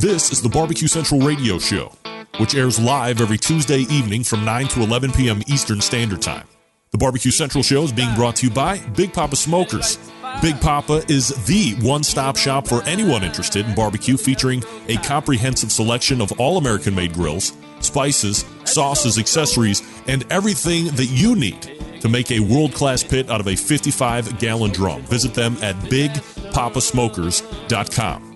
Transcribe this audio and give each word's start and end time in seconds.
This 0.00 0.30
is 0.30 0.40
the 0.40 0.48
Barbecue 0.48 0.86
Central 0.86 1.20
Radio 1.20 1.58
Show, 1.58 1.90
which 2.38 2.54
airs 2.54 2.78
live 2.78 3.20
every 3.20 3.36
Tuesday 3.36 3.80
evening 3.80 4.22
from 4.22 4.44
9 4.44 4.68
to 4.68 4.82
11 4.82 5.10
p.m. 5.10 5.42
Eastern 5.48 5.80
Standard 5.80 6.22
Time. 6.22 6.46
The 6.92 6.98
Barbecue 6.98 7.32
Central 7.32 7.64
Show 7.64 7.82
is 7.82 7.90
being 7.90 8.14
brought 8.14 8.36
to 8.36 8.46
you 8.46 8.52
by 8.52 8.78
Big 8.96 9.12
Poppa 9.12 9.34
Smokers. 9.34 9.98
Big 10.40 10.60
Poppa 10.60 11.02
is 11.08 11.30
the 11.46 11.74
one 11.84 12.04
stop 12.04 12.36
shop 12.36 12.68
for 12.68 12.80
anyone 12.84 13.24
interested 13.24 13.66
in 13.66 13.74
barbecue, 13.74 14.16
featuring 14.16 14.62
a 14.86 14.98
comprehensive 14.98 15.72
selection 15.72 16.20
of 16.20 16.30
all 16.38 16.58
American 16.58 16.94
made 16.94 17.12
grills, 17.12 17.54
spices, 17.80 18.44
sauces, 18.64 19.18
accessories, 19.18 19.82
and 20.06 20.24
everything 20.30 20.84
that 20.94 21.06
you 21.06 21.34
need 21.34 21.60
to 22.00 22.08
make 22.08 22.30
a 22.30 22.38
world 22.38 22.72
class 22.72 23.02
pit 23.02 23.28
out 23.28 23.40
of 23.40 23.48
a 23.48 23.56
55 23.56 24.38
gallon 24.38 24.70
drum. 24.70 25.02
Visit 25.02 25.34
them 25.34 25.56
at 25.60 25.74
bigpoppasmokers.com 25.90 28.27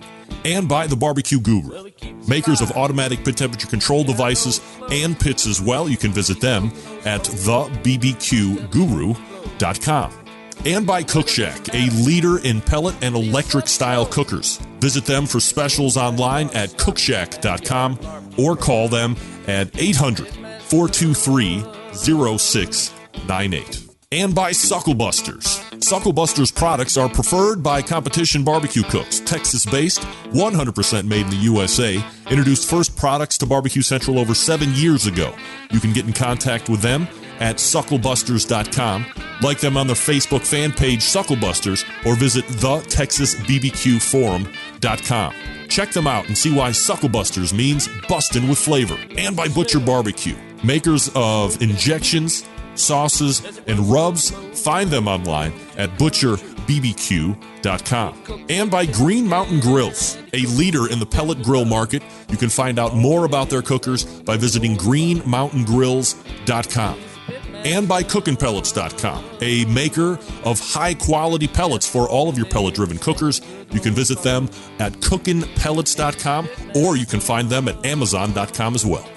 and 0.45 0.67
by 0.67 0.87
the 0.87 0.95
Barbecue 0.95 1.39
Guru, 1.39 1.91
makers 2.27 2.61
of 2.61 2.71
automatic 2.71 3.23
pit 3.23 3.37
temperature 3.37 3.67
control 3.67 4.03
devices 4.03 4.61
and 4.91 5.19
pits 5.19 5.45
as 5.47 5.61
well. 5.61 5.87
You 5.89 5.97
can 5.97 6.11
visit 6.11 6.39
them 6.41 6.67
at 7.05 7.21
thebbqguru.com. 7.21 8.53
And 10.65 10.87
by 10.87 11.03
Cook 11.03 11.27
Shack, 11.27 11.73
a 11.73 11.89
leader 12.05 12.37
in 12.39 12.61
pellet 12.61 12.95
and 13.01 13.15
electric 13.15 13.67
style 13.67 14.05
cookers. 14.05 14.57
Visit 14.79 15.05
them 15.05 15.25
for 15.25 15.41
specials 15.41 15.97
online 15.97 16.49
at 16.51 16.69
cookshack.com 16.69 17.99
or 18.37 18.55
call 18.55 18.87
them 18.87 19.17
at 19.47 19.69
800 19.77 20.29
423 20.61 21.65
0698 21.93 23.82
and 24.19 24.35
by 24.35 24.51
Sucklebusters. 24.51 25.59
Sucklebusters 25.79 26.53
products 26.53 26.97
are 26.97 27.09
preferred 27.09 27.63
by 27.63 27.81
competition 27.81 28.43
barbecue 28.43 28.83
cooks, 28.83 29.21
Texas 29.21 29.65
based, 29.65 30.01
100% 30.31 31.07
made 31.07 31.25
in 31.25 31.31
the 31.31 31.37
USA, 31.37 31.99
introduced 32.29 32.69
first 32.69 32.95
products 32.95 33.39
to 33.39 33.47
Barbecue 33.47 33.81
Central 33.81 34.19
over 34.19 34.35
seven 34.35 34.71
years 34.73 35.07
ago. 35.07 35.33
You 35.71 35.79
can 35.79 35.93
get 35.93 36.05
in 36.05 36.13
contact 36.13 36.69
with 36.69 36.81
them 36.81 37.07
at 37.39 37.55
sucklebusters.com, 37.55 39.05
like 39.41 39.59
them 39.59 39.77
on 39.77 39.87
their 39.87 39.95
Facebook 39.95 40.45
fan 40.45 40.71
page, 40.71 40.99
Sucklebusters, 41.01 41.83
or 42.05 42.13
visit 42.15 42.45
thetexasbbqforum.com. 42.45 45.33
Check 45.69 45.91
them 45.91 46.05
out 46.05 46.27
and 46.27 46.37
see 46.37 46.55
why 46.55 46.69
Sucklebusters 46.69 47.51
means 47.51 47.89
bustin' 48.07 48.47
with 48.47 48.59
flavor. 48.59 48.95
And 49.17 49.35
by 49.35 49.47
Butcher 49.47 49.79
Barbecue, 49.79 50.35
makers 50.63 51.09
of 51.15 51.59
injections, 51.63 52.43
sauces, 52.75 53.61
and 53.67 53.79
rubs. 53.79 54.31
Find 54.63 54.89
them 54.89 55.07
online 55.07 55.53
at 55.77 55.91
butcherbbq.com. 55.91 58.45
And 58.49 58.71
by 58.71 58.85
Green 58.85 59.27
Mountain 59.27 59.59
Grills, 59.59 60.17
a 60.33 60.45
leader 60.47 60.91
in 60.91 60.99
the 60.99 61.05
pellet 61.05 61.43
grill 61.43 61.65
market. 61.65 62.01
You 62.29 62.37
can 62.37 62.49
find 62.49 62.79
out 62.79 62.95
more 62.95 63.25
about 63.25 63.49
their 63.49 63.61
cookers 63.61 64.05
by 64.21 64.37
visiting 64.37 64.75
greenmountaingrills.com. 64.75 66.99
And 67.65 67.87
by 67.87 68.03
cookinpellets.com, 68.03 69.25
a 69.39 69.63
maker 69.65 70.19
of 70.43 70.59
high 70.59 70.93
quality 70.93 71.47
pellets 71.47 71.87
for 71.87 72.09
all 72.09 72.27
of 72.27 72.37
your 72.37 72.45
pellet 72.45 72.75
driven 72.75 72.97
cookers. 72.97 73.39
You 73.71 73.79
can 73.79 73.93
visit 73.93 74.19
them 74.19 74.49
at 74.79 74.91
cookinpellets.com 74.93 76.49
or 76.75 76.97
you 76.97 77.05
can 77.05 77.21
find 77.21 77.49
them 77.49 77.69
at 77.69 77.85
amazon.com 77.85 78.75
as 78.75 78.85
well. 78.85 79.07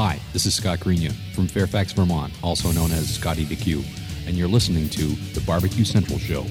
Hi, 0.00 0.20
this 0.32 0.46
is 0.46 0.54
Scott 0.54 0.78
Greenya 0.78 1.12
from 1.34 1.48
Fairfax, 1.48 1.92
Vermont, 1.92 2.32
also 2.40 2.70
known 2.70 2.92
as 2.92 3.12
Scotty 3.12 3.44
BQ, 3.44 3.84
and 4.28 4.36
you're 4.36 4.46
listening 4.46 4.88
to 4.90 5.06
the 5.34 5.40
Barbecue 5.40 5.82
Central 5.84 6.20
Show. 6.20 6.46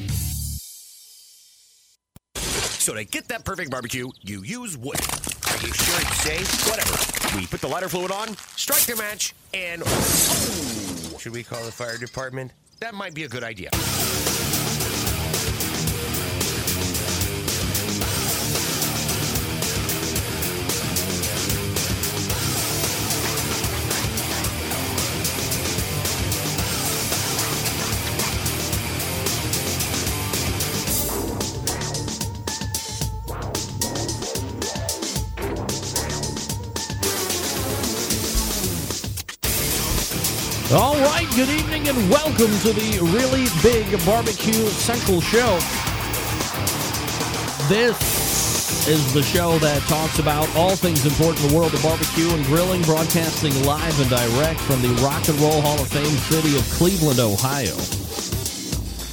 So 2.35 2.93
to 2.93 3.05
get 3.05 3.29
that 3.29 3.45
perfect 3.45 3.71
barbecue, 3.71 4.09
you 4.21 4.43
use 4.43 4.77
wood. 4.77 4.99
Are 4.99 5.65
you 5.65 5.71
sure 5.71 6.01
it's 6.01 6.17
safe? 6.17 6.67
Whatever. 6.69 7.39
We 7.39 7.47
put 7.47 7.61
the 7.61 7.69
lighter 7.69 7.87
fluid 7.87 8.11
on, 8.11 8.35
strike 8.57 8.81
the 8.81 8.97
match, 8.97 9.33
and 9.53 9.81
oh, 9.85 11.17
should 11.17 11.31
we 11.31 11.41
call 11.41 11.63
the 11.63 11.71
fire 11.71 11.97
department? 11.97 12.51
That 12.81 12.95
might 12.95 13.13
be 13.13 13.23
a 13.23 13.29
good 13.29 13.45
idea. 13.45 13.69
Good 41.37 41.49
evening 41.49 41.87
and 41.87 42.09
welcome 42.09 42.49
to 42.61 42.73
the 42.73 42.97
really 43.13 43.45
big 43.61 43.85
Barbecue 44.07 44.65
Central 44.69 45.21
show. 45.21 45.53
This 47.69 48.87
is 48.87 49.13
the 49.13 49.21
show 49.21 49.59
that 49.59 49.83
talks 49.83 50.17
about 50.17 50.49
all 50.55 50.75
things 50.75 51.05
important 51.05 51.43
in 51.43 51.49
the 51.49 51.55
world 51.55 51.75
of 51.75 51.83
barbecue 51.83 52.27
and 52.31 52.43
grilling, 52.47 52.81
broadcasting 52.81 53.53
live 53.65 54.01
and 54.01 54.09
direct 54.09 54.59
from 54.61 54.81
the 54.81 54.89
Rock 55.03 55.29
and 55.29 55.39
Roll 55.39 55.61
Hall 55.61 55.79
of 55.79 55.87
Fame 55.87 56.05
city 56.05 56.57
of 56.57 56.63
Cleveland, 56.71 57.19
Ohio. 57.19 57.75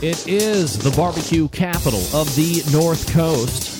It 0.00 0.26
is 0.26 0.78
the 0.78 0.96
barbecue 0.96 1.48
capital 1.48 2.00
of 2.14 2.34
the 2.36 2.62
North 2.72 3.12
Coast. 3.12 3.73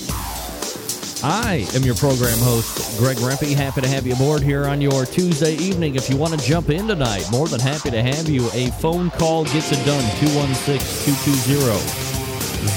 I 1.27 1.65
am 1.73 1.81
your 1.81 1.95
program 1.95 2.37
host, 2.37 2.99
Greg 2.99 3.17
Rempe. 3.17 3.55
Happy 3.55 3.81
to 3.81 3.87
have 3.87 4.05
you 4.05 4.13
aboard 4.13 4.43
here 4.43 4.67
on 4.67 4.79
your 4.79 5.07
Tuesday 5.07 5.55
evening. 5.55 5.95
If 5.95 6.07
you 6.07 6.17
want 6.17 6.39
to 6.39 6.45
jump 6.45 6.69
in 6.69 6.87
tonight, 6.87 7.27
more 7.31 7.47
than 7.47 7.59
happy 7.59 7.89
to 7.89 8.03
have 8.03 8.29
you. 8.29 8.47
A 8.53 8.69
phone 8.73 9.09
call 9.09 9.43
gets 9.45 9.71
it 9.71 9.83
done 9.87 10.03
216 10.19 11.15
220 11.15 11.79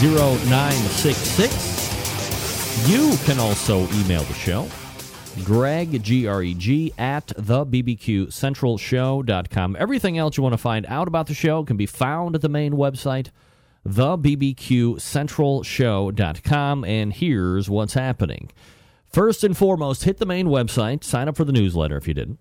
0966. 0.01 2.89
You 2.89 3.19
can 3.27 3.39
also 3.39 3.81
email 4.01 4.23
the 4.23 4.33
show. 4.33 4.67
Greg, 5.45 6.03
G 6.03 6.27
R 6.27 6.43
E 6.43 6.55
G, 6.55 6.95
at 6.97 7.27
the 7.37 7.67
BBQCentralShow.com. 7.67 9.77
Everything 9.79 10.17
else 10.17 10.39
you 10.39 10.43
want 10.43 10.55
to 10.55 10.59
find 10.59 10.87
out 10.87 11.07
about 11.07 11.27
the 11.27 11.35
show 11.35 11.65
can 11.65 11.77
be 11.77 11.85
found 11.85 12.35
at 12.35 12.41
the 12.41 12.49
main 12.49 12.73
website, 12.73 13.29
thebbqcentralshow.com. 13.87 16.85
And 16.85 17.13
here's 17.13 17.71
what's 17.71 17.95
happening. 17.95 18.51
First 19.07 19.43
and 19.43 19.57
foremost, 19.57 20.05
hit 20.05 20.19
the 20.19 20.27
main 20.27 20.49
website, 20.49 21.03
sign 21.03 21.29
up 21.29 21.37
for 21.37 21.45
the 21.45 21.53
newsletter 21.53 21.97
if 21.97 22.07
you 22.07 22.15
didn't. 22.15 22.39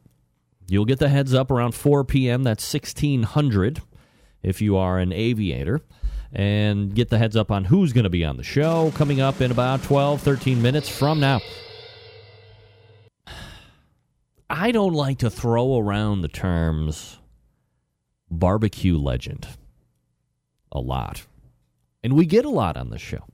You'll 0.67 0.85
get 0.85 0.99
the 0.99 1.09
heads 1.09 1.33
up 1.33 1.49
around 1.49 1.73
4 1.73 2.03
p.m. 2.03 2.43
That's 2.43 2.73
1600 2.73 3.81
if 4.43 4.61
you 4.61 4.75
are 4.75 4.99
an 4.99 5.13
aviator. 5.13 5.81
And 6.33 6.93
get 6.93 7.09
the 7.09 7.17
heads 7.17 7.37
up 7.37 7.51
on 7.51 7.65
who's 7.65 7.93
going 7.93 8.03
to 8.03 8.09
be 8.09 8.25
on 8.25 8.35
the 8.35 8.43
show 8.43 8.91
coming 8.95 9.21
up 9.21 9.39
in 9.39 9.49
about 9.49 9.81
12, 9.83 10.21
13 10.21 10.61
minutes 10.61 10.89
from 10.89 11.21
now. 11.21 11.39
I 14.49 14.71
don't 14.71 14.93
like 14.93 15.19
to 15.19 15.29
throw 15.29 15.77
around 15.77 16.21
the 16.21 16.27
terms 16.27 17.19
barbecue 18.29 18.97
legend 18.97 19.47
a 20.71 20.79
lot. 20.79 21.25
And 22.03 22.13
we 22.13 22.25
get 22.25 22.45
a 22.45 22.49
lot 22.49 22.77
on 22.77 22.89
this 22.89 23.01
show. 23.01 23.25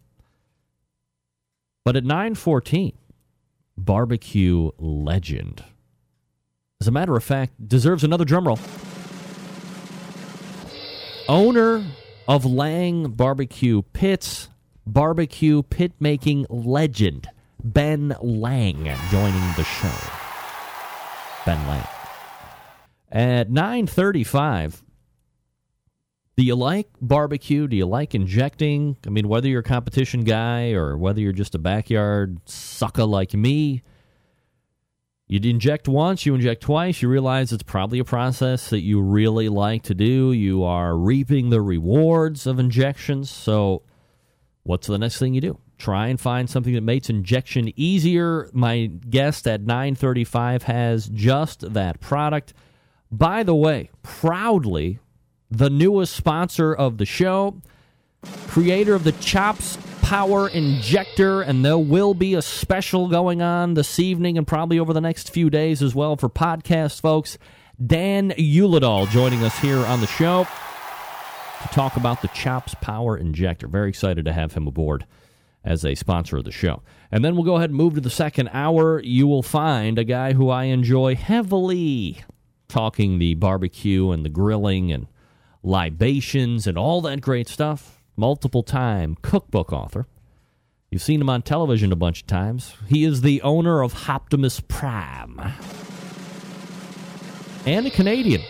But 1.86 1.96
at 1.96 2.04
914, 2.04 2.94
barbecue 3.78 4.72
legend. 4.78 5.64
As 6.80 6.88
a 6.88 6.92
matter 6.92 7.16
of 7.16 7.24
fact, 7.24 7.68
deserves 7.68 8.04
another 8.04 8.26
drum 8.26 8.48
roll. 8.48 8.60
Owner 11.30 11.86
of 12.28 12.46
Lang 12.46 13.12
Barbecue 13.12 13.82
Pits, 13.82 14.50
barbecue 14.86 15.64
pit 15.64 15.94
making 16.00 16.46
legend, 16.50 17.30
Ben 17.64 18.16
Lang, 18.22 18.84
joining 19.10 19.54
the 19.56 19.64
show. 19.64 19.94
Ben 21.46 21.66
Lang. 21.68 21.88
At 23.12 23.50
935, 23.50 24.83
do 26.44 26.48
you 26.48 26.56
like 26.56 26.90
barbecue? 27.00 27.70
Do 27.70 27.78
you 27.78 27.86
like 27.86 28.14
injecting? 28.14 28.98
I 29.08 29.10
mean, 29.10 29.30
whether 29.30 29.48
you're 29.48 29.62
a 29.62 29.64
competition 29.64 30.26
guy 30.26 30.74
or 30.74 30.98
whether 30.98 31.22
you're 31.22 31.32
just 31.32 31.56
a 31.56 31.58
backyard 31.58 32.38
sucker 32.44 33.06
like 33.06 33.34
me, 33.34 33.82
you 35.26 35.40
inject 35.50 35.88
once, 35.88 36.26
you 36.26 36.36
inject 36.36 36.62
twice, 36.62 37.02
you 37.02 37.08
realize 37.08 37.54
it's 37.54 37.64
probably 37.64 37.98
a 38.00 38.04
process 38.04 38.72
that 38.72 38.82
you 38.82 39.00
really 39.02 39.48
like 39.48 39.84
to 39.84 39.94
do. 39.94 40.34
You 40.34 40.66
are 40.66 40.98
reaping 40.98 41.50
the 41.50 41.62
rewards 41.62 42.46
of 42.46 42.60
injections. 42.60 43.30
So, 43.30 43.84
what's 44.64 44.88
the 44.88 44.98
next 44.98 45.20
thing 45.20 45.34
you 45.34 45.40
do? 45.40 45.60
Try 45.78 46.10
and 46.10 46.20
find 46.20 46.50
something 46.50 46.74
that 46.74 46.82
makes 46.82 47.10
injection 47.10 47.72
easier. 47.80 48.50
My 48.52 48.88
guest 48.88 49.48
at 49.48 49.62
935 49.62 50.64
has 50.64 51.08
just 51.08 51.74
that 51.74 52.02
product. 52.02 52.54
By 53.10 53.44
the 53.44 53.56
way, 53.56 53.92
proudly 54.02 55.00
the 55.58 55.70
newest 55.70 56.16
sponsor 56.16 56.74
of 56.74 56.98
the 56.98 57.06
show, 57.06 57.62
creator 58.48 58.96
of 58.96 59.04
the 59.04 59.12
Chops 59.14 59.78
Power 60.02 60.50
Injector, 60.50 61.42
and 61.42 61.64
there 61.64 61.78
will 61.78 62.16
be 62.16 62.34
a 62.34 62.42
special 62.42 63.08
going 63.08 63.44
on 63.44 63.76
this 63.76 64.00
evening 64.00 64.38
and 64.38 64.48
probably 64.48 64.80
over 64.80 64.94
the 64.94 65.02
next 65.02 65.30
few 65.30 65.52
days 65.52 65.84
as 65.84 65.94
well 65.94 66.16
for 66.16 66.28
podcast 66.28 67.02
folks. 67.02 67.38
Dan 67.86 68.32
Uladol 68.32 69.08
joining 69.10 69.44
us 69.44 69.58
here 69.60 69.78
on 69.78 70.02
the 70.02 70.08
show 70.08 70.48
to 71.62 71.68
talk 71.68 71.98
about 71.98 72.24
the 72.24 72.30
Chops 72.30 72.74
Power 72.82 73.16
Injector. 73.16 73.68
Very 73.68 73.90
excited 73.90 74.26
to 74.26 74.34
have 74.34 74.54
him 74.54 74.66
aboard 74.66 75.06
as 75.64 75.86
a 75.86 75.94
sponsor 75.94 76.38
of 76.38 76.46
the 76.46 76.52
show. 76.52 76.82
And 77.12 77.24
then 77.24 77.36
we'll 77.36 77.46
go 77.46 77.58
ahead 77.58 77.70
and 77.70 77.78
move 77.78 77.94
to 77.94 78.02
the 78.02 78.10
second 78.10 78.50
hour. 78.54 79.00
You 79.02 79.28
will 79.28 79.44
find 79.44 80.00
a 80.00 80.04
guy 80.04 80.34
who 80.34 80.50
I 80.50 80.66
enjoy 80.66 81.16
heavily 81.16 82.24
talking 82.68 83.20
the 83.20 83.36
barbecue 83.36 84.10
and 84.10 84.26
the 84.26 84.30
grilling 84.30 84.92
and 84.92 85.08
libations 85.64 86.68
and 86.68 86.78
all 86.78 87.02
that 87.02 87.22
great 87.22 87.48
stuff. 87.48 88.04
Multiple 88.16 88.62
time 88.62 89.18
cookbook 89.22 89.74
author. 89.74 90.06
You've 90.92 91.02
seen 91.02 91.22
him 91.22 91.30
on 91.30 91.42
television 91.42 91.92
a 91.92 91.96
bunch 91.96 92.22
of 92.22 92.28
times. 92.28 92.76
He 92.88 93.04
is 93.04 93.22
the 93.22 93.42
owner 93.42 93.82
of 93.82 93.94
Hoptimus 93.94 94.60
Prime 94.68 95.54
and 97.66 97.88
a 97.88 97.90
Canadian. 97.90 98.42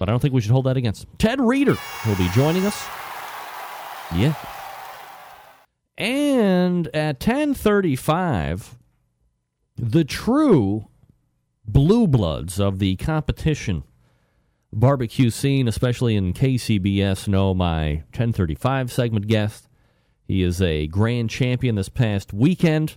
But 0.00 0.08
I 0.08 0.12
don't 0.12 0.20
think 0.20 0.34
we 0.34 0.40
should 0.40 0.50
hold 0.50 0.66
that 0.66 0.76
against 0.76 1.04
him. 1.04 1.10
Ted 1.18 1.40
Reader 1.40 1.76
will 2.06 2.16
be 2.16 2.28
joining 2.30 2.66
us. 2.66 2.84
Yeah. 4.14 4.34
And 5.96 6.88
at 6.88 7.24
1035, 7.24 8.76
the 9.76 10.04
true 10.04 10.88
blue 11.64 12.06
bloods 12.06 12.60
of 12.60 12.78
the 12.78 12.96
competition 12.96 13.84
barbecue 14.76 15.30
scene, 15.30 15.66
especially 15.66 16.14
in 16.14 16.32
KCBS, 16.32 17.26
know 17.26 17.54
my 17.54 18.04
1035 18.12 18.92
segment 18.92 19.26
guest. 19.26 19.68
He 20.28 20.42
is 20.42 20.60
a 20.60 20.86
grand 20.86 21.30
champion 21.30 21.76
this 21.76 21.88
past 21.88 22.32
weekend 22.32 22.96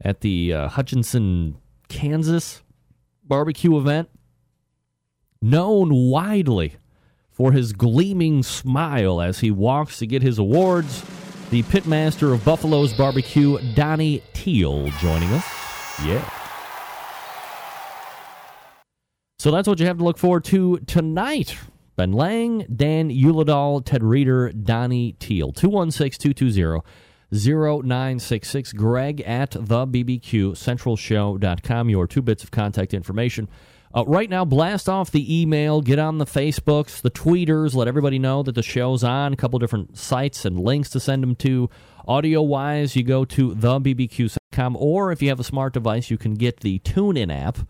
at 0.00 0.20
the 0.20 0.52
uh, 0.52 0.68
Hutchinson, 0.68 1.56
Kansas 1.88 2.62
barbecue 3.24 3.76
event. 3.78 4.10
Known 5.42 6.10
widely 6.10 6.76
for 7.30 7.52
his 7.52 7.72
gleaming 7.72 8.42
smile 8.42 9.20
as 9.22 9.40
he 9.40 9.50
walks 9.50 9.98
to 10.00 10.06
get 10.06 10.20
his 10.20 10.38
awards, 10.38 11.02
the 11.50 11.62
pitmaster 11.64 12.34
of 12.34 12.44
Buffalo's 12.44 12.92
Barbecue, 12.92 13.58
Donny 13.74 14.22
Teel, 14.34 14.90
joining 14.98 15.30
us. 15.30 15.46
Yeah. 16.04 16.39
So 19.40 19.50
that's 19.50 19.66
what 19.66 19.80
you 19.80 19.86
have 19.86 19.96
to 19.96 20.04
look 20.04 20.18
forward 20.18 20.44
to 20.44 20.80
tonight. 20.80 21.56
Ben 21.96 22.12
Lang, 22.12 22.66
Dan 22.76 23.08
Uladol, 23.08 23.82
Ted 23.82 24.04
Reader, 24.04 24.52
Donny 24.52 25.12
Teel. 25.12 25.50
216 25.50 26.34
220 26.34 26.82
0966. 27.32 28.74
Greg 28.74 29.22
at 29.22 29.52
the 29.52 29.86
BBQCentralShow.com. 29.86 31.88
Your 31.88 32.06
two 32.06 32.20
bits 32.20 32.44
of 32.44 32.50
contact 32.50 32.92
information. 32.92 33.48
Uh, 33.94 34.04
right 34.06 34.28
now, 34.28 34.44
blast 34.44 34.90
off 34.90 35.10
the 35.10 35.40
email, 35.40 35.80
get 35.80 35.98
on 35.98 36.18
the 36.18 36.26
Facebooks, 36.26 37.00
the 37.00 37.10
tweeters, 37.10 37.74
let 37.74 37.88
everybody 37.88 38.18
know 38.18 38.42
that 38.42 38.54
the 38.54 38.62
show's 38.62 39.02
on. 39.02 39.32
A 39.32 39.36
couple 39.36 39.58
different 39.58 39.96
sites 39.96 40.44
and 40.44 40.60
links 40.60 40.90
to 40.90 41.00
send 41.00 41.22
them 41.22 41.34
to. 41.36 41.70
Audio 42.06 42.42
wise, 42.42 42.94
you 42.94 43.02
go 43.02 43.24
to 43.24 43.54
thebbq.com, 43.54 44.76
or 44.76 45.12
if 45.12 45.22
you 45.22 45.30
have 45.30 45.40
a 45.40 45.44
smart 45.44 45.72
device, 45.72 46.10
you 46.10 46.18
can 46.18 46.34
get 46.34 46.60
the 46.60 46.78
TuneIn 46.80 47.34
app 47.34 47.60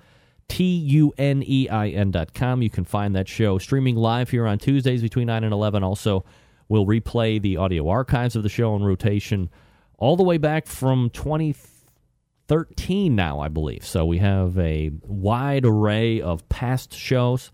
T 0.51 0.65
U 0.65 1.15
N 1.17 1.43
E 1.47 1.69
I 1.69 1.89
N 1.89 2.11
dot 2.11 2.35
com. 2.35 2.61
You 2.61 2.69
can 2.69 2.85
find 2.85 3.15
that 3.15 3.29
show 3.29 3.57
streaming 3.59 3.95
live 3.95 4.31
here 4.31 4.47
on 4.47 4.59
Tuesdays 4.59 5.01
between 5.01 5.29
9 5.29 5.45
and 5.45 5.53
11. 5.53 5.85
Also, 5.85 6.25
we'll 6.69 6.85
replay 6.85 7.41
the 7.41 7.57
audio 7.57 7.89
archives 7.89 8.35
of 8.35 8.43
the 8.43 8.49
show 8.49 8.75
in 8.75 8.83
rotation 8.83 9.49
all 9.97 10.17
the 10.17 10.25
way 10.25 10.39
back 10.39 10.67
from 10.67 11.09
2013 11.11 13.15
now, 13.15 13.39
I 13.39 13.47
believe. 13.47 13.87
So 13.87 14.05
we 14.05 14.19
have 14.19 14.59
a 14.59 14.91
wide 15.03 15.65
array 15.65 16.21
of 16.21 16.47
past 16.49 16.93
shows 16.93 17.53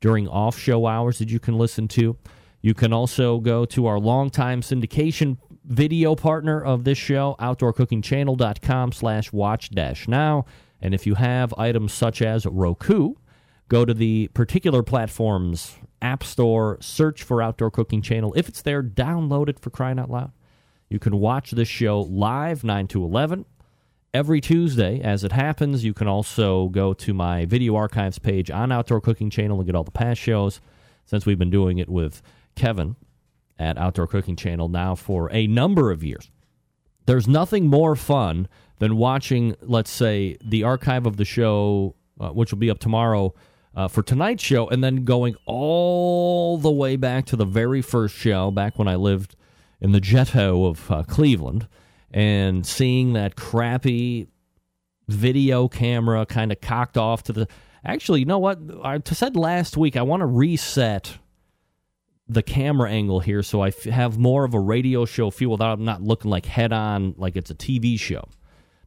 during 0.00 0.28
off 0.28 0.56
show 0.56 0.86
hours 0.86 1.18
that 1.18 1.30
you 1.30 1.40
can 1.40 1.58
listen 1.58 1.88
to. 1.88 2.16
You 2.62 2.74
can 2.74 2.92
also 2.92 3.40
go 3.40 3.64
to 3.66 3.86
our 3.86 3.98
longtime 3.98 4.60
syndication 4.60 5.38
video 5.64 6.14
partner 6.14 6.62
of 6.62 6.84
this 6.84 6.96
show, 6.96 7.34
outdoorcookingchannel.com 7.40 8.92
slash 8.92 9.32
watch 9.32 9.70
dash 9.70 10.06
now. 10.06 10.44
And 10.80 10.94
if 10.94 11.06
you 11.06 11.14
have 11.14 11.54
items 11.56 11.92
such 11.92 12.22
as 12.22 12.46
Roku, 12.46 13.14
go 13.68 13.84
to 13.84 13.94
the 13.94 14.28
particular 14.28 14.82
platform's 14.82 15.76
app 16.02 16.22
store, 16.22 16.78
search 16.80 17.22
for 17.22 17.42
Outdoor 17.42 17.70
Cooking 17.70 18.02
Channel. 18.02 18.34
If 18.36 18.48
it's 18.48 18.62
there, 18.62 18.82
download 18.82 19.48
it 19.48 19.58
for 19.58 19.70
crying 19.70 19.98
out 19.98 20.10
loud. 20.10 20.32
You 20.88 20.98
can 20.98 21.18
watch 21.18 21.50
this 21.50 21.68
show 21.68 22.00
live, 22.02 22.62
9 22.62 22.86
to 22.88 23.02
11, 23.02 23.44
every 24.14 24.40
Tuesday. 24.40 25.00
As 25.00 25.24
it 25.24 25.32
happens, 25.32 25.84
you 25.84 25.92
can 25.92 26.06
also 26.06 26.68
go 26.68 26.94
to 26.94 27.12
my 27.12 27.44
video 27.44 27.74
archives 27.74 28.18
page 28.18 28.50
on 28.50 28.70
Outdoor 28.70 29.00
Cooking 29.00 29.30
Channel 29.30 29.58
and 29.58 29.66
get 29.66 29.74
all 29.74 29.84
the 29.84 29.90
past 29.90 30.20
shows 30.20 30.60
since 31.04 31.26
we've 31.26 31.38
been 31.38 31.50
doing 31.50 31.78
it 31.78 31.88
with 31.88 32.22
Kevin 32.54 32.96
at 33.58 33.78
Outdoor 33.78 34.06
Cooking 34.06 34.36
Channel 34.36 34.68
now 34.68 34.94
for 34.94 35.32
a 35.32 35.46
number 35.46 35.90
of 35.90 36.04
years. 36.04 36.30
There's 37.06 37.28
nothing 37.28 37.68
more 37.68 37.96
fun 37.96 38.48
than 38.78 38.96
watching, 38.96 39.56
let's 39.62 39.90
say, 39.90 40.36
the 40.44 40.64
archive 40.64 41.06
of 41.06 41.16
the 41.16 41.24
show, 41.24 41.94
uh, 42.20 42.30
which 42.30 42.50
will 42.50 42.58
be 42.58 42.70
up 42.70 42.78
tomorrow 42.78 43.34
uh, 43.74 43.88
for 43.88 44.02
tonight's 44.02 44.42
show, 44.42 44.68
and 44.68 44.82
then 44.82 45.04
going 45.04 45.36
all 45.46 46.58
the 46.58 46.70
way 46.70 46.96
back 46.96 47.26
to 47.26 47.36
the 47.36 47.44
very 47.44 47.82
first 47.82 48.14
show, 48.14 48.50
back 48.50 48.78
when 48.78 48.88
I 48.88 48.96
lived 48.96 49.36
in 49.80 49.92
the 49.92 50.00
ghetto 50.00 50.64
of 50.66 50.90
uh, 50.90 51.02
Cleveland, 51.04 51.68
and 52.10 52.66
seeing 52.66 53.12
that 53.12 53.36
crappy 53.36 54.28
video 55.08 55.68
camera 55.68 56.26
kind 56.26 56.50
of 56.50 56.60
cocked 56.60 56.96
off 56.96 57.22
to 57.24 57.32
the. 57.32 57.48
Actually, 57.84 58.20
you 58.20 58.26
know 58.26 58.38
what? 58.38 58.58
I 58.82 59.00
said 59.04 59.36
last 59.36 59.76
week 59.76 59.96
I 59.96 60.02
want 60.02 60.20
to 60.20 60.26
reset 60.26 61.18
the 62.28 62.42
camera 62.42 62.90
angle 62.90 63.20
here 63.20 63.42
so 63.42 63.60
I 63.60 63.68
f- 63.68 63.84
have 63.84 64.18
more 64.18 64.44
of 64.44 64.54
a 64.54 64.60
radio 64.60 65.04
show 65.04 65.30
feel 65.30 65.50
without 65.50 65.78
not 65.78 66.02
looking 66.02 66.30
like 66.30 66.46
head 66.46 66.72
on, 66.72 67.14
like 67.16 67.36
it's 67.36 67.50
a 67.50 67.54
TV 67.54 67.98
show 67.98 68.28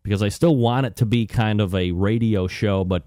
because 0.03 0.21
I 0.21 0.29
still 0.29 0.55
want 0.55 0.85
it 0.85 0.95
to 0.97 1.05
be 1.05 1.25
kind 1.25 1.61
of 1.61 1.73
a 1.75 1.91
radio 1.91 2.47
show, 2.47 2.83
but 2.83 3.03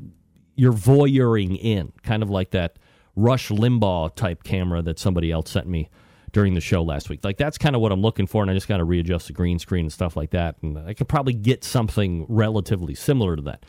you're 0.55 0.73
voyeuring 0.73 1.59
in, 1.61 1.93
kind 2.03 2.23
of 2.23 2.31
like 2.31 2.51
that 2.51 2.79
Rush 3.17 3.49
Limbaugh 3.49 4.15
type 4.15 4.43
camera 4.43 4.83
that 4.83 4.99
somebody 4.99 5.31
else 5.31 5.51
sent 5.51 5.67
me 5.67 5.91
during 6.33 6.55
the 6.55 6.61
show 6.61 6.83
last 6.83 7.11
week. 7.11 7.25
Like 7.25 7.37
that's 7.37 7.59
kind 7.59 7.77
of 7.77 7.83
what 7.83 7.93
I'm 7.93 8.01
looking 8.01 8.27
for, 8.27 8.43
and 8.43 8.51
I 8.51 8.55
just 8.55 8.69
got 8.69 8.79
to 8.79 8.85
readjust 8.85 9.27
the 9.27 9.33
green 9.33 9.59
screen 9.59 9.87
and 9.87 9.93
stuff 9.93 10.17
like 10.17 10.31
that, 10.31 10.57
and 10.63 10.79
I 10.79 10.95
could 10.95 11.09
probably 11.09 11.35
get 11.35 11.65
something 11.65 12.25
relatively 12.29 12.95
similar 12.95 13.37
to 13.37 13.43
that. 13.43 13.65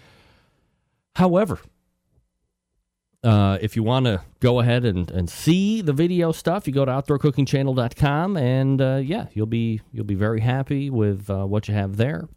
However, 1.16 1.60
uh, 3.24 3.58
if 3.62 3.76
you 3.76 3.84
want 3.84 4.06
to 4.06 4.22
go 4.42 4.60
ahead 4.60 4.84
and, 4.84 5.10
and 5.10 5.30
see 5.30 5.82
the 5.82 5.94
video 5.94 6.32
stuff, 6.32 6.68
you 6.68 6.74
go 6.74 6.84
to 6.84 6.92
outdoorcookingchannel.com, 6.92 8.38
and 8.38 8.82
uh, 8.82 9.00
yeah, 9.04 9.28
you'll 9.34 9.46
be 9.46 9.82
you'll 9.92 10.06
be 10.06 10.16
very 10.16 10.42
happy 10.42 10.90
with 10.90 11.30
uh, 11.30 11.46
what 11.46 11.68
you 11.68 11.74
have 11.74 11.98
there. 11.98 12.28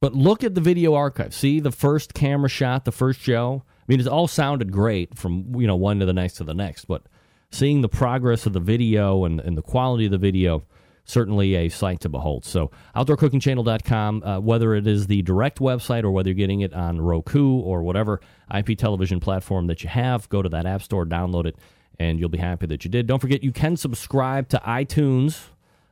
But 0.00 0.14
look 0.14 0.42
at 0.42 0.56
the 0.56 0.60
video 0.60 0.94
archive. 0.94 1.32
See 1.32 1.60
the 1.60 1.70
first 1.70 2.14
camera 2.14 2.48
shot, 2.48 2.84
the 2.84 2.90
first 2.90 3.20
show. 3.20 3.62
I 3.68 3.84
mean, 3.86 4.00
it 4.00 4.08
all 4.08 4.26
sounded 4.26 4.72
great 4.72 5.16
from 5.16 5.54
you 5.54 5.68
know 5.68 5.76
one 5.76 6.00
to 6.00 6.06
the 6.06 6.12
next 6.12 6.34
to 6.34 6.44
the 6.44 6.54
next. 6.54 6.86
But 6.86 7.04
seeing 7.52 7.80
the 7.82 7.88
progress 7.88 8.44
of 8.44 8.52
the 8.52 8.60
video 8.60 9.24
and, 9.24 9.38
and 9.38 9.56
the 9.56 9.62
quality 9.62 10.06
of 10.06 10.10
the 10.10 10.18
video, 10.18 10.64
certainly 11.04 11.54
a 11.54 11.68
sight 11.68 12.00
to 12.00 12.08
behold. 12.08 12.44
So 12.44 12.70
outdoorcookingchannel.com, 12.96 14.22
uh, 14.22 14.40
whether 14.40 14.74
it 14.74 14.86
is 14.86 15.06
the 15.06 15.22
direct 15.22 15.58
website 15.58 16.04
or 16.04 16.10
whether 16.10 16.30
you're 16.30 16.34
getting 16.34 16.60
it 16.60 16.72
on 16.72 17.00
Roku 17.00 17.60
or 17.60 17.82
whatever 17.82 18.20
IP 18.52 18.76
television 18.76 19.20
platform 19.20 19.66
that 19.68 19.82
you 19.82 19.88
have, 19.88 20.28
go 20.28 20.42
to 20.42 20.48
that 20.50 20.66
app 20.66 20.82
store, 20.82 21.06
download 21.06 21.46
it, 21.46 21.56
and 21.98 22.18
you'll 22.18 22.28
be 22.28 22.38
happy 22.38 22.66
that 22.66 22.84
you 22.84 22.90
did. 22.90 23.06
Don't 23.06 23.20
forget 23.20 23.42
you 23.42 23.52
can 23.52 23.76
subscribe 23.76 24.48
to 24.50 24.60
iTunes 24.66 25.48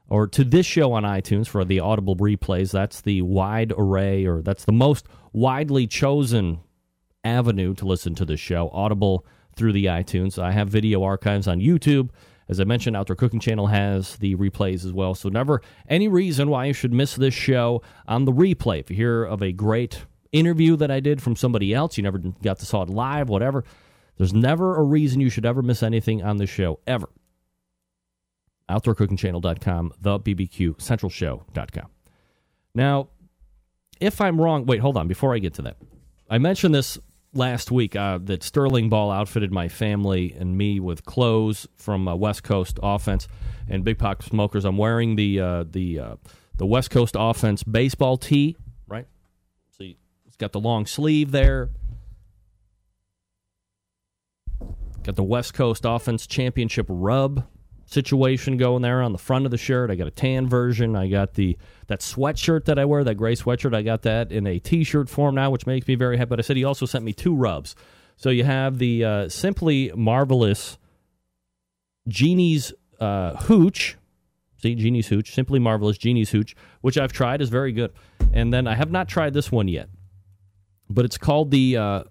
or 0.08 0.26
to 0.26 0.44
this 0.44 0.66
show 0.66 0.92
on 0.92 1.04
iTunes 1.04 1.46
for 1.46 1.64
the 1.64 1.80
audible 1.80 2.16
replays. 2.16 2.72
That's 2.72 3.00
the 3.00 3.22
wide 3.22 3.72
array, 3.76 4.26
or 4.26 4.42
that's 4.42 4.64
the 4.64 4.72
most 4.72 5.06
widely 5.32 5.86
chosen 5.86 6.60
avenue 7.24 7.74
to 7.74 7.86
listen 7.86 8.14
to 8.16 8.24
the 8.24 8.36
show. 8.36 8.70
Audible 8.72 9.24
through 9.54 9.72
the 9.72 9.86
iTunes. 9.86 10.38
I 10.38 10.52
have 10.52 10.68
video 10.68 11.02
archives 11.02 11.46
on 11.46 11.60
YouTube. 11.60 12.10
As 12.48 12.58
I 12.58 12.64
mentioned, 12.64 12.96
Outdoor 12.96 13.14
Cooking 13.14 13.38
Channel 13.38 13.68
has 13.68 14.16
the 14.16 14.34
replays 14.34 14.84
as 14.84 14.92
well. 14.92 15.14
So, 15.14 15.28
never 15.28 15.62
any 15.88 16.08
reason 16.08 16.50
why 16.50 16.64
you 16.64 16.72
should 16.72 16.92
miss 16.92 17.14
this 17.14 17.34
show 17.34 17.80
on 18.08 18.24
the 18.24 18.32
replay. 18.32 18.80
If 18.80 18.90
you 18.90 18.96
hear 18.96 19.24
of 19.24 19.40
a 19.42 19.52
great 19.52 20.04
interview 20.32 20.76
that 20.76 20.90
I 20.90 21.00
did 21.00 21.22
from 21.22 21.37
somebody 21.37 21.75
else, 21.75 21.96
you 21.96 22.02
never 22.02 22.18
got 22.18 22.58
to 22.60 22.66
saw 22.66 22.82
it 22.82 22.90
live, 22.90 23.28
whatever, 23.28 23.64
there's 24.16 24.34
never 24.34 24.76
a 24.76 24.82
reason 24.82 25.20
you 25.20 25.30
should 25.30 25.46
ever 25.46 25.62
miss 25.62 25.82
anything 25.82 26.22
on 26.22 26.37
the 26.37 26.46
show, 26.46 26.78
ever 26.87 27.08
outdoorcookingchannel.com, 28.70 29.92
the 30.00 30.20
BBQ 30.20 30.80
Central 30.80 31.10
Show.com. 31.10 31.88
Now, 32.75 33.08
if 34.00 34.20
I'm 34.20 34.40
wrong, 34.40 34.64
wait, 34.64 34.80
hold 34.80 34.96
on, 34.96 35.08
before 35.08 35.34
I 35.34 35.38
get 35.38 35.54
to 35.54 35.62
that. 35.62 35.76
I 36.30 36.38
mentioned 36.38 36.75
this 36.75 36.99
last 37.34 37.70
week 37.70 37.96
uh, 37.96 38.18
that 38.25 38.42
Sterling 38.42 38.88
Ball 38.88 39.10
outfitted 39.10 39.52
my 39.52 39.68
family 39.68 40.34
and 40.38 40.56
me 40.56 40.80
with 40.80 41.04
clothes 41.04 41.66
from 41.76 42.08
uh, 42.08 42.14
West 42.14 42.42
Coast 42.44 42.78
Offense 42.82 43.28
and 43.68 43.84
Big 43.84 43.99
Poppa 43.99 44.22
Smokers. 44.22 44.64
I'm 44.64 44.78
wearing 44.78 45.16
the 45.16 45.40
uh, 45.40 45.64
the 45.68 45.99
uh, 45.99 46.16
the 46.56 46.66
West 46.66 46.90
Coast 46.90 47.16
Offense 47.18 47.62
baseball 47.62 48.16
tee, 48.16 48.56
got 50.40 50.52
the 50.52 50.59
long 50.59 50.87
sleeve 50.87 51.30
there. 51.30 51.70
Got 55.04 55.14
the 55.16 55.23
West 55.23 55.54
Coast 55.54 55.85
Offense 55.87 56.26
Championship 56.26 56.87
rub 56.88 57.47
situation 57.87 58.56
going 58.56 58.82
there 58.82 59.02
on 59.02 59.12
the 59.12 59.18
front 59.18 59.44
of 59.44 59.50
the 59.50 59.59
shirt. 59.59 59.90
I 59.90 59.97
got 59.97 60.06
a 60.06 60.12
tan 60.12 60.49
version. 60.49 60.94
I 60.97 61.09
got 61.09 61.35
the 61.35 61.56
that 61.88 62.00
sweatshirt 62.00 62.64
that 62.66 62.78
I 62.78 62.85
wear, 62.85 63.04
that 63.04 63.16
gray 63.16 63.35
sweatshirt. 63.35 63.75
I 63.75 63.82
got 63.82 64.02
that 64.02 64.30
in 64.32 64.47
a 64.47 64.59
t-shirt 64.59 65.09
form 65.09 65.35
now, 65.35 65.50
which 65.50 65.66
makes 65.66 65.87
me 65.87 65.94
very 65.94 66.16
happy. 66.16 66.30
But 66.30 66.38
I 66.38 66.42
said 66.42 66.56
he 66.56 66.64
also 66.64 66.87
sent 66.87 67.04
me 67.04 67.12
two 67.12 67.35
rubs. 67.35 67.75
So 68.16 68.30
you 68.30 68.44
have 68.44 68.78
the 68.78 69.04
uh, 69.04 69.28
simply 69.28 69.92
marvelous 69.94 70.78
Genie's 72.06 72.73
uh, 73.00 73.37
hooch. 73.37 73.97
See, 74.59 74.75
Genie's 74.75 75.09
hooch, 75.09 75.32
simply 75.32 75.59
marvelous 75.59 75.97
Genie's 75.97 76.30
hooch, 76.30 76.54
which 76.82 76.99
I've 76.99 77.12
tried 77.12 77.40
is 77.40 77.49
very 77.49 77.73
good. 77.73 77.92
And 78.32 78.52
then 78.52 78.66
I 78.66 78.75
have 78.75 78.90
not 78.90 79.09
tried 79.09 79.32
this 79.32 79.50
one 79.50 79.68
yet, 79.68 79.88
but 80.90 81.04
it's 81.04 81.16
called 81.16 81.50
the 81.50 81.76
uh, 81.76 82.02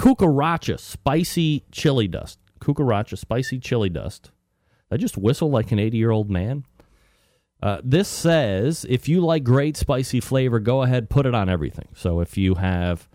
Cucaracha 0.00 0.80
Spicy 0.80 1.64
Chili 1.70 2.08
Dust. 2.08 2.38
Cucaracha 2.60 3.18
Spicy 3.18 3.58
Chili 3.58 3.90
Dust. 3.90 4.30
I 4.90 4.96
just 4.96 5.16
whistle 5.16 5.50
like 5.50 5.70
an 5.72 5.78
80 5.78 5.96
year 5.98 6.10
old 6.10 6.30
man. 6.30 6.64
Uh, 7.62 7.80
this 7.84 8.08
says 8.08 8.84
if 8.88 9.08
you 9.08 9.20
like 9.20 9.44
great 9.44 9.76
spicy 9.76 10.20
flavor, 10.20 10.58
go 10.58 10.82
ahead, 10.82 11.08
put 11.08 11.26
it 11.26 11.34
on 11.34 11.48
everything. 11.48 11.86
So 11.94 12.20
if 12.20 12.36
you 12.36 12.56
have 12.56 13.08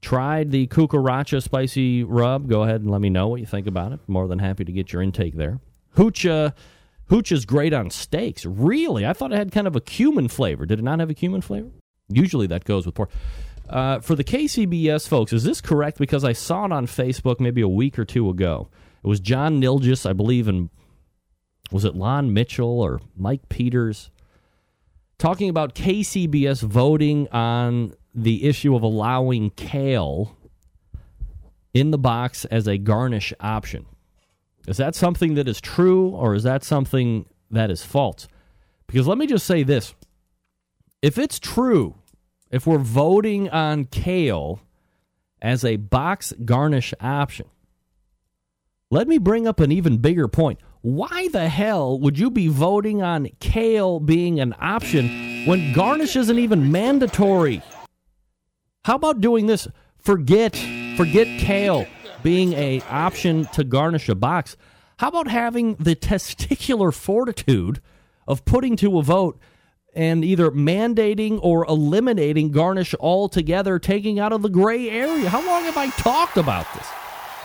tried 0.00 0.50
the 0.50 0.66
Cucaracha 0.68 1.42
spicy 1.42 2.02
rub, 2.04 2.48
go 2.48 2.62
ahead 2.62 2.80
and 2.80 2.90
let 2.90 3.02
me 3.02 3.10
know 3.10 3.28
what 3.28 3.40
you 3.40 3.46
think 3.46 3.66
about 3.66 3.92
it. 3.92 4.00
More 4.06 4.26
than 4.26 4.38
happy 4.38 4.64
to 4.64 4.72
get 4.72 4.92
your 4.92 5.02
intake 5.02 5.36
there. 5.36 5.60
Hooch, 5.96 6.24
uh, 6.24 6.52
hooch 7.10 7.30
is 7.30 7.44
great 7.44 7.74
on 7.74 7.90
steaks. 7.90 8.46
Really? 8.46 9.04
I 9.04 9.12
thought 9.12 9.32
it 9.32 9.36
had 9.36 9.52
kind 9.52 9.66
of 9.66 9.76
a 9.76 9.80
cumin 9.80 10.28
flavor. 10.28 10.64
Did 10.64 10.78
it 10.78 10.82
not 10.82 11.00
have 11.00 11.10
a 11.10 11.14
cumin 11.14 11.42
flavor? 11.42 11.68
Usually 12.08 12.46
that 12.46 12.64
goes 12.64 12.86
with 12.86 12.94
pork. 12.94 13.10
Uh, 13.70 14.00
for 14.00 14.16
the 14.16 14.24
KCBS 14.24 15.08
folks, 15.08 15.32
is 15.32 15.44
this 15.44 15.60
correct? 15.60 15.98
Because 15.98 16.24
I 16.24 16.32
saw 16.32 16.64
it 16.64 16.72
on 16.72 16.86
Facebook 16.86 17.38
maybe 17.38 17.60
a 17.60 17.68
week 17.68 17.98
or 17.98 18.04
two 18.04 18.28
ago. 18.28 18.68
It 19.02 19.06
was 19.06 19.20
John 19.20 19.60
Nilgis, 19.60 20.08
I 20.08 20.12
believe, 20.12 20.48
and 20.48 20.70
was 21.70 21.84
it 21.84 21.94
Lon 21.94 22.34
Mitchell 22.34 22.80
or 22.80 23.00
Mike 23.16 23.48
Peters 23.48 24.10
talking 25.18 25.48
about 25.48 25.76
KCBS 25.76 26.62
voting 26.62 27.28
on 27.28 27.94
the 28.12 28.44
issue 28.44 28.74
of 28.74 28.82
allowing 28.82 29.50
kale 29.50 30.36
in 31.72 31.92
the 31.92 31.98
box 31.98 32.44
as 32.46 32.66
a 32.66 32.76
garnish 32.78 33.32
option. 33.38 33.86
Is 34.66 34.78
that 34.78 34.94
something 34.96 35.34
that 35.34 35.46
is 35.46 35.60
true 35.60 36.08
or 36.08 36.34
is 36.34 36.42
that 36.42 36.64
something 36.64 37.26
that 37.50 37.70
is 37.70 37.84
false? 37.84 38.26
Because 38.86 39.06
let 39.06 39.18
me 39.18 39.26
just 39.26 39.46
say 39.46 39.62
this 39.62 39.94
if 41.02 41.16
it's 41.16 41.38
true, 41.38 41.94
if 42.50 42.66
we're 42.66 42.78
voting 42.78 43.48
on 43.48 43.84
kale 43.86 44.60
as 45.40 45.64
a 45.64 45.76
box 45.76 46.32
garnish 46.44 46.92
option, 47.00 47.46
let 48.90 49.06
me 49.06 49.18
bring 49.18 49.46
up 49.46 49.60
an 49.60 49.70
even 49.70 49.98
bigger 49.98 50.28
point. 50.28 50.58
Why 50.82 51.28
the 51.28 51.48
hell 51.48 51.98
would 52.00 52.18
you 52.18 52.30
be 52.30 52.48
voting 52.48 53.02
on 53.02 53.28
kale 53.38 54.00
being 54.00 54.40
an 54.40 54.54
option 54.58 55.44
when 55.46 55.72
garnish 55.72 56.16
isn't 56.16 56.38
even 56.38 56.72
mandatory? 56.72 57.62
How 58.84 58.96
about 58.96 59.20
doing 59.20 59.46
this? 59.46 59.68
Forget 59.98 60.56
forget 60.96 61.26
kale 61.38 61.86
being 62.22 62.52
a 62.54 62.80
option 62.88 63.44
to 63.46 63.64
garnish 63.64 64.08
a 64.08 64.14
box. 64.14 64.56
How 64.98 65.08
about 65.08 65.28
having 65.28 65.76
the 65.76 65.94
testicular 65.96 66.92
fortitude 66.92 67.80
of 68.26 68.44
putting 68.44 68.76
to 68.76 68.98
a 68.98 69.02
vote 69.02 69.38
and 69.94 70.24
either 70.24 70.50
mandating 70.50 71.38
or 71.42 71.64
eliminating 71.66 72.50
garnish 72.50 72.94
altogether, 73.00 73.78
taking 73.78 74.18
out 74.18 74.32
of 74.32 74.42
the 74.42 74.48
gray 74.48 74.88
area? 74.88 75.28
How 75.28 75.44
long 75.44 75.64
have 75.64 75.76
I 75.76 75.90
talked 75.90 76.36
about 76.36 76.66
this? 76.74 76.86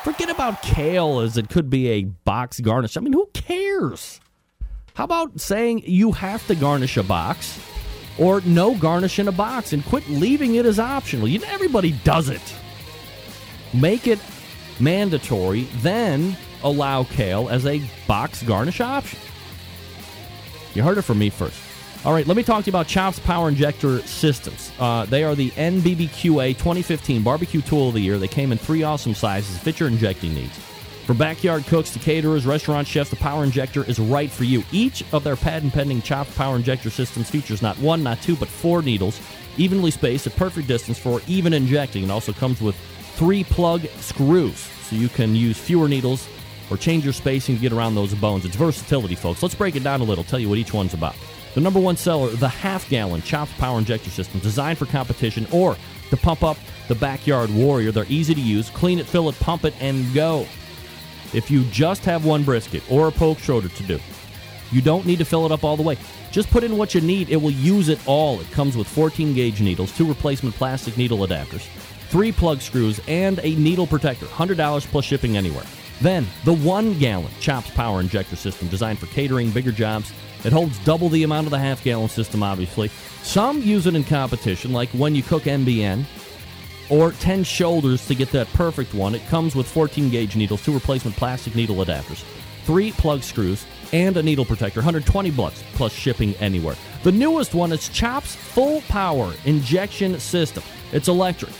Forget 0.04 0.30
about 0.30 0.62
kale 0.62 1.20
as 1.20 1.38
it 1.38 1.50
could 1.50 1.70
be 1.70 1.90
a 1.90 2.04
box 2.04 2.60
garnish. 2.60 2.96
I 2.96 3.02
mean, 3.02 3.14
who 3.14 3.28
cares? 3.34 4.20
How 4.94 5.04
about 5.04 5.42
saying 5.42 5.84
you 5.86 6.12
have 6.12 6.46
to 6.48 6.56
garnish 6.56 6.96
a 6.96 7.04
box 7.04 7.60
or 8.18 8.40
no 8.42 8.75
garnish 8.75 9.20
in 9.20 9.28
a 9.28 9.32
box 9.32 9.74
and 9.74 9.84
quit 9.84 10.08
leaving 10.08 10.56
it 10.56 10.66
as 10.66 10.80
optional? 10.80 11.28
You 11.28 11.40
know, 11.40 11.48
everybody 11.50 11.94
does 12.04 12.30
it. 12.30 12.56
Make 13.74 14.08
it 14.08 14.20
mandatory, 14.80 15.64
then 15.78 16.38
allow 16.64 17.04
kale 17.04 17.50
as 17.50 17.66
a 17.66 17.82
box 18.08 18.44
garnish 18.44 18.82
option. 18.82 19.20
You 20.74 20.84
heard 20.84 20.98
it 20.98 21.02
from 21.02 21.20
me 21.20 21.30
first. 21.30 21.60
All 22.05 22.13
right, 22.13 22.27
let 22.27 22.38
me 22.38 22.43
talk 22.43 22.63
to 22.63 22.67
you 22.67 22.71
about 22.71 22.85
Chops 22.85 23.17
Power 23.17 23.50
Injector 23.50 24.00
Systems. 24.01 24.71
Uh, 24.77 25.05
they 25.05 25.24
are 25.24 25.33
the 25.33 25.50
NBBQA 25.50 26.50
2015 26.50 27.24
Barbecue 27.24 27.62
Tool 27.62 27.88
of 27.88 27.95
the 27.95 28.00
Year. 28.00 28.19
They 28.19 28.27
came 28.27 28.51
in 28.51 28.59
three 28.59 28.83
awesome 28.83 29.15
sizes, 29.15 29.57
fit 29.57 29.79
your 29.79 29.89
injecting 29.89 30.35
needs. 30.35 30.55
From 31.07 31.17
backyard 31.17 31.65
cooks 31.65 31.89
to 31.91 32.00
caterers, 32.00 32.45
restaurant 32.45 32.88
chefs, 32.88 33.09
the 33.09 33.15
Power 33.15 33.43
Injector 33.43 33.83
is 33.85 33.97
right 33.97 34.29
for 34.29 34.43
you. 34.43 34.63
Each 34.71 35.03
of 35.13 35.24
their 35.24 35.35
patent 35.35 35.74
pending 35.74 36.03
Chops 36.03 36.31
Power 36.35 36.55
Injector 36.57 36.91
systems 36.91 37.27
features 37.27 37.63
not 37.63 37.75
one, 37.79 38.03
not 38.03 38.21
two, 38.21 38.35
but 38.35 38.50
four 38.50 38.83
needles, 38.83 39.19
evenly 39.57 39.89
spaced 39.89 40.27
at 40.27 40.35
perfect 40.35 40.67
distance 40.67 41.00
for 41.00 41.21
even 41.27 41.53
injecting. 41.53 42.03
It 42.03 42.12
also 42.12 42.33
comes 42.33 42.62
with 42.62 42.75
three 43.15 43.43
plug 43.43 43.81
screws, 43.97 44.59
so 44.59 44.95
you 44.95 45.09
can 45.09 45.35
use 45.35 45.57
fewer 45.57 45.89
needles 45.89 46.29
or 46.69 46.77
change 46.77 47.03
your 47.03 47.13
spacing 47.13 47.55
to 47.55 47.62
get 47.62 47.74
around 47.74 47.95
those 47.95 48.13
bones. 48.13 48.45
It's 48.45 48.55
versatility, 48.55 49.15
folks. 49.15 49.41
Let's 49.41 49.55
break 49.55 49.75
it 49.75 49.83
down 49.83 50.01
a 50.01 50.03
little, 50.03 50.24
tell 50.24 50.38
you 50.38 50.50
what 50.50 50.59
each 50.59 50.71
one's 50.71 50.93
about. 50.93 51.15
The 51.55 51.62
number 51.62 51.79
one 51.79 51.95
seller, 51.95 52.29
the 52.31 52.50
half 52.50 52.88
gallon 52.89 53.21
Chops 53.21 53.53
Power 53.53 53.79
Injector 53.79 54.09
System, 54.09 54.41
designed 54.41 54.77
for 54.77 54.85
competition 54.85 55.47
or 55.53 55.77
to 56.09 56.17
pump 56.17 56.43
up 56.43 56.57
the 56.89 56.95
backyard 56.95 57.50
warrior. 57.50 57.93
They're 57.93 58.05
easy 58.09 58.35
to 58.35 58.41
use. 58.41 58.69
Clean 58.69 59.00
it, 59.00 59.05
fill 59.05 59.29
it, 59.29 59.39
pump 59.39 59.63
it, 59.63 59.74
and 59.79 60.13
go. 60.13 60.45
If 61.33 61.50
you 61.50 61.63
just 61.65 62.03
have 62.03 62.25
one 62.25 62.43
brisket 62.43 62.83
or 62.91 63.07
a 63.07 63.12
poke 63.12 63.39
shoulder 63.39 63.69
to 63.69 63.83
do, 63.83 64.00
you 64.71 64.81
don't 64.81 65.05
need 65.05 65.19
to 65.19 65.25
fill 65.25 65.45
it 65.45 65.51
up 65.53 65.63
all 65.63 65.77
the 65.77 65.83
way. 65.83 65.97
Just 66.29 66.50
put 66.51 66.65
in 66.65 66.77
what 66.77 66.93
you 66.93 67.00
need. 67.00 67.29
It 67.29 67.38
will 67.38 67.51
use 67.51 67.88
it 67.88 68.05
all. 68.05 68.41
It 68.41 68.51
comes 68.51 68.75
with 68.75 68.88
14 68.88 69.33
gauge 69.33 69.62
needles, 69.62 69.95
two 69.95 70.05
replacement 70.05 70.55
plastic 70.55 70.97
needle 70.97 71.19
adapters, 71.19 71.65
three 72.09 72.33
plug 72.33 72.59
screws, 72.59 73.00
and 73.07 73.39
a 73.43 73.55
needle 73.55 73.88
protector. 73.88 74.25
$100 74.25 74.85
plus 74.88 75.05
shipping 75.05 75.38
anywhere. 75.38 75.65
Then, 76.01 76.27
the 76.43 76.53
one 76.53 77.00
gallon 77.00 77.31
Chops 77.39 77.69
Power 77.69 78.01
Injector 78.01 78.35
System, 78.35 78.67
designed 78.67 79.00
for 79.00 79.05
catering, 79.07 79.51
bigger 79.51 79.71
jobs, 79.71 80.12
it 80.46 80.54
holds 80.54 80.78
double 80.86 81.10
the 81.10 81.24
amount 81.24 81.48
of 81.48 81.52
the 81.52 81.60
half 81.60 81.84
gallon 81.84 82.08
system, 82.08 82.44
obviously. 82.44 82.90
Some 83.24 83.62
use 83.62 83.88
it 83.88 83.96
in 83.96 84.04
competition, 84.04 84.72
like 84.72 84.90
when 84.90 85.16
you 85.16 85.24
cook 85.24 85.44
MBN, 85.44 86.06
or 86.90 87.12
10 87.14 87.44
shoulders 87.44 88.06
to 88.08 88.16
get 88.16 88.32
that 88.32 88.48
perfect 88.54 88.94
one. 88.94 89.16
It 89.16 89.25
comes 89.28 89.56
with 89.56 89.68
14 89.68 90.10
gauge 90.10 90.36
needles, 90.36 90.64
two 90.64 90.74
replacement 90.74 91.18
plastic 91.18 91.56
needle 91.56 91.78
adapters, 91.78 92.24
three 92.64 92.92
plug 92.92 93.24
screws, 93.24 93.66
and 93.92 94.18
a 94.18 94.24
needle 94.24 94.46
protector. 94.46 94.80
120 94.80 95.32
bucks 95.32 95.64
plus 95.74 95.92
shipping 95.92 96.36
anywhere. 96.36 96.75
The 97.04 97.12
newest 97.12 97.54
one 97.56 97.72
is 97.72 97.90
Chops 97.90 98.36
Full 98.36 98.82
Power 98.82 99.34
Injection 99.46 100.20
System. 100.20 100.64
It's 100.92 101.08
electric, 101.08 101.54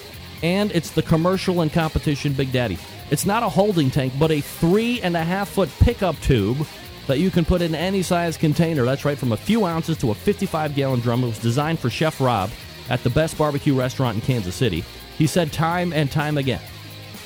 and 0.44 0.72
it's 0.72 0.92
the 0.92 1.02
commercial 1.02 1.62
and 1.62 1.72
competition 1.72 2.34
Big 2.34 2.52
Daddy. 2.52 2.78
It's 3.12 3.26
not 3.26 3.44
a 3.44 3.50
holding 3.50 3.92
tank, 3.92 4.14
but 4.20 4.32
a 4.32 4.42
three 4.42 5.02
and 5.02 5.16
a 5.16 5.24
half 5.24 5.50
foot 5.50 5.70
pickup 5.80 6.20
tube 6.22 6.68
that 7.08 7.20
you 7.20 7.30
can 7.30 7.46
put 7.46 7.62
in 7.62 7.76
any 7.76 8.02
size 8.02 8.38
container. 8.38 8.84
That's 8.86 9.06
right, 9.06 9.18
from 9.18 9.32
a 9.32 9.38
few 9.38 9.66
ounces 9.66 9.98
to 9.98 10.12
a 10.12 10.16
55 10.16 10.76
gallon 10.76 11.00
drum. 11.00 11.24
It 11.24 11.28
was 11.28 11.40
designed 11.40 11.80
for 11.80 11.90
Chef 11.90 12.20
Rob 12.20 12.50
at 12.90 13.04
the 13.04 13.10
best 13.10 13.38
barbecue 13.38 13.78
restaurant 13.78 14.16
in 14.16 14.22
Kansas 14.22 14.56
City. 14.56 14.84
He 15.18 15.28
said 15.28 15.52
time 15.52 15.94
and 15.94 16.12
time 16.12 16.38
again 16.38 16.62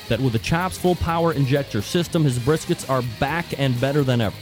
that 0.08 0.20
with 0.20 0.32
the 0.32 0.38
Chops 0.38 0.76
full 0.76 0.96
power 0.96 1.32
injector 1.32 1.82
system, 1.82 2.24
his 2.24 2.38
briskets 2.38 2.88
are 2.88 3.02
back 3.18 3.58
and 3.58 3.80
better 3.80 4.02
than 4.02 4.20
ever. 4.20 4.36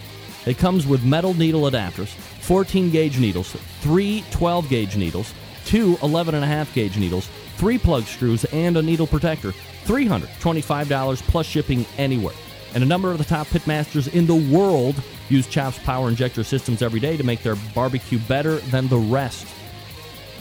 It 0.46 0.58
comes 0.58 0.86
with 0.86 1.04
metal 1.04 1.34
needle 1.34 1.62
adapters, 1.62 2.08
14 2.08 2.90
gauge 2.90 3.18
needles, 3.18 3.52
three 3.80 4.24
12 4.30 4.68
gauge 4.68 4.96
needles, 4.96 5.34
two 5.64 5.96
11.5 5.96 6.72
gauge 6.72 6.96
needles, 6.96 7.28
three 7.56 7.78
plug 7.78 8.04
screws, 8.04 8.44
and 8.46 8.76
a 8.76 8.82
needle 8.82 9.06
protector. 9.06 9.52
$325 9.84 11.22
plus 11.22 11.46
shipping 11.46 11.86
anywhere. 11.96 12.34
And 12.74 12.84
a 12.84 12.86
number 12.86 13.10
of 13.10 13.16
the 13.18 13.24
top 13.24 13.46
pitmasters 13.46 14.12
in 14.12 14.26
the 14.26 14.34
world 14.54 15.02
use 15.28 15.46
Chops 15.46 15.78
power 15.78 16.08
injector 16.08 16.44
systems 16.44 16.82
every 16.82 17.00
day 17.00 17.16
to 17.16 17.24
make 17.24 17.42
their 17.42 17.56
barbecue 17.74 18.18
better 18.20 18.56
than 18.56 18.88
the 18.88 18.98
rest. 18.98 19.46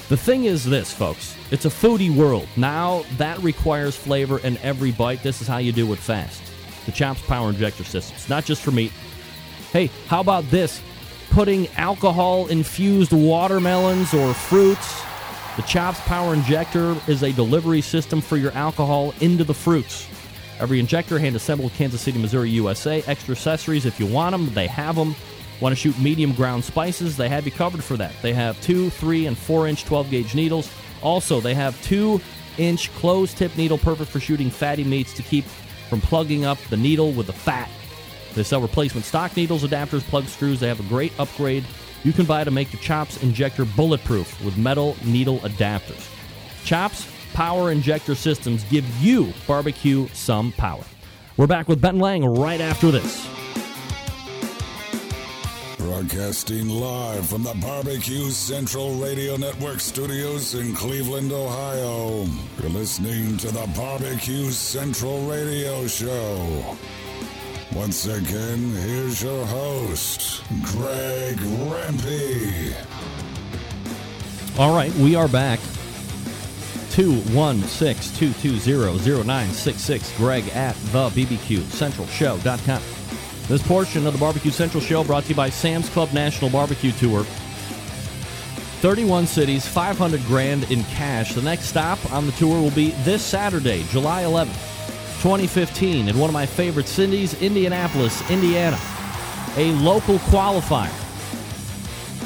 The 0.10 0.18
thing 0.18 0.46
is 0.46 0.64
this, 0.64 0.94
folks. 0.94 1.36
It's 1.52 1.66
a 1.66 1.70
foodie 1.70 2.16
world. 2.16 2.48
Now 2.56 3.04
that 3.18 3.38
requires 3.40 3.96
flavor 3.96 4.40
in 4.40 4.58
every 4.60 4.92
bite. 4.92 5.22
This 5.22 5.42
is 5.42 5.48
how 5.48 5.58
you 5.58 5.72
do 5.72 5.92
it 5.94 6.00
fast. 6.00 6.42
The 6.86 6.94
Chops 6.94 7.22
power 7.24 7.50
injector 7.50 7.84
systems, 7.84 8.30
not 8.30 8.46
just 8.46 8.62
for 8.62 8.72
meat. 8.72 8.94
Hey, 9.74 9.90
how 10.08 10.22
about 10.22 10.50
this? 10.50 10.82
Putting 11.30 11.68
alcohol 11.76 12.48
infused 12.48 13.12
watermelons 13.12 14.14
or 14.14 14.34
fruits 14.34 15.04
The 15.58 15.64
Chops 15.64 16.00
Power 16.02 16.34
Injector 16.36 16.96
is 17.08 17.24
a 17.24 17.34
delivery 17.34 17.82
system 17.82 18.22
for 18.22 18.38
your 18.38 18.52
alcohol 18.52 19.14
into 19.22 19.44
the 19.44 19.54
fruits. 19.54 20.08
Every 20.60 20.80
injector 20.80 21.20
hand 21.20 21.36
assembled 21.36 21.74
Kansas 21.74 22.02
City, 22.02 22.20
Missouri, 22.20 22.50
USA. 22.52 23.04
Extra 23.08 23.34
accessories 23.34 23.86
if 23.86 24.00
you 24.00 24.06
want 24.06 24.32
them, 24.32 24.54
they 24.54 24.68
have 24.68 24.96
them. 24.96 25.16
Want 25.60 25.74
to 25.74 25.76
shoot 25.76 25.98
medium 26.00 26.34
ground 26.34 26.64
spices? 26.64 27.18
They 27.18 27.30
have 27.30 27.46
you 27.46 27.52
covered 27.52 27.84
for 27.84 27.98
that. 27.98 28.14
They 28.22 28.34
have 28.34 28.60
two, 28.62 28.90
three, 28.92 29.26
and 29.26 29.38
four 29.38 29.68
inch 29.68 29.86
12 29.86 30.10
gauge 30.10 30.36
needles. 30.36 30.70
Also, 31.02 31.40
they 31.40 31.54
have 31.54 31.82
two 31.84 32.22
inch 32.58 32.94
closed 32.96 33.38
tip 33.38 33.56
needle, 33.58 33.78
perfect 33.78 34.12
for 34.12 34.20
shooting 34.20 34.50
fatty 34.50 34.84
meats 34.84 35.14
to 35.14 35.24
keep 35.24 35.46
from 35.90 36.02
plugging 36.02 36.46
up 36.46 36.60
the 36.70 36.78
needle 36.78 37.12
with 37.12 37.28
the 37.28 37.34
fat. 37.34 37.70
They 38.36 38.44
sell 38.44 38.62
replacement 38.62 39.06
stock 39.06 39.36
needles, 39.36 39.64
adapters, 39.64 40.02
plug 40.02 40.26
screws. 40.26 40.60
They 40.60 40.68
have 40.68 40.80
a 40.80 40.90
great 40.90 41.18
upgrade 41.20 41.64
you 42.04 42.14
can 42.14 42.26
buy 42.26 42.44
to 42.44 42.52
make 42.52 42.72
your 42.72 42.82
Chops 42.82 43.22
injector 43.24 43.66
bulletproof 43.66 44.44
with 44.44 44.58
metal 44.58 44.96
needle 45.04 45.40
adapters. 45.40 46.10
Chops 46.64 47.06
Power 47.38 47.72
Injector 47.72 48.16
Systems 48.16 48.64
give 48.64 48.84
you 48.98 49.32
barbecue 49.46 50.08
some 50.08 50.52
power. 50.54 50.82
We're 51.38 51.46
back 51.46 51.68
with 51.68 51.80
Ben 51.80 52.00
Lang 52.00 52.26
right 52.26 52.60
after 52.60 52.90
this. 52.90 53.30
Broadcasting 55.78 56.68
live 56.68 57.30
from 57.30 57.44
the 57.44 57.54
Barbecue 57.62 58.32
Central 58.32 58.96
Radio 58.96 59.38
Network 59.38 59.82
studios 59.82 60.56
in 60.56 60.74
Cleveland, 60.74 61.32
Ohio. 61.32 62.26
You're 62.60 62.72
listening 62.72 63.38
to 63.38 63.52
the 63.52 63.72
Barbecue 63.76 64.50
Central 64.50 65.22
Radio 65.30 65.86
Show. 65.86 66.76
Once 67.72 68.08
again, 68.08 68.72
here's 68.78 69.22
your 69.22 69.46
host, 69.46 70.42
Greg 70.64 71.38
Rempe. 71.38 72.74
All 74.58 74.76
right, 74.76 74.92
we 74.96 75.14
are 75.14 75.28
back. 75.28 75.60
216 76.98 78.18
220 78.18 79.24
0966. 79.24 80.18
Greg 80.18 80.48
at 80.50 80.76
the 80.92 81.10
BBQ 81.10 81.62
Central 81.70 82.08
Show.com. 82.08 82.82
This 83.48 83.62
portion 83.62 84.08
of 84.08 84.14
the 84.14 84.20
Barbecue 84.20 84.50
Central 84.50 84.82
Show 84.82 85.04
brought 85.04 85.22
to 85.24 85.30
you 85.30 85.36
by 85.36 85.52
Sam's 85.52 85.90
Club 85.90 86.12
National 86.12 86.50
Barbecue 86.50 86.92
Tour. 86.94 87.24
31 88.82 89.28
cities, 89.28 89.68
500 89.68 90.24
grand 90.26 90.72
in 90.72 90.84
cash. 90.86 91.36
The 91.36 91.42
next 91.44 91.66
stop 91.66 92.04
on 92.12 92.26
the 92.26 92.32
tour 92.32 92.60
will 92.60 92.72
be 92.72 92.90
this 93.04 93.24
Saturday, 93.24 93.84
July 93.92 94.24
11th, 94.24 94.48
2015, 95.22 96.10
in 96.10 96.18
one 96.18 96.32
of 96.32 96.34
my 96.34 96.48
favorite 96.48 96.88
cities, 96.88 97.40
Indianapolis, 97.40 98.28
Indiana. 98.32 98.80
A 99.56 99.72
local 99.74 100.18
qualifier. 100.18 100.90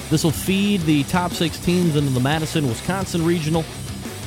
This 0.10 0.24
will 0.24 0.32
feed 0.32 0.80
the 0.82 1.04
top 1.04 1.34
six 1.34 1.60
teams 1.60 1.98
into 1.98 2.12
the 2.12 2.20
Madison, 2.22 2.70
Wisconsin 2.70 3.26
regional. 3.26 3.66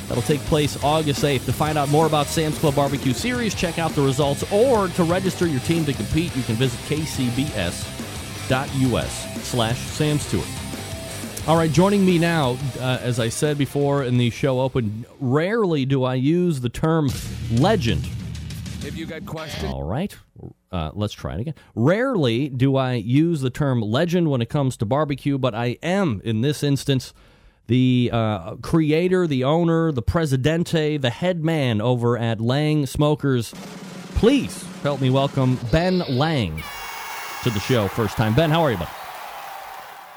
That'll 0.07 0.23
take 0.23 0.41
place 0.41 0.81
August 0.83 1.23
8th. 1.23 1.45
To 1.45 1.53
find 1.53 1.77
out 1.77 1.89
more 1.89 2.05
about 2.05 2.27
Sam's 2.27 2.57
Club 2.59 2.75
Barbecue 2.75 3.13
Series, 3.13 3.55
check 3.55 3.79
out 3.79 3.91
the 3.91 4.01
results, 4.01 4.43
or 4.51 4.87
to 4.89 5.03
register 5.03 5.47
your 5.47 5.61
team 5.61 5.85
to 5.85 5.93
compete, 5.93 6.35
you 6.35 6.43
can 6.43 6.55
visit 6.55 6.79
kcbs.us 6.81 7.83
slash 9.43 9.79
Sam's 9.79 10.29
Tour. 10.29 10.43
All 11.47 11.55
right, 11.55 11.71
joining 11.71 12.03
me 12.03 12.17
now, 12.17 12.57
uh, 12.79 12.97
as 13.01 13.19
I 13.19 13.29
said 13.29 13.57
before 13.57 14.03
in 14.03 14.17
the 14.17 14.31
show 14.31 14.61
open, 14.61 15.05
rarely 15.19 15.85
do 15.85 16.03
I 16.03 16.15
use 16.15 16.59
the 16.61 16.69
term 16.69 17.09
legend. 17.51 18.03
Have 18.81 18.95
you 18.95 19.05
got 19.05 19.25
questions? 19.27 19.71
All 19.71 19.83
right, 19.83 20.15
uh, 20.71 20.89
let's 20.93 21.13
try 21.13 21.35
it 21.35 21.41
again. 21.41 21.53
Rarely 21.75 22.49
do 22.49 22.75
I 22.77 22.93
use 22.93 23.41
the 23.41 23.51
term 23.51 23.81
legend 23.81 24.31
when 24.31 24.41
it 24.41 24.49
comes 24.49 24.75
to 24.77 24.85
barbecue, 24.85 25.37
but 25.37 25.53
I 25.53 25.77
am 25.83 26.19
in 26.23 26.41
this 26.41 26.63
instance 26.63 27.13
the 27.67 28.09
uh, 28.13 28.55
creator, 28.57 29.27
the 29.27 29.43
owner, 29.43 29.91
the 29.91 30.01
presidente, 30.01 30.97
the 30.97 31.09
head 31.09 31.43
man 31.43 31.81
over 31.81 32.17
at 32.17 32.39
Lang 32.39 32.85
Smokers. 32.85 33.53
Please 34.15 34.63
help 34.81 35.01
me 35.01 35.09
welcome 35.09 35.59
Ben 35.71 35.99
Lang 36.09 36.63
to 37.43 37.49
the 37.49 37.59
show. 37.59 37.87
First 37.87 38.17
time. 38.17 38.33
Ben, 38.35 38.49
how 38.49 38.61
are 38.61 38.71
you, 38.71 38.77
buddy? 38.77 38.91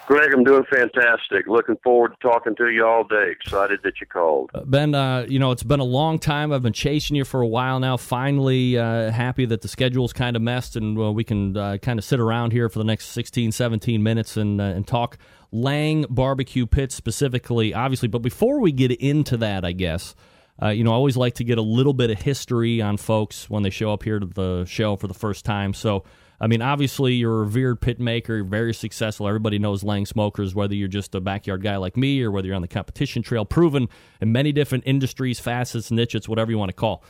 Greg, 0.09 0.33
I'm 0.33 0.43
doing 0.43 0.65
fantastic. 0.73 1.47
Looking 1.47 1.77
forward 1.85 2.13
to 2.13 2.17
talking 2.27 2.57
to 2.57 2.71
you 2.71 2.87
all 2.87 3.05
day. 3.05 3.31
Excited 3.31 3.81
that 3.85 4.01
you 4.01 4.07
called. 4.07 4.51
Uh, 4.55 4.65
ben, 4.65 4.95
uh, 4.95 5.27
you 5.29 5.39
know, 5.39 5.51
it's 5.51 5.63
been 5.63 5.81
a 5.81 5.85
long 5.85 6.19
time. 6.19 6.51
I've 6.51 6.63
been 6.63 6.73
chasing 6.73 7.15
you 7.15 7.27
for 7.27 7.43
a 7.43 7.47
while 7.47 7.79
now. 7.79 7.99
Finally, 7.99 8.79
uh, 8.79 9.11
happy 9.11 9.45
that 9.45 9.61
the 9.61 9.69
schedule's 9.69 10.15
kind 10.15 10.35
of 10.35 10.41
messed 10.41 10.77
and 10.77 10.97
we 11.15 11.25
can 11.25 11.55
uh, 11.55 11.77
kind 11.83 11.99
of 11.99 12.07
sit 12.07 12.21
around 12.21 12.53
here 12.53 12.71
for 12.71 12.79
the 12.79 12.87
next 12.87 13.09
16, 13.09 13.53
17 13.53 14.03
minutes 14.03 14.39
and, 14.39 14.63
uh, 14.63 14.65
and 14.65 14.87
talk 14.87 15.19
Lang 15.51 16.05
barbecue 16.11 16.67
pits 16.67 16.95
specifically, 16.95 17.73
obviously. 17.73 18.09
But 18.09 18.21
before 18.21 18.61
we 18.61 18.73
get 18.73 18.93
into 18.93 19.37
that, 19.39 19.65
I 19.65 19.73
guess, 19.73 20.15
uh, 20.63 20.69
you 20.69 20.85
know, 20.85 20.91
I 20.91 20.95
always 20.95 21.17
like 21.17 21.35
to 21.35 21.45
get 21.45 21.59
a 21.59 21.63
little 21.63 21.95
bit 21.95 22.11
of 22.11 22.21
history 22.21 22.83
on 22.83 22.97
folks 22.97 23.49
when 23.49 23.63
they 23.63 23.71
show 23.71 23.93
up 23.93 24.03
here 24.03 24.19
to 24.19 24.27
the 24.27 24.65
show 24.67 24.97
for 24.97 25.07
the 25.07 25.15
first 25.15 25.45
time. 25.45 25.73
So, 25.73 26.05
I 26.41 26.47
mean, 26.47 26.63
obviously, 26.63 27.15
you're 27.15 27.35
a 27.35 27.41
revered 27.41 27.81
pit 27.81 27.99
maker, 27.99 28.45
very 28.45 28.75
successful. 28.75 29.27
Everybody 29.27 29.59
knows 29.59 29.83
Lang 29.83 30.07
Smokers, 30.07 30.55
whether 30.55 30.75
you're 30.75 30.89
just 30.89 31.15
a 31.15 31.21
backyard 31.21 31.63
guy 31.63 31.77
like 31.77 31.97
me 31.97 32.23
or 32.23 32.31
whether 32.31 32.47
you're 32.47 32.57
on 32.57 32.63
the 32.63 32.69
competition 32.69 33.23
trail, 33.23 33.45
proven 33.45 33.89
in 34.21 34.33
many 34.33 34.53
different 34.53 34.85
industries, 34.87 35.41
facets, 35.41 35.91
niches, 35.91 36.29
whatever 36.29 36.51
you 36.51 36.59
want 36.59 36.69
to 36.69 36.75
call. 36.75 37.03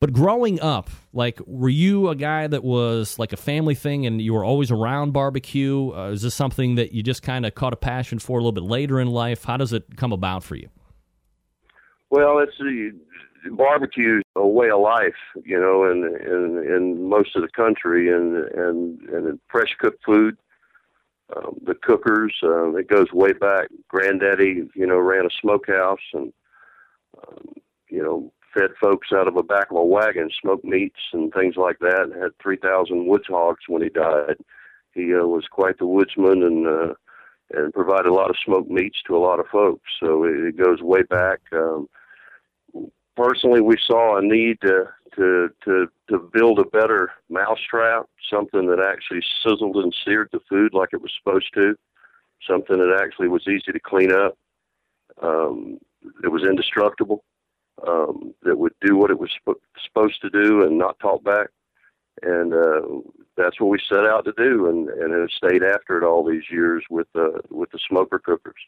But 0.00 0.14
growing 0.14 0.58
up, 0.60 0.88
like, 1.12 1.40
were 1.46 1.68
you 1.68 2.08
a 2.08 2.16
guy 2.16 2.46
that 2.46 2.64
was 2.64 3.18
like 3.18 3.34
a 3.34 3.36
family 3.36 3.74
thing 3.74 4.06
and 4.06 4.20
you 4.20 4.32
were 4.32 4.44
always 4.44 4.70
around 4.70 5.12
barbecue? 5.12 5.92
Uh, 5.92 6.08
is 6.08 6.22
this 6.22 6.34
something 6.34 6.76
that 6.76 6.92
you 6.92 7.02
just 7.02 7.22
kind 7.22 7.44
of 7.44 7.54
caught 7.54 7.74
a 7.74 7.76
passion 7.76 8.18
for 8.18 8.38
a 8.38 8.40
little 8.40 8.52
bit 8.52 8.64
later 8.64 8.98
in 8.98 9.08
life? 9.08 9.44
How 9.44 9.58
does 9.58 9.74
it 9.74 9.96
come 9.96 10.12
about 10.12 10.42
for 10.42 10.56
you? 10.56 10.70
Well, 12.08 12.38
it's 12.38 12.56
the 12.58 12.92
barbecue 13.50 14.22
a 14.36 14.46
way 14.46 14.70
of 14.70 14.80
life, 14.80 15.20
you 15.44 15.60
know, 15.60 15.84
in 15.84 16.04
in 16.04 16.74
in 16.74 17.08
most 17.08 17.36
of 17.36 17.42
the 17.42 17.48
country, 17.48 18.12
and 18.12 18.36
and 18.36 19.00
and 19.10 19.40
fresh 19.48 19.76
cooked 19.78 20.02
food. 20.04 20.36
Um, 21.36 21.58
the 21.64 21.74
cookers, 21.74 22.34
uh, 22.42 22.74
it 22.74 22.88
goes 22.88 23.12
way 23.12 23.32
back. 23.32 23.68
Granddaddy, 23.86 24.68
you 24.74 24.86
know, 24.86 24.98
ran 24.98 25.26
a 25.26 25.30
smokehouse 25.40 26.00
and 26.12 26.32
um, 27.18 27.52
you 27.88 28.02
know 28.02 28.32
fed 28.52 28.70
folks 28.80 29.08
out 29.12 29.28
of 29.28 29.34
the 29.34 29.42
back 29.42 29.70
of 29.70 29.76
a 29.76 29.84
wagon, 29.84 30.30
smoked 30.40 30.64
meats 30.64 31.00
and 31.12 31.32
things 31.32 31.56
like 31.56 31.78
that. 31.80 32.12
Had 32.20 32.30
three 32.42 32.56
thousand 32.56 33.06
woods 33.06 33.26
hogs 33.28 33.64
when 33.68 33.82
he 33.82 33.88
died. 33.88 34.36
He 34.92 35.14
uh, 35.14 35.26
was 35.26 35.44
quite 35.50 35.78
the 35.78 35.86
woodsman 35.86 36.42
and. 36.42 36.66
Uh, 36.66 36.94
and 37.52 37.74
provided 37.74 38.06
a 38.06 38.14
lot 38.14 38.30
of 38.30 38.36
smoked 38.44 38.70
meats 38.70 38.98
to 39.04 39.16
a 39.16 39.18
lot 39.18 39.40
of 39.40 39.46
folks. 39.48 39.90
So 39.98 40.22
it, 40.22 40.36
it 40.36 40.56
goes 40.56 40.80
way 40.82 41.02
back. 41.02 41.40
Um, 41.52 41.88
personally, 43.16 43.60
we 43.60 43.76
saw 43.84 44.18
a 44.18 44.22
need 44.22 44.60
to 44.60 44.84
to 45.16 45.48
to 45.64 45.88
to 46.08 46.30
build 46.32 46.60
a 46.60 46.64
better 46.64 47.10
mousetrap, 47.28 48.06
something 48.32 48.66
that 48.68 48.78
actually 48.80 49.22
sizzled 49.42 49.76
and 49.76 49.94
seared 50.04 50.28
the 50.32 50.40
food 50.48 50.72
like 50.74 50.90
it 50.92 51.02
was 51.02 51.12
supposed 51.20 51.52
to, 51.54 51.76
something 52.48 52.78
that 52.78 53.00
actually 53.02 53.28
was 53.28 53.46
easy 53.48 53.72
to 53.72 53.80
clean 53.80 54.12
up, 54.12 54.38
um, 55.22 55.78
it 56.22 56.28
was 56.28 56.44
indestructible, 56.44 57.24
um, 57.86 58.34
that 58.42 58.58
would 58.58 58.74
do 58.80 58.96
what 58.96 59.10
it 59.10 59.18
was 59.18 59.30
sp- 59.36 59.62
supposed 59.84 60.20
to 60.22 60.30
do 60.30 60.62
and 60.64 60.78
not 60.78 60.98
talk 60.98 61.22
back, 61.24 61.48
and 62.22 62.52
uh, 62.52 62.82
that's 63.36 63.60
what 63.60 63.70
we 63.70 63.78
set 63.88 64.06
out 64.06 64.24
to 64.24 64.32
do, 64.36 64.68
and 64.68 64.88
and 64.88 65.12
have 65.12 65.30
stayed 65.30 65.62
after 65.62 65.98
it 65.98 66.04
all 66.04 66.24
these 66.24 66.44
years 66.50 66.84
with 66.90 67.08
uh, 67.14 67.38
with 67.50 67.70
the 67.70 67.78
smoker 67.88 68.18
cookers. 68.18 68.60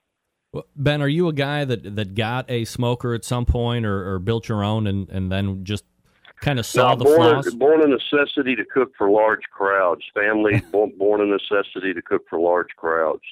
Well, 0.52 0.66
ben, 0.76 1.00
are 1.00 1.08
you 1.08 1.28
a 1.28 1.32
guy 1.32 1.64
that, 1.64 1.96
that 1.96 2.14
got 2.14 2.50
a 2.50 2.66
smoker 2.66 3.14
at 3.14 3.24
some 3.24 3.46
point 3.46 3.86
or, 3.86 4.14
or 4.14 4.18
built 4.18 4.50
your 4.50 4.62
own 4.62 4.86
and, 4.86 5.08
and 5.08 5.32
then 5.32 5.64
just 5.64 5.84
kind 6.42 6.58
of 6.58 6.66
saw 6.66 6.90
no, 6.90 6.96
the 6.96 7.04
born, 7.04 7.42
flaws? 7.42 7.54
Born 7.54 7.82
a 7.82 7.86
necessity 7.86 8.54
to 8.56 8.64
cook 8.66 8.92
for 8.98 9.10
large 9.10 9.44
crowds. 9.50 10.02
Family 10.14 10.60
born, 10.72 10.92
born 10.98 11.20
a 11.22 11.26
necessity 11.26 11.94
to 11.94 12.02
cook 12.02 12.24
for 12.28 12.38
large 12.38 12.68
crowds, 12.76 13.22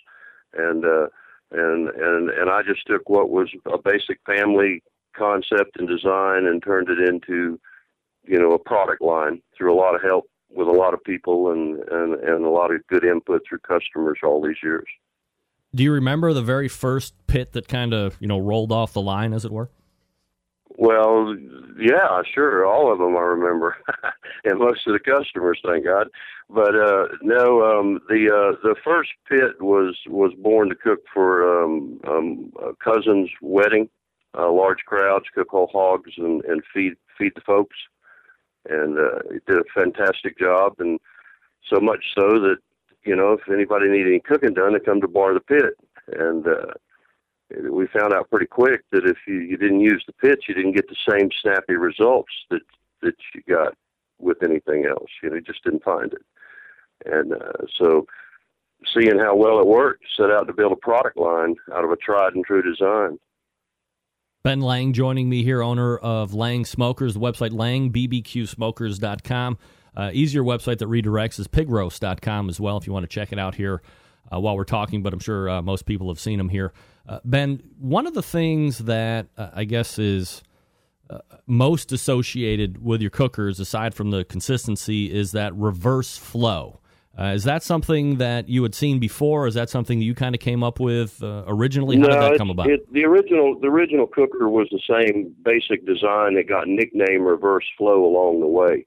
and 0.55 0.85
uh, 0.85 1.09
and 1.51 1.89
and 1.89 2.31
and 2.31 2.51
I 2.51 2.63
just 2.63 2.87
took 2.87 3.09
what 3.11 3.29
was 3.29 3.51
a 3.67 3.77
basic 3.77 4.21
family 4.25 4.83
concept 5.17 5.79
and 5.79 5.89
design 5.89 6.47
and 6.47 6.63
turned 6.63 6.89
it 6.89 6.99
into 6.99 7.59
you 8.25 8.39
know 8.39 8.53
a 8.53 8.59
product 8.59 9.03
line 9.03 9.41
through 9.57 9.73
a 9.73 9.79
lot 9.79 9.95
of 9.95 10.03
help 10.03 10.27
with 10.51 10.69
a 10.69 10.73
lot 10.73 10.95
of 10.95 11.03
people 11.05 11.51
and 11.53 11.79
and 11.91 12.15
and 12.15 12.45
a 12.45 12.51
lot 12.51 12.73
of 12.73 12.87
good 12.89 13.05
input 13.05 13.43
through 13.49 13.59
customers 13.59 14.19
all 14.23 14.43
these 14.43 14.63
years. 14.63 14.87
Do 15.75 15.85
you 15.85 15.93
remember 15.93 16.33
the 16.33 16.43
very 16.43 16.69
first 16.69 17.15
pit 17.27 17.53
that 17.53 17.69
kind 17.69 17.95
of 17.95 18.17
you 18.21 18.27
know 18.27 18.39
rolled 18.39 18.73
off 18.73 18.93
the 18.93 19.03
line, 19.03 19.33
as 19.33 19.45
it 19.45 19.53
were? 19.53 19.71
Well, 20.77 21.37
yeah, 21.79 22.23
sure, 22.33 22.65
all 22.65 22.93
of 22.93 22.99
them 22.99 23.17
I 23.17 23.21
remember, 23.21 23.77
and 24.45 24.59
most 24.59 24.87
of 24.87 24.95
the 24.95 24.99
customers, 24.99 25.61
thank 25.65 25.85
God. 25.85 26.09
But 26.49 26.75
uh, 26.75 27.09
no, 27.23 27.63
um, 27.63 28.01
the 28.09 28.31
uh, 28.31 28.57
the 28.63 28.75
first 28.83 29.11
pit 29.29 29.61
was 29.61 29.97
was 30.07 30.33
born 30.39 30.69
to 30.69 30.75
cook 30.75 31.01
for 31.13 31.63
um, 31.63 32.01
um, 32.09 32.53
a 32.61 32.75
cousin's 32.83 33.31
wedding, 33.41 33.89
uh, 34.37 34.51
large 34.51 34.85
crowds, 34.87 35.27
cook 35.35 35.49
whole 35.51 35.71
hogs 35.73 36.13
and, 36.17 36.45
and 36.45 36.63
feed 36.73 36.95
feed 37.19 37.33
the 37.35 37.41
folks, 37.43 37.77
and 38.69 38.99
uh, 38.99 39.19
it 39.31 39.45
did 39.47 39.59
a 39.59 39.65
fantastic 39.75 40.39
job, 40.39 40.75
and 40.79 40.99
so 41.69 41.81
much 41.81 42.05
so 42.15 42.41
that 42.41 42.59
you 43.05 43.17
know, 43.17 43.33
if 43.33 43.49
anybody 43.53 43.89
needed 43.89 44.09
any 44.09 44.21
cooking 44.21 44.55
done, 44.55 44.73
they 44.73 44.81
come 44.81 45.01
to 45.01 45.09
Bar 45.09 45.35
the 45.35 45.41
Pit, 45.41 45.75
and 46.19 46.47
uh, 46.47 46.73
we 47.71 47.87
found 47.87 48.13
out 48.13 48.31
pretty 48.31 48.47
quick 48.47 48.83
that 48.93 49.07
if 49.07 49.17
you, 49.27 49.37
you 49.37 49.57
didn't 49.57 49.81
use 49.81 50.05
the 50.07 50.13
pitch, 50.13 50.45
you 50.49 50.55
didn't 50.55 50.77
get 50.77 50.89
the 50.89 50.97
same 51.11 51.31
snappy 51.43 51.75
results 51.75 52.33
that 52.51 52.63
that 53.03 53.15
you 53.35 53.43
got 53.49 53.75
with 54.19 54.43
anything 54.43 54.85
else. 54.85 55.09
You 55.23 55.31
know, 55.31 55.37
you 55.37 55.41
just 55.41 55.65
didn't 55.65 55.83
find 55.83 56.13
it. 56.13 56.23
And 57.07 57.33
uh, 57.33 57.65
so, 57.79 58.07
seeing 58.95 59.19
how 59.19 59.35
well 59.35 59.59
it 59.59 59.67
worked, 59.67 60.05
set 60.17 60.31
out 60.31 60.47
to 60.47 60.53
build 60.53 60.73
a 60.73 60.77
product 60.77 61.17
line 61.17 61.57
out 61.75 61.85
of 61.85 61.91
a 61.91 61.97
tried 61.97 62.35
and 62.35 62.45
true 62.45 62.63
design. 62.63 63.19
Ben 64.43 64.63
Lang 64.63 64.95
joining 64.95 65.29
me 65.29 65.43
here, 65.43 65.63
owner 65.63 65.99
of 65.99 66.33
Lang 66.33 66.65
Smokers, 66.65 67.13
the 67.13 67.21
website 67.21 67.51
langbbqsmokers.com. 67.51 69.59
Uh, 69.95 70.11
easier 70.15 70.43
website 70.43 70.79
that 70.79 70.89
redirects 70.89 71.39
is 71.39 71.47
pigroast.com 71.47 72.49
as 72.49 72.59
well 72.59 72.79
if 72.79 72.87
you 72.87 72.93
want 72.93 73.03
to 73.03 73.09
check 73.09 73.33
it 73.33 73.39
out 73.39 73.57
here 73.57 73.83
uh, 74.33 74.41
while 74.41 74.57
we're 74.57 74.65
talking, 74.65 75.03
but 75.03 75.13
I'm 75.13 75.19
sure 75.19 75.51
uh, 75.51 75.61
most 75.61 75.85
people 75.85 76.09
have 76.09 76.19
seen 76.19 76.39
them 76.39 76.49
here. 76.49 76.73
Uh, 77.07 77.21
ben, 77.23 77.63
one 77.79 78.07
of 78.07 78.15
the 78.15 78.23
things 78.23 78.79
that 78.79 79.27
uh, 79.37 79.51
I 79.53 79.65
guess 79.65 79.99
is 79.99 80.43
uh, 81.11 81.19
most 81.47 81.93
associated 81.93 82.83
with 82.83 83.03
your 83.03 83.11
cookers, 83.11 83.61
aside 83.61 83.95
from 83.95 84.11
the 84.11 84.25
consistency, 84.25 85.13
is 85.13 85.33
that 85.33 85.55
reverse 85.55 86.17
flow. 86.17 86.81
Uh, 87.19 87.33
is 87.35 87.45
that 87.45 87.63
something 87.63 88.17
that 88.17 88.49
you 88.49 88.63
had 88.63 88.75
seen 88.75 88.99
before? 88.99 89.45
Or 89.45 89.47
is 89.47 89.55
that 89.55 89.69
something 89.69 89.99
that 89.99 90.05
you 90.05 90.15
kind 90.15 90.35
of 90.35 90.41
came 90.41 90.63
up 90.63 90.81
with 90.81 91.23
uh, 91.23 91.45
originally? 91.47 91.97
How 91.97 92.07
no, 92.07 92.09
did 92.09 92.33
that 92.33 92.39
come 92.39 92.51
about? 92.51 92.71
It, 92.71 92.93
the 92.93 93.05
original 93.05 93.59
the 93.59 93.67
original 93.67 94.07
cooker 94.07 94.49
was 94.49 94.69
the 94.71 94.81
same 94.89 95.35
basic 95.45 95.85
design. 95.87 96.37
It 96.37 96.49
got 96.49 96.69
nicknamed 96.69 97.25
Reverse 97.25 97.67
Flow 97.77 98.05
along 98.05 98.41
the 98.41 98.47
way. 98.47 98.87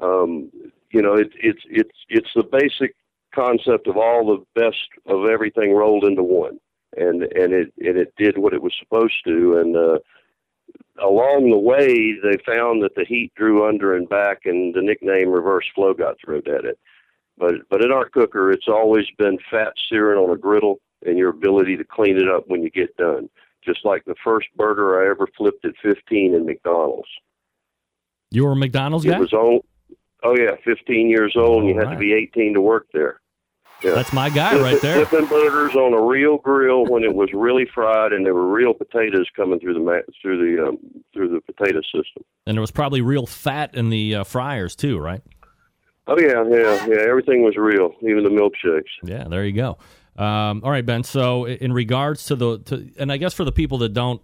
Um, 0.00 0.50
you 0.90 1.00
know, 1.02 1.14
it, 1.14 1.30
it's 1.40 1.62
it's 1.70 1.98
it's 2.08 2.30
the 2.34 2.44
basic 2.44 2.94
concept 3.34 3.86
of 3.86 3.96
all 3.96 4.26
the 4.26 4.60
best 4.60 4.88
of 5.06 5.26
everything 5.26 5.72
rolled 5.72 6.04
into 6.04 6.22
one, 6.22 6.58
and 6.96 7.22
and 7.22 7.52
it 7.52 7.72
and 7.78 7.96
it 7.96 8.12
did 8.18 8.38
what 8.38 8.54
it 8.54 8.62
was 8.62 8.74
supposed 8.78 9.24
to. 9.24 9.56
And 9.58 9.76
uh, 9.76 9.98
along 11.02 11.50
the 11.50 11.58
way, 11.58 12.14
they 12.22 12.36
found 12.44 12.82
that 12.82 12.96
the 12.96 13.06
heat 13.06 13.32
drew 13.36 13.66
under 13.66 13.94
and 13.96 14.08
back, 14.08 14.40
and 14.44 14.74
the 14.74 14.82
nickname 14.82 15.30
Reverse 15.30 15.66
Flow 15.74 15.94
got 15.94 16.16
thrown 16.22 16.42
at 16.48 16.64
it. 16.64 16.78
But 17.38 17.54
but 17.70 17.84
in 17.84 17.90
our 17.90 18.08
cooker, 18.08 18.50
it's 18.50 18.68
always 18.68 19.06
been 19.18 19.38
fat 19.50 19.72
searing 19.88 20.18
on 20.18 20.30
a 20.30 20.36
griddle 20.36 20.80
and 21.04 21.18
your 21.18 21.30
ability 21.30 21.76
to 21.76 21.84
clean 21.84 22.16
it 22.16 22.28
up 22.28 22.44
when 22.48 22.62
you 22.62 22.70
get 22.70 22.96
done. 22.96 23.28
Just 23.64 23.84
like 23.84 24.04
the 24.04 24.14
first 24.24 24.48
burger 24.56 25.02
I 25.02 25.10
ever 25.10 25.26
flipped 25.36 25.64
at 25.64 25.74
15 25.82 26.34
in 26.34 26.46
McDonald's. 26.46 27.08
You 28.30 28.44
were 28.44 28.52
a 28.52 28.56
McDonald's 28.56 29.04
guy. 29.04 29.16
It 29.16 29.20
was 29.20 29.32
on. 29.32 29.60
Oh 30.24 30.36
yeah, 30.38 30.52
15 30.64 31.08
years 31.08 31.34
old, 31.36 31.64
and 31.64 31.68
you 31.68 31.78
had 31.78 31.90
to 31.90 31.96
be 31.96 32.12
18 32.12 32.54
to 32.54 32.60
work 32.60 32.86
there. 32.92 33.20
Yeah. 33.82 33.94
That's 33.94 34.12
my 34.12 34.30
guy 34.30 34.60
right 34.60 34.80
there. 34.80 35.04
Flipping 35.04 35.28
burgers 35.28 35.74
on 35.74 35.92
a 35.92 36.00
real 36.00 36.38
grill 36.38 36.86
when 36.86 37.02
it 37.02 37.14
was 37.14 37.30
really 37.32 37.66
fried, 37.74 38.12
and 38.12 38.24
there 38.24 38.34
were 38.34 38.46
real 38.46 38.74
potatoes 38.74 39.26
coming 39.34 39.58
through 39.58 39.74
the 39.74 39.80
ma- 39.80 40.12
through 40.20 40.38
the 40.56 40.68
um, 40.68 40.78
through 41.12 41.28
the 41.30 41.40
potato 41.40 41.80
system. 41.82 42.22
And 42.46 42.56
there 42.56 42.60
was 42.60 42.70
probably 42.70 43.00
real 43.00 43.26
fat 43.26 43.74
in 43.74 43.90
the 43.90 44.16
uh, 44.16 44.24
fryers 44.24 44.76
too, 44.76 44.98
right? 44.98 45.22
Oh 46.12 46.20
yeah, 46.20 46.44
yeah, 46.46 46.86
yeah. 46.86 47.08
Everything 47.08 47.42
was 47.42 47.56
real, 47.56 47.94
even 48.02 48.22
the 48.22 48.28
milkshakes. 48.28 48.82
Yeah, 49.02 49.28
there 49.28 49.46
you 49.46 49.52
go. 49.52 49.78
Um, 50.22 50.60
all 50.62 50.70
right, 50.70 50.84
Ben. 50.84 51.04
So, 51.04 51.46
in 51.46 51.72
regards 51.72 52.26
to 52.26 52.36
the, 52.36 52.58
to, 52.58 52.90
and 52.98 53.10
I 53.10 53.16
guess 53.16 53.32
for 53.32 53.44
the 53.44 53.52
people 53.52 53.78
that 53.78 53.94
don't 53.94 54.20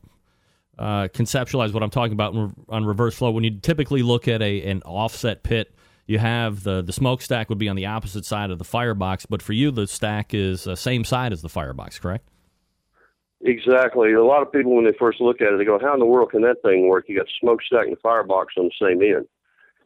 uh, 0.78 1.08
conceptualize 1.08 1.72
what 1.72 1.82
I'm 1.82 1.88
talking 1.88 2.12
about 2.12 2.34
on 2.68 2.84
reverse 2.84 3.14
flow, 3.14 3.30
when 3.30 3.42
you 3.42 3.58
typically 3.58 4.02
look 4.02 4.28
at 4.28 4.42
a 4.42 4.62
an 4.64 4.82
offset 4.82 5.42
pit, 5.42 5.74
you 6.06 6.18
have 6.18 6.62
the 6.62 6.82
the 6.82 6.92
smokestack 6.92 7.48
would 7.48 7.58
be 7.58 7.70
on 7.70 7.76
the 7.76 7.86
opposite 7.86 8.26
side 8.26 8.50
of 8.50 8.58
the 8.58 8.64
firebox, 8.64 9.24
but 9.24 9.40
for 9.40 9.54
you, 9.54 9.70
the 9.70 9.86
stack 9.86 10.34
is 10.34 10.66
uh, 10.66 10.76
same 10.76 11.04
side 11.04 11.32
as 11.32 11.40
the 11.40 11.48
firebox, 11.48 11.98
correct? 11.98 12.28
Exactly. 13.40 14.12
A 14.12 14.22
lot 14.22 14.42
of 14.42 14.52
people, 14.52 14.74
when 14.74 14.84
they 14.84 14.96
first 14.98 15.22
look 15.22 15.40
at 15.40 15.54
it, 15.54 15.56
they 15.56 15.64
go, 15.64 15.78
"How 15.78 15.94
in 15.94 16.00
the 16.00 16.06
world 16.06 16.32
can 16.32 16.42
that 16.42 16.60
thing 16.60 16.86
work?" 16.88 17.06
You 17.08 17.16
got 17.16 17.28
smokestack 17.40 17.86
and 17.86 17.96
firebox 18.02 18.54
on 18.58 18.64
the 18.68 18.86
same 18.86 19.00
end, 19.00 19.26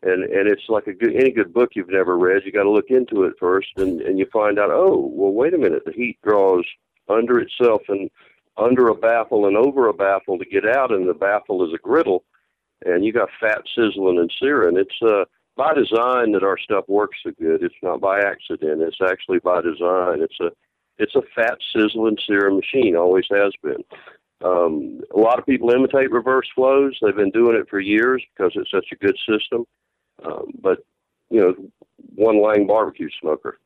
and 0.02 0.24
and 0.24 0.48
it's 0.48 0.68
like 0.68 0.86
a 0.86 0.92
good 0.92 1.14
any 1.14 1.30
good 1.30 1.52
book 1.52 1.70
you've 1.74 1.88
never 1.88 2.18
read. 2.18 2.42
You 2.44 2.52
got 2.52 2.64
to 2.64 2.70
look 2.70 2.90
into 2.90 3.24
it 3.24 3.34
first, 3.38 3.68
and 3.76 4.00
and 4.00 4.18
you 4.18 4.26
find 4.32 4.58
out, 4.58 4.70
oh, 4.70 5.10
well, 5.12 5.32
wait 5.32 5.54
a 5.54 5.58
minute, 5.58 5.84
the 5.84 5.92
heat 5.92 6.18
draws 6.22 6.64
under 7.08 7.40
itself 7.40 7.82
and 7.88 8.10
under 8.56 8.88
a 8.88 8.94
baffle 8.94 9.46
and 9.46 9.56
over 9.56 9.88
a 9.88 9.94
baffle 9.94 10.38
to 10.38 10.44
get 10.44 10.66
out, 10.66 10.92
and 10.92 11.08
the 11.08 11.14
baffle 11.14 11.66
is 11.66 11.72
a 11.74 11.78
griddle, 11.78 12.24
and 12.84 13.04
you 13.04 13.12
got 13.12 13.28
fat 13.40 13.62
sizzling 13.74 14.18
and 14.18 14.32
searing. 14.38 14.76
It's 14.76 15.02
uh 15.02 15.24
by 15.56 15.74
design 15.74 16.32
that 16.32 16.42
our 16.42 16.58
stuff 16.58 16.84
works 16.88 17.18
so 17.22 17.30
good. 17.38 17.62
It's 17.62 17.74
not 17.82 18.00
by 18.00 18.20
accident. 18.20 18.82
It's 18.82 19.00
actually 19.02 19.38
by 19.40 19.60
design. 19.60 20.22
It's 20.22 20.40
a 20.40 20.50
it's 20.98 21.14
a 21.14 21.22
fat 21.34 21.58
sizzling 21.74 22.18
searing 22.26 22.56
machine. 22.56 22.96
Always 22.96 23.26
has 23.30 23.52
been. 23.62 23.82
Um, 24.44 25.00
a 25.14 25.18
lot 25.18 25.38
of 25.38 25.46
people 25.46 25.70
imitate 25.70 26.10
reverse 26.10 26.48
flows. 26.54 26.98
They've 27.00 27.14
been 27.14 27.30
doing 27.30 27.56
it 27.56 27.68
for 27.68 27.80
years 27.80 28.22
because 28.34 28.52
it's 28.56 28.70
such 28.70 28.86
a 28.92 28.96
good 28.96 29.16
system. 29.28 29.64
Um, 30.24 30.52
but 30.60 30.84
you 31.30 31.40
know, 31.40 31.54
one 32.14 32.42
Lang 32.42 32.66
barbecue 32.66 33.08
smoker. 33.20 33.58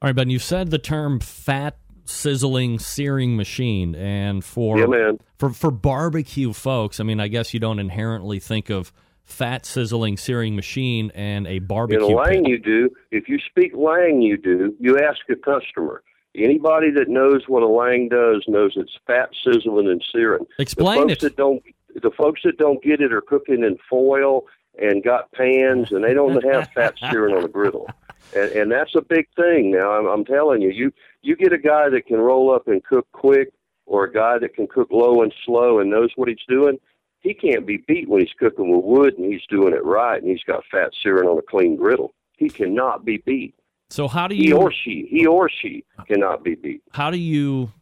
All 0.00 0.08
right, 0.08 0.14
Ben. 0.14 0.30
You 0.30 0.38
said 0.38 0.70
the 0.70 0.78
term 0.78 1.20
fat 1.20 1.76
sizzling 2.04 2.78
searing 2.78 3.36
machine, 3.36 3.94
and 3.94 4.44
for 4.44 4.78
Yeah, 4.78 5.12
for 5.38 5.50
for 5.50 5.70
barbecue 5.70 6.52
folks, 6.52 7.00
I 7.00 7.04
mean, 7.04 7.20
I 7.20 7.28
guess 7.28 7.52
you 7.52 7.60
don't 7.60 7.78
inherently 7.78 8.38
think 8.38 8.70
of 8.70 8.92
fat 9.24 9.66
sizzling 9.66 10.16
searing 10.16 10.56
machine 10.56 11.12
and 11.14 11.46
a 11.46 11.58
barbecue. 11.58 12.06
In 12.06 12.12
a 12.12 12.16
Lang, 12.16 12.44
you 12.46 12.58
do. 12.58 12.90
If 13.10 13.28
you 13.28 13.38
speak 13.50 13.72
Lang, 13.74 14.22
you 14.22 14.36
do. 14.36 14.74
You 14.80 14.98
ask 14.98 15.20
a 15.30 15.36
customer. 15.36 16.02
Anybody 16.34 16.90
that 16.92 17.08
knows 17.08 17.42
what 17.46 17.62
a 17.62 17.68
Lang 17.68 18.08
does 18.08 18.44
knows 18.48 18.72
it's 18.76 18.96
fat 19.06 19.30
sizzling 19.44 19.88
and 19.88 20.02
searing. 20.12 20.46
Explain 20.58 21.08
the 21.08 21.12
it. 21.12 21.20
folks 21.20 21.22
That 21.22 21.36
don't, 21.36 21.62
the 22.02 22.10
folks 22.16 22.42
that 22.44 22.58
don't 22.58 22.82
get 22.82 23.00
it 23.00 23.12
are 23.12 23.20
cooking 23.20 23.64
in 23.64 23.76
foil 23.90 24.44
and 24.78 25.02
got 25.02 25.30
pans, 25.32 25.92
and 25.92 26.04
they 26.04 26.14
don't 26.14 26.42
have 26.52 26.68
fat 26.70 26.94
searing 27.10 27.36
on 27.36 27.44
a 27.44 27.48
griddle. 27.48 27.88
And, 28.34 28.50
and 28.52 28.72
that's 28.72 28.94
a 28.94 29.00
big 29.00 29.26
thing. 29.36 29.70
Now, 29.70 29.92
I'm, 29.92 30.06
I'm 30.06 30.24
telling 30.24 30.62
you, 30.62 30.70
you 30.70 30.92
you 31.22 31.36
get 31.36 31.52
a 31.52 31.58
guy 31.58 31.88
that 31.88 32.06
can 32.06 32.18
roll 32.18 32.54
up 32.54 32.68
and 32.68 32.84
cook 32.84 33.06
quick, 33.12 33.52
or 33.86 34.04
a 34.04 34.12
guy 34.12 34.38
that 34.38 34.54
can 34.54 34.66
cook 34.66 34.88
low 34.90 35.22
and 35.22 35.32
slow 35.44 35.80
and 35.80 35.90
knows 35.90 36.10
what 36.16 36.28
he's 36.28 36.38
doing. 36.48 36.78
He 37.20 37.34
can't 37.34 37.66
be 37.66 37.78
beat 37.88 38.08
when 38.08 38.20
he's 38.20 38.32
cooking 38.38 38.70
with 38.70 38.84
wood 38.84 39.18
and 39.18 39.32
he's 39.32 39.44
doing 39.48 39.74
it 39.74 39.84
right, 39.84 40.20
and 40.20 40.30
he's 40.30 40.44
got 40.44 40.62
fat 40.70 40.90
searing 41.02 41.28
on 41.28 41.38
a 41.38 41.42
clean 41.42 41.76
griddle. 41.76 42.14
He 42.36 42.48
cannot 42.48 43.04
be 43.04 43.18
beat. 43.18 43.54
So 43.90 44.06
how 44.06 44.28
do 44.28 44.36
you 44.36 44.42
He 44.42 44.52
or 44.52 44.70
she, 44.70 45.08
he 45.10 45.26
or 45.26 45.48
she 45.48 45.84
cannot 46.06 46.44
be 46.44 46.54
beat. 46.54 46.82
how 46.92 47.10
do 47.10 47.18
you 47.18 47.72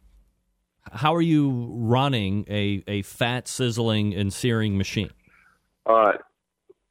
how 0.91 1.13
are 1.13 1.21
you 1.21 1.67
running 1.69 2.45
a, 2.49 2.81
a 2.87 3.01
fat 3.01 3.47
sizzling 3.47 4.13
and 4.15 4.31
searing 4.31 4.77
machine? 4.77 5.11
All 5.85 5.95
right. 5.95 6.19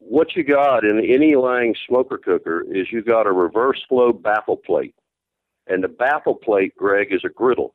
What 0.09 0.37
you 0.37 0.45
got 0.45 0.85
in 0.85 1.05
any 1.05 1.35
Lang 1.35 1.75
smoker 1.89 2.17
cooker 2.17 2.65
is 2.71 2.93
you 2.93 3.03
got 3.03 3.27
a 3.27 3.33
reverse 3.33 3.85
flow 3.89 4.13
baffle 4.13 4.57
plate. 4.57 4.95
And 5.67 5.83
the 5.83 5.89
baffle 5.89 6.37
plate, 6.37 6.77
Greg, 6.77 7.09
is 7.11 7.23
a 7.25 7.29
griddle. 7.29 7.75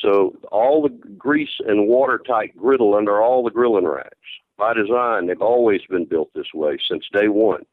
So 0.00 0.36
all 0.52 0.80
the 0.82 0.90
grease 1.18 1.60
and 1.66 1.88
watertight 1.88 2.56
griddle 2.56 2.94
under 2.94 3.20
all 3.20 3.42
the 3.42 3.50
grilling 3.50 3.84
racks. 3.84 4.14
By 4.56 4.74
design, 4.74 5.26
they've 5.26 5.42
always 5.42 5.80
been 5.90 6.04
built 6.04 6.30
this 6.34 6.54
way 6.54 6.78
since 6.88 7.04
day 7.12 7.26
one. 7.26 7.66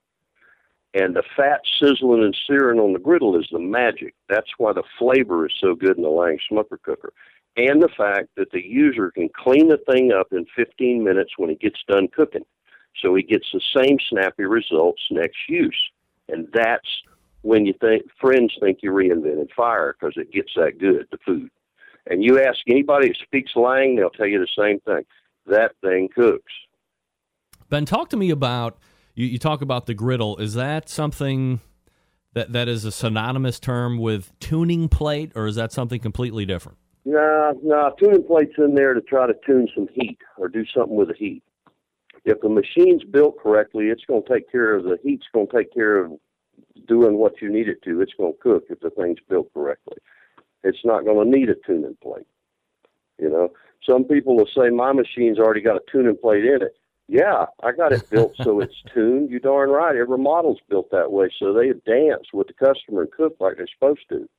And 0.95 1.15
the 1.15 1.23
fat 1.37 1.61
sizzling 1.79 2.23
and 2.23 2.35
searing 2.47 2.79
on 2.79 2.93
the 2.93 2.99
griddle 2.99 3.39
is 3.39 3.47
the 3.51 3.59
magic. 3.59 4.15
That's 4.27 4.51
why 4.57 4.73
the 4.73 4.83
flavor 4.97 5.45
is 5.45 5.53
so 5.61 5.75
good 5.75 5.97
in 5.97 6.03
the 6.03 6.09
Lang 6.09 6.39
smoker 6.49 6.79
cooker. 6.81 7.13
And 7.57 7.79
the 7.79 7.89
fact 7.95 8.29
that 8.37 8.51
the 8.51 8.65
user 8.65 9.11
can 9.11 9.29
clean 9.29 9.67
the 9.67 9.77
thing 9.77 10.11
up 10.11 10.29
in 10.31 10.47
15 10.55 11.03
minutes 11.03 11.33
when 11.37 11.51
he 11.51 11.55
gets 11.55 11.79
done 11.87 12.07
cooking. 12.07 12.45
So 13.01 13.15
he 13.15 13.23
gets 13.23 13.47
the 13.53 13.61
same 13.75 13.97
snappy 14.09 14.43
results 14.43 15.01
next 15.11 15.37
use. 15.47 15.77
And 16.27 16.47
that's 16.53 16.87
when 17.41 17.65
you 17.65 17.73
think 17.79 18.03
friends 18.19 18.53
think 18.59 18.79
you 18.81 18.91
reinvented 18.91 19.51
fire 19.55 19.95
because 19.99 20.15
it 20.17 20.31
gets 20.31 20.51
that 20.55 20.79
good, 20.79 21.07
the 21.11 21.17
food. 21.25 21.49
And 22.07 22.23
you 22.23 22.41
ask 22.41 22.59
anybody 22.67 23.09
that 23.09 23.17
speaks 23.23 23.51
Lang, 23.55 23.95
they'll 23.95 24.09
tell 24.09 24.27
you 24.27 24.39
the 24.39 24.47
same 24.57 24.79
thing. 24.81 25.03
That 25.47 25.71
thing 25.81 26.09
cooks. 26.13 26.51
Ben, 27.69 27.85
talk 27.85 28.09
to 28.09 28.17
me 28.17 28.29
about 28.29 28.77
you, 29.15 29.25
you 29.25 29.37
talk 29.37 29.61
about 29.61 29.85
the 29.85 29.93
griddle. 29.93 30.37
Is 30.37 30.53
that 30.55 30.89
something 30.89 31.59
that 32.33 32.53
that 32.53 32.67
is 32.67 32.85
a 32.85 32.91
synonymous 32.91 33.59
term 33.59 33.97
with 33.97 34.31
tuning 34.39 34.87
plate, 34.87 35.31
or 35.35 35.47
is 35.47 35.55
that 35.55 35.71
something 35.71 35.99
completely 35.99 36.45
different? 36.45 36.77
Nah, 37.03 37.53
nah, 37.63 37.89
tuning 37.91 38.23
plate's 38.23 38.53
in 38.57 38.75
there 38.75 38.93
to 38.93 39.01
try 39.01 39.27
to 39.27 39.33
tune 39.45 39.67
some 39.73 39.87
heat 39.93 40.19
or 40.37 40.47
do 40.47 40.63
something 40.75 40.95
with 40.95 41.09
the 41.09 41.15
heat. 41.15 41.43
If 42.23 42.39
the 42.41 42.49
machine's 42.49 43.03
built 43.03 43.39
correctly, 43.39 43.85
it's 43.85 44.05
going 44.05 44.23
to 44.23 44.33
take 44.33 44.51
care 44.51 44.75
of 44.75 44.83
the 44.83 44.97
heat's 45.03 45.25
going 45.33 45.47
to 45.47 45.57
take 45.57 45.73
care 45.73 45.97
of 45.97 46.11
doing 46.87 47.17
what 47.17 47.41
you 47.41 47.51
need 47.51 47.67
it 47.67 47.81
to. 47.83 48.01
It's 48.01 48.13
going 48.17 48.33
to 48.33 48.39
cook 48.39 48.65
if 48.69 48.79
the 48.79 48.91
thing's 48.91 49.19
built 49.27 49.51
correctly. 49.53 49.97
It's 50.63 50.85
not 50.85 51.05
going 51.05 51.31
to 51.31 51.37
need 51.37 51.49
a 51.49 51.55
tuning 51.65 51.97
plate. 52.01 52.27
You 53.17 53.29
know, 53.29 53.49
some 53.87 54.03
people 54.03 54.35
will 54.35 54.49
say 54.55 54.69
my 54.69 54.93
machine's 54.93 55.39
already 55.39 55.61
got 55.61 55.77
a 55.77 55.81
tuning 55.91 56.17
plate 56.17 56.45
in 56.45 56.61
it. 56.61 56.75
Yeah, 57.07 57.47
I 57.61 57.71
got 57.73 57.91
it 57.91 58.09
built 58.09 58.35
so 58.41 58.61
it's 58.61 58.81
tuned. 58.93 59.31
You 59.31 59.39
darn 59.39 59.69
right. 59.69 59.95
Every 59.95 60.17
model's 60.17 60.59
built 60.69 60.91
that 60.91 61.11
way, 61.11 61.29
so 61.39 61.53
they 61.53 61.69
dance 61.85 62.27
with 62.33 62.47
the 62.47 62.53
customer 62.53 63.01
and 63.01 63.11
cook 63.11 63.35
like 63.39 63.57
they're 63.57 63.67
supposed 63.67 64.07
to. 64.09 64.29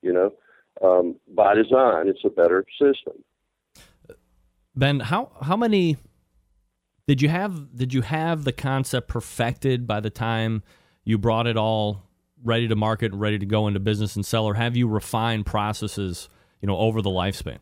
You 0.00 0.12
know, 0.12 0.32
um, 0.82 1.16
by 1.34 1.54
design, 1.54 2.08
it's 2.08 2.24
a 2.24 2.30
better 2.30 2.64
system. 2.80 3.22
Ben, 4.74 5.00
how 5.00 5.32
how 5.42 5.56
many 5.56 5.96
did 7.08 7.22
you 7.22 7.30
have? 7.30 7.74
Did 7.74 7.94
you 7.94 8.02
have 8.02 8.44
the 8.44 8.52
concept 8.52 9.08
perfected 9.08 9.86
by 9.86 9.98
the 10.00 10.10
time 10.10 10.62
you 11.04 11.16
brought 11.16 11.46
it 11.46 11.56
all 11.56 12.02
ready 12.44 12.68
to 12.68 12.76
market, 12.76 13.12
and 13.12 13.20
ready 13.20 13.38
to 13.38 13.46
go 13.46 13.66
into 13.66 13.80
business 13.80 14.14
and 14.14 14.26
sell, 14.26 14.44
or 14.44 14.54
have 14.54 14.76
you 14.76 14.86
refined 14.86 15.46
processes, 15.46 16.28
you 16.60 16.66
know, 16.66 16.76
over 16.76 17.00
the 17.00 17.08
lifespan? 17.08 17.60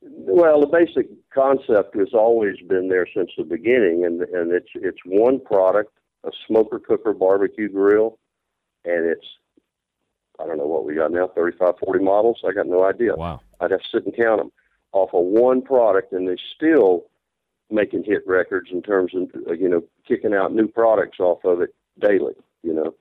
Well, 0.00 0.62
the 0.62 0.66
basic 0.66 1.08
concept 1.28 1.94
has 1.94 2.14
always 2.14 2.56
been 2.66 2.88
there 2.88 3.06
since 3.14 3.30
the 3.36 3.44
beginning, 3.44 4.06
and 4.06 4.22
and 4.22 4.50
it's 4.50 4.70
it's 4.76 5.00
one 5.04 5.40
product, 5.40 5.92
a 6.24 6.30
smoker 6.46 6.78
cooker 6.78 7.12
barbecue 7.12 7.68
grill, 7.68 8.18
and 8.86 9.04
it's 9.04 9.26
I 10.40 10.46
don't 10.46 10.56
know 10.56 10.66
what 10.66 10.86
we 10.86 10.94
got 10.94 11.12
now, 11.12 11.28
35, 11.28 11.74
40 11.84 12.02
models. 12.02 12.40
I 12.48 12.52
got 12.52 12.66
no 12.66 12.82
idea. 12.86 13.14
Wow. 13.14 13.42
I'd 13.60 13.72
have 13.72 13.80
to 13.80 13.86
sit 13.92 14.06
and 14.06 14.16
count 14.16 14.40
them 14.40 14.52
off 14.92 15.10
of 15.12 15.26
one 15.26 15.60
product, 15.60 16.14
and 16.14 16.26
they 16.26 16.38
still 16.56 17.04
making 17.70 18.04
hit 18.04 18.26
records 18.26 18.70
in 18.70 18.82
terms 18.82 19.12
of 19.14 19.30
uh, 19.48 19.52
you 19.52 19.68
know 19.68 19.82
kicking 20.06 20.34
out 20.34 20.54
new 20.54 20.68
products 20.68 21.20
off 21.20 21.44
of 21.44 21.60
it 21.60 21.74
daily. 22.00 22.34
You 22.62 22.74
know, 22.74 22.94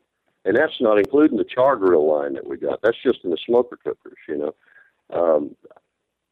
and 0.45 0.55
that's 0.55 0.79
not 0.81 0.97
including 0.97 1.37
the 1.37 1.45
char 1.45 1.75
grill 1.77 2.11
line 2.11 2.33
that 2.33 2.47
we 2.47 2.57
got. 2.57 2.81
That's 2.81 3.01
just 3.01 3.23
in 3.23 3.29
the 3.29 3.37
smoker 3.45 3.77
cookers. 3.77 4.17
You 4.27 4.37
know, 4.37 4.55
um, 5.13 5.55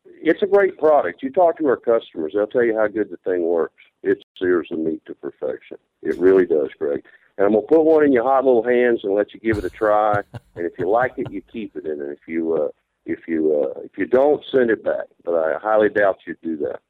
it's 0.06 0.42
a 0.42 0.48
great 0.48 0.78
product. 0.78 1.24
You 1.24 1.32
talk 1.32 1.58
to 1.58 1.68
our 1.68 1.78
customers, 1.78 2.34
they'll 2.34 2.48
tell 2.48 2.64
you 2.64 2.78
how 2.78 2.88
good 2.88 3.10
the 3.10 3.18
thing 3.18 3.44
works. 3.44 3.84
It 4.04 4.24
sears 4.38 4.68
the 4.70 4.78
meat 4.78 5.02
to 5.06 5.16
perfection. 5.16 5.78
It 6.02 6.18
really 6.18 6.46
does, 6.46 6.70
Greg. 6.78 7.04
And 7.38 7.46
I'm 7.46 7.54
gonna 7.54 7.66
put 7.66 7.84
one 7.84 8.04
in 8.04 8.12
your 8.12 8.24
hot 8.24 8.46
little 8.46 8.64
hands 8.64 9.02
and 9.04 9.16
let 9.16 9.34
you 9.34 9.40
give 9.40 9.58
it 9.58 9.64
a 9.64 9.70
try. 9.70 10.22
and 10.56 10.66
if 10.66 10.74
you 10.78 10.90
like 10.90 11.14
it, 11.18 11.32
you 11.32 11.42
keep 11.42 11.76
it. 11.76 11.86
And 11.86 12.02
if 12.12 12.28
you 12.28 12.54
uh, 12.54 12.70
if 13.06 13.28
you 13.28 13.64
uh, 13.64 13.80
if 13.82 13.98
you 13.98 14.06
don't, 14.06 14.44
send 14.52 14.70
it 14.70 14.84
back. 14.84 15.06
But 15.24 15.36
I 15.36 15.58
highly 15.60 15.90
doubt 15.90 16.20
you'd 16.26 16.42
do 16.42 16.58
that. 16.58 16.82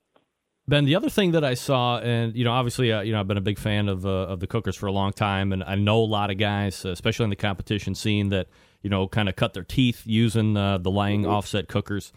Ben, 0.71 0.85
the 0.85 0.95
other 0.95 1.09
thing 1.09 1.31
that 1.31 1.43
I 1.43 1.55
saw, 1.55 1.99
and 1.99 2.33
you 2.33 2.45
know, 2.45 2.53
obviously, 2.53 2.93
uh, 2.93 3.01
you 3.01 3.11
know, 3.11 3.19
I've 3.19 3.27
been 3.27 3.35
a 3.35 3.41
big 3.41 3.59
fan 3.59 3.89
of 3.89 4.05
uh, 4.05 4.09
of 4.09 4.39
the 4.39 4.47
cookers 4.47 4.77
for 4.77 4.85
a 4.85 4.91
long 4.93 5.11
time, 5.11 5.51
and 5.51 5.65
I 5.65 5.75
know 5.75 5.97
a 5.97 6.05
lot 6.05 6.31
of 6.31 6.37
guys, 6.37 6.85
especially 6.85 7.25
in 7.25 7.29
the 7.29 7.35
competition 7.35 7.93
scene, 7.93 8.29
that 8.29 8.47
you 8.81 8.89
know, 8.89 9.05
kind 9.05 9.27
of 9.27 9.35
cut 9.35 9.53
their 9.53 9.65
teeth 9.65 10.03
using 10.05 10.55
uh, 10.55 10.77
the 10.77 10.89
Lang 10.89 11.23
mm-hmm. 11.23 11.29
offset 11.29 11.67
cookers. 11.67 12.13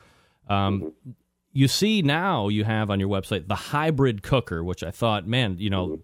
Um, 0.49 0.81
mm-hmm. 0.81 1.11
You 1.53 1.67
see 1.67 2.03
now, 2.03 2.47
you 2.47 2.63
have 2.63 2.91
on 2.91 3.01
your 3.01 3.09
website 3.09 3.49
the 3.49 3.57
hybrid 3.57 4.23
cooker, 4.23 4.63
which 4.63 4.85
I 4.85 4.93
thought, 4.93 5.27
man, 5.27 5.57
you 5.59 5.71
know, 5.71 5.89
mm-hmm. 5.89 6.01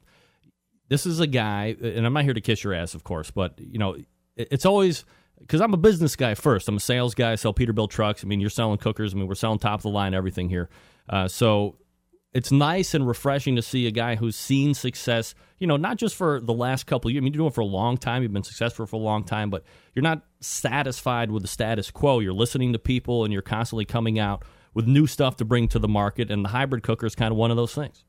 this 0.88 1.06
is 1.06 1.20
a 1.20 1.28
guy, 1.28 1.76
and 1.80 2.04
I'm 2.04 2.12
not 2.12 2.24
here 2.24 2.34
to 2.34 2.40
kiss 2.40 2.64
your 2.64 2.74
ass, 2.74 2.96
of 2.96 3.04
course, 3.04 3.30
but 3.30 3.60
you 3.60 3.78
know, 3.78 3.96
it's 4.34 4.66
always 4.66 5.04
because 5.38 5.60
I'm 5.60 5.72
a 5.72 5.76
business 5.76 6.16
guy 6.16 6.34
first. 6.34 6.68
I'm 6.68 6.78
a 6.78 6.80
sales 6.80 7.14
guy. 7.14 7.30
I 7.30 7.36
sell 7.36 7.54
Peterbilt 7.54 7.90
trucks. 7.90 8.24
I 8.24 8.26
mean, 8.26 8.40
you're 8.40 8.50
selling 8.50 8.78
cookers. 8.78 9.14
I 9.14 9.18
mean, 9.18 9.28
we're 9.28 9.36
selling 9.36 9.60
top 9.60 9.78
of 9.78 9.82
the 9.82 9.90
line 9.90 10.14
everything 10.14 10.48
here. 10.48 10.68
Uh, 11.08 11.28
so 11.28 11.76
it's 12.32 12.52
nice 12.52 12.94
and 12.94 13.06
refreshing 13.06 13.56
to 13.56 13.62
see 13.62 13.86
a 13.86 13.90
guy 13.90 14.14
who's 14.14 14.36
seen 14.36 14.74
success. 14.74 15.34
You 15.58 15.66
know, 15.66 15.76
not 15.76 15.96
just 15.96 16.14
for 16.14 16.40
the 16.40 16.52
last 16.54 16.86
couple 16.86 17.10
years. 17.10 17.20
I 17.20 17.24
mean, 17.24 17.32
you're 17.32 17.38
doing 17.38 17.48
it 17.48 17.54
for 17.54 17.60
a 17.60 17.66
long 17.66 17.96
time. 17.98 18.22
You've 18.22 18.32
been 18.32 18.44
successful 18.44 18.86
for 18.86 18.96
a 18.96 19.00
long 19.00 19.24
time, 19.24 19.50
but 19.50 19.64
you're 19.94 20.02
not 20.02 20.22
satisfied 20.40 21.30
with 21.30 21.42
the 21.42 21.48
status 21.48 21.90
quo. 21.90 22.20
You're 22.20 22.32
listening 22.32 22.72
to 22.72 22.78
people, 22.78 23.24
and 23.24 23.32
you're 23.32 23.42
constantly 23.42 23.84
coming 23.84 24.18
out 24.18 24.44
with 24.74 24.86
new 24.86 25.06
stuff 25.06 25.36
to 25.36 25.44
bring 25.44 25.68
to 25.68 25.78
the 25.78 25.88
market. 25.88 26.30
And 26.30 26.44
the 26.44 26.50
hybrid 26.50 26.82
cooker 26.82 27.06
is 27.06 27.14
kind 27.14 27.32
of 27.32 27.36
one 27.36 27.50
of 27.50 27.56
those 27.56 27.74
things. 27.74 28.04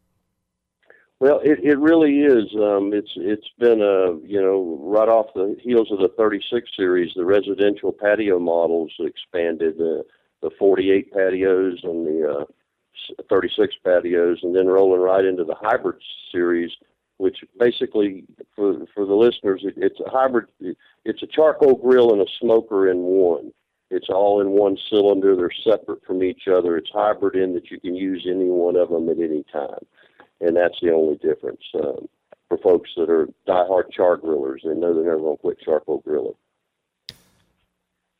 Well, 1.19 1.39
it, 1.43 1.60
it 1.63 1.77
really 1.77 2.21
is. 2.21 2.45
Um, 2.55 2.91
it's 2.93 3.12
it's 3.15 3.47
been 3.60 3.81
a 3.81 4.17
you 4.27 4.41
know 4.41 4.79
right 4.81 5.10
off 5.10 5.27
the 5.36 5.55
heels 5.62 5.91
of 5.91 5.99
the 5.99 6.10
36 6.17 6.69
series, 6.75 7.12
the 7.15 7.25
residential 7.25 7.91
patio 7.91 8.39
models 8.39 8.91
expanded 8.99 9.75
uh, 9.75 10.01
the 10.41 10.49
48 10.57 11.13
patios 11.13 11.79
and 11.84 12.07
the 12.07 12.39
uh, 12.39 12.45
36 13.30 13.75
patios, 13.84 14.39
and 14.43 14.56
then 14.56 14.67
rolling 14.67 15.01
right 15.01 15.25
into 15.25 15.43
the 15.43 15.56
hybrid 15.56 16.01
series, 16.32 16.71
which 17.17 17.38
basically 17.60 18.23
for 18.56 18.86
for 18.93 19.06
the 19.06 19.13
listeners, 19.13 19.62
it, 19.63 19.73
it's 19.77 19.99
a 19.99 20.10
hybrid. 20.10 20.47
It's 21.06 21.23
a 21.23 21.27
charcoal 21.27 21.75
grill 21.75 22.13
and 22.13 22.21
a 22.21 22.32
smoker 22.39 22.89
in 22.89 22.97
one. 22.97 23.51
It's 23.89 24.10
all 24.10 24.39
in 24.39 24.51
one 24.51 24.77
cylinder. 24.89 25.36
They're 25.36 25.51
separate 25.63 26.06
from 26.06 26.23
each 26.23 26.47
other. 26.47 26.77
It's 26.77 26.89
hybrid 26.93 27.36
in 27.36 27.54
that 27.56 27.69
you 27.69 27.80
can 27.80 27.95
use 27.95 28.25
any 28.30 28.49
one 28.49 28.75
of 28.77 28.89
them 28.89 29.10
at 29.10 29.17
any 29.17 29.43
time 29.51 29.86
and 30.41 30.56
that's 30.56 30.80
the 30.82 30.91
only 30.91 31.15
difference 31.17 31.62
um, 31.75 32.10
for 32.49 32.58
folks 32.58 32.89
that 32.97 33.10
are 33.10 33.30
diehard 33.47 33.91
char 33.91 34.17
grillers. 34.17 34.63
They 34.63 34.73
know 34.73 34.93
they're 34.93 35.06
never 35.06 35.19
going 35.19 35.38
to 35.38 35.41
quit 35.41 35.60
charcoal 35.60 35.99
grilling. 35.99 36.34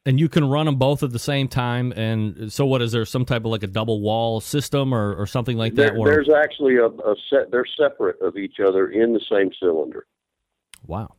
And 0.04 0.20
you 0.20 0.30
can 0.30 0.50
run 0.50 0.66
them 0.66 0.78
both 0.78 1.04
at 1.04 1.12
the 1.12 1.20
same 1.20 1.48
time. 1.48 1.92
And 1.92 2.52
so, 2.52 2.66
what 2.66 2.82
is 2.82 2.92
there? 2.92 3.06
Some 3.06 3.24
type 3.24 3.46
of 3.46 3.52
like 3.52 3.62
a 3.62 3.68
double 3.68 4.02
wall 4.02 4.42
system 4.42 4.94
or, 4.94 5.14
or 5.14 5.28
something 5.28 5.58
like 5.58 5.76
that? 5.76 5.94
There, 5.94 6.06
there's 6.06 6.30
actually 6.30 6.78
a, 6.78 6.88
a 6.88 7.16
set. 7.30 7.52
They're 7.52 7.66
separate 7.80 8.20
of 8.20 8.36
each 8.36 8.60
other 8.60 8.90
in 8.90 9.14
the 9.14 9.22
same 9.32 9.52
cylinder. 9.60 10.08
Wow. 10.88 11.14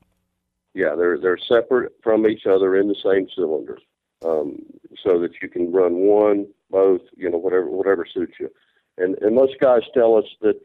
Yeah, 0.75 0.95
they're 0.97 1.19
they're 1.19 1.39
separate 1.39 1.93
from 2.03 2.27
each 2.27 2.47
other 2.47 2.77
in 2.77 2.89
the 2.89 2.97
same 3.05 3.29
cylinder, 3.37 3.79
um, 4.25 4.59
so 5.05 5.19
that 5.21 5.33
you 5.43 5.49
can 5.49 5.71
run 5.71 5.95
one, 5.95 6.47
both, 6.71 7.03
you 7.17 7.31
know, 7.31 7.39
whatever 7.39 7.69
whatever 7.71 8.07
suits 8.07 8.35
you. 8.41 8.51
And 8.99 9.17
and 9.19 9.35
most 9.37 9.55
guys 9.61 9.83
tell 9.95 10.17
us 10.17 10.25
that 10.41 10.61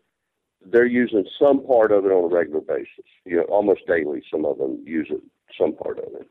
they're 0.66 0.86
using 0.86 1.26
some 1.38 1.66
part 1.66 1.92
of 1.92 2.06
it 2.06 2.12
on 2.12 2.32
a 2.32 2.36
regular 2.36 2.62
basis. 2.62 3.06
You 3.26 3.38
know, 3.38 3.44
almost 3.44 3.82
daily, 3.86 4.24
some 4.32 4.46
of 4.46 4.58
them 4.58 4.82
use 4.86 5.08
it, 5.12 5.22
some 5.60 5.74
part 5.74 6.00
of 6.00 6.14
it. 6.16 6.28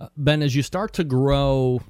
Uh, 0.00 0.08
ben, 0.16 0.42
as 0.42 0.56
you 0.56 0.62
start 0.62 0.94
to 0.94 1.04
grow 1.04 1.82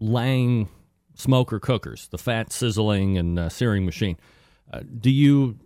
Lang 0.00 0.68
smoker 1.14 1.60
cookers, 1.60 2.08
the 2.08 2.18
fat 2.18 2.52
sizzling 2.52 3.16
and 3.16 3.38
uh, 3.38 3.48
searing 3.48 3.84
machine, 3.84 4.16
uh, 4.72 4.80
do 4.98 5.10
you 5.10 5.58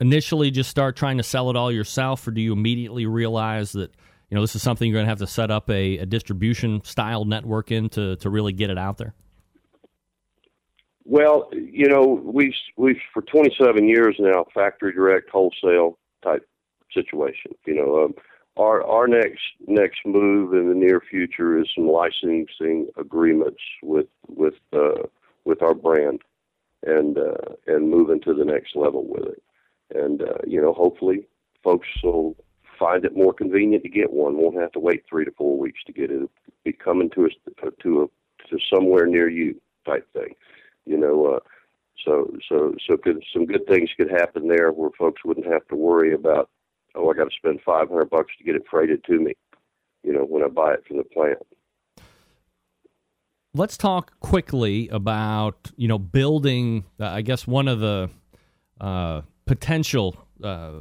initially 0.00 0.50
just 0.50 0.68
start 0.68 0.96
trying 0.96 1.16
to 1.16 1.22
sell 1.22 1.48
it 1.48 1.56
all 1.56 1.72
yourself, 1.72 2.26
or 2.26 2.30
do 2.30 2.40
you 2.42 2.52
immediately 2.52 3.06
realize 3.06 3.72
that 3.72 3.94
you 4.28 4.34
know 4.34 4.42
this 4.42 4.54
is 4.54 4.62
something 4.62 4.88
you're 4.88 4.96
going 4.96 5.06
to 5.06 5.10
have 5.10 5.18
to 5.18 5.26
set 5.26 5.50
up 5.50 5.70
a, 5.70 5.98
a 5.98 6.06
distribution 6.06 6.84
style 6.84 7.24
network 7.24 7.70
in 7.70 7.88
to 7.90 8.16
to 8.16 8.28
really 8.28 8.52
get 8.52 8.68
it 8.68 8.78
out 8.78 8.98
there? 8.98 9.14
Well, 11.04 11.48
you 11.52 11.88
know, 11.88 12.20
we've 12.22 12.52
we've 12.76 13.00
for 13.14 13.22
27 13.22 13.88
years 13.88 14.16
now, 14.18 14.44
factory 14.52 14.92
direct 14.92 15.30
wholesale 15.30 15.98
type 16.22 16.46
situation. 16.92 17.52
You 17.66 17.76
know, 17.76 18.04
um, 18.04 18.14
our 18.60 18.86
our 18.86 19.08
next 19.08 19.40
next 19.66 20.00
move 20.04 20.52
in 20.52 20.68
the 20.68 20.74
near 20.74 21.00
future 21.00 21.58
is 21.58 21.68
some 21.74 21.88
licensing 21.88 22.88
agreements 22.96 23.60
with 23.82 24.06
with 24.28 24.54
uh, 24.72 25.02
with 25.44 25.62
our 25.62 25.74
brand, 25.74 26.20
and 26.86 27.18
uh, 27.18 27.54
and 27.66 27.90
moving 27.90 28.20
to 28.22 28.34
the 28.34 28.44
next 28.44 28.76
level 28.76 29.06
with 29.06 29.24
it. 29.24 29.42
And 29.94 30.22
uh, 30.22 30.38
you 30.46 30.60
know, 30.60 30.72
hopefully, 30.72 31.26
folks 31.64 31.88
will 32.02 32.36
find 32.78 33.04
it 33.04 33.16
more 33.16 33.32
convenient 33.32 33.82
to 33.84 33.88
get 33.88 34.12
one. 34.12 34.36
Won't 34.36 34.60
have 34.60 34.72
to 34.72 34.80
wait 34.80 35.04
three 35.08 35.24
to 35.24 35.32
four 35.32 35.58
weeks 35.58 35.80
to 35.86 35.92
get 35.92 36.10
it. 36.10 36.16
It'll 36.16 36.30
be 36.64 36.72
coming 36.72 37.10
to 37.10 37.26
us 37.26 37.32
to 37.82 38.02
a 38.02 38.06
to 38.48 38.58
somewhere 38.72 39.06
near 39.06 39.28
you 39.28 39.60
type 39.86 40.06
thing 40.12 40.34
you 40.86 40.96
know, 40.96 41.26
uh, 41.26 41.38
so 42.04 42.32
so 42.48 42.74
so 42.86 42.96
could 42.96 43.22
some 43.32 43.46
good 43.46 43.66
things 43.66 43.90
could 43.96 44.10
happen 44.10 44.48
there 44.48 44.72
where 44.72 44.90
folks 44.98 45.24
wouldn't 45.24 45.46
have 45.46 45.66
to 45.68 45.76
worry 45.76 46.14
about 46.14 46.50
oh 46.94 47.10
I 47.10 47.14
got 47.14 47.24
to 47.24 47.36
spend 47.36 47.60
five 47.64 47.88
hundred 47.88 48.10
bucks 48.10 48.32
to 48.38 48.44
get 48.44 48.54
it 48.54 48.62
freighted 48.70 49.04
to 49.04 49.18
me, 49.18 49.34
you 50.02 50.12
know, 50.12 50.24
when 50.24 50.42
I 50.42 50.48
buy 50.48 50.74
it 50.74 50.84
from 50.86 50.98
the 50.98 51.04
plant. 51.04 51.38
Let's 53.52 53.76
talk 53.76 54.18
quickly 54.20 54.88
about 54.88 55.70
you 55.76 55.88
know 55.88 55.98
building. 55.98 56.84
Uh, 56.98 57.06
I 57.06 57.22
guess 57.22 57.46
one 57.46 57.68
of 57.68 57.80
the 57.80 58.10
uh, 58.80 59.22
potential 59.46 60.16
uh, 60.42 60.72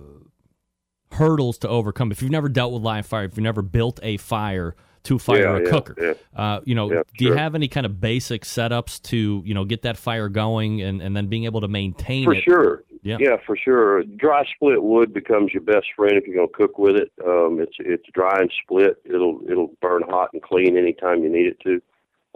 hurdles 1.12 1.58
to 1.60 1.67
overcome 1.67 2.12
if 2.12 2.22
you've 2.22 2.32
never 2.32 2.50
dealt 2.50 2.74
with 2.74 2.84
live 2.84 3.06
fire, 3.06 3.26
if 3.26 3.32
you've 3.32 3.43
never 3.43 3.62
built 3.62 4.00
a 4.04 4.17
fire 4.17 4.76
to 5.04 5.17
fire 5.17 5.41
yeah, 5.41 5.58
a 5.58 5.63
yeah, 5.63 5.69
cooker. 5.69 5.95
Yeah. 6.00 6.13
Uh, 6.36 6.62
you 6.65 6.76
know, 6.76 7.04
do 7.17 7.26
you 7.26 7.34
have 7.34 7.56
any 7.56 7.67
kind 7.67 7.86
of 7.86 8.00
basic 8.00 8.43
setups 8.43 9.02
to 9.04 9.41
you 9.45 9.54
know 9.54 9.65
get 9.65 9.84
that 9.84 9.98
fire 9.98 10.30
going 10.30 10.82
and, 10.82 11.02
and 11.02 11.15
then 11.15 11.28
being 11.28 11.45
able 11.45 11.62
to 11.62 11.67
maintain 11.67 12.26
for 12.26 12.34
it? 12.34 12.43
For 12.43 12.52
sure. 12.52 12.84
Yeah. 13.02 13.18
yeah, 13.20 13.38
for 13.46 13.56
sure. 13.56 14.04
Dry 14.04 14.44
split 14.56 14.84
wood 14.84 15.14
becomes 15.14 15.54
your 15.54 15.64
best 15.64 15.88
friend 15.96 16.18
if 16.18 16.26
you're 16.26 16.36
going 16.36 16.50
to 16.50 16.54
cook 16.54 16.78
with 16.78 16.96
it. 16.96 17.12
Um, 17.26 17.60
it's 17.62 17.76
it's 17.80 18.06
dry 18.14 18.40
and 18.40 18.52
split. 18.64 18.98
It'll 19.06 19.40
it'll 19.50 19.72
burn 19.82 20.04
hot 20.08 20.32
and 20.34 20.42
clean 20.42 20.78
anytime 20.78 21.24
you 21.24 21.30
need 21.30 21.48
it 21.48 21.60
to. 21.62 21.82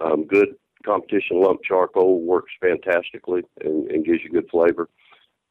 Um, 0.04 0.26
good 0.26 0.56
competition 0.86 1.42
lump 1.42 1.62
charcoal 1.64 2.22
works 2.22 2.52
fantastically 2.62 3.42
and, 3.62 3.90
and 3.90 4.06
gives 4.06 4.20
you 4.24 4.30
good 4.30 4.50
flavor. 4.50 4.90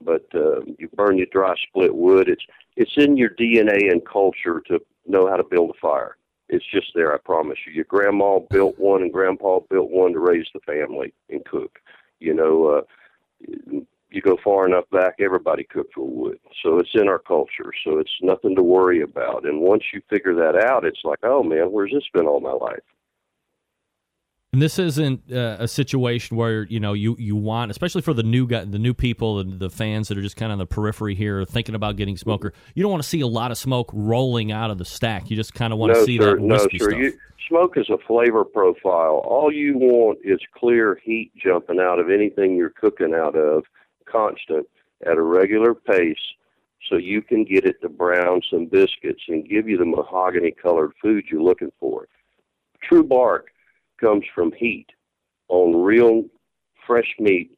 But 0.01 0.27
uh, 0.35 0.61
you 0.79 0.88
burn 0.94 1.18
your 1.18 1.29
dry 1.31 1.55
split 1.68 1.94
wood. 1.94 2.29
It's 2.29 2.44
it's 2.77 2.92
in 2.96 3.16
your 3.16 3.31
DNA 3.31 3.90
and 3.90 4.05
culture 4.07 4.62
to 4.68 4.81
know 5.07 5.29
how 5.29 5.37
to 5.37 5.44
build 5.44 5.70
a 5.70 5.79
fire. 5.81 6.16
It's 6.48 6.64
just 6.70 6.88
there, 6.94 7.14
I 7.14 7.18
promise 7.18 7.59
you. 7.66 7.72
Your 7.72 7.85
grandma 7.85 8.40
built 8.51 8.79
one 8.79 9.03
and 9.03 9.12
grandpa 9.12 9.61
built 9.70 9.90
one 9.90 10.12
to 10.12 10.18
raise 10.18 10.46
the 10.53 10.61
family 10.61 11.14
and 11.31 11.44
cook. 11.44 11.79
You 12.18 12.35
know, 12.35 12.66
uh, 12.66 13.81
you 14.12 14.20
go 14.20 14.37
far 14.42 14.66
enough 14.66 14.85
back, 14.90 15.14
everybody 15.20 15.64
cooked 15.64 15.96
with 15.96 16.11
wood. 16.11 16.38
So 16.62 16.79
it's 16.79 16.90
in 16.94 17.09
our 17.09 17.18
culture. 17.18 17.72
So 17.85 17.98
it's 17.98 18.11
nothing 18.20 18.55
to 18.57 18.62
worry 18.62 19.03
about. 19.03 19.44
And 19.46 19.61
once 19.61 19.83
you 19.92 20.01
figure 20.09 20.35
that 20.35 20.64
out, 20.64 20.85
it's 20.85 21.01
like, 21.05 21.20
oh 21.22 21.42
man, 21.42 21.70
where's 21.70 21.92
this 21.92 22.05
been 22.12 22.27
all 22.27 22.40
my 22.40 22.53
life? 22.53 22.83
And 24.53 24.61
this 24.61 24.79
isn't 24.79 25.33
uh, 25.33 25.57
a 25.61 25.66
situation 25.66 26.37
where 26.37 26.64
you 26.64 26.79
know 26.79 26.92
you, 26.92 27.16
you 27.18 27.35
want, 27.37 27.70
especially 27.70 28.03
for 28.03 28.12
the 28.12 28.22
new 28.22 28.46
guy, 28.46 28.64
the 28.66 28.79
new 28.79 28.92
people, 28.92 29.42
the, 29.42 29.44
the 29.44 29.70
fans 29.70 30.09
that 30.09 30.18
are 30.18 30.22
just 30.22 30.37
kind 30.37 30.53
of 30.53 30.57
on 30.57 30.59
the 30.59 30.66
periphery 30.66 31.14
here, 31.14 31.42
thinking 31.46 31.75
about 31.75 31.96
getting 31.96 32.18
smoker. 32.18 32.53
You 32.75 32.83
don't 32.83 32.92
want 32.92 33.03
to 33.03 33.09
see 33.09 33.22
a 33.22 33.27
lot 33.27 33.51
of 33.51 33.57
smoke 33.57 33.90
rolling 33.94 34.53
out 34.53 34.70
of 34.70 34.77
the 34.77 34.85
stack. 34.85 35.31
You 35.31 35.37
just 35.37 35.55
kind 35.55 35.72
of 35.72 35.79
want 35.79 35.94
no, 35.94 36.01
to 36.01 36.05
see 36.05 36.18
sir, 36.18 36.37
that 36.37 36.42
wispy 36.42 36.79
no, 36.79 36.85
sir. 36.85 36.90
stuff. 36.90 37.01
You, 37.01 37.18
smoke 37.48 37.79
is 37.79 37.88
a 37.88 37.96
flavor 38.07 38.44
profile. 38.44 39.22
All 39.25 39.51
you 39.51 39.79
want 39.79 40.18
is 40.22 40.40
clear 40.55 41.01
heat 41.03 41.33
jumping 41.42 41.81
out 41.81 41.98
of 41.98 42.11
anything 42.11 42.55
you're 42.55 42.70
cooking 42.70 43.14
out 43.14 43.37
of, 43.37 43.64
constant 44.12 44.66
at 45.07 45.16
a 45.16 45.22
regular 45.22 45.75
pace, 45.75 46.16
so 46.88 46.96
you 46.96 47.22
can 47.22 47.44
get 47.44 47.64
it 47.64 47.81
to 47.81 47.88
brown 47.88 48.42
some 48.51 48.66
biscuits 48.66 49.22
and 49.29 49.48
give 49.48 49.68
you 49.68 49.79
the 49.79 49.85
mahogany 49.85 50.51
colored 50.51 50.92
food 51.01 51.25
you're 51.31 51.42
looking 51.42 51.72
for. 51.81 52.09
True 52.83 53.03
bark 53.05 53.48
comes 54.01 54.25
from 54.35 54.53
heat 54.53 54.87
on 55.48 55.83
real 55.83 56.25
fresh 56.87 57.14
meat, 57.18 57.51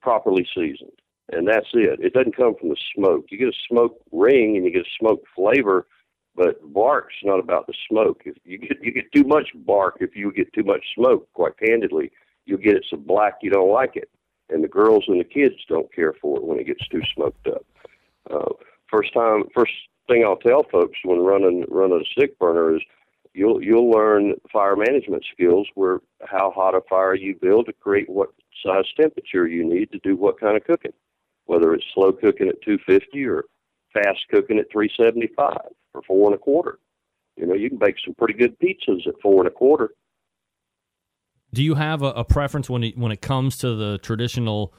properly 0.00 0.46
seasoned. 0.54 0.92
And 1.30 1.46
that's 1.48 1.68
it. 1.72 2.00
It 2.00 2.12
doesn't 2.12 2.36
come 2.36 2.54
from 2.58 2.70
the 2.70 2.76
smoke. 2.94 3.26
You 3.30 3.38
get 3.38 3.48
a 3.48 3.66
smoke 3.68 4.00
ring 4.10 4.56
and 4.56 4.64
you 4.64 4.72
get 4.72 4.82
a 4.82 4.98
smoke 4.98 5.22
flavor, 5.34 5.86
but 6.34 6.60
bark's 6.72 7.14
not 7.22 7.38
about 7.38 7.66
the 7.66 7.74
smoke. 7.88 8.22
If 8.24 8.36
you 8.44 8.58
get 8.58 8.82
you 8.82 8.92
get 8.92 9.12
too 9.12 9.24
much 9.24 9.50
bark 9.54 9.98
if 10.00 10.16
you 10.16 10.32
get 10.32 10.52
too 10.52 10.64
much 10.64 10.84
smoke, 10.94 11.28
quite 11.32 11.56
candidly, 11.58 12.10
you'll 12.44 12.58
get 12.58 12.76
it 12.76 12.86
so 12.90 12.96
black 12.96 13.38
you 13.40 13.50
don't 13.50 13.70
like 13.70 13.96
it. 13.96 14.10
And 14.48 14.62
the 14.62 14.68
girls 14.68 15.04
and 15.08 15.18
the 15.18 15.24
kids 15.24 15.54
don't 15.68 15.92
care 15.94 16.12
for 16.20 16.36
it 16.36 16.44
when 16.44 16.58
it 16.58 16.66
gets 16.66 16.86
too 16.88 17.02
smoked 17.14 17.46
up. 17.46 17.64
Uh, 18.30 18.52
first 18.90 19.12
time 19.14 19.44
first 19.54 19.72
thing 20.08 20.24
I'll 20.24 20.36
tell 20.36 20.64
folks 20.70 20.98
when 21.04 21.20
running 21.20 21.64
running 21.68 22.02
a 22.02 22.10
stick 22.12 22.38
burner 22.38 22.76
is 22.76 22.82
you'll 23.34 23.62
you'll 23.62 23.90
learn 23.90 24.34
fire 24.52 24.76
management 24.76 25.24
skills 25.32 25.66
where 25.74 26.00
how 26.24 26.50
hot 26.50 26.74
a 26.74 26.80
fire 26.88 27.14
you 27.14 27.34
build 27.40 27.66
to 27.66 27.72
create 27.72 28.08
what 28.08 28.30
size 28.64 28.84
temperature 29.00 29.46
you 29.46 29.64
need 29.64 29.90
to 29.92 29.98
do 29.98 30.16
what 30.16 30.38
kind 30.38 30.56
of 30.56 30.64
cooking, 30.64 30.92
whether 31.46 31.74
it's 31.74 31.84
slow 31.94 32.12
cooking 32.12 32.48
at 32.48 32.62
250 32.62 33.24
or 33.26 33.44
fast 33.92 34.20
cooking 34.30 34.58
at 34.58 34.70
375 34.70 35.56
or 35.94 36.02
four 36.02 36.26
and 36.26 36.34
a 36.34 36.38
quarter. 36.38 36.78
You 37.36 37.46
know, 37.46 37.54
you 37.54 37.70
can 37.70 37.78
bake 37.78 37.96
some 38.04 38.14
pretty 38.14 38.34
good 38.34 38.58
pizzas 38.58 39.06
at 39.06 39.20
four 39.22 39.40
and 39.40 39.48
a 39.48 39.50
quarter. 39.50 39.94
Do 41.54 41.62
you 41.62 41.74
have 41.74 42.02
a, 42.02 42.06
a 42.06 42.24
preference 42.24 42.70
when 42.70 42.82
it, 42.82 42.96
when 42.96 43.12
it 43.12 43.20
comes 43.20 43.58
to 43.58 43.74
the 43.74 43.98
traditional 43.98 44.72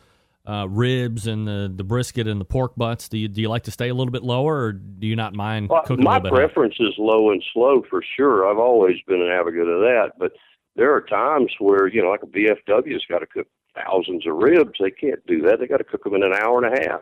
uh, 0.48 0.68
ribs 0.68 1.28
and 1.28 1.48
the, 1.48 1.72
the 1.74 1.84
brisket 1.84 2.28
and 2.28 2.42
the 2.42 2.46
pork 2.46 2.74
butts? 2.76 3.08
Do 3.10 3.18
you 3.18 3.28
do 3.28 3.42
you 3.42 3.50
like 3.50 3.64
to 3.64 3.72
stay 3.72 3.90
a 3.90 3.94
little 3.94 4.12
bit 4.12 4.24
lower, 4.24 4.58
or 4.58 4.72
do 4.74 5.08
you 5.08 5.16
not 5.16 5.34
mind 5.34 5.70
Well, 5.70 5.84
cooking 5.84 6.04
my 6.04 6.18
a 6.18 6.20
little 6.20 6.32
bit? 6.32 6.34
higher? 6.38 6.48
preference 6.48 6.76
is 6.80 6.94
low 6.98 7.32
and 7.32 7.44
slow 7.54 7.84
for 7.90 8.04
sure. 8.16 8.50
I've 8.50 8.58
always 8.58 8.98
been 9.08 9.22
an 9.22 9.30
advocate 9.30 9.68
of 9.68 9.82
that, 9.82 10.12
but 10.18 10.34
there 10.76 10.94
are 10.94 11.02
times 11.02 11.52
where 11.60 11.88
you 11.88 12.02
know, 12.02 12.10
like 12.10 12.24
a 12.24 12.28
BFW's 12.28 13.06
got 13.08 13.20
to 13.20 13.28
cook 13.28 13.48
thousands 13.76 14.26
of 14.28 14.36
ribs. 14.36 14.74
They 14.80 14.92
can't 14.92 15.26
do 15.28 15.42
that. 15.44 15.60
They 15.60 15.68
got 15.68 15.78
to 15.78 15.84
cook 15.84 16.04
them 16.04 16.16
in 16.16 16.24
an 16.24 16.34
hour 16.34 16.64
and 16.64 16.76
a 16.78 16.90
half. 16.90 17.02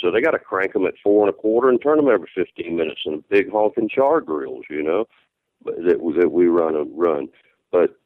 So 0.00 0.10
they 0.10 0.20
got 0.20 0.30
to 0.32 0.38
crank 0.38 0.72
them 0.72 0.86
at 0.86 0.94
four 1.02 1.26
and 1.26 1.30
a 1.30 1.36
quarter 1.38 1.68
and 1.68 1.80
turn 1.80 1.96
them 1.98 2.08
every 2.08 2.28
15 2.34 2.74
minutes 2.74 3.00
in 3.06 3.14
a 3.14 3.18
big 3.28 3.50
honking 3.50 3.88
char 3.88 4.20
grills, 4.20 4.64
you 4.68 4.82
know, 4.82 5.04
that 5.64 5.98
that 6.18 6.32
we 6.32 6.46
run 6.46 6.74
a 6.74 6.84
run. 6.84 7.28
But 7.70 7.96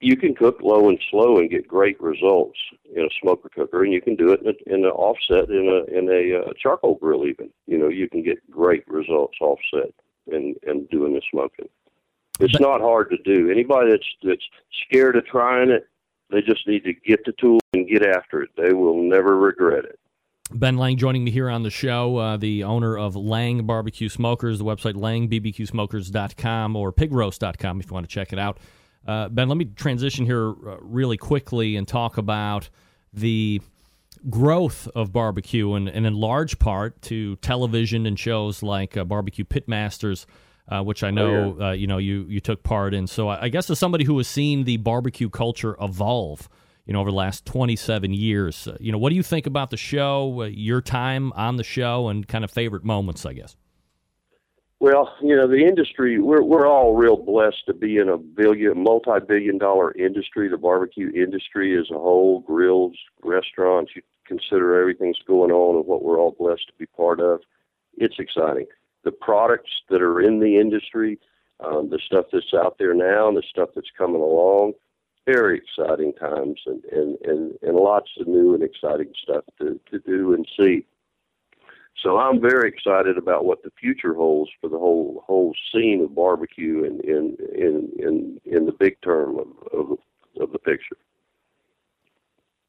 you 0.00 0.16
can 0.16 0.34
cook 0.34 0.58
low 0.62 0.88
and 0.88 0.98
slow 1.10 1.38
and 1.38 1.50
get 1.50 1.68
great 1.68 2.00
results 2.00 2.58
in 2.94 3.04
a 3.04 3.08
smoker 3.22 3.48
cooker, 3.50 3.84
and 3.84 3.92
you 3.92 4.00
can 4.00 4.16
do 4.16 4.32
it 4.32 4.40
in, 4.40 4.48
a, 4.48 4.74
in 4.74 4.84
an 4.84 4.90
offset 4.90 5.50
in 5.50 5.68
a 5.68 5.98
in 5.98 6.08
a 6.08 6.40
uh, 6.40 6.52
charcoal 6.60 6.96
grill. 6.96 7.26
Even 7.26 7.50
you 7.66 7.78
know 7.78 7.88
you 7.88 8.08
can 8.08 8.22
get 8.22 8.38
great 8.50 8.86
results 8.88 9.36
offset 9.40 9.92
in 10.26 10.54
in 10.66 10.86
doing 10.86 11.14
the 11.14 11.22
smoking. 11.30 11.68
It's 12.40 12.52
But- 12.54 12.62
not 12.62 12.80
hard 12.80 13.10
to 13.10 13.18
do. 13.18 13.50
Anybody 13.50 13.90
that's 13.90 14.06
that's 14.22 14.44
scared 14.86 15.16
of 15.16 15.26
trying 15.26 15.70
it, 15.70 15.86
they 16.30 16.40
just 16.40 16.66
need 16.66 16.84
to 16.84 16.94
get 16.94 17.24
the 17.24 17.32
tool 17.32 17.60
and 17.74 17.86
get 17.86 18.04
after 18.04 18.42
it. 18.42 18.50
They 18.56 18.72
will 18.72 19.02
never 19.02 19.36
regret 19.36 19.84
it. 19.84 19.98
Ben 20.52 20.76
Lang 20.78 20.96
joining 20.96 21.22
me 21.22 21.30
here 21.30 21.48
on 21.48 21.62
the 21.62 21.70
show, 21.70 22.16
uh, 22.16 22.36
the 22.36 22.64
owner 22.64 22.98
of 22.98 23.14
Lang 23.14 23.66
Barbecue 23.66 24.08
Smokers, 24.08 24.58
the 24.58 24.64
website 24.64 24.94
langbbqsmokers.com 24.94 26.74
or 26.74 26.92
pigroast.com 26.92 27.80
if 27.80 27.86
you 27.86 27.92
want 27.94 28.08
to 28.08 28.12
check 28.12 28.32
it 28.32 28.38
out. 28.38 28.58
Uh, 29.06 29.28
ben, 29.28 29.48
let 29.48 29.56
me 29.56 29.64
transition 29.64 30.26
here 30.26 30.50
uh, 30.50 30.76
really 30.80 31.16
quickly 31.16 31.76
and 31.76 31.88
talk 31.88 32.18
about 32.18 32.68
the 33.12 33.60
growth 34.28 34.88
of 34.94 35.12
barbecue, 35.12 35.72
and, 35.74 35.88
and 35.88 36.06
in 36.06 36.14
large 36.14 36.58
part 36.58 37.00
to 37.02 37.36
television 37.36 38.06
and 38.06 38.18
shows 38.18 38.62
like 38.62 38.96
uh, 38.96 39.04
Barbecue 39.04 39.44
Pitmasters, 39.44 40.26
uh, 40.68 40.82
which 40.82 41.02
I 41.02 41.10
know 41.10 41.56
uh, 41.60 41.70
you 41.72 41.86
know 41.86 41.98
you 41.98 42.26
you 42.28 42.40
took 42.40 42.62
part 42.62 42.94
in. 42.94 43.06
So 43.06 43.28
I, 43.28 43.44
I 43.44 43.48
guess 43.48 43.70
as 43.70 43.78
somebody 43.78 44.04
who 44.04 44.16
has 44.18 44.28
seen 44.28 44.64
the 44.64 44.76
barbecue 44.76 45.30
culture 45.30 45.76
evolve, 45.80 46.48
you 46.86 46.92
know 46.92 47.00
over 47.00 47.10
the 47.10 47.16
last 47.16 47.46
27 47.46 48.12
years, 48.12 48.68
uh, 48.68 48.76
you 48.80 48.92
know 48.92 48.98
what 48.98 49.10
do 49.10 49.16
you 49.16 49.22
think 49.22 49.46
about 49.46 49.70
the 49.70 49.76
show, 49.76 50.42
uh, 50.42 50.44
your 50.44 50.80
time 50.80 51.32
on 51.32 51.56
the 51.56 51.64
show, 51.64 52.08
and 52.08 52.28
kind 52.28 52.44
of 52.44 52.50
favorite 52.50 52.84
moments? 52.84 53.24
I 53.24 53.32
guess. 53.32 53.56
Well, 54.80 55.14
you 55.22 55.36
know, 55.36 55.46
the 55.46 55.66
industry, 55.66 56.18
we're, 56.18 56.42
we're 56.42 56.66
all 56.66 56.96
real 56.96 57.18
blessed 57.18 57.66
to 57.66 57.74
be 57.74 57.98
in 57.98 58.08
a 58.08 58.16
billion, 58.16 58.82
multi 58.82 59.20
billion 59.28 59.58
dollar 59.58 59.92
industry, 59.92 60.48
the 60.48 60.56
barbecue 60.56 61.12
industry 61.14 61.78
as 61.78 61.90
a 61.90 61.98
whole, 61.98 62.40
grills, 62.40 62.96
restaurants, 63.22 63.92
you 63.94 64.00
consider 64.24 64.80
everything's 64.80 65.18
going 65.26 65.50
on 65.50 65.76
and 65.76 65.86
what 65.86 66.02
we're 66.02 66.18
all 66.18 66.34
blessed 66.38 66.66
to 66.68 66.72
be 66.78 66.86
part 66.86 67.20
of. 67.20 67.40
It's 67.98 68.18
exciting. 68.18 68.66
The 69.04 69.12
products 69.12 69.70
that 69.90 70.00
are 70.00 70.22
in 70.22 70.40
the 70.40 70.58
industry, 70.58 71.18
um, 71.62 71.90
the 71.90 71.98
stuff 71.98 72.26
that's 72.32 72.54
out 72.54 72.76
there 72.78 72.94
now, 72.94 73.28
and 73.28 73.36
the 73.36 73.42
stuff 73.50 73.70
that's 73.74 73.90
coming 73.98 74.22
along, 74.22 74.72
very 75.26 75.58
exciting 75.58 76.14
times 76.14 76.58
and, 76.64 76.82
and, 76.86 77.18
and, 77.24 77.58
and 77.60 77.76
lots 77.76 78.08
of 78.18 78.26
new 78.26 78.54
and 78.54 78.62
exciting 78.62 79.12
stuff 79.22 79.44
to, 79.60 79.78
to 79.90 79.98
do 79.98 80.32
and 80.32 80.48
see. 80.58 80.86
So 82.02 82.18
I'm 82.18 82.40
very 82.40 82.68
excited 82.68 83.18
about 83.18 83.44
what 83.44 83.62
the 83.62 83.70
future 83.78 84.14
holds 84.14 84.50
for 84.60 84.68
the 84.68 84.78
whole 84.78 85.22
whole 85.26 85.54
scene 85.72 86.02
of 86.02 86.14
barbecue 86.14 86.84
in 86.84 87.00
in 87.00 87.36
in 87.54 87.90
in, 87.98 88.40
in 88.44 88.66
the 88.66 88.72
big 88.72 89.00
term 89.02 89.38
of, 89.38 89.48
of 89.72 89.98
of 90.40 90.52
the 90.52 90.58
picture. 90.58 90.96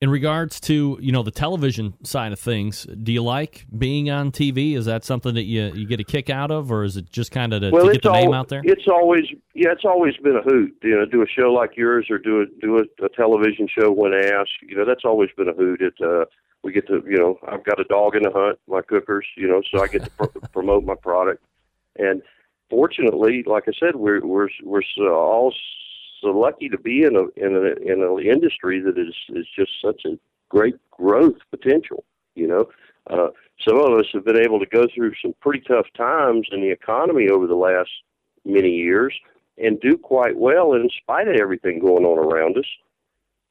In 0.02 0.10
regards 0.10 0.60
to 0.62 0.98
you 1.00 1.12
know 1.12 1.24
the 1.24 1.32
television 1.32 1.94
side 2.04 2.34
of 2.34 2.39
things, 2.39 2.88
do 3.04 3.13
you 3.13 3.22
like 3.22 3.67
being 3.78 4.10
on 4.10 4.32
TV? 4.32 4.76
Is 4.76 4.86
that 4.86 5.06
something 5.06 5.36
that 5.36 5.44
you 5.44 5.72
you 5.76 5.86
get 5.88 6.00
a 6.00 6.04
kick 6.04 6.30
out 6.30 6.52
of, 6.52 6.72
or 6.72 6.84
is 6.84 6.98
it 6.98 7.10
just 7.10 7.32
kind 7.32 7.54
of 7.54 7.62
to, 7.62 7.70
well, 7.70 7.86
to 7.86 7.94
get 7.94 8.02
the 8.02 8.12
name 8.12 8.34
out 8.34 8.50
there? 8.50 8.62
It's 8.65 8.88
always 8.91 9.26
yeah, 9.54 9.72
it's 9.72 9.86
always 9.86 10.17
been 10.17 10.36
a 10.36 10.41
hoot. 10.41 10.76
You 10.82 10.96
know, 10.96 11.06
do 11.06 11.22
a 11.22 11.28
show 11.28 11.54
like 11.54 11.78
yours 11.78 12.08
or 12.10 12.17
do 12.17 12.41
a 12.41 12.46
do 12.60 12.80
a, 12.80 13.06
a 13.06 13.10
television 13.10 13.67
show 13.67 13.91
when 13.91 14.13
asked. 14.13 14.52
You 14.63 14.76
know, 14.76 14.86
that's 14.86 15.06
always 15.06 15.30
been 15.38 15.48
a 15.48 15.54
hoot. 15.54 15.82
It 15.82 15.94
uh, 16.04 16.26
we 16.63 16.71
get 16.71 16.88
to 16.88 17.04
you 17.08 17.17
know 17.17 17.39
I've 17.47 17.63
got 17.63 17.80
a 17.80 17.86
dog 17.86 18.15
in 18.15 18.24
the 18.24 18.32
hunt, 18.32 18.60
my 18.67 18.82
cookers. 18.82 19.26
You 19.36 19.47
know, 19.47 19.62
so 19.71 19.84
I 19.84 19.88
get 19.88 20.04
to 20.04 20.10
pr- 20.17 20.39
promote 20.52 20.84
my 20.84 20.95
product. 20.95 21.43
And 21.97 22.21
fortunately, 22.69 23.43
like 23.45 23.65
I 23.67 23.71
said, 23.80 23.95
we're 23.95 24.26
we're 24.26 24.50
we're 24.63 24.82
so, 24.95 25.13
all 25.13 25.54
so 26.21 26.28
lucky 26.28 26.69
to 26.69 26.78
be 26.78 27.04
in 27.04 27.15
a 27.15 27.24
in 27.36 27.56
a 27.56 27.91
in 27.91 28.04
an 28.04 28.19
industry 28.26 28.80
that 28.82 28.97
is 28.97 29.15
is 29.30 29.47
just 29.56 29.71
such 29.84 30.04
a 30.06 30.17
great 30.50 30.76
growth 30.91 31.38
potential. 31.50 32.04
You 32.36 32.47
know, 32.47 32.69
uh, 33.10 33.28
some 33.67 33.80
of 33.80 33.91
us 34.00 34.06
have 34.13 34.26
been 34.26 34.39
able 34.39 34.60
to 34.60 34.65
go 34.65 34.86
through 34.93 35.13
some 35.21 35.34
pretty 35.41 35.62
tough 35.62 35.88
times 35.95 36.47
in 36.52 36.62
the 36.62 36.71
economy 36.71 37.30
over 37.30 37.47
the 37.47 37.56
last 37.56 37.89
many 38.45 38.69
years 38.69 39.13
and 39.58 39.80
do 39.80 39.97
quite 39.97 40.38
well 40.38 40.74
in 40.74 40.89
spite 41.02 41.28
of 41.28 41.36
everything 41.36 41.80
going 41.80 42.06
on 42.06 42.17
around 42.17 42.58
us, 42.58 42.65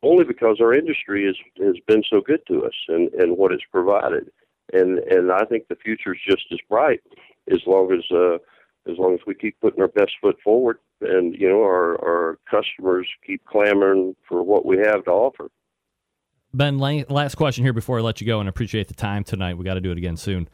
only 0.02 0.24
because 0.24 0.58
our 0.60 0.74
industry 0.74 1.26
has 1.26 1.36
has 1.64 1.76
been 1.86 2.02
so 2.08 2.20
good 2.20 2.40
to 2.48 2.64
us 2.64 2.74
and 2.88 3.12
and 3.14 3.36
what 3.36 3.52
it's 3.52 3.64
provided. 3.70 4.30
And 4.72 4.98
and 4.98 5.32
I 5.32 5.44
think 5.44 5.68
the 5.68 5.76
future 5.76 6.14
is 6.14 6.20
just 6.26 6.44
as 6.52 6.58
bright 6.68 7.00
as 7.50 7.60
long 7.66 7.92
as 7.92 8.04
uh, 8.10 8.36
as 8.90 8.98
long 8.98 9.14
as 9.14 9.20
we 9.26 9.34
keep 9.34 9.60
putting 9.60 9.80
our 9.80 9.88
best 9.88 10.12
foot 10.20 10.36
forward 10.42 10.78
and 11.00 11.34
you 11.34 11.48
know 11.48 11.62
our 11.62 11.98
our 12.04 12.38
customers 12.50 13.06
keep 13.26 13.44
clamoring 13.44 14.14
for 14.28 14.42
what 14.42 14.66
we 14.66 14.78
have 14.78 15.04
to 15.04 15.10
offer. 15.10 15.50
Ben, 16.52 16.78
last 16.78 17.36
question 17.36 17.62
here 17.62 17.72
before 17.72 17.98
I 17.98 18.02
let 18.02 18.20
you 18.20 18.26
go, 18.26 18.40
and 18.40 18.48
appreciate 18.48 18.88
the 18.88 18.94
time 18.94 19.22
tonight. 19.22 19.56
We 19.56 19.64
got 19.64 19.74
to 19.74 19.80
do 19.80 19.92
it 19.92 19.98
again 19.98 20.16
soon. 20.16 20.48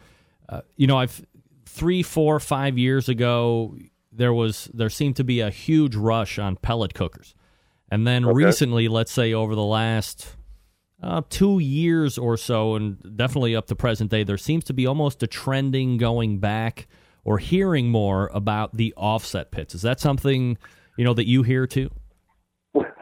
Uh, 0.47 0.61
you 0.77 0.87
know, 0.87 0.99
I've 0.99 1.25
three, 1.65 2.03
four, 2.03 2.39
five 2.39 2.77
years 2.77 3.09
ago 3.09 3.77
there 4.13 4.33
was 4.33 4.71
there 4.73 4.91
seemed 4.91 5.17
to 5.17 5.25
be 5.25 5.41
a 5.41 5.51
huge 5.51 5.95
rush 5.95 6.39
on 6.39 6.57
pellet 6.57 6.95
cookers, 6.95 7.35
and 7.91 8.07
then 8.07 8.25
Okay. 8.25 8.35
recently, 8.35 8.89
let's 8.89 9.13
say 9.13 9.33
over 9.33 9.55
the 9.55 9.65
last 9.65 10.37
uh, 11.03 11.23
two 11.29 11.59
years 11.59 12.19
or 12.19 12.37
so, 12.37 12.75
and 12.75 12.97
definitely 13.17 13.55
up 13.55 13.67
to 13.67 13.77
present 13.77 14.11
day, 14.11 14.25
there 14.25 14.39
seems 14.39 14.65
to 14.65 14.73
be 14.73 14.87
almost 14.87 15.23
a 15.23 15.27
trending 15.27 15.97
going 15.99 16.39
back 16.39 16.87
or 17.25 17.39
hearing 17.39 17.91
more 17.91 18.31
about 18.33 18.77
the 18.77 18.95
offset 18.97 19.51
pits. 19.51 19.75
Is 19.75 19.83
that 19.83 20.01
something 20.01 20.57
you 20.97 21.05
know 21.05 21.15
that 21.15 21.27
you 21.27 21.43
hear 21.43 21.67
too? 21.67 21.91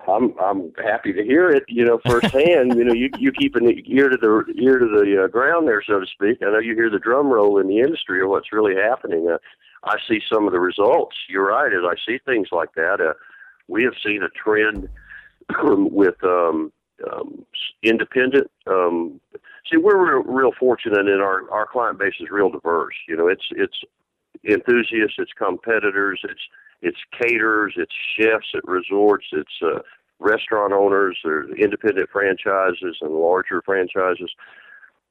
I'm 0.07 0.35
I'm 0.39 0.73
happy 0.85 1.13
to 1.13 1.23
hear 1.25 1.49
it, 1.49 1.65
you 1.69 1.85
know, 1.85 1.99
firsthand. 2.07 2.77
you 2.77 2.85
know, 2.85 2.93
you 2.93 3.11
you 3.19 3.33
keep 3.33 3.55
an 3.57 3.65
ear 3.87 4.09
to 4.09 4.17
the 4.17 4.45
ear 4.61 4.79
to 4.79 4.87
the 4.87 5.25
uh, 5.25 5.29
ground 5.29 5.67
there, 5.67 5.83
so 5.87 5.99
to 6.01 6.07
speak. 6.07 6.39
I 6.43 6.51
know 6.51 6.59
you 6.59 6.75
hear 6.75 6.91
the 6.91 6.99
drum 6.99 7.29
roll 7.29 7.59
in 7.59 7.69
the 7.69 7.79
industry 7.79 8.23
of 8.23 8.29
what's 8.29 8.53
really 8.53 8.75
happening. 8.75 9.29
Uh, 9.33 9.39
I 9.85 9.97
see 10.09 10.21
some 10.33 10.47
of 10.47 10.53
the 10.53 10.61
results. 10.61 11.17
You're 11.29 11.47
right. 11.49 11.73
As 11.73 11.83
I 11.85 11.95
see 12.07 12.19
things 12.25 12.49
like 12.53 12.75
that, 12.75 13.01
uh, 13.01 13.15
we 13.69 13.85
have 13.85 13.95
seen 14.05 14.23
a 14.23 14.29
trend 14.29 14.89
with 15.63 16.23
um, 16.23 16.73
um, 17.13 17.45
independent. 17.83 18.51
Um, 18.67 19.21
see, 19.71 19.77
we're 19.77 20.21
real, 20.21 20.25
real 20.25 20.53
fortunate 20.59 21.07
in 21.09 21.21
our 21.21 21.51
our 21.51 21.67
client 21.67 21.99
base 21.99 22.15
is 22.21 22.31
real 22.31 22.51
diverse. 22.51 22.95
You 23.09 23.17
know, 23.17 23.29
it's 23.29 23.47
it's 23.51 23.79
enthusiasts, 24.45 25.17
it's 25.19 25.33
competitors, 25.37 26.21
it's 26.25 26.41
it's 26.83 26.99
caterers, 27.19 27.75
it's 27.77 27.95
chefs 28.17 28.49
at 28.55 28.65
resorts, 28.65 29.27
it's 29.33 29.63
uh, 29.63 29.81
restaurant 30.19 30.73
owners, 30.73 31.19
there's 31.25 31.51
independent 31.59 32.11
franchises 32.11 32.97
and 33.01 33.13
larger 33.13 33.63
franchises. 33.65 34.31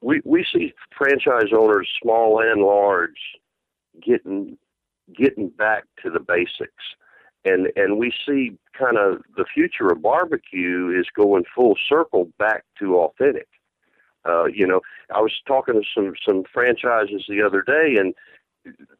We 0.02 0.22
we 0.26 0.46
see 0.54 0.74
franchise 0.98 1.52
owners, 1.54 1.90
small 2.02 2.40
and 2.42 2.62
large, 2.62 3.40
getting 4.02 4.58
getting 5.16 5.50
back 5.50 5.84
to 6.04 6.10
the 6.10 6.20
basics 6.20 6.84
and 7.46 7.68
and 7.76 7.98
we 7.98 8.12
see 8.26 8.58
kind 8.78 8.98
of 8.98 9.22
the 9.36 9.46
future 9.54 9.88
of 9.88 10.02
barbecue 10.02 10.90
is 10.98 11.08
going 11.16 11.44
full 11.56 11.76
circle 11.88 12.30
back 12.40 12.64
to 12.80 12.98
authentic. 12.98 13.48
Uh, 14.26 14.46
you 14.46 14.66
know, 14.66 14.80
I 15.14 15.20
was 15.20 15.34
talking 15.48 15.76
to 15.76 15.84
some 15.94 16.14
some 16.26 16.44
franchises 16.52 17.26
the 17.28 17.42
other 17.42 17.62
day, 17.62 17.98
and 17.98 18.14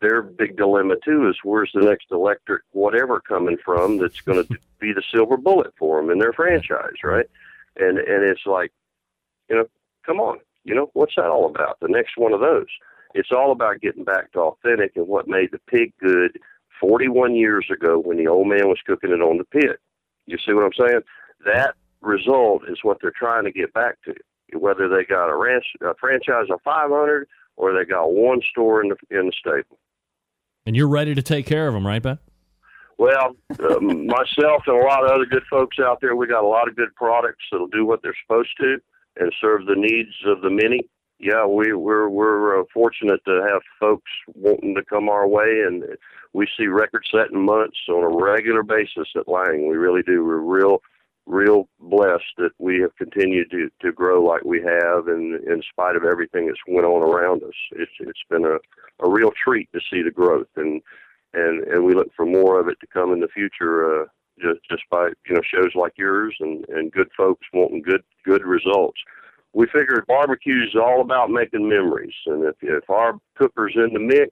their 0.02 0.22
big 0.22 0.58
dilemma 0.58 0.96
too 1.04 1.30
is 1.30 1.38
where's 1.44 1.72
the 1.74 1.82
next 1.82 2.08
electric 2.12 2.64
whatever 2.72 3.22
coming 3.22 3.58
from 3.64 3.98
that's 3.98 4.22
going 4.22 4.44
to 4.48 4.58
be 4.80 4.92
the 4.92 5.04
silver 5.14 5.38
bullet 5.38 5.74
for 5.78 6.02
them 6.02 6.12
in 6.12 6.20
their 6.20 6.34
franchise, 6.34 7.04
right? 7.04 7.28
And 7.78 7.98
and 7.98 8.24
it's 8.24 8.46
like, 8.46 8.72
you 9.50 9.56
know, 9.56 9.66
come 10.06 10.20
on, 10.20 10.40
you 10.66 10.76
know, 10.76 10.90
what's 10.94 11.16
that 11.16 11.28
all 11.28 11.50
about? 11.50 11.80
The 11.80 11.88
next 11.88 12.18
one 12.18 12.34
of 12.34 12.42
those. 12.42 12.68
It's 13.16 13.32
all 13.32 13.52
about 13.52 13.80
getting 13.80 14.04
back 14.04 14.32
to 14.32 14.40
authentic 14.40 14.94
and 14.96 15.08
what 15.08 15.28
made 15.28 15.52
the 15.52 15.60
pig 15.60 15.94
good 16.00 16.40
41 16.80 17.36
years 17.36 17.66
ago 17.72 18.00
when 18.00 18.18
the 18.18 18.28
old 18.28 18.48
man 18.48 18.68
was 18.68 18.80
cooking 18.86 19.12
it 19.12 19.22
on 19.22 19.38
the 19.38 19.46
pit. 19.46 19.80
You 20.26 20.38
see 20.46 20.54
what 20.54 20.64
I'm 20.64 20.88
saying? 20.88 21.02
That 21.46 21.76
result 22.02 22.64
is 22.70 22.80
what 22.84 22.98
they're 23.02 23.14
trying 23.18 23.46
to 23.46 23.52
get 23.52 23.74
back 23.74 23.96
to. 24.06 24.14
Whether 24.58 24.88
they 24.88 25.04
got 25.04 25.30
a, 25.30 25.36
ranch, 25.36 25.66
a 25.82 25.96
franchise 26.00 26.46
of 26.52 26.60
500 26.64 27.28
or 27.56 27.74
they 27.74 27.86
got 27.86 28.12
one 28.12 28.42
store 28.52 28.84
in 28.84 28.90
the 28.90 29.18
in 29.18 29.28
the 29.28 29.34
stable. 29.38 29.80
And 30.66 30.76
you're 30.76 30.88
ready 30.88 31.14
to 31.16 31.22
take 31.22 31.46
care 31.46 31.68
of 31.68 31.74
them, 31.74 31.86
right, 31.86 32.02
Ben? 32.02 32.20
Well, 32.98 33.36
um, 33.70 34.08
myself 34.08 34.64
and 34.68 34.78
a 34.78 34.86
lot 34.86 35.04
of 35.04 35.12
other 35.12 35.26
good 35.26 35.44
folks 35.50 35.78
out 35.80 36.00
there, 36.02 36.16
we 36.16 36.28
got 36.28 36.44
a 36.44 36.48
lot 36.48 36.68
of 36.68 36.76
good 36.76 36.94
products 36.96 37.44
that'll 37.52 37.68
do 37.68 37.86
what 37.86 38.02
they're 38.02 38.16
supposed 38.26 38.52
to 38.62 38.78
and 39.18 39.34
serve 39.42 39.66
the 39.66 39.76
needs 39.76 40.14
of 40.26 40.42
the 40.42 40.50
many. 40.50 40.82
Yeah, 41.24 41.46
we, 41.46 41.72
we're 41.72 42.10
we're 42.10 42.60
uh, 42.60 42.66
fortunate 42.74 43.22
to 43.24 43.48
have 43.50 43.62
folks 43.80 44.12
wanting 44.36 44.76
to 44.76 44.84
come 44.84 45.08
our 45.08 45.26
way, 45.26 45.64
and 45.66 45.86
we 46.34 46.50
see 46.58 46.68
record-setting 46.68 47.46
months 47.46 47.78
on 47.88 48.04
a 48.04 48.24
regular 48.26 48.62
basis 48.62 49.08
at 49.16 49.30
Lang. 49.30 49.70
We 49.70 49.78
really 49.78 50.02
do. 50.04 50.26
We're 50.26 50.40
real, 50.40 50.82
real 51.26 51.70
blessed 51.80 52.34
that 52.40 52.52
we 52.60 52.82
have 52.82 52.94
continued 52.98 53.52
to 53.52 53.70
to 53.82 53.94
grow 53.94 54.22
like 54.22 54.44
we 54.44 54.62
have, 54.64 55.08
and 55.08 55.42
in 55.46 55.64
spite 55.72 55.96
of 55.96 56.04
everything 56.04 56.48
that's 56.48 56.60
went 56.68 56.86
on 56.86 57.02
around 57.02 57.42
us, 57.44 57.56
it's 57.72 57.92
it's 58.02 58.26
been 58.30 58.44
a 58.44 58.58
a 59.00 59.10
real 59.10 59.32
treat 59.42 59.72
to 59.72 59.80
see 59.90 60.02
the 60.02 60.12
growth, 60.12 60.50
and 60.58 60.82
and 61.34 61.64
and 61.70 61.86
we 61.86 61.94
look 61.94 62.12
for 62.18 62.26
more 62.26 62.60
of 62.60 62.68
it 62.68 62.82
to 62.82 62.88
come 62.88 63.14
in 63.14 63.22
the 63.22 63.30
future. 63.30 64.02
Uh, 64.02 64.06
just 64.42 64.60
just 64.70 64.84
by 64.92 65.08
you 65.26 65.36
know 65.36 65.42
shows 65.42 65.72
like 65.74 65.94
yours 65.96 66.36
and 66.42 66.66
and 66.68 66.92
good 66.92 67.08
folks 67.16 67.48
wanting 67.54 67.82
good 67.82 68.04
good 68.26 68.44
results. 68.44 69.00
We 69.54 69.68
figured 69.68 70.06
barbecue 70.08 70.64
is 70.64 70.76
all 70.76 71.02
about 71.02 71.30
making 71.30 71.68
memories, 71.70 72.14
and 72.26 72.44
if 72.44 72.56
if 72.62 72.90
our 72.90 73.20
cooker's 73.38 73.74
in 73.76 73.94
the 73.94 74.00
mix, 74.00 74.32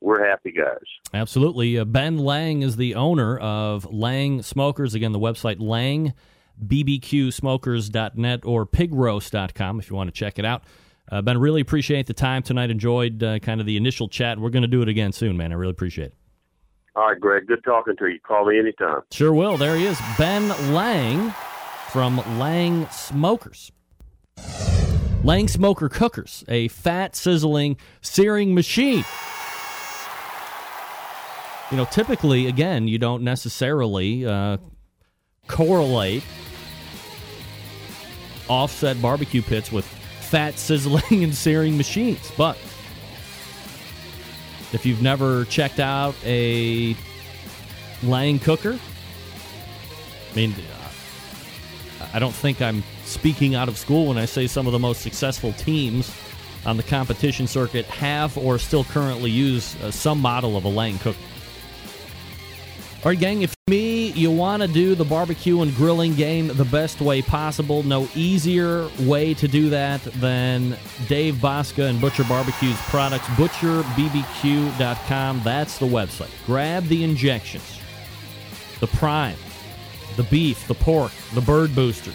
we're 0.00 0.24
happy 0.24 0.52
guys. 0.52 0.84
Absolutely. 1.12 1.78
Uh, 1.78 1.84
ben 1.84 2.18
Lang 2.18 2.62
is 2.62 2.76
the 2.76 2.94
owner 2.94 3.36
of 3.38 3.92
Lang 3.92 4.42
Smokers. 4.42 4.94
Again, 4.94 5.12
the 5.12 5.18
website 5.18 5.56
Lang 5.58 6.14
bbqsmokers.net 6.62 8.44
or 8.44 8.66
pigroast.com 8.66 9.80
if 9.80 9.90
you 9.90 9.96
want 9.96 10.08
to 10.08 10.12
check 10.12 10.38
it 10.38 10.44
out. 10.44 10.62
Uh, 11.10 11.20
ben, 11.20 11.38
really 11.38 11.60
appreciate 11.60 12.06
the 12.06 12.14
time 12.14 12.42
tonight. 12.42 12.70
Enjoyed 12.70 13.22
uh, 13.22 13.38
kind 13.40 13.60
of 13.60 13.66
the 13.66 13.76
initial 13.76 14.08
chat. 14.08 14.38
We're 14.38 14.50
going 14.50 14.62
to 14.62 14.68
do 14.68 14.82
it 14.82 14.88
again 14.88 15.12
soon, 15.12 15.36
man. 15.36 15.52
I 15.52 15.56
really 15.56 15.72
appreciate 15.72 16.06
it. 16.06 16.14
All 16.96 17.08
right, 17.08 17.20
Greg. 17.20 17.46
Good 17.46 17.64
talking 17.64 17.96
to 17.96 18.06
you. 18.06 18.20
Call 18.20 18.46
me 18.46 18.58
anytime. 18.58 19.00
Sure 19.10 19.32
will. 19.32 19.56
There 19.56 19.76
he 19.76 19.84
is, 19.84 20.00
Ben 20.16 20.48
Lang 20.72 21.34
from 21.90 22.18
Lang 22.38 22.88
Smokers. 22.90 23.72
Lang 25.22 25.48
Smoker 25.48 25.88
Cookers, 25.88 26.44
a 26.48 26.68
fat 26.68 27.16
sizzling 27.16 27.76
searing 28.02 28.54
machine 28.54 29.04
you 31.74 31.76
know, 31.76 31.86
typically, 31.86 32.46
again, 32.46 32.86
you 32.86 32.98
don't 32.98 33.22
necessarily 33.24 34.24
uh, 34.24 34.58
correlate 35.48 36.22
offset 38.48 39.00
barbecue 39.02 39.42
pits 39.42 39.72
with 39.72 39.84
fat 39.84 40.56
sizzling 40.56 41.02
and 41.24 41.34
searing 41.34 41.76
machines. 41.76 42.30
But 42.36 42.56
if 44.72 44.84
you've 44.84 45.02
never 45.02 45.46
checked 45.46 45.80
out 45.80 46.14
a 46.24 46.96
Lang 48.02 48.38
cooker, 48.38 48.78
I 50.32 50.36
mean, 50.36 50.54
I 52.12 52.18
don't 52.18 52.34
think 52.34 52.62
I'm 52.62 52.84
speaking 53.14 53.54
out 53.54 53.68
of 53.68 53.78
school 53.78 54.08
when 54.08 54.18
I 54.18 54.26
say 54.26 54.46
some 54.46 54.66
of 54.66 54.72
the 54.72 54.78
most 54.78 55.00
successful 55.00 55.52
teams 55.54 56.14
on 56.66 56.76
the 56.76 56.82
competition 56.82 57.46
circuit 57.46 57.86
have 57.86 58.36
or 58.36 58.58
still 58.58 58.84
currently 58.84 59.30
use 59.30 59.80
uh, 59.82 59.90
some 59.90 60.20
model 60.20 60.56
of 60.56 60.64
a 60.64 60.68
Lang 60.68 60.98
cooker. 60.98 61.18
All 63.04 63.10
right, 63.10 63.18
gang, 63.18 63.42
if 63.42 63.54
me, 63.66 64.12
you 64.12 64.30
want 64.30 64.62
to 64.62 64.68
do 64.68 64.94
the 64.94 65.04
barbecue 65.04 65.62
and 65.62 65.74
grilling 65.74 66.14
game 66.14 66.48
the 66.48 66.66
best 66.66 67.00
way 67.00 67.22
possible, 67.22 67.82
no 67.82 68.06
easier 68.14 68.90
way 69.00 69.32
to 69.34 69.48
do 69.48 69.70
that 69.70 70.02
than 70.20 70.76
Dave 71.08 71.36
Bouska 71.36 71.88
and 71.88 71.98
Butcher 72.00 72.24
Barbecue's 72.24 72.76
products, 72.88 73.26
butcherbbq.com. 73.28 75.40
That's 75.44 75.78
the 75.78 75.86
website. 75.86 76.46
Grab 76.46 76.86
the 76.88 77.04
injections, 77.04 77.80
the 78.80 78.86
prime, 78.86 79.36
the 80.16 80.24
beef, 80.24 80.66
the 80.66 80.74
pork, 80.74 81.12
the 81.34 81.40
bird 81.40 81.74
boosters, 81.74 82.14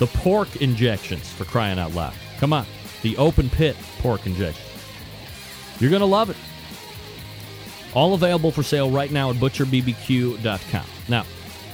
the 0.00 0.06
pork 0.06 0.56
injections 0.56 1.30
for 1.30 1.44
crying 1.44 1.78
out 1.78 1.94
loud. 1.94 2.14
Come 2.38 2.54
on, 2.54 2.66
the 3.02 3.16
open 3.18 3.50
pit 3.50 3.76
pork 3.98 4.26
injection. 4.26 4.64
You're 5.78 5.90
going 5.90 6.00
to 6.00 6.06
love 6.06 6.30
it. 6.30 6.36
All 7.94 8.14
available 8.14 8.50
for 8.50 8.62
sale 8.62 8.90
right 8.90 9.10
now 9.10 9.30
at 9.30 9.36
butcherbbq.com. 9.36 10.84
Now, 11.08 11.24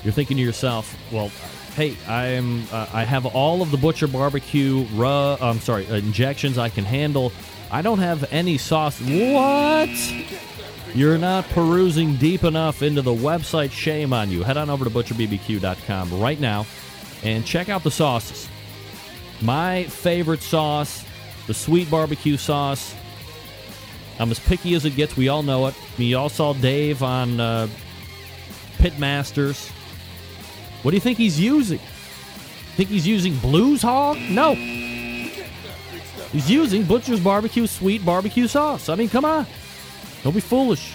you're 0.03 0.13
thinking 0.13 0.37
to 0.39 0.43
yourself, 0.43 0.99
well, 1.13 1.31
hey, 1.77 1.97
I'm 2.09 2.65
uh, 2.73 2.89
I 2.93 3.05
have 3.05 3.27
all 3.27 3.63
of 3.63 3.71
the 3.71 3.77
butcher 3.77 4.09
barbecue 4.09 4.85
raw, 4.95 5.37
I'm 5.41 5.61
sorry, 5.61 5.87
injections 5.87 6.59
I 6.59 6.69
can 6.69 6.85
handle. 6.85 7.33
I 7.71 7.81
don't 7.81 8.01
have 8.01 8.33
any 8.33 8.59
sauce. 8.59 9.01
What? 9.01 9.91
You're 10.95 11.19
not 11.19 11.49
perusing 11.51 12.17
deep 12.17 12.43
enough 12.43 12.83
into 12.83 13.03
the 13.03 13.15
website. 13.15 13.71
Shame 13.71 14.13
on 14.13 14.31
you. 14.31 14.43
Head 14.43 14.57
on 14.57 14.71
over 14.71 14.85
to 14.85 14.91
butcherbbq.com 14.91 16.21
right 16.21 16.41
now 16.41 16.67
and 17.23 17.45
check 17.45 17.69
out 17.69 17.83
the 17.83 17.91
sauces. 17.91 18.49
My 19.43 19.85
favorite 19.85 20.43
sauce, 20.43 21.05
the 21.47 21.55
sweet 21.55 21.91
barbecue 21.91 22.37
sauce, 22.37 22.95
I'm 24.19 24.31
as 24.31 24.39
picky 24.39 24.75
as 24.75 24.85
it 24.85 24.97
gets. 24.97 25.17
We 25.17 25.29
all 25.29 25.43
know 25.43 25.67
it. 25.67 25.75
We 25.99 26.15
all 26.15 26.29
saw 26.29 26.55
Dave 26.55 27.03
on 27.03 27.39
uh, 27.39 27.69
Pitmasters. 28.79 29.71
What 30.83 30.93
do 30.93 30.97
you 30.97 31.01
think 31.01 31.19
he's 31.19 31.39
using? 31.39 31.81
Think 32.77 32.89
he's 32.89 33.07
using 33.07 33.37
Blues 33.37 33.83
Hog? 33.83 34.19
No. 34.31 34.55
He's 34.55 36.51
using 36.51 36.85
Butcher's 36.85 37.21
Barbecue 37.21 37.67
Sweet 37.67 38.05
Barbecue 38.05 38.47
Sauce. 38.47 38.89
I 38.89 38.95
mean, 38.95 39.09
come 39.09 39.25
on. 39.25 39.47
Don't 40.23 40.35
be 40.35 40.41
foolish. 40.41 40.93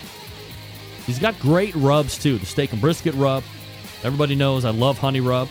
He's 1.06 1.20
got 1.20 1.40
great 1.40 1.76
rubs, 1.76 2.18
too. 2.18 2.38
The 2.38 2.46
steak 2.46 2.72
and 2.72 2.82
brisket 2.82 3.16
rub. 3.16 3.44
Everybody 4.04 4.36
knows 4.36 4.66
I 4.66 4.72
love 4.72 4.98
honey 4.98 5.22
rub. 5.22 5.48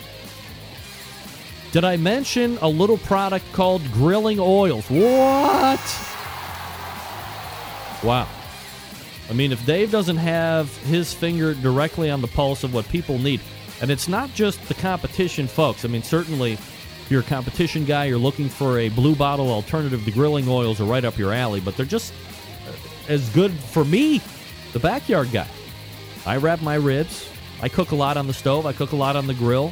Did 1.71 1.85
I 1.85 1.95
mention 1.95 2.57
a 2.61 2.67
little 2.67 2.97
product 2.97 3.45
called 3.53 3.81
grilling 3.93 4.39
oils? 4.39 4.85
What? 4.89 5.79
Wow. 8.03 8.27
I 9.29 9.33
mean, 9.33 9.53
if 9.53 9.65
Dave 9.65 9.89
doesn't 9.89 10.17
have 10.17 10.75
his 10.79 11.13
finger 11.13 11.53
directly 11.53 12.09
on 12.09 12.19
the 12.19 12.27
pulse 12.27 12.65
of 12.65 12.73
what 12.73 12.87
people 12.89 13.17
need, 13.17 13.39
and 13.81 13.89
it's 13.89 14.09
not 14.09 14.33
just 14.33 14.61
the 14.67 14.73
competition 14.73 15.47
folks. 15.47 15.85
I 15.85 15.87
mean, 15.87 16.03
certainly, 16.03 16.57
you're 17.09 17.21
a 17.21 17.23
competition 17.23 17.85
guy, 17.85 18.05
you're 18.05 18.17
looking 18.17 18.49
for 18.49 18.79
a 18.79 18.89
blue 18.89 19.15
bottle 19.15 19.49
alternative, 19.49 20.03
the 20.03 20.11
grilling 20.11 20.49
oils 20.49 20.81
are 20.81 20.85
right 20.85 21.05
up 21.05 21.17
your 21.17 21.31
alley, 21.31 21.61
but 21.61 21.77
they're 21.77 21.85
just 21.85 22.13
uh, 22.67 22.73
as 23.07 23.29
good 23.29 23.51
for 23.51 23.85
me, 23.85 24.21
the 24.73 24.79
backyard 24.79 25.31
guy. 25.31 25.47
I 26.25 26.35
wrap 26.37 26.61
my 26.61 26.75
ribs. 26.75 27.29
I 27.61 27.69
cook 27.69 27.91
a 27.91 27.95
lot 27.95 28.17
on 28.17 28.27
the 28.27 28.33
stove. 28.33 28.65
I 28.65 28.73
cook 28.73 28.91
a 28.91 28.95
lot 28.95 29.15
on 29.15 29.27
the 29.27 29.33
grill. 29.33 29.71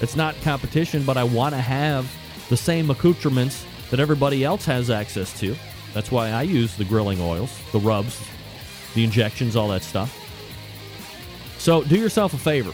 It's 0.00 0.16
not 0.16 0.34
competition, 0.42 1.04
but 1.04 1.16
I 1.16 1.24
want 1.24 1.54
to 1.54 1.60
have 1.60 2.10
the 2.48 2.56
same 2.56 2.90
accoutrements 2.90 3.64
that 3.90 4.00
everybody 4.00 4.44
else 4.44 4.64
has 4.64 4.90
access 4.90 5.38
to. 5.40 5.54
That's 5.92 6.10
why 6.10 6.30
I 6.30 6.42
use 6.42 6.76
the 6.76 6.84
grilling 6.84 7.20
oils, 7.20 7.58
the 7.72 7.80
rubs, 7.80 8.22
the 8.94 9.04
injections, 9.04 9.56
all 9.56 9.68
that 9.68 9.82
stuff. 9.82 10.16
So 11.58 11.82
do 11.82 11.96
yourself 11.96 12.32
a 12.32 12.38
favor. 12.38 12.72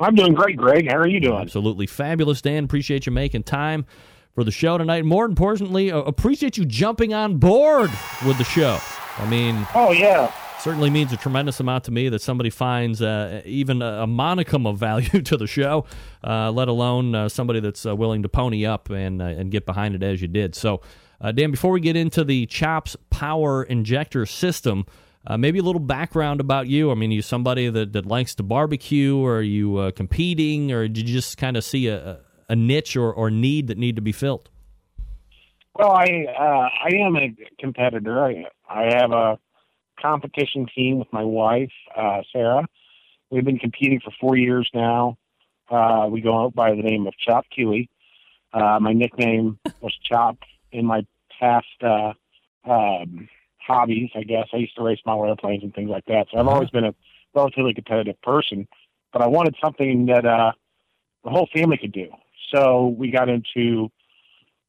I'm 0.00 0.14
doing 0.14 0.34
great, 0.34 0.56
Greg. 0.56 0.88
How 0.90 0.98
are 0.98 1.08
you 1.08 1.20
doing? 1.20 1.40
Absolutely 1.40 1.86
fabulous, 1.86 2.42
Dan. 2.42 2.64
Appreciate 2.64 3.06
you 3.06 3.12
making 3.12 3.44
time 3.44 3.86
for 4.34 4.44
the 4.44 4.50
show 4.50 4.76
tonight. 4.76 5.04
More 5.04 5.24
importantly, 5.24 5.90
uh, 5.90 6.00
appreciate 6.00 6.58
you 6.58 6.64
jumping 6.66 7.14
on 7.14 7.38
board 7.38 7.90
with 8.26 8.36
the 8.36 8.44
show. 8.44 8.78
I 9.18 9.26
mean, 9.26 9.66
Oh 9.74 9.92
yeah, 9.92 10.30
certainly 10.60 10.90
means 10.90 11.12
a 11.12 11.16
tremendous 11.16 11.60
amount 11.60 11.84
to 11.84 11.90
me 11.90 12.08
that 12.08 12.22
somebody 12.22 12.50
finds 12.50 13.02
uh, 13.02 13.42
even 13.44 13.82
a, 13.82 14.06
monicum 14.06 14.66
of 14.66 14.78
value 14.78 15.22
to 15.22 15.36
the 15.36 15.46
show, 15.46 15.84
uh, 16.22 16.50
let 16.50 16.68
alone 16.68 17.14
uh, 17.14 17.28
somebody 17.28 17.60
that's 17.60 17.84
uh, 17.86 17.94
willing 17.94 18.22
to 18.22 18.28
pony 18.28 18.64
up 18.64 18.90
and 18.90 19.20
uh, 19.20 19.26
and 19.26 19.50
get 19.50 19.66
behind 19.66 19.94
it 19.94 20.02
as 20.02 20.22
you 20.22 20.28
did. 20.28 20.54
So, 20.54 20.80
uh, 21.20 21.32
Dan, 21.32 21.50
before 21.50 21.70
we 21.70 21.80
get 21.80 21.96
into 21.96 22.24
the 22.24 22.46
Chops 22.46 22.96
Power 23.10 23.62
Injector 23.62 24.26
System. 24.26 24.86
Maybe 25.38 25.58
a 25.58 25.62
little 25.62 25.80
background 25.80 26.42
about 26.42 26.66
you. 26.66 26.90
I 26.90 26.94
mean, 26.94 27.10
are 27.10 27.14
you 27.14 27.22
somebody 27.22 27.70
that, 27.70 27.94
that 27.94 28.04
likes 28.04 28.34
to 28.34 28.42
barbecue, 28.42 29.16
or 29.16 29.38
are 29.38 29.40
you 29.40 29.90
competing, 29.92 30.70
or 30.70 30.86
did 30.86 31.08
you 31.08 31.14
just 31.14 31.38
kind 31.38 31.56
of 31.56 31.64
see 31.64 31.86
a, 31.86 32.20
a 32.50 32.54
niche 32.54 32.94
or, 32.94 33.10
or 33.10 33.30
need 33.30 33.68
that 33.68 33.78
need 33.78 33.96
to 33.96 34.02
be 34.02 34.12
filled? 34.12 34.50
well, 35.74 35.92
I 35.92 36.26
I 36.38 36.94
am 36.94 37.16
a 37.16 37.34
competitor. 37.58 38.24
I 38.24 38.44
I 38.68 38.94
have 38.94 39.10
a 39.12 39.38
competition 40.00 40.66
team 40.74 40.98
with 40.98 41.12
my 41.12 41.24
wife, 41.24 41.72
uh, 41.96 42.22
Sarah. 42.32 42.66
We've 43.30 43.44
been 43.44 43.58
competing 43.58 44.00
for 44.00 44.12
four 44.20 44.36
years 44.36 44.68
now. 44.74 45.18
Uh, 45.70 46.08
we 46.10 46.20
go 46.20 46.44
out 46.44 46.54
by 46.54 46.70
the 46.70 46.82
name 46.82 47.06
of 47.06 47.14
Chop 47.18 47.46
Kiwi. 47.54 47.88
Uh, 48.52 48.78
my 48.80 48.92
nickname 48.92 49.58
was 49.80 49.94
Chop 50.08 50.38
in 50.72 50.84
my 50.84 51.06
past 51.40 51.66
uh, 51.82 52.12
um, 52.68 53.28
hobbies. 53.58 54.10
I 54.14 54.22
guess 54.22 54.46
I 54.52 54.58
used 54.58 54.76
to 54.76 54.82
race 54.82 55.00
model 55.06 55.26
airplanes 55.26 55.62
and 55.62 55.74
things 55.74 55.90
like 55.90 56.04
that. 56.06 56.26
So 56.30 56.38
I've 56.38 56.48
always 56.48 56.70
been 56.70 56.84
a 56.84 56.94
relatively 57.34 57.74
competitive 57.74 58.20
person, 58.22 58.68
but 59.12 59.22
I 59.22 59.26
wanted 59.26 59.56
something 59.62 60.06
that 60.06 60.24
uh, 60.24 60.52
the 61.24 61.30
whole 61.30 61.48
family 61.54 61.78
could 61.78 61.92
do. 61.92 62.08
So 62.54 62.94
we 62.96 63.10
got 63.10 63.28
into 63.28 63.90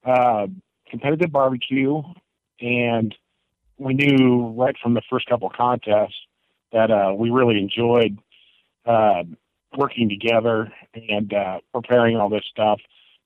uh, 0.05 0.47
competitive 0.89 1.31
barbecue, 1.31 2.01
and 2.61 3.13
we 3.77 3.93
knew 3.93 4.53
right 4.57 4.75
from 4.81 4.93
the 4.93 5.01
first 5.09 5.27
couple 5.27 5.49
contests 5.49 6.15
that 6.71 6.91
uh, 6.91 7.13
we 7.15 7.29
really 7.29 7.59
enjoyed 7.59 8.17
uh, 8.85 9.23
working 9.77 10.09
together 10.09 10.71
and 11.09 11.33
uh, 11.33 11.59
preparing 11.73 12.17
all 12.17 12.29
this 12.29 12.45
stuff. 12.49 12.79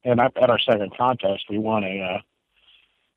And 0.04 0.20
at 0.20 0.36
at 0.38 0.50
our 0.50 0.60
second 0.60 0.96
contest, 0.98 1.46
we 1.50 1.58
won 1.58 1.84
a 1.84 2.02
uh, 2.02 2.22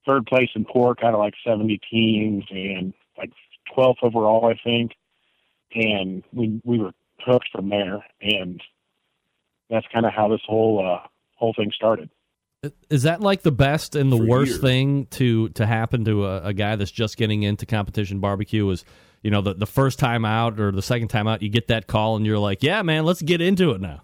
third 0.04 0.26
place 0.26 0.50
in 0.54 0.64
pork 0.64 0.98
out 1.02 1.14
of 1.14 1.20
like 1.20 1.34
70 1.46 1.80
teams 1.90 2.44
and 2.50 2.92
like 3.16 3.30
12th 3.76 3.96
overall, 4.02 4.46
I 4.46 4.58
think. 4.62 4.92
And 5.74 6.22
we 6.32 6.60
we 6.64 6.78
were 6.78 6.92
hooked 7.24 7.48
from 7.52 7.68
there, 7.68 8.04
and 8.20 8.60
that's 9.70 9.86
kind 9.92 10.04
of 10.04 10.12
how 10.12 10.28
this 10.28 10.42
whole 10.44 10.84
uh, 10.84 11.06
whole 11.36 11.54
thing 11.56 11.70
started. 11.74 12.10
Is 12.88 13.02
that 13.02 13.20
like 13.20 13.42
the 13.42 13.50
best 13.50 13.96
and 13.96 14.12
the 14.12 14.18
For 14.18 14.24
worst 14.24 14.50
years. 14.52 14.60
thing 14.60 15.06
to 15.06 15.48
to 15.50 15.66
happen 15.66 16.04
to 16.04 16.26
a, 16.26 16.42
a 16.44 16.52
guy 16.52 16.76
that's 16.76 16.92
just 16.92 17.16
getting 17.16 17.42
into 17.42 17.66
competition 17.66 18.20
barbecue? 18.20 18.68
Is 18.70 18.84
you 19.22 19.30
know 19.32 19.40
the 19.40 19.54
the 19.54 19.66
first 19.66 19.98
time 19.98 20.24
out 20.24 20.60
or 20.60 20.70
the 20.70 20.82
second 20.82 21.08
time 21.08 21.26
out, 21.26 21.42
you 21.42 21.48
get 21.48 21.66
that 21.68 21.88
call 21.88 22.14
and 22.14 22.24
you're 22.24 22.38
like, 22.38 22.62
yeah, 22.62 22.82
man, 22.82 23.04
let's 23.04 23.20
get 23.20 23.40
into 23.40 23.72
it 23.72 23.80
now. 23.80 24.02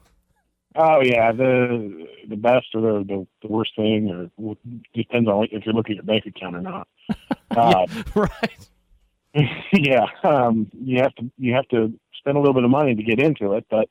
Oh 0.74 1.00
yeah, 1.02 1.30
the 1.30 2.06
the 2.28 2.36
best 2.36 2.66
or 2.74 2.80
the 2.80 3.04
the, 3.04 3.26
the 3.42 3.48
worst 3.48 3.72
thing, 3.76 4.10
or 4.38 4.56
depends 4.92 5.28
on 5.28 5.46
if 5.52 5.64
you're 5.64 5.74
looking 5.74 5.92
at 5.92 5.96
your 5.96 6.04
bank 6.04 6.26
account 6.26 6.56
or 6.56 6.60
not. 6.60 6.88
Uh, 7.56 7.86
right. 8.14 8.68
yeah, 9.72 10.04
um, 10.22 10.70
you 10.78 11.00
have 11.00 11.14
to 11.14 11.30
you 11.38 11.54
have 11.54 11.66
to 11.68 11.92
spend 12.18 12.36
a 12.36 12.40
little 12.40 12.52
bit 12.54 12.62
of 12.62 12.70
money 12.70 12.94
to 12.94 13.02
get 13.02 13.18
into 13.18 13.54
it, 13.54 13.64
but 13.70 13.88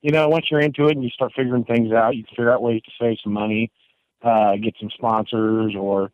you 0.00 0.10
know 0.10 0.28
once 0.28 0.46
you're 0.50 0.60
into 0.60 0.86
it 0.86 0.92
and 0.92 1.04
you 1.04 1.10
start 1.10 1.30
figuring 1.36 1.62
things 1.64 1.92
out, 1.92 2.16
you 2.16 2.24
figure 2.30 2.50
out 2.50 2.62
ways 2.62 2.80
to 2.82 2.90
save 2.98 3.18
some 3.22 3.34
money, 3.34 3.70
uh, 4.26 4.56
get 4.56 4.74
some 4.80 4.90
sponsors, 4.90 5.74
or 5.78 6.10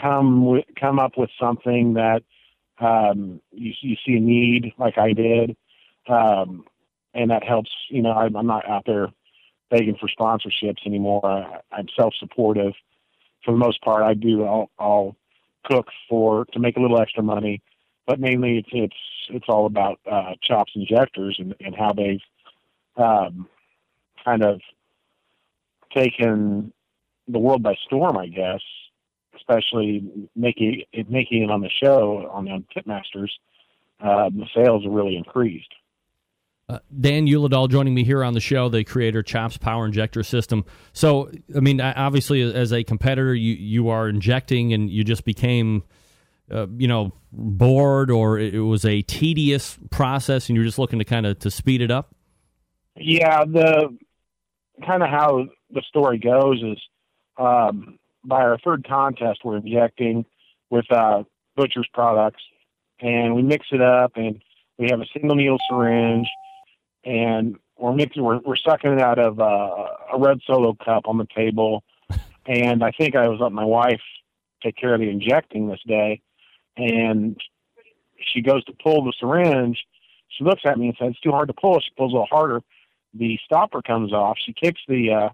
come 0.00 0.46
with, 0.46 0.64
come 0.80 0.98
up 0.98 1.12
with 1.16 1.30
something 1.40 1.94
that 1.94 2.22
um, 2.78 3.40
you, 3.52 3.72
you 3.80 3.96
see 4.04 4.16
a 4.16 4.20
need, 4.20 4.72
like 4.78 4.98
I 4.98 5.12
did, 5.12 5.56
um, 6.08 6.64
and 7.14 7.30
that 7.30 7.44
helps. 7.44 7.70
You 7.88 8.02
know, 8.02 8.12
I'm, 8.12 8.36
I'm 8.36 8.46
not 8.46 8.68
out 8.68 8.84
there 8.86 9.08
begging 9.70 9.96
for 10.00 10.08
sponsorships 10.08 10.86
anymore. 10.86 11.24
I, 11.24 11.60
I'm 11.72 11.86
self-supportive 11.96 12.72
for 13.44 13.52
the 13.52 13.58
most 13.58 13.80
part. 13.82 14.02
I 14.02 14.14
do. 14.14 14.44
I'll, 14.44 14.70
I'll 14.78 15.16
cook 15.64 15.88
for 16.08 16.44
to 16.52 16.58
make 16.58 16.76
a 16.76 16.80
little 16.80 17.00
extra 17.00 17.22
money, 17.22 17.62
but 18.06 18.20
mainly 18.20 18.58
it's 18.58 18.68
it's 18.72 18.96
it's 19.30 19.46
all 19.48 19.66
about 19.66 19.98
uh, 20.10 20.34
chops 20.42 20.72
injectors 20.74 21.36
and, 21.38 21.54
and 21.60 21.74
how 21.74 21.92
they've 21.92 22.20
um, 22.96 23.48
kind 24.24 24.44
of 24.44 24.60
taken 25.94 26.72
the 27.28 27.38
world 27.38 27.62
by 27.62 27.74
storm, 27.86 28.16
I 28.16 28.26
guess. 28.26 28.60
Especially 29.36 30.02
making 30.34 30.82
it 30.92 31.08
making 31.10 31.42
it 31.42 31.50
on 31.50 31.60
the 31.60 31.70
show 31.82 32.28
on 32.32 32.46
the 32.46 32.64
Pitmasters, 32.74 33.28
uh, 34.00 34.28
the 34.30 34.46
sales 34.56 34.84
really 34.88 35.14
increased. 35.14 35.72
Uh, 36.68 36.80
Dan 37.00 37.26
Uladol 37.26 37.70
joining 37.70 37.94
me 37.94 38.02
here 38.02 38.24
on 38.24 38.32
the 38.32 38.40
show, 38.40 38.68
the 38.68 38.82
creator 38.82 39.22
Chops 39.22 39.56
Power 39.56 39.86
Injector 39.86 40.24
System. 40.24 40.64
So, 40.92 41.30
I 41.54 41.60
mean, 41.60 41.80
obviously, 41.80 42.42
as 42.42 42.72
a 42.72 42.82
competitor, 42.82 43.34
you 43.34 43.54
you 43.54 43.88
are 43.88 44.08
injecting, 44.08 44.72
and 44.72 44.90
you 44.90 45.04
just 45.04 45.24
became, 45.24 45.84
uh, 46.50 46.66
you 46.76 46.88
know, 46.88 47.12
bored, 47.30 48.10
or 48.10 48.40
it 48.40 48.58
was 48.58 48.84
a 48.84 49.02
tedious 49.02 49.78
process, 49.90 50.48
and 50.48 50.56
you're 50.56 50.64
just 50.64 50.78
looking 50.78 50.98
to 50.98 51.04
kind 51.04 51.24
of 51.24 51.38
to 51.40 51.52
speed 51.52 51.82
it 51.82 51.92
up. 51.92 52.14
Yeah, 52.96 53.44
the 53.44 53.96
kind 54.84 55.04
of 55.04 55.08
how 55.10 55.46
the 55.70 55.82
story 55.82 56.18
goes 56.18 56.60
is 56.64 56.78
um, 57.38 57.98
by 58.24 58.42
our 58.42 58.58
third 58.58 58.86
contest, 58.86 59.40
we're 59.44 59.56
injecting 59.56 60.24
with 60.70 60.90
uh, 60.90 61.22
butcher's 61.54 61.88
products, 61.92 62.42
and 63.00 63.34
we 63.34 63.42
mix 63.42 63.66
it 63.72 63.80
up, 63.80 64.12
and 64.16 64.42
we 64.78 64.88
have 64.90 65.00
a 65.00 65.06
single 65.12 65.36
needle 65.36 65.58
syringe, 65.70 66.28
and 67.04 67.56
we're 67.78 67.94
mixing, 67.94 68.22
we're, 68.22 68.38
we're 68.38 68.56
sucking 68.56 68.92
it 68.92 69.00
out 69.00 69.18
of 69.18 69.40
uh, 69.40 69.86
a 70.12 70.18
red 70.18 70.38
solo 70.46 70.74
cup 70.84 71.04
on 71.06 71.18
the 71.18 71.26
table, 71.34 71.84
and 72.46 72.82
I 72.82 72.90
think 72.92 73.14
I 73.14 73.28
was 73.28 73.38
letting 73.40 73.56
my 73.56 73.64
wife 73.64 74.00
take 74.62 74.76
care 74.76 74.94
of 74.94 75.00
the 75.00 75.08
injecting 75.08 75.68
this 75.68 75.82
day, 75.86 76.20
and 76.76 77.40
she 78.32 78.40
goes 78.42 78.64
to 78.64 78.72
pull 78.82 79.04
the 79.04 79.12
syringe. 79.20 79.78
She 80.28 80.44
looks 80.44 80.62
at 80.64 80.78
me 80.78 80.88
and 80.88 80.96
says, 80.98 81.10
"It's 81.10 81.20
too 81.20 81.30
hard 81.30 81.48
to 81.48 81.54
pull." 81.54 81.78
She 81.80 81.90
pulls 81.96 82.12
a 82.12 82.16
little 82.16 82.26
harder. 82.26 82.62
The 83.14 83.38
stopper 83.44 83.82
comes 83.82 84.12
off. 84.12 84.36
She 84.44 84.52
kicks 84.52 84.80
the 84.88 85.12
uh, 85.12 85.28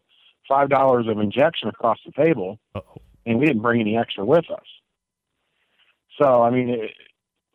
five 0.49 0.69
dollars 0.69 1.07
of 1.09 1.19
injection 1.19 1.69
across 1.69 1.99
the 2.05 2.13
table, 2.13 2.59
Uh-oh. 2.75 3.01
and 3.27 3.39
we 3.39 3.47
didn't 3.47 3.63
bring 3.63 3.81
any 3.81 3.97
extra 3.97 4.25
with 4.25 4.51
us. 4.51 4.67
So 6.21 6.43
I 6.43 6.51
mean, 6.51 6.71
it, 6.71 6.91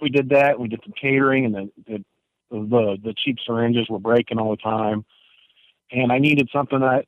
we 0.02 0.10
did 0.10 0.30
that. 0.30 0.60
We 0.60 0.68
did 0.68 0.82
some 0.84 0.94
catering, 1.00 1.46
and 1.46 1.56
the, 1.56 1.72
the 1.88 2.04
the 2.52 2.98
the 3.04 3.14
cheap 3.14 3.38
syringes 3.46 3.88
were 3.90 4.00
breaking 4.00 4.40
all 4.40 4.52
the 4.52 4.58
time. 4.58 5.06
And 5.92 6.12
I 6.12 6.20
needed 6.20 6.50
something 6.52 6.82
that, 6.82 7.06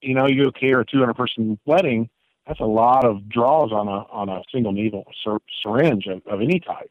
you 0.00 0.14
know, 0.14 0.28
you 0.28 0.52
care 0.52 0.80
a 0.80 0.86
200 0.86 1.14
person 1.14 1.58
wedding. 1.66 2.08
That's 2.46 2.60
a 2.60 2.64
lot 2.64 3.04
of 3.04 3.28
draws 3.28 3.72
on 3.72 3.88
a 3.88 4.06
on 4.12 4.28
a 4.28 4.42
single 4.52 4.72
needle 4.72 5.04
syr- 5.24 5.38
syringe 5.62 6.06
of, 6.06 6.22
of 6.26 6.40
any 6.40 6.60
type. 6.60 6.90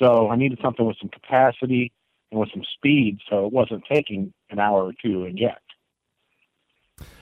So 0.00 0.28
I 0.28 0.36
needed 0.36 0.58
something 0.62 0.86
with 0.86 0.96
some 1.00 1.08
capacity 1.08 1.92
and 2.30 2.40
with 2.40 2.50
some 2.52 2.64
speed, 2.74 3.18
so 3.28 3.46
it 3.46 3.52
wasn't 3.52 3.84
taking 3.90 4.32
an 4.50 4.58
hour 4.58 4.84
or 4.84 4.92
two 5.00 5.12
to 5.12 5.24
inject. 5.24 5.63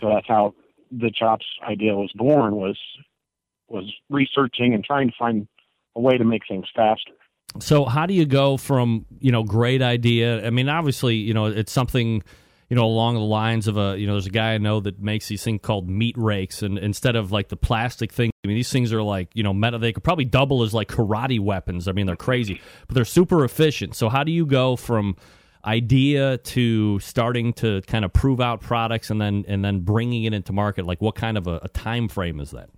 So 0.01 0.09
that's 0.09 0.27
how 0.29 0.55
the 0.91 1.11
chops 1.11 1.47
idea 1.67 1.95
was 1.95 2.13
born. 2.15 2.57
Was 2.57 2.79
was 3.69 3.91
researching 4.11 4.75
and 4.75 4.85
trying 4.85 5.09
to 5.09 5.15
find 5.19 5.49
a 5.97 6.01
way 6.01 6.19
to 6.19 6.25
make 6.25 6.43
things 6.49 6.67
faster. 6.75 7.13
So 7.61 7.85
how 7.85 8.07
do 8.07 8.15
you 8.15 8.27
go 8.27 8.57
from 8.57 9.07
you 9.21 9.33
know 9.33 9.43
great 9.43 9.83
idea? 9.83 10.47
I 10.47 10.51
mean, 10.51 10.69
obviously, 10.69 11.17
you 11.17 11.35
know 11.35 11.47
it's 11.47 11.73
something 11.73 12.23
you 12.69 12.77
know 12.77 12.85
along 12.85 13.15
the 13.15 13.21
lines 13.21 13.69
of 13.69 13.77
a 13.77 13.99
you 13.99 14.07
know 14.07 14.15
there's 14.15 14.27
a 14.27 14.31
guy 14.31 14.55
I 14.55 14.59
know 14.59 14.81
that 14.81 15.01
makes 15.01 15.29
these 15.29 15.45
things 15.45 15.61
called 15.63 15.89
meat 15.89 16.17
rakes, 16.17 16.63
and 16.63 16.79
instead 16.79 17.17
of 17.17 17.31
like 17.33 17.49
the 17.49 17.57
plastic 17.57 18.13
thing, 18.13 18.31
I 18.45 18.49
mean 18.49 18.57
these 18.57 18.73
things 18.73 18.93
are 18.93 19.03
like 19.03 19.29
you 19.35 19.43
know 19.43 19.53
metal. 19.53 19.79
They 19.79 19.93
could 19.93 20.05
probably 20.05 20.25
double 20.25 20.63
as 20.63 20.73
like 20.73 20.89
karate 20.89 21.41
weapons. 21.41 21.89
I 21.89 21.93
mean 21.93 22.07
they're 22.07 22.17
crazy, 22.17 22.61
but 22.87 22.95
they're 22.95 23.05
super 23.05 23.45
efficient. 23.45 23.95
So 23.95 24.09
how 24.09 24.25
do 24.25 24.33
you 24.33 24.47
go 24.47 24.77
from 24.77 25.17
idea 25.65 26.39
to 26.39 26.99
starting 27.01 27.53
to 27.55 27.83
kind 27.83 28.05
of 28.05 28.13
prove 28.13 28.41
out 28.41 28.61
products 28.61 29.11
and 29.11 29.21
then 29.21 29.45
and 29.49 29.65
then 29.65 29.81
bringing 29.81 30.25
it 30.25 30.35
into 30.35 30.53
market? 30.53 30.87
Like 30.87 31.01
what 31.01 31.15
kind 31.15 31.37
of 31.39 31.47
a, 31.47 31.61
a 31.63 31.69
time 31.69 32.09
frame 32.09 32.41
is 32.41 32.51
that? 32.51 32.71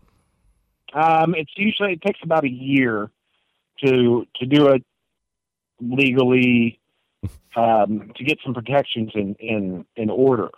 Um, 0.93 1.35
it's 1.35 1.53
usually 1.57 1.95
it 1.95 2.03
takes 2.03 2.21
about 2.23 2.45
a 2.45 2.51
year 2.51 3.11
to 3.85 4.27
to 4.37 4.47
do 4.47 4.69
it 4.69 4.85
legally 5.81 6.81
um, 7.57 8.13
to 8.17 8.25
get 8.25 8.39
some 8.45 8.55
protections 8.55 9.13
in 9.15 9.35
in 9.37 9.85
in 9.97 10.11
order. 10.11 10.51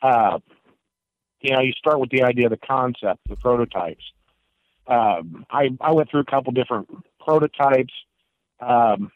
Uh, 0.00 0.38
you 1.40 1.52
know, 1.52 1.60
you 1.60 1.72
start 1.72 2.00
with 2.00 2.10
the 2.10 2.22
idea, 2.22 2.48
the 2.48 2.56
concept, 2.56 3.20
the 3.28 3.36
prototypes. 3.36 4.04
Um, 4.86 5.46
I 5.50 5.70
I 5.80 5.92
went 5.92 6.10
through 6.10 6.20
a 6.20 6.30
couple 6.30 6.52
different 6.52 6.88
prototypes. 7.20 7.92
Um, 8.60 9.10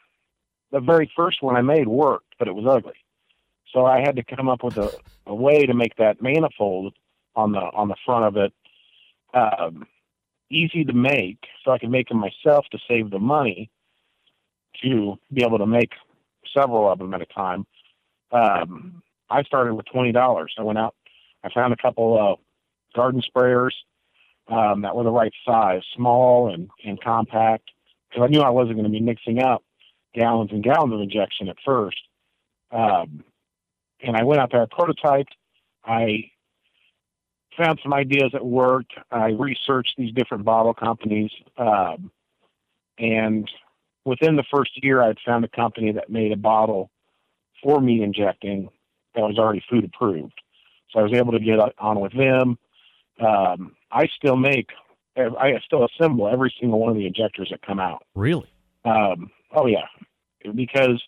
the 0.71 0.79
very 0.79 1.09
first 1.15 1.41
one 1.41 1.55
I 1.55 1.61
made 1.61 1.87
worked, 1.87 2.26
but 2.39 2.47
it 2.47 2.55
was 2.55 2.65
ugly. 2.67 2.93
So 3.73 3.85
I 3.85 3.99
had 3.99 4.15
to 4.15 4.23
come 4.23 4.47
up 4.49 4.63
with 4.63 4.77
a, 4.77 4.91
a 5.25 5.35
way 5.35 5.65
to 5.65 5.73
make 5.73 5.95
that 5.97 6.21
manifold 6.21 6.93
on 7.35 7.51
the 7.51 7.59
on 7.59 7.87
the 7.89 7.95
front 8.05 8.25
of 8.25 8.37
it 8.37 8.53
um, 9.33 9.85
easy 10.49 10.83
to 10.85 10.93
make, 10.93 11.39
so 11.63 11.71
I 11.71 11.77
could 11.77 11.91
make 11.91 12.09
them 12.09 12.19
myself 12.19 12.65
to 12.71 12.79
save 12.87 13.09
the 13.09 13.19
money 13.19 13.69
to 14.81 15.17
be 15.33 15.43
able 15.43 15.57
to 15.57 15.65
make 15.65 15.91
several 16.55 16.89
of 16.89 16.99
them 16.99 17.13
at 17.13 17.21
a 17.21 17.25
time. 17.25 17.65
Um, 18.31 19.01
I 19.29 19.43
started 19.43 19.73
with 19.73 19.85
twenty 19.87 20.11
dollars. 20.11 20.53
I 20.57 20.63
went 20.63 20.79
out, 20.79 20.95
I 21.43 21.49
found 21.53 21.73
a 21.73 21.77
couple 21.77 22.17
of 22.17 22.39
garden 22.95 23.21
sprayers 23.21 23.73
um, 24.47 24.81
that 24.81 24.95
were 24.95 25.03
the 25.03 25.11
right 25.11 25.33
size, 25.45 25.81
small 25.95 26.53
and, 26.53 26.69
and 26.85 27.01
compact, 27.01 27.69
because 28.09 28.23
I 28.23 28.27
knew 28.27 28.41
I 28.41 28.49
wasn't 28.49 28.77
going 28.77 28.85
to 28.85 28.89
be 28.89 29.01
mixing 29.01 29.39
up 29.41 29.63
gallons 30.15 30.51
and 30.51 30.63
gallons 30.63 30.93
of 30.93 31.01
injection 31.01 31.49
at 31.49 31.57
first. 31.65 31.99
Um, 32.71 33.23
and 34.01 34.15
I 34.15 34.23
went 34.23 34.41
out 34.41 34.51
there, 34.51 34.61
I 34.61 34.65
prototyped. 34.65 35.31
I 35.85 36.31
found 37.57 37.79
some 37.81 37.93
ideas 37.93 38.31
that 38.33 38.45
worked. 38.45 38.93
I 39.11 39.29
researched 39.29 39.95
these 39.97 40.13
different 40.13 40.45
bottle 40.45 40.73
companies. 40.73 41.31
Um, 41.57 42.11
and 42.99 43.49
within 44.05 44.35
the 44.35 44.43
first 44.53 44.71
year, 44.83 45.01
I 45.01 45.07
had 45.07 45.17
found 45.25 45.45
a 45.45 45.49
company 45.49 45.91
that 45.93 46.09
made 46.09 46.31
a 46.31 46.37
bottle 46.37 46.91
for 47.63 47.81
me 47.81 48.03
injecting 48.03 48.69
that 49.15 49.21
was 49.21 49.37
already 49.39 49.63
food 49.69 49.85
approved. 49.85 50.39
So 50.91 50.99
I 50.99 51.03
was 51.03 51.13
able 51.13 51.31
to 51.31 51.39
get 51.39 51.59
on 51.79 51.99
with 51.99 52.13
them. 52.13 52.57
Um, 53.19 53.75
I 53.91 54.07
still 54.15 54.35
make, 54.35 54.69
I 55.17 55.53
still 55.65 55.85
assemble 55.85 56.27
every 56.27 56.53
single 56.59 56.79
one 56.79 56.91
of 56.91 56.95
the 56.97 57.07
injectors 57.07 57.49
that 57.49 57.61
come 57.63 57.79
out. 57.79 58.03
Really? 58.13 58.49
Um, 58.85 59.31
oh 59.53 59.65
yeah, 59.65 59.87
because 60.53 61.01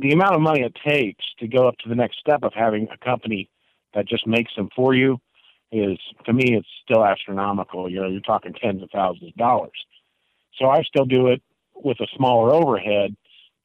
the 0.00 0.12
amount 0.12 0.34
of 0.34 0.40
money 0.40 0.62
it 0.62 0.76
takes 0.86 1.24
to 1.38 1.48
go 1.48 1.68
up 1.68 1.76
to 1.78 1.88
the 1.88 1.94
next 1.94 2.18
step 2.18 2.40
of 2.42 2.52
having 2.54 2.88
a 2.92 3.04
company 3.04 3.50
that 3.94 4.06
just 4.06 4.26
makes 4.26 4.54
them 4.56 4.68
for 4.74 4.94
you 4.94 5.18
is, 5.72 5.98
to 6.24 6.32
me, 6.32 6.56
it's 6.56 6.68
still 6.84 7.04
astronomical. 7.04 7.90
You 7.90 8.00
know, 8.00 8.08
you're 8.08 8.20
talking 8.20 8.54
tens 8.54 8.82
of 8.82 8.90
thousands 8.90 9.30
of 9.30 9.36
dollars. 9.36 9.84
So 10.58 10.66
I 10.66 10.82
still 10.82 11.04
do 11.04 11.28
it 11.28 11.42
with 11.74 12.00
a 12.00 12.06
smaller 12.16 12.52
overhead, 12.52 13.16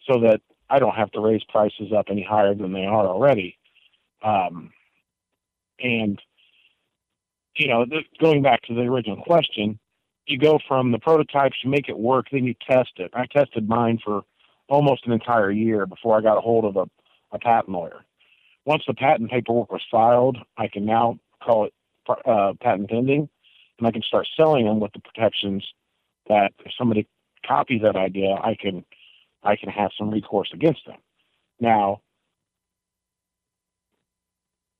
so 0.08 0.20
that 0.22 0.42
I 0.70 0.80
don't 0.80 0.96
have 0.96 1.12
to 1.12 1.22
raise 1.22 1.44
prices 1.46 1.92
up 1.96 2.08
any 2.10 2.24
higher 2.24 2.54
than 2.54 2.74
they 2.74 2.86
are 2.86 3.08
already. 3.08 3.58
Um, 4.24 4.72
and 5.80 6.22
you 7.56 7.68
know, 7.68 7.86
going 8.20 8.42
back 8.42 8.62
to 8.64 8.74
the 8.74 8.82
original 8.82 9.24
question, 9.24 9.80
you 10.26 10.40
go 10.40 10.60
from 10.68 10.92
the 10.92 11.00
prototypes, 11.00 11.58
you 11.64 11.70
make 11.70 11.90
it 11.90 11.98
work, 11.98 12.28
then 12.32 12.46
you 12.46 12.56
test 12.68 12.92
it. 12.98 13.12
I 13.14 13.26
tested 13.28 13.68
mine 13.68 14.00
for 14.04 14.24
almost 14.70 15.06
an 15.06 15.12
entire 15.12 15.52
year 15.52 15.86
before 15.86 16.18
I 16.18 16.22
got 16.22 16.38
a 16.38 16.42
hold 16.42 16.66
of 16.66 16.76
a, 16.76 16.90
a 17.36 17.40
patent 17.40 17.70
lawyer. 17.70 18.04
Once 18.66 18.84
the 18.88 18.94
patent 18.94 19.30
paperwork 19.30 19.72
was 19.72 19.82
filed, 19.92 20.38
I 20.58 20.68
can 20.68 20.86
now 20.86 21.20
call 21.42 21.66
it 21.66 21.74
uh, 22.26 22.54
patent 22.62 22.90
pending, 22.90 23.30
and 23.78 23.88
I 23.88 23.92
can 23.92 24.02
start 24.02 24.28
selling 24.38 24.66
them 24.66 24.80
with 24.80 24.94
the 24.94 25.00
protections 25.00 25.66
that 26.28 26.54
if 26.66 26.72
somebody 26.78 27.08
copies 27.46 27.82
that 27.82 27.96
idea, 27.96 28.36
I 28.42 28.56
can 28.60 28.86
I 29.44 29.58
can 29.58 29.70
have 29.70 29.92
some 29.98 30.10
recourse 30.10 30.50
against 30.54 30.86
them. 30.86 30.98
Now, 31.60 32.02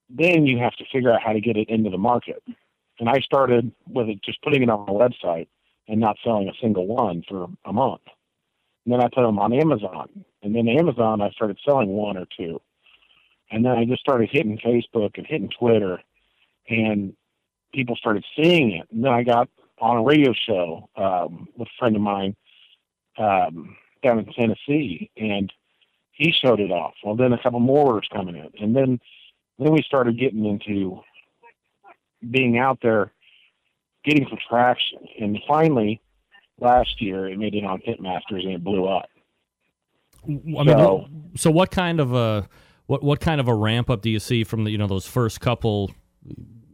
then 0.10 0.46
you 0.46 0.60
have 0.60 0.76
to 0.78 0.86
figure 0.92 1.12
out 1.12 1.22
how 1.22 1.34
to 1.34 1.42
get 1.42 1.58
it 1.58 1.70
into 1.70 1.90
the 1.90 1.98
market. 1.98 2.42
And 3.00 3.10
I 3.10 3.20
started 3.20 3.72
with 3.88 4.08
it 4.08 4.22
just 4.24 4.42
putting 4.42 4.64
it 4.64 4.70
on 4.70 4.86
my 4.86 4.94
website 4.94 5.48
and 5.88 6.00
not 6.00 6.18
selling 6.24 6.48
a 6.48 6.54
single 6.62 6.88
one 6.88 7.24
for 7.28 7.48
a 7.66 7.74
month. 7.74 8.02
And 8.86 8.94
then 8.94 9.02
I 9.02 9.08
put 9.14 9.22
them 9.22 9.40
on 9.40 9.54
Amazon. 9.54 10.26
And 10.42 10.56
then 10.56 10.68
Amazon, 10.68 11.22
I 11.22 11.30
started 11.32 11.58
selling 11.66 11.90
one 11.90 12.18
or 12.18 12.26
two. 12.38 12.62
And 13.52 13.64
then 13.64 13.74
I 13.74 13.86
just 13.86 14.02
started 14.02 14.30
hitting 14.32 14.58
Facebook 14.58 15.18
and 15.18 15.26
hitting 15.26 15.50
Twitter. 15.58 16.02
And 16.70 17.16
people 17.74 17.96
started 17.96 18.26
seeing 18.36 18.72
it. 18.72 18.88
And 18.92 19.04
then 19.04 19.12
I 19.12 19.24
got 19.24 19.50
on 19.80 19.98
a 19.98 20.04
radio 20.04 20.34
show 20.34 20.90
um, 20.96 21.48
with 21.58 21.68
a 21.68 21.78
friend 21.80 21.96
of 21.96 22.02
mine 22.02 22.36
um, 23.18 23.76
down 24.04 24.20
in 24.20 24.26
Tennessee. 24.34 25.10
And 25.16 25.52
he 26.12 26.32
showed 26.32 26.60
it 26.60 26.72
off. 26.72 26.94
Well, 27.04 27.16
then 27.16 27.34
a 27.34 27.42
couple 27.42 27.60
more 27.60 27.88
orders 27.88 28.10
coming 28.12 28.36
in. 28.36 28.50
And 28.60 28.76
then, 28.76 29.00
then 29.60 29.72
we 29.72 29.82
started 29.82 30.20
getting 30.20 30.46
into 30.46 31.02
being 32.30 32.58
out 32.58 32.80
there, 32.82 33.12
getting 34.04 34.28
some 34.30 34.40
traction. 34.50 35.00
And 35.20 35.40
finally, 35.48 36.02
last 36.60 37.02
year, 37.02 37.28
it 37.30 37.38
made 37.38 37.56
it 37.56 37.64
on 37.64 37.80
Pitmasters 37.82 38.44
and 38.46 38.54
it 38.54 38.64
blew 38.64 38.86
up. 38.86 39.08
I 40.26 40.30
mean, 40.30 40.68
So- 40.68 41.08
so 41.36 41.52
what 41.52 41.72
kind 41.72 42.00
of 42.00 42.14
a 42.14 42.48
what 42.86 43.04
what 43.04 43.20
kind 43.20 43.42
of 43.42 43.48
a 43.48 43.54
ramp 43.56 43.90
up 43.90 44.02
do 44.02 44.10
you 44.10 44.20
see 44.20 44.44
from 44.44 44.64
the 44.64 44.72
you 44.72 44.78
know 44.78 44.88
those 44.88 45.08
first 45.08 45.42
couple 45.42 45.92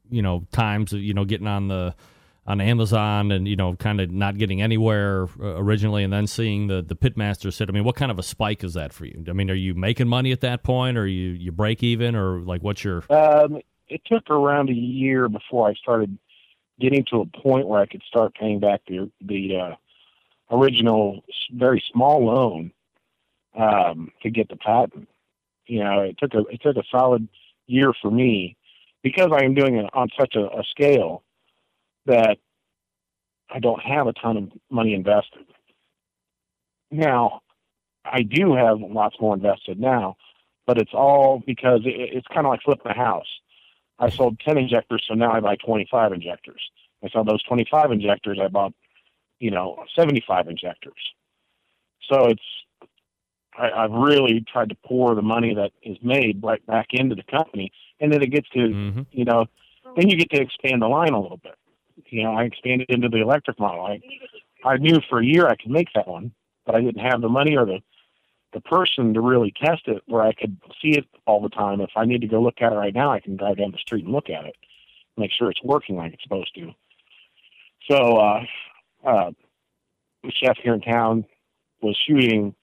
you 0.10 0.22
know 0.22 0.46
times 0.52 0.92
you 0.92 1.14
know 1.14 1.24
getting 1.26 1.48
on 1.48 1.68
the 1.68 1.96
on 2.46 2.60
Amazon 2.62 3.32
and 3.32 3.48
you 3.48 3.56
know 3.56 3.76
kind 3.76 4.02
of 4.02 4.12
not 4.12 4.38
getting 4.38 4.62
anywhere 4.62 5.28
uh, 5.40 5.56
originally 5.56 6.04
and 6.04 6.12
then 6.12 6.28
seeing 6.28 6.68
the 6.68 6.82
the 6.82 6.96
pitmaster 6.96 7.54
sit 7.54 7.70
I 7.70 7.72
mean 7.72 7.84
what 7.84 7.96
kind 7.96 8.12
of 8.12 8.20
a 8.20 8.24
spike 8.24 8.64
is 8.64 8.74
that 8.74 8.92
for 8.92 9.06
you 9.06 9.24
I 9.30 9.34
mean 9.34 9.50
are 9.50 9.56
you 9.56 9.74
making 9.76 10.08
money 10.08 10.32
at 10.32 10.42
that 10.42 10.64
point 10.64 10.98
or 10.98 11.08
you 11.08 11.30
you 11.30 11.52
break 11.52 11.84
even 11.84 12.16
or 12.16 12.40
like 12.42 12.62
what's 12.64 12.84
your 12.84 13.04
Um, 13.12 13.60
it 13.88 14.02
took 14.06 14.30
around 14.30 14.70
a 14.70 14.74
year 14.74 15.30
before 15.30 15.70
I 15.70 15.74
started 15.76 16.18
getting 16.80 17.06
to 17.06 17.22
a 17.22 17.26
point 17.26 17.68
where 17.68 17.82
I 17.82 17.86
could 17.86 18.04
start 18.04 18.36
paying 18.36 18.60
back 18.60 18.82
the 18.88 19.10
the 19.22 19.58
uh, 19.58 19.76
original 20.52 21.24
very 21.52 21.84
small 21.92 22.26
loan 22.26 22.72
um, 23.58 24.12
to 24.24 24.30
get 24.30 24.50
the 24.50 24.56
patent. 24.56 25.08
You 25.66 25.84
know, 25.84 26.02
it 26.02 26.18
took 26.18 26.34
a 26.34 26.40
it 26.52 26.62
took 26.62 26.78
a 26.78 26.84
solid 26.92 27.28
year 27.68 27.94
for 28.02 28.10
me 28.10 28.58
because 29.04 29.32
I 29.32 29.44
am 29.44 29.54
doing 29.54 29.78
it 29.78 29.90
on 29.94 30.10
such 30.20 30.36
a, 30.36 30.46
a 30.46 30.64
scale 30.70 31.24
that 32.06 32.38
I 33.50 33.60
don't 33.60 33.82
have 33.82 34.08
a 34.08 34.14
ton 34.14 34.38
of 34.38 34.52
money 34.70 34.94
invested. 34.94 35.46
Now, 36.92 37.42
I 38.06 38.24
do 38.24 38.56
have 38.56 38.80
lots 38.80 39.16
more 39.20 39.36
invested 39.36 39.80
now, 39.80 40.18
but 40.66 40.78
it's 40.78 40.94
all 40.94 41.44
because 41.46 41.82
it, 41.86 41.94
it's 41.96 42.28
kind 42.28 42.46
of 42.46 42.52
like 42.52 42.62
flipping 42.64 42.92
a 42.92 42.96
house. 42.96 43.28
I 44.00 44.10
sold 44.10 44.40
10 44.40 44.58
injectors, 44.58 45.04
so 45.08 45.14
now 45.14 45.32
I 45.32 45.40
buy 45.40 45.56
25 45.58 46.14
injectors. 46.14 46.62
I 47.04 47.10
saw 47.10 47.24
those 47.24 47.44
25 47.44 47.92
injectors, 47.92 48.40
I 48.42 48.48
bought, 48.48 48.74
you 49.40 49.52
know, 49.52 49.78
75 49.96 50.48
injectors. 50.48 51.14
So 52.10 52.26
it's, 52.28 52.42
I, 53.58 53.72
I've 53.72 53.92
really 53.92 54.44
tried 54.52 54.70
to 54.70 54.76
pour 54.86 55.16
the 55.16 55.22
money 55.22 55.54
that 55.54 55.72
is 55.84 55.98
made 56.02 56.42
right 56.44 56.66
back 56.66 56.88
into 56.92 57.16
the 57.16 57.24
company, 57.24 57.72
and 58.00 58.12
then 58.12 58.22
it 58.22 58.32
gets 58.32 58.50
to, 58.50 58.60
Mhm. 58.60 59.06
you 59.12 59.26
know, 59.26 59.46
then 59.96 60.10
you 60.10 60.18
get 60.18 60.30
to 60.32 60.42
expand 60.42 60.82
the 60.82 60.88
line 60.88 61.14
a 61.14 61.20
little 61.20 61.38
bit. 61.38 61.56
You 62.08 62.24
know, 62.24 62.34
I 62.34 62.44
expanded 62.44 62.90
into 62.90 63.10
the 63.10 63.22
electric 63.22 63.60
model. 63.60 63.86
I, 63.86 64.02
I 64.64 64.78
knew 64.78 65.00
for 65.10 65.20
a 65.20 65.26
year 65.26 65.48
I 65.48 65.56
could 65.56 65.72
make 65.72 65.90
that 65.96 66.08
one, 66.08 66.32
but 66.66 66.76
I 66.76 66.82
didn't 66.82 67.02
have 67.02 67.22
the 67.22 67.30
money 67.30 67.58
or 67.58 67.66
the 67.66 67.80
the 68.54 68.62
person 68.62 69.14
to 69.14 69.22
really 69.22 69.54
test 69.64 69.88
it 69.88 70.02
where 70.08 70.22
I 70.24 70.34
could 70.34 70.58
see 70.82 70.92
it 70.92 71.06
all 71.28 71.42
the 71.42 71.50
time. 71.50 71.82
If 71.82 71.92
I 71.96 72.06
need 72.06 72.22
to 72.22 72.28
go 72.28 72.42
look 72.42 72.62
at 72.62 72.72
it 72.74 72.76
right 72.76 72.94
now, 72.94 73.12
I 73.12 73.20
can 73.20 73.36
drive 73.38 73.58
down 73.58 73.72
the 73.72 73.78
street 73.78 74.06
and 74.06 74.14
look 74.14 74.30
at 74.30 74.46
it, 74.46 74.56
make 75.18 75.32
sure 75.32 75.52
it's 75.52 75.64
working 75.64 75.96
like 75.98 76.14
it's 76.14 76.24
supposed 76.24 76.54
to. 76.56 76.72
So, 77.90 78.18
uh, 78.18 78.44
uh, 79.06 79.32
the 80.24 80.32
chef 80.32 80.58
here 80.62 80.74
in 80.74 80.82
town 80.82 81.26
was 81.82 81.96
shooting. 82.08 82.56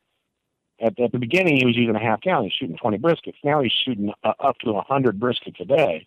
At, 0.78 0.98
at 1.00 1.10
the 1.12 1.18
beginning, 1.18 1.56
he 1.56 1.64
was 1.64 1.74
using 1.76 1.96
a 1.96 2.00
half 2.00 2.20
gallon. 2.20 2.44
He's 2.44 2.52
shooting 2.52 2.76
20 2.76 2.98
briskets. 2.98 3.36
Now 3.42 3.62
he's 3.62 3.72
shooting 3.72 4.12
uh, 4.24 4.32
up 4.40 4.58
to 4.58 4.72
100 4.72 5.18
briskets 5.18 5.58
a 5.60 5.64
day 5.64 6.06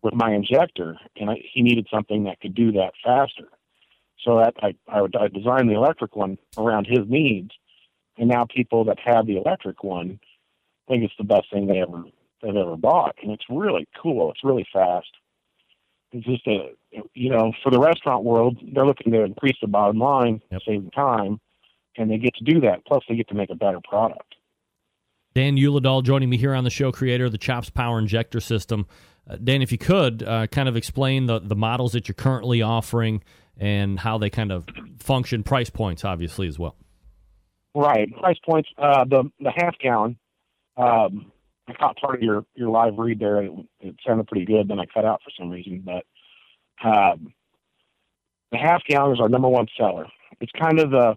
with 0.00 0.14
my 0.14 0.32
injector, 0.32 0.96
and 1.16 1.28
I, 1.28 1.42
he 1.52 1.60
needed 1.62 1.88
something 1.92 2.24
that 2.24 2.40
could 2.40 2.54
do 2.54 2.72
that 2.72 2.92
faster. 3.04 3.48
So 4.24 4.38
that 4.38 4.54
I, 4.62 4.74
I, 4.88 5.02
would- 5.02 5.14
I 5.16 5.28
designed 5.28 5.68
the 5.68 5.74
electric 5.74 6.16
one 6.16 6.38
around 6.56 6.86
his 6.86 7.00
needs, 7.06 7.50
and 8.18 8.28
now 8.28 8.44
people 8.44 8.84
that 8.84 8.98
have 9.04 9.26
the 9.26 9.36
electric 9.36 9.82
one 9.84 10.18
think 10.88 11.04
it's 11.04 11.14
the 11.18 11.24
best 11.24 11.50
thing 11.52 11.66
they 11.66 11.80
ever 11.80 12.02
they've 12.42 12.56
ever 12.56 12.76
bought, 12.76 13.16
and 13.22 13.32
it's 13.32 13.44
really 13.48 13.86
cool. 14.00 14.30
It's 14.30 14.44
really 14.44 14.66
fast. 14.72 15.08
It's 16.12 16.26
just 16.26 16.46
a 16.46 16.70
you 17.14 17.30
know 17.30 17.52
for 17.62 17.70
the 17.70 17.78
restaurant 17.78 18.24
world, 18.24 18.58
they're 18.74 18.86
looking 18.86 19.12
to 19.12 19.24
increase 19.24 19.56
the 19.60 19.68
bottom 19.68 19.98
line, 19.98 20.40
Yep. 20.50 20.60
save 20.66 20.92
time, 20.92 21.40
and 21.96 22.10
they 22.10 22.18
get 22.18 22.34
to 22.36 22.44
do 22.44 22.60
that. 22.60 22.84
Plus, 22.86 23.04
they 23.08 23.16
get 23.16 23.28
to 23.28 23.34
make 23.34 23.50
a 23.50 23.54
better 23.54 23.80
product. 23.88 24.34
Dan 25.34 25.56
Uladal 25.56 26.02
joining 26.02 26.30
me 26.30 26.36
here 26.36 26.54
on 26.54 26.64
the 26.64 26.70
show, 26.70 26.90
creator 26.90 27.26
of 27.26 27.32
the 27.32 27.38
Chops 27.38 27.70
Power 27.70 27.98
Injector 27.98 28.40
System. 28.40 28.86
Uh, 29.28 29.36
Dan, 29.36 29.60
if 29.62 29.70
you 29.70 29.78
could, 29.78 30.22
uh, 30.22 30.46
kind 30.46 30.68
of 30.68 30.76
explain 30.76 31.26
the, 31.26 31.38
the 31.38 31.54
models 31.54 31.92
that 31.92 32.08
you're 32.08 32.14
currently 32.14 32.62
offering 32.62 33.22
and 33.58 34.00
how 34.00 34.16
they 34.18 34.30
kind 34.30 34.50
of 34.50 34.66
function, 34.98 35.42
price 35.42 35.70
points, 35.70 36.04
obviously, 36.04 36.48
as 36.48 36.58
well. 36.58 36.76
Right. 37.74 38.14
Price 38.16 38.38
points. 38.44 38.68
Uh, 38.76 39.04
the 39.04 39.30
the 39.40 39.52
half 39.54 39.78
gallon. 39.78 40.18
Um, 40.76 41.32
I 41.68 41.74
caught 41.74 41.98
part 41.98 42.16
of 42.16 42.22
your 42.22 42.44
your 42.54 42.70
live 42.70 42.98
read 42.98 43.18
there. 43.20 43.42
It, 43.42 43.52
it 43.80 43.96
sounded 44.06 44.26
pretty 44.26 44.46
good. 44.46 44.68
Then 44.68 44.80
I 44.80 44.86
cut 44.86 45.04
out 45.04 45.20
for 45.22 45.30
some 45.38 45.50
reason. 45.50 45.84
But 45.84 46.04
um, 46.86 47.32
the 48.50 48.58
half 48.58 48.82
gallon 48.88 49.14
is 49.14 49.20
our 49.20 49.28
number 49.28 49.48
one 49.48 49.66
seller. 49.76 50.06
It's 50.40 50.52
kind 50.52 50.78
of 50.80 50.90
the 50.90 51.16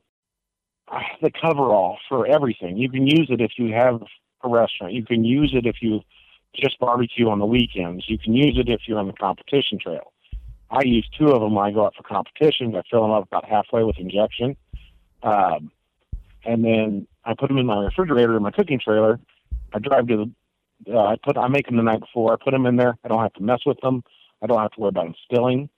the 1.21 1.31
cover 1.31 1.71
all 1.71 1.97
for 2.09 2.27
everything. 2.27 2.77
You 2.77 2.89
can 2.89 3.07
use 3.07 3.27
it 3.29 3.39
if 3.39 3.51
you 3.57 3.73
have 3.73 4.01
a 4.43 4.49
restaurant. 4.49 4.93
You 4.93 5.05
can 5.05 5.23
use 5.23 5.53
it 5.55 5.65
if 5.65 5.77
you 5.81 6.01
just 6.53 6.77
barbecue 6.79 7.29
on 7.29 7.39
the 7.39 7.45
weekends. 7.45 8.09
You 8.09 8.17
can 8.17 8.33
use 8.33 8.57
it 8.57 8.67
if 8.67 8.81
you're 8.87 8.99
on 8.99 9.07
the 9.07 9.13
competition 9.13 9.79
trail. 9.79 10.11
I 10.69 10.83
use 10.83 11.07
two 11.17 11.27
of 11.27 11.41
them 11.41 11.55
when 11.55 11.65
I 11.65 11.71
go 11.71 11.85
out 11.85 11.95
for 11.95 12.03
competitions. 12.03 12.75
I 12.75 12.81
fill 12.89 13.01
them 13.03 13.11
up 13.11 13.23
about 13.23 13.45
halfway 13.45 13.83
with 13.83 13.97
injection. 13.97 14.57
Um, 15.23 15.71
and 16.43 16.63
then 16.63 17.07
I 17.23 17.33
put 17.37 17.47
them 17.47 17.57
in 17.57 17.65
my 17.65 17.83
refrigerator 17.83 18.35
in 18.35 18.43
my 18.43 18.51
cooking 18.51 18.79
trailer. 18.79 19.19
I 19.73 19.79
drive 19.79 20.07
to 20.07 20.31
the, 20.85 20.93
uh, 20.93 21.05
I 21.05 21.15
put, 21.23 21.37
I 21.37 21.47
make 21.47 21.67
them 21.67 21.77
the 21.77 21.83
night 21.83 21.99
before. 21.99 22.33
I 22.33 22.43
put 22.43 22.51
them 22.51 22.65
in 22.65 22.75
there. 22.75 22.97
I 23.03 23.07
don't 23.07 23.21
have 23.21 23.33
to 23.33 23.43
mess 23.43 23.61
with 23.65 23.79
them. 23.81 24.03
I 24.41 24.47
don't 24.47 24.59
have 24.59 24.71
to 24.71 24.79
worry 24.79 24.89
about 24.89 25.05
them 25.05 25.15
spilling. 25.23 25.69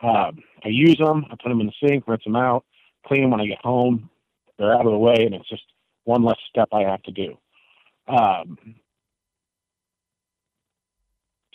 Um, 0.00 0.42
I 0.64 0.68
use 0.68 0.98
them. 0.98 1.24
I 1.30 1.36
put 1.40 1.48
them 1.48 1.60
in 1.60 1.66
the 1.66 1.88
sink, 1.88 2.08
rinse 2.08 2.24
them 2.24 2.36
out, 2.36 2.64
clean 3.06 3.22
them 3.22 3.30
when 3.30 3.40
I 3.40 3.46
get 3.46 3.60
home. 3.62 4.10
They're 4.58 4.74
out 4.74 4.86
of 4.86 4.92
the 4.92 4.98
way, 4.98 5.24
and 5.24 5.34
it's 5.34 5.48
just 5.48 5.62
one 6.04 6.24
less 6.24 6.38
step 6.50 6.68
I 6.72 6.80
have 6.82 7.02
to 7.04 7.12
do. 7.12 7.38
Um, 8.08 8.58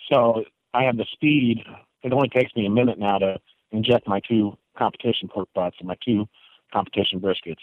so 0.10 0.46
I 0.74 0.84
have 0.84 0.96
the 0.96 1.06
speed. 1.12 1.64
It 2.04 2.14
only 2.14 2.30
takes 2.30 2.56
me 2.56 2.66
a 2.66 2.70
minute 2.70 2.98
now 2.98 3.18
to 3.18 3.38
inject 3.72 4.08
my 4.08 4.22
two 4.22 4.58
competition 4.78 5.28
pork 5.28 5.50
butts 5.54 5.76
and 5.80 5.88
my 5.88 5.98
two 6.04 6.28
competition 6.72 7.20
briskets 7.20 7.58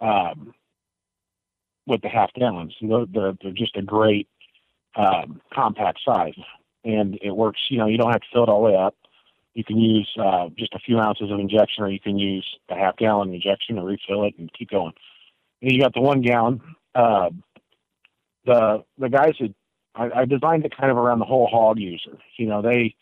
um, 0.00 0.54
with 1.86 2.02
the 2.02 2.08
half 2.08 2.32
gallons. 2.34 2.74
They're, 2.80 3.06
they're, 3.06 3.34
they're 3.42 3.52
just 3.52 3.76
a 3.76 3.82
great 3.82 4.28
um, 4.96 5.40
compact 5.52 6.00
size, 6.04 6.34
and 6.84 7.18
it 7.22 7.32
works. 7.32 7.60
You 7.68 7.78
know, 7.78 7.86
you 7.86 7.98
don't 7.98 8.12
have 8.12 8.20
to 8.20 8.26
fill 8.32 8.44
it 8.44 8.48
all 8.48 8.62
the 8.62 8.70
way 8.70 8.76
up. 8.76 8.94
You 9.54 9.64
can 9.64 9.78
use 9.78 10.10
uh, 10.20 10.48
just 10.58 10.74
a 10.74 10.80
few 10.80 10.98
ounces 10.98 11.30
of 11.30 11.38
injection, 11.38 11.84
or 11.84 11.88
you 11.88 12.00
can 12.00 12.18
use 12.18 12.46
a 12.68 12.74
half 12.74 12.96
gallon 12.96 13.32
injection 13.32 13.78
and 13.78 13.86
refill 13.86 14.24
it 14.24 14.34
and 14.38 14.52
keep 14.52 14.70
going. 14.70 14.92
And 15.62 15.72
you 15.72 15.80
got 15.80 15.94
the 15.94 16.00
one 16.00 16.22
gallon. 16.22 16.60
Uh, 16.94 17.30
the 18.44 18.84
the 18.98 19.08
guys 19.08 19.34
that 19.40 19.54
I, 19.94 20.10
I 20.20 20.24
designed 20.24 20.64
it 20.64 20.76
kind 20.76 20.90
of 20.90 20.96
around 20.96 21.20
the 21.20 21.24
whole 21.24 21.46
hog 21.46 21.78
user. 21.78 22.18
You 22.36 22.46
know, 22.46 22.62
they 22.62 22.94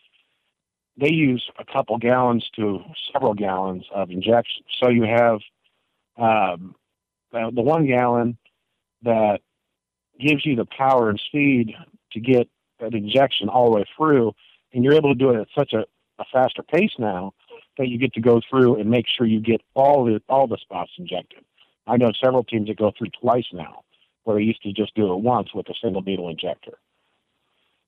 they 0.97 1.11
use 1.11 1.43
a 1.57 1.65
couple 1.65 1.97
gallons 1.97 2.47
to 2.55 2.81
several 3.11 3.33
gallons 3.33 3.85
of 3.93 4.11
injection. 4.11 4.63
So 4.81 4.89
you 4.89 5.03
have 5.03 5.39
um, 6.17 6.75
the 7.33 7.61
one 7.61 7.87
gallon 7.87 8.37
that 9.03 9.39
gives 10.19 10.45
you 10.45 10.55
the 10.55 10.65
power 10.65 11.09
and 11.09 11.21
speed 11.27 11.73
to 12.11 12.19
get 12.19 12.47
that 12.79 12.93
injection 12.93 13.49
all 13.49 13.71
the 13.71 13.77
way 13.77 13.85
through, 13.97 14.33
and 14.73 14.83
you're 14.83 14.93
able 14.93 15.13
to 15.13 15.17
do 15.17 15.31
it 15.31 15.41
at 15.41 15.47
such 15.57 15.73
a, 15.73 15.85
a 16.19 16.25
faster 16.31 16.63
pace 16.63 16.91
now 16.97 17.33
that 17.77 17.87
you 17.87 17.97
get 17.97 18.13
to 18.13 18.21
go 18.21 18.41
through 18.49 18.79
and 18.79 18.89
make 18.89 19.05
sure 19.07 19.25
you 19.25 19.39
get 19.39 19.61
all 19.73 20.05
the 20.05 20.21
all 20.29 20.47
the 20.47 20.57
spots 20.57 20.91
injected. 20.97 21.43
I 21.87 21.97
know 21.97 22.11
several 22.23 22.43
teams 22.43 22.67
that 22.67 22.77
go 22.77 22.91
through 22.97 23.09
twice 23.19 23.47
now, 23.51 23.81
where 24.23 24.37
they 24.37 24.43
used 24.43 24.61
to 24.63 24.71
just 24.71 24.95
do 24.95 25.11
it 25.11 25.17
once 25.17 25.53
with 25.53 25.67
a 25.69 25.73
single 25.81 26.01
needle 26.01 26.29
injector. 26.29 26.77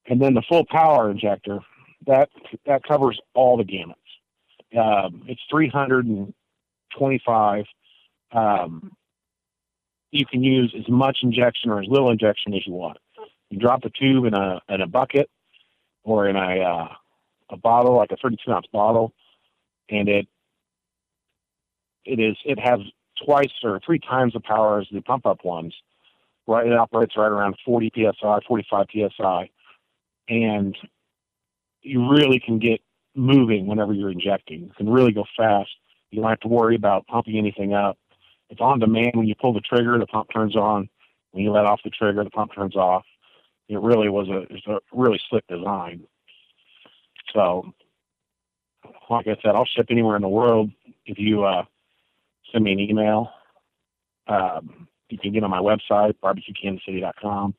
And 0.07 0.21
then 0.21 0.33
the 0.33 0.43
full 0.47 0.65
power 0.65 1.09
injector, 1.09 1.59
that 2.07 2.29
that 2.65 2.83
covers 2.83 3.19
all 3.33 3.57
the 3.57 3.63
gamuts. 3.63 3.95
Um, 4.77 5.23
it's 5.27 5.41
325. 5.49 7.65
Um, 8.31 8.91
you 10.15 10.25
can 10.25 10.43
use 10.43 10.73
as 10.77 10.87
much 10.87 11.19
injection 11.23 11.69
or 11.69 11.79
as 11.79 11.87
little 11.89 12.09
injection 12.09 12.53
as 12.53 12.65
you 12.65 12.73
want. 12.73 12.97
You 13.49 13.59
drop 13.59 13.83
a 13.83 13.89
tube 13.89 14.25
in 14.25 14.33
a 14.33 14.61
in 14.69 14.81
a 14.81 14.87
bucket 14.87 15.29
or 16.03 16.27
in 16.27 16.35
a 16.35 16.61
uh, 16.61 16.87
a 17.49 17.57
bottle, 17.57 17.95
like 17.97 18.11
a 18.11 18.17
32 18.17 18.51
ounce 18.51 18.67
bottle, 18.71 19.13
and 19.89 20.07
it 20.07 20.27
it 22.05 22.19
is 22.19 22.37
it 22.45 22.59
has 22.59 22.79
twice 23.25 23.51
or 23.63 23.79
three 23.85 23.99
times 23.99 24.33
the 24.33 24.39
power 24.39 24.79
as 24.79 24.87
the 24.91 25.01
pump 25.01 25.25
up 25.25 25.43
ones. 25.43 25.73
Right, 26.47 26.67
it 26.67 26.73
operates 26.73 27.17
right 27.17 27.31
around 27.31 27.55
40 27.65 27.91
psi, 27.95 28.39
45 28.47 28.85
psi, 28.93 29.49
and 30.29 30.77
you 31.81 32.07
really 32.07 32.39
can 32.39 32.59
get 32.59 32.81
moving 33.15 33.65
whenever 33.65 33.93
you're 33.93 34.11
injecting. 34.11 34.65
You 34.65 34.71
can 34.77 34.87
really 34.87 35.11
go 35.11 35.25
fast. 35.35 35.71
You 36.11 36.21
don't 36.21 36.29
have 36.29 36.39
to 36.41 36.47
worry 36.47 36.75
about 36.75 37.07
pumping 37.07 37.37
anything 37.37 37.73
up. 37.73 37.97
It's 38.49 38.61
on 38.61 38.79
demand. 38.79 39.11
When 39.15 39.27
you 39.27 39.35
pull 39.35 39.53
the 39.53 39.61
trigger, 39.61 39.97
the 39.97 40.07
pump 40.07 40.29
turns 40.33 40.55
on. 40.55 40.89
When 41.31 41.43
you 41.43 41.51
let 41.51 41.65
off 41.65 41.81
the 41.83 41.89
trigger, 41.89 42.23
the 42.23 42.29
pump 42.29 42.51
turns 42.53 42.75
off. 42.75 43.03
It 43.67 43.79
really 43.79 44.09
was 44.09 44.29
a, 44.29 44.53
it's 44.53 44.65
a 44.67 44.79
really 44.93 45.19
slick 45.29 45.45
design. 45.47 46.03
So, 47.33 47.73
like 49.09 49.27
I 49.27 49.35
said, 49.41 49.55
I'll 49.55 49.65
ship 49.65 49.87
anywhere 49.89 50.15
in 50.15 50.21
the 50.21 50.29
world 50.29 50.71
if 51.05 51.17
you 51.17 51.43
uh, 51.43 51.63
send 52.51 52.63
me 52.63 52.73
an 52.73 52.79
email. 52.79 53.29
Um, 54.27 54.87
you 55.09 55.17
can 55.17 55.33
get 55.33 55.43
on 55.43 55.49
my 55.49 55.59
website, 55.59 56.15
barbequekansascity.com, 56.23 57.55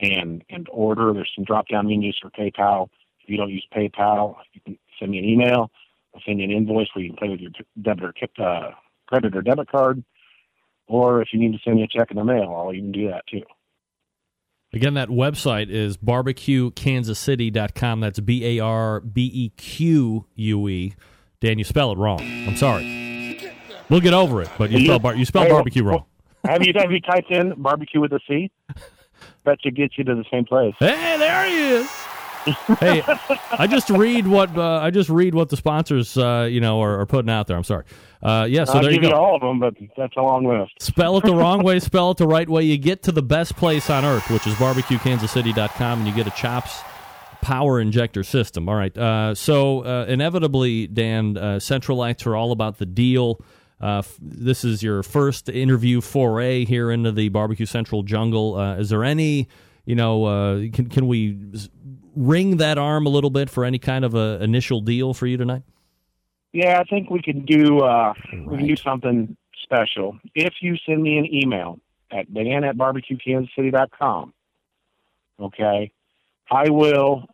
and 0.00 0.44
and 0.48 0.68
order. 0.70 1.12
There's 1.12 1.30
some 1.34 1.44
drop 1.44 1.68
down 1.68 1.86
menus 1.86 2.18
for 2.20 2.30
PayPal. 2.30 2.88
If 3.20 3.28
you 3.28 3.36
don't 3.36 3.50
use 3.50 3.66
PayPal, 3.74 4.36
you 4.52 4.60
can 4.64 4.78
send 4.98 5.10
me 5.10 5.18
an 5.18 5.24
email. 5.24 5.70
I'll 6.14 6.22
send 6.24 6.38
you 6.38 6.44
an 6.44 6.50
invoice 6.50 6.88
where 6.94 7.04
you 7.04 7.10
can 7.10 7.18
pay 7.18 7.28
with 7.28 7.40
your 7.40 7.50
debit 7.80 8.04
or 8.04 8.44
uh, 8.44 8.70
credit 9.12 9.36
or 9.36 9.42
debit 9.42 9.70
card. 9.70 10.02
Or 10.86 11.20
if 11.22 11.28
you 11.32 11.38
need 11.38 11.52
to 11.52 11.58
send 11.64 11.76
me 11.76 11.82
a 11.82 11.88
check 11.88 12.10
in 12.10 12.16
the 12.16 12.24
mail, 12.24 12.54
I'll 12.56 12.72
even 12.72 12.92
do 12.92 13.08
that 13.08 13.24
too. 13.30 13.42
Again, 14.74 14.94
that 14.94 15.08
website 15.10 15.68
is 15.68 15.96
barbequekansascity.com. 15.98 18.00
That's 18.00 18.20
B 18.20 18.58
A 18.58 18.64
R 18.64 19.00
B 19.00 19.30
E 19.32 19.48
Q 19.56 20.26
U 20.34 20.68
E. 20.68 20.94
Dan, 21.40 21.58
you 21.58 21.64
spell 21.64 21.92
it 21.92 21.98
wrong. 21.98 22.20
I'm 22.20 22.56
sorry. 22.56 23.38
We'll 23.90 24.00
get 24.00 24.14
over 24.14 24.40
it, 24.42 24.48
but 24.58 24.70
you 24.70 24.78
You- 24.78 24.86
spell 24.86 24.98
bar- 24.98 25.14
you 25.16 25.24
spell 25.26 25.42
Hey, 25.44 25.50
barbecue 25.50 25.84
wrong. 25.84 26.04
have 26.44 26.64
you 26.64 26.72
have 26.76 26.90
you 26.90 27.00
typed 27.00 27.30
in 27.30 27.54
barbecue 27.60 28.00
with 28.00 28.12
a 28.12 28.20
C? 28.26 28.50
Bet 29.44 29.58
you 29.64 29.70
gets 29.70 29.96
you 29.98 30.04
to 30.04 30.14
the 30.14 30.24
same 30.32 30.44
place. 30.44 30.74
Hey, 30.78 31.16
there 31.18 31.44
he 31.46 31.82
is. 31.82 31.90
Hey, 32.80 33.02
I 33.52 33.66
just 33.66 33.90
read 33.90 34.26
what 34.26 34.56
uh, 34.56 34.80
I 34.80 34.90
just 34.90 35.08
read 35.08 35.34
what 35.34 35.48
the 35.48 35.56
sponsors 35.56 36.16
uh, 36.16 36.48
you 36.50 36.60
know 36.60 36.80
are, 36.82 37.00
are, 37.00 37.06
putting 37.06 37.30
out 37.30 37.46
there. 37.46 37.56
I'm 37.56 37.64
sorry. 37.64 37.84
Uh, 38.22 38.46
yeah, 38.48 38.64
so 38.64 38.74
I'll 38.74 38.82
there 38.82 38.92
give 38.92 39.02
you 39.02 39.10
go. 39.10 39.16
all 39.16 39.34
of 39.36 39.40
them, 39.40 39.58
but 39.58 39.74
that's 39.96 40.16
a 40.16 40.22
long 40.22 40.46
list. 40.46 40.72
Spell 40.80 41.18
it 41.18 41.24
the 41.24 41.34
wrong 41.34 41.62
way, 41.62 41.80
spell 41.80 42.12
it 42.12 42.18
the 42.18 42.26
right 42.26 42.48
way. 42.48 42.62
You 42.62 42.78
get 42.78 43.02
to 43.04 43.12
the 43.12 43.22
best 43.22 43.56
place 43.56 43.90
on 43.90 44.04
earth, 44.04 44.30
which 44.30 44.46
is 44.46 44.54
barbequekansascity.com, 44.54 45.98
and 45.98 46.08
you 46.08 46.14
get 46.14 46.26
a 46.26 46.30
Chops 46.30 46.82
power 47.42 47.80
injector 47.80 48.22
system. 48.22 48.68
All 48.68 48.76
right. 48.76 48.96
Uh, 48.96 49.34
so 49.34 49.84
uh, 49.84 50.06
inevitably, 50.08 50.86
Dan, 50.86 51.36
uh, 51.36 51.40
Centralites 51.56 52.26
are 52.26 52.34
all 52.34 52.52
about 52.52 52.78
the 52.78 52.86
deal. 52.86 53.40
Uh, 53.82 53.98
f- 53.98 54.16
this 54.22 54.64
is 54.64 54.82
your 54.82 55.02
first 55.02 55.48
interview 55.48 56.00
foray 56.00 56.64
here 56.64 56.90
into 56.90 57.10
the 57.10 57.28
Barbecue 57.28 57.66
Central 57.66 58.04
jungle. 58.04 58.54
Uh, 58.54 58.76
is 58.76 58.90
there 58.90 59.02
any, 59.02 59.48
you 59.84 59.96
know, 59.96 60.24
uh, 60.24 60.60
can 60.72 60.88
can 60.88 61.08
we 61.08 61.36
ring 62.14 62.56
that 62.58 62.78
arm 62.78 63.06
a 63.06 63.08
little 63.08 63.30
bit 63.30 63.50
for 63.50 63.64
any 63.64 63.78
kind 63.78 64.04
of 64.04 64.14
a 64.14 64.42
initial 64.42 64.80
deal 64.80 65.14
for 65.14 65.26
you 65.26 65.36
tonight? 65.36 65.62
Yeah, 66.52 66.80
I 66.80 66.84
think 66.84 67.10
we 67.10 67.22
can 67.22 67.44
do 67.44 67.80
uh, 67.80 68.12
we 68.46 68.58
can 68.58 68.66
do 68.66 68.76
something 68.76 69.36
special 69.62 70.18
if 70.34 70.54
you 70.60 70.76
send 70.84 71.02
me 71.02 71.18
an 71.18 71.32
email 71.32 71.78
at 72.10 72.32
dan 72.32 72.64
at 72.64 72.76
barbequekansascity.com. 72.76 74.34
Okay, 75.40 75.90
I 76.50 76.68
will 76.68 77.24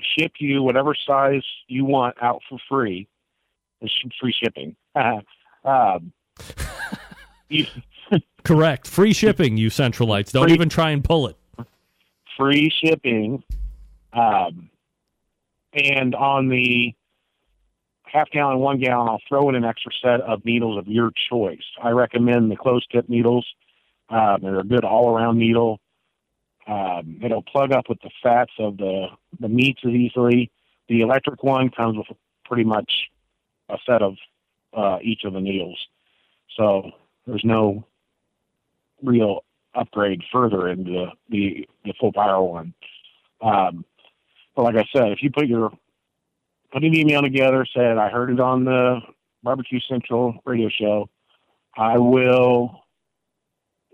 ship 0.00 0.32
you 0.38 0.62
whatever 0.62 0.94
size 1.06 1.42
you 1.68 1.84
want 1.84 2.16
out 2.20 2.42
for 2.48 2.58
free. 2.68 3.06
It's 3.80 3.92
free 4.20 4.34
shipping. 4.42 4.74
um, 5.64 6.12
you, 7.48 7.66
Correct. 8.44 8.86
Free 8.86 9.12
shipping, 9.12 9.56
you 9.56 9.70
Centralites. 9.70 10.32
Don't 10.32 10.44
Free- 10.44 10.54
even 10.54 10.68
try 10.68 10.90
and 10.90 11.02
pull 11.02 11.28
it. 11.28 11.36
free 12.36 12.70
shipping. 12.84 13.42
Um, 14.16 14.70
and 15.74 16.14
on 16.14 16.48
the 16.48 16.94
half 18.04 18.30
gallon, 18.30 18.58
one 18.58 18.78
gallon, 18.80 19.08
I'll 19.08 19.20
throw 19.28 19.48
in 19.50 19.54
an 19.54 19.64
extra 19.64 19.92
set 20.02 20.20
of 20.22 20.44
needles 20.44 20.78
of 20.78 20.88
your 20.88 21.10
choice. 21.30 21.64
I 21.82 21.90
recommend 21.90 22.50
the 22.50 22.56
closed 22.56 22.86
tip 22.90 23.08
needles. 23.08 23.46
Um, 24.08 24.38
they're 24.40 24.60
a 24.60 24.64
good 24.64 24.84
all 24.84 25.14
around 25.14 25.38
needle. 25.38 25.80
Um, 26.66 27.20
it'll 27.22 27.42
plug 27.42 27.72
up 27.72 27.88
with 27.88 28.00
the 28.00 28.10
fats 28.22 28.52
of 28.58 28.78
the, 28.78 29.08
the 29.38 29.48
meats 29.48 29.82
as 29.84 29.92
easily. 29.92 30.50
The 30.88 31.02
electric 31.02 31.42
one 31.42 31.68
comes 31.68 31.96
with 31.96 32.06
pretty 32.44 32.64
much 32.64 33.10
a 33.68 33.76
set 33.84 34.02
of 34.02 34.14
uh, 34.72 34.98
each 35.02 35.24
of 35.24 35.34
the 35.34 35.40
needles. 35.40 35.78
So 36.56 36.92
there's 37.26 37.44
no 37.44 37.84
real 39.02 39.44
upgrade 39.74 40.22
further 40.32 40.68
into 40.68 40.90
the, 40.90 41.06
the, 41.28 41.68
the 41.84 41.94
full 42.00 42.12
power 42.12 42.42
one. 42.42 42.72
Um, 43.42 43.84
but 44.56 44.62
like 44.62 44.74
I 44.74 44.84
said, 44.92 45.12
if 45.12 45.22
you 45.22 45.30
put 45.30 45.46
your 45.46 45.70
put 46.72 46.82
an 46.82 46.96
email 46.96 47.22
together, 47.22 47.64
said 47.72 47.98
I 47.98 48.08
heard 48.08 48.30
it 48.30 48.40
on 48.40 48.64
the 48.64 49.00
Barbecue 49.42 49.78
Central 49.88 50.34
radio 50.44 50.68
show, 50.68 51.08
I 51.76 51.98
will 51.98 52.80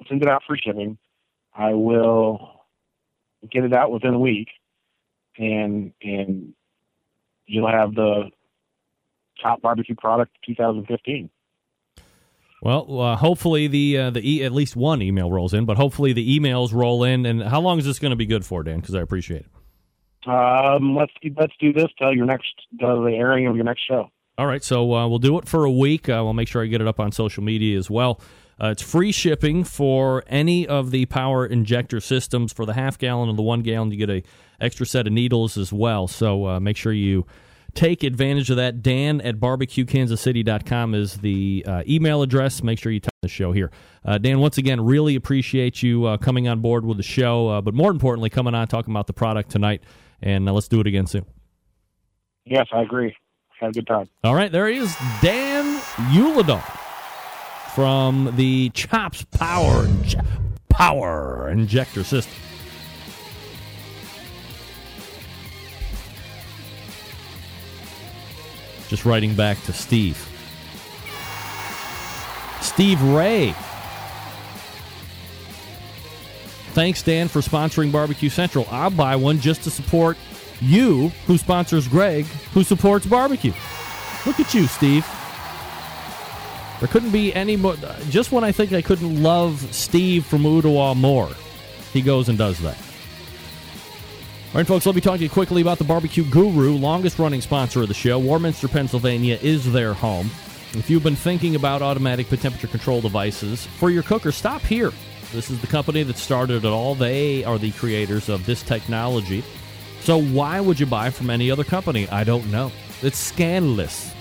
send 0.09 0.23
it 0.23 0.29
out 0.29 0.43
for 0.47 0.57
shipping. 0.57 0.97
I 1.55 1.75
will 1.75 2.63
get 3.51 3.65
it 3.65 3.75
out 3.75 3.91
within 3.91 4.15
a 4.15 4.19
week, 4.19 4.49
and 5.37 5.93
and 6.01 6.55
you'll 7.47 7.71
have 7.71 7.95
the 7.95 8.31
top 9.43 9.61
barbecue 9.61 9.97
product 9.97 10.33
2015. 10.47 11.29
Well, 12.63 13.01
uh, 13.01 13.17
hopefully 13.17 13.67
the 13.67 13.99
uh, 13.99 14.11
the 14.11 14.21
e- 14.23 14.45
at 14.45 14.53
least 14.53 14.77
one 14.77 15.03
email 15.03 15.33
rolls 15.33 15.53
in, 15.53 15.65
but 15.65 15.77
hopefully 15.77 16.13
the 16.13 16.39
emails 16.39 16.73
roll 16.73 17.03
in. 17.03 17.27
And 17.27 17.43
how 17.43 17.61
long 17.61 17.81
is 17.81 17.85
this 17.85 17.99
going 17.99 18.11
to 18.11 18.17
be 18.17 18.27
good 18.27 18.47
for, 18.47 18.63
Dan? 18.63 18.79
Because 18.79 18.95
I 18.95 19.01
appreciate 19.01 19.41
it. 19.41 19.62
Um, 20.27 20.95
let's 20.95 21.13
let's 21.37 21.55
do 21.61 21.73
this 21.73 21.89
till 21.99 22.15
your 22.15 22.27
next 22.27 22.53
the 22.79 23.13
airing 23.15 23.47
of 23.47 23.57
your 23.57 23.65
next 23.65 23.83
show. 23.87 24.11
All 24.39 24.47
right, 24.47 24.65
so 24.65 24.95
uh, 24.95 25.07
we'll 25.09 25.19
do 25.19 25.39
it 25.39 25.47
for 25.47 25.65
a 25.65 25.71
week. 25.71 26.09
Uh, 26.09 26.21
we'll 26.25 26.33
make 26.33 26.49
sure 26.49 26.63
I 26.63 26.67
get 26.67 26.81
it 26.81 26.87
up 26.87 26.99
on 26.99 27.13
social 27.13 27.43
media 27.43 27.79
as 27.79 27.91
well. 27.91 28.21
Uh, 28.63 28.69
it's 28.69 28.83
free 28.83 29.13
shipping 29.13 29.65
for 29.65 30.23
any 30.27 30.67
of 30.67 30.91
the 30.91 31.05
power 31.07 31.45
injector 31.45 32.01
systems. 32.01 32.53
For 32.53 32.65
the 32.65 32.75
half 32.75 32.97
gallon 32.97 33.29
and 33.29 33.37
the 33.37 33.43
one 33.43 33.61
gallon, 33.63 33.91
you 33.91 33.99
get 33.99 34.11
a 34.11 34.23
extra 34.61 34.87
set 34.87 35.07
of 35.07 35.13
needles 35.13 35.59
as 35.59 35.73
well. 35.73 36.07
So 36.07 36.47
uh, 36.47 36.61
make 36.61 36.77
sure 36.77 36.93
you 36.93 37.27
take 37.75 38.03
advantage 38.03 38.51
of 38.51 38.57
that. 38.57 38.83
Dan 38.83 39.21
at 39.21 39.37
barbequekansascity.com 39.37 40.95
is 40.95 41.17
the 41.19 41.65
uh, 41.67 41.83
email 41.89 42.23
address. 42.23 42.63
Make 42.63 42.79
sure 42.79 42.93
you 42.93 43.01
tell 43.01 43.11
the 43.23 43.29
show 43.29 43.53
here. 43.53 43.71
Uh, 44.05 44.19
Dan, 44.19 44.39
once 44.41 44.59
again, 44.59 44.81
really 44.81 45.17
appreciate 45.17 45.83
you 45.83 46.07
uh, 46.07 46.17
coming 46.17 46.49
on 46.49 46.61
board 46.61 46.85
with 46.85 46.97
the 46.97 47.03
show, 47.03 47.49
uh, 47.49 47.61
but 47.61 47.75
more 47.75 47.91
importantly, 47.91 48.31
coming 48.31 48.55
on 48.55 48.69
talking 48.69 48.93
about 48.93 49.07
the 49.07 49.13
product 49.13 49.51
tonight. 49.51 49.83
And 50.23 50.49
uh, 50.49 50.53
let's 50.53 50.69
do 50.69 50.81
it 50.81 50.87
again 50.87 51.07
soon. 51.07 51.27
Yes, 52.45 52.67
I 52.73 52.83
agree. 52.83 53.15
Had 53.61 53.71
a 53.71 53.73
good 53.73 53.87
time. 53.87 54.09
All 54.25 54.35
right, 54.35 54.51
there 54.51 54.69
he 54.69 54.77
is, 54.79 54.95
Dan 55.21 55.81
Uladon 56.13 56.63
from 57.75 58.33
the 58.37 58.71
Chops 58.71 59.25
Power 59.31 59.85
Inje- 59.87 60.27
Power 60.69 61.49
Injector 61.49 62.03
System. 62.05 62.33
Just 68.89 69.05
writing 69.07 69.35
back 69.35 69.61
to 69.63 69.73
Steve. 69.73 70.19
Steve 72.61 73.03
Ray. 73.03 73.55
Thanks, 76.73 77.03
Dan, 77.03 77.29
for 77.29 77.41
sponsoring 77.41 77.93
Barbecue 77.93 78.31
Central. 78.31 78.67
I'll 78.71 78.91
buy 78.91 79.15
one 79.17 79.39
just 79.39 79.63
to 79.65 79.71
support 79.71 80.17
you, 80.61 81.09
who 81.27 81.37
sponsors 81.37 81.87
Greg, 81.87 82.25
who 82.55 82.65
supports 82.65 83.05
barbecue. 83.05 83.53
Look 84.25 84.41
at 84.41 84.55
you, 84.55 84.67
Steve. 84.67 85.07
There 86.81 86.89
couldn't 86.89 87.11
be 87.11 87.35
any 87.35 87.57
more. 87.57 87.77
Just 88.09 88.33
when 88.33 88.43
I 88.43 88.53
think 88.53 88.73
I 88.73 88.81
couldn't 88.81 89.23
love 89.23 89.61
Steve 89.75 90.25
from 90.25 90.47
Ottawa 90.47 90.95
more, 90.95 91.31
he 91.93 92.01
goes 92.01 92.29
and 92.29 92.39
does 92.39 92.59
that. 92.61 92.77
All 94.53 94.59
right, 94.59 94.67
folks, 94.67 94.87
let 94.87 94.95
me 94.95 95.01
talk 95.01 95.19
to 95.19 95.23
you 95.23 95.31
quickly 95.31 95.63
about 95.63 95.79
the 95.79 95.85
Barbecue 95.85 96.25
Guru, 96.25 96.73
longest 96.73 97.19
running 97.19 97.41
sponsor 97.41 97.83
of 97.83 97.89
the 97.89 97.95
show. 97.95 98.19
Warminster, 98.19 98.69
Pennsylvania 98.69 99.39
is 99.43 99.73
their 99.73 99.95
home. 99.95 100.27
If 100.75 100.89
you've 100.89 101.03
been 101.03 101.17
thinking 101.17 101.55
about 101.55 101.83
automatic 101.83 102.29
temperature 102.29 102.67
control 102.67 103.01
devices 103.01 103.67
for 103.67 103.91
your 103.91 104.03
cooker, 104.03 104.33
stop 104.33 104.63
here. 104.63 104.91
This 105.33 105.51
is 105.51 105.61
the 105.61 105.67
company 105.67 106.03
that 106.03 106.19
started 106.19 106.65
it 106.65 106.69
all. 106.69 106.95
They 106.95 107.43
are 107.45 107.59
the 107.59 107.73
creators 107.73 108.29
of 108.29 108.45
this 108.45 108.63
technology. 108.63 109.43
So 110.01 110.21
why 110.21 110.61
would 110.61 110.79
you 110.79 110.87
buy 110.87 111.11
from 111.11 111.31
any 111.31 111.51
other 111.51 111.65
company? 111.65 112.09
I 112.11 112.23
don't 112.23 112.51
know. 112.51 112.71
It's 113.01 113.19
scandalous. 113.19 114.13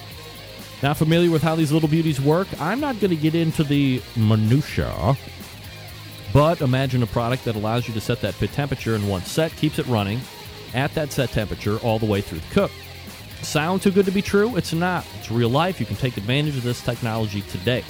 Not 0.82 0.97
familiar 0.97 1.30
with 1.30 1.41
how 1.41 1.55
these 1.55 1.72
little 1.72 1.89
beauties 1.89 2.22
work? 2.22 2.47
I'm 2.59 2.80
not 2.80 2.99
going 2.99 3.12
to 3.12 3.18
get 3.18 3.36
into 3.36 3.64
the 3.64 4.01
minutia. 4.16 5.18
But 6.34 6.62
imagine 6.62 7.03
a 7.03 7.07
product 7.07 7.43
that 7.45 7.55
allows 7.55 7.88
you 7.88 7.93
to 7.93 8.01
set 8.01 8.22
that 8.22 8.36
pit 8.36 8.53
temperature 8.53 8.95
in 8.95 9.07
one 9.07 9.22
set, 9.24 9.55
keeps 9.57 9.80
it 9.80 9.88
running 9.88 10.22
at 10.74 10.93
that 10.93 11.12
set 11.12 11.32
temperature 11.32 11.78
all 11.80 11.99
the 11.99 12.05
way 12.05 12.22
through 12.22 12.39
the 12.39 12.53
cook. 12.53 12.72
Sound 13.41 13.82
too 13.82 13.91
good 13.91 14.05
to 14.05 14.12
be 14.12 14.22
true? 14.22 14.55
It's 14.55 14.72
not. 14.72 15.05
It's 15.20 15.30
real 15.30 15.49
life. 15.49 15.80
You 15.80 15.86
can 15.86 15.97
take 15.97 16.16
advantage 16.16 16.55
of 16.55 16.64
this 16.64 16.82
technology 16.82 17.41
today. 17.41 17.84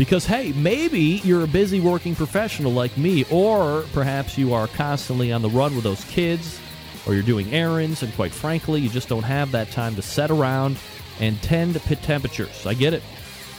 Because, 0.00 0.24
hey, 0.24 0.52
maybe 0.52 1.20
you're 1.24 1.44
a 1.44 1.46
busy 1.46 1.78
working 1.78 2.14
professional 2.14 2.72
like 2.72 2.96
me, 2.96 3.26
or 3.30 3.84
perhaps 3.92 4.38
you 4.38 4.54
are 4.54 4.66
constantly 4.66 5.30
on 5.30 5.42
the 5.42 5.50
run 5.50 5.74
with 5.74 5.84
those 5.84 6.02
kids, 6.04 6.58
or 7.06 7.12
you're 7.12 7.22
doing 7.22 7.52
errands, 7.52 8.02
and 8.02 8.10
quite 8.14 8.32
frankly, 8.32 8.80
you 8.80 8.88
just 8.88 9.10
don't 9.10 9.24
have 9.24 9.50
that 9.50 9.70
time 9.72 9.94
to 9.96 10.00
sit 10.00 10.30
around 10.30 10.78
and 11.20 11.40
tend 11.42 11.74
to 11.74 11.80
pit 11.80 12.00
temperatures. 12.00 12.66
I 12.66 12.72
get 12.72 12.94
it. 12.94 13.02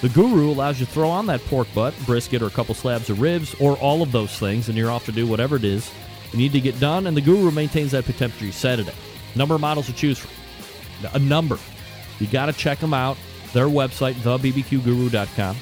The 0.01 0.09
Guru 0.09 0.49
allows 0.49 0.79
you 0.79 0.87
to 0.87 0.91
throw 0.91 1.11
on 1.11 1.27
that 1.27 1.45
pork 1.45 1.67
butt, 1.75 1.93
brisket, 2.07 2.41
or 2.41 2.47
a 2.47 2.49
couple 2.49 2.73
slabs 2.73 3.11
of 3.11 3.21
ribs, 3.21 3.53
or 3.59 3.77
all 3.77 4.01
of 4.01 4.11
those 4.11 4.35
things, 4.39 4.67
and 4.67 4.75
you're 4.75 4.89
off 4.89 5.05
to 5.05 5.11
do 5.11 5.27
whatever 5.27 5.57
it 5.57 5.63
is 5.63 5.91
you 6.31 6.39
need 6.39 6.53
to 6.53 6.59
get 6.59 6.79
done, 6.79 7.05
and 7.05 7.15
the 7.15 7.21
Guru 7.21 7.51
maintains 7.51 7.91
that 7.91 8.05
pit 8.05 8.17
temperature 8.17 8.45
you 8.45 8.51
set 8.51 8.79
it 8.79 8.87
at. 8.87 8.95
Number 9.35 9.53
of 9.53 9.61
models 9.61 9.85
to 9.85 9.93
choose 9.93 10.17
from. 10.17 10.31
A 11.13 11.19
number. 11.19 11.59
You 12.19 12.25
got 12.25 12.47
to 12.47 12.53
check 12.53 12.79
them 12.79 12.95
out. 12.95 13.15
Their 13.53 13.67
website, 13.67 14.13
thebbqguru.com. 14.15 15.55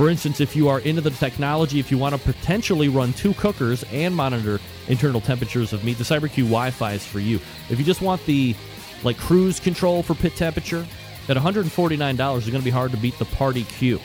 For 0.00 0.08
instance, 0.08 0.40
if 0.40 0.56
you 0.56 0.70
are 0.70 0.80
into 0.80 1.02
the 1.02 1.10
technology, 1.10 1.78
if 1.78 1.90
you 1.90 1.98
want 1.98 2.14
to 2.14 2.20
potentially 2.22 2.88
run 2.88 3.12
two 3.12 3.34
cookers 3.34 3.84
and 3.92 4.16
monitor 4.16 4.58
internal 4.88 5.20
temperatures 5.20 5.74
of 5.74 5.84
meat, 5.84 5.98
the 5.98 6.04
CyberQ 6.04 6.36
Wi-Fi 6.36 6.94
is 6.94 7.04
for 7.04 7.20
you. 7.20 7.38
If 7.68 7.78
you 7.78 7.84
just 7.84 8.00
want 8.00 8.24
the 8.24 8.56
like 9.02 9.18
cruise 9.18 9.60
control 9.60 10.02
for 10.02 10.14
pit 10.14 10.36
temperature, 10.36 10.86
at 11.28 11.36
$149, 11.36 12.36
it's 12.38 12.46
going 12.46 12.58
to 12.58 12.64
be 12.64 12.70
hard 12.70 12.92
to 12.92 12.96
beat 12.96 13.18
the 13.18 13.26
Party 13.26 13.64
Q. 13.64 14.00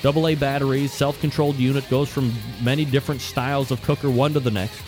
Double 0.00 0.28
A 0.28 0.36
batteries, 0.36 0.92
self-controlled 0.92 1.56
unit 1.56 1.90
goes 1.90 2.08
from 2.08 2.32
many 2.62 2.84
different 2.84 3.20
styles 3.20 3.72
of 3.72 3.82
cooker 3.82 4.08
one 4.08 4.32
to 4.32 4.38
the 4.38 4.52
next. 4.52 4.80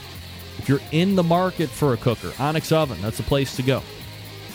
If 0.59 0.69
you're 0.69 0.79
in 0.93 1.17
the 1.17 1.25
market 1.25 1.69
for 1.69 1.95
a 1.95 1.97
cooker, 1.97 2.33
Onyx 2.39 2.71
Oven, 2.71 3.03
that's 3.03 3.17
the 3.17 3.25
place 3.25 3.57
to 3.57 3.65
go. 3.65 3.83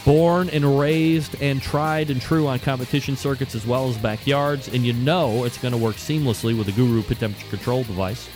Born 0.06 0.50
and 0.50 0.80
raised 0.80 1.42
and 1.42 1.62
tried 1.62 2.10
and 2.10 2.22
true 2.22 2.48
on 2.48 2.60
competition 2.60 3.16
circuits 3.16 3.56
as 3.56 3.66
well 3.66 3.88
as 3.88 3.98
backyards, 3.98 4.68
and 4.68 4.86
you 4.86 4.92
know 4.94 5.46
it's 5.46 5.58
going 5.58 5.72
to 5.72 5.78
work 5.78 5.96
seamlessly 5.96 6.58
with 6.58 6.68
the 6.68 6.74
Guru 6.74 7.02
pit 7.04 7.20
temperature 7.20 7.48
control 7.50 7.84
device. 7.84 8.30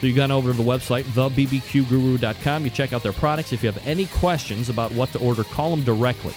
So 0.00 0.06
you 0.06 0.14
go 0.14 0.26
over 0.26 0.50
to 0.50 0.56
the 0.56 0.64
website, 0.64 1.04
thebbqguru.com. 1.04 2.64
You 2.64 2.70
check 2.70 2.92
out 2.92 3.02
their 3.02 3.12
products. 3.12 3.52
If 3.52 3.62
you 3.62 3.70
have 3.70 3.86
any 3.86 4.06
questions 4.06 4.68
about 4.68 4.92
what 4.92 5.12
to 5.12 5.18
order, 5.18 5.44
call 5.44 5.70
them 5.70 5.84
directly. 5.84 6.34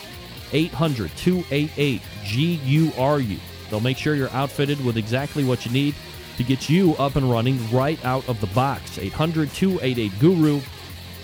800 0.52 1.12
288 1.18 2.02
GURU. 2.32 3.38
They'll 3.70 3.80
make 3.80 3.98
sure 3.98 4.16
you're 4.16 4.30
outfitted 4.30 4.84
with 4.86 4.98
exactly 4.98 5.44
what 5.44 5.66
you 5.66 5.72
need 5.72 5.96
to 6.38 6.44
get 6.44 6.70
you 6.70 6.96
up 6.98 7.16
and 7.16 7.30
running 7.30 7.60
right 7.72 8.04
out 8.06 8.28
of 8.28 8.40
the 8.42 8.48
box. 8.48 8.98
800 8.98 9.52
288 9.54 10.12
GURU 10.20 10.62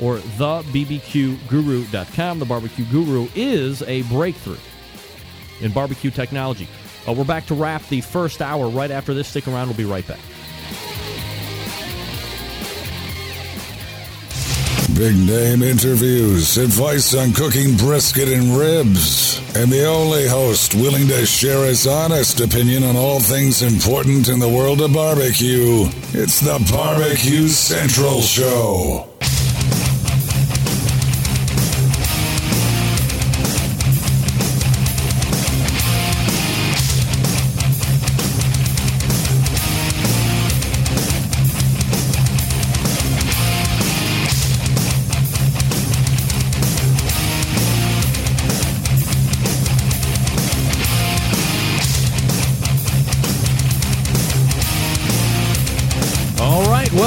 or 0.01 0.17
thebbqguru.com. 0.17 2.39
The 2.39 2.45
Barbecue 2.45 2.85
Guru 2.85 3.27
is 3.35 3.83
a 3.83 4.01
breakthrough 4.03 4.57
in 5.61 5.71
barbecue 5.71 6.11
technology. 6.11 6.67
Uh, 7.07 7.13
we're 7.13 7.23
back 7.23 7.45
to 7.47 7.55
wrap 7.55 7.87
the 7.87 8.01
first 8.01 8.41
hour 8.41 8.67
right 8.67 8.91
after 8.91 9.13
this. 9.13 9.27
Stick 9.27 9.47
around, 9.47 9.67
we'll 9.67 9.77
be 9.77 9.85
right 9.85 10.07
back. 10.07 10.19
Big 14.95 15.17
name 15.17 15.63
interviews, 15.63 16.57
advice 16.57 17.15
on 17.15 17.33
cooking 17.33 17.77
brisket 17.77 18.27
and 18.27 18.55
ribs, 18.55 19.39
and 19.55 19.71
the 19.71 19.85
only 19.85 20.27
host 20.27 20.75
willing 20.75 21.07
to 21.07 21.25
share 21.25 21.65
his 21.65 21.87
honest 21.87 22.39
opinion 22.39 22.83
on 22.83 22.95
all 22.95 23.19
things 23.19 23.63
important 23.63 24.29
in 24.29 24.37
the 24.37 24.49
world 24.49 24.79
of 24.81 24.93
barbecue. 24.93 25.85
It's 26.13 26.39
the 26.41 26.63
Barbecue 26.71 27.47
Central 27.47 28.21
Show. 28.21 29.10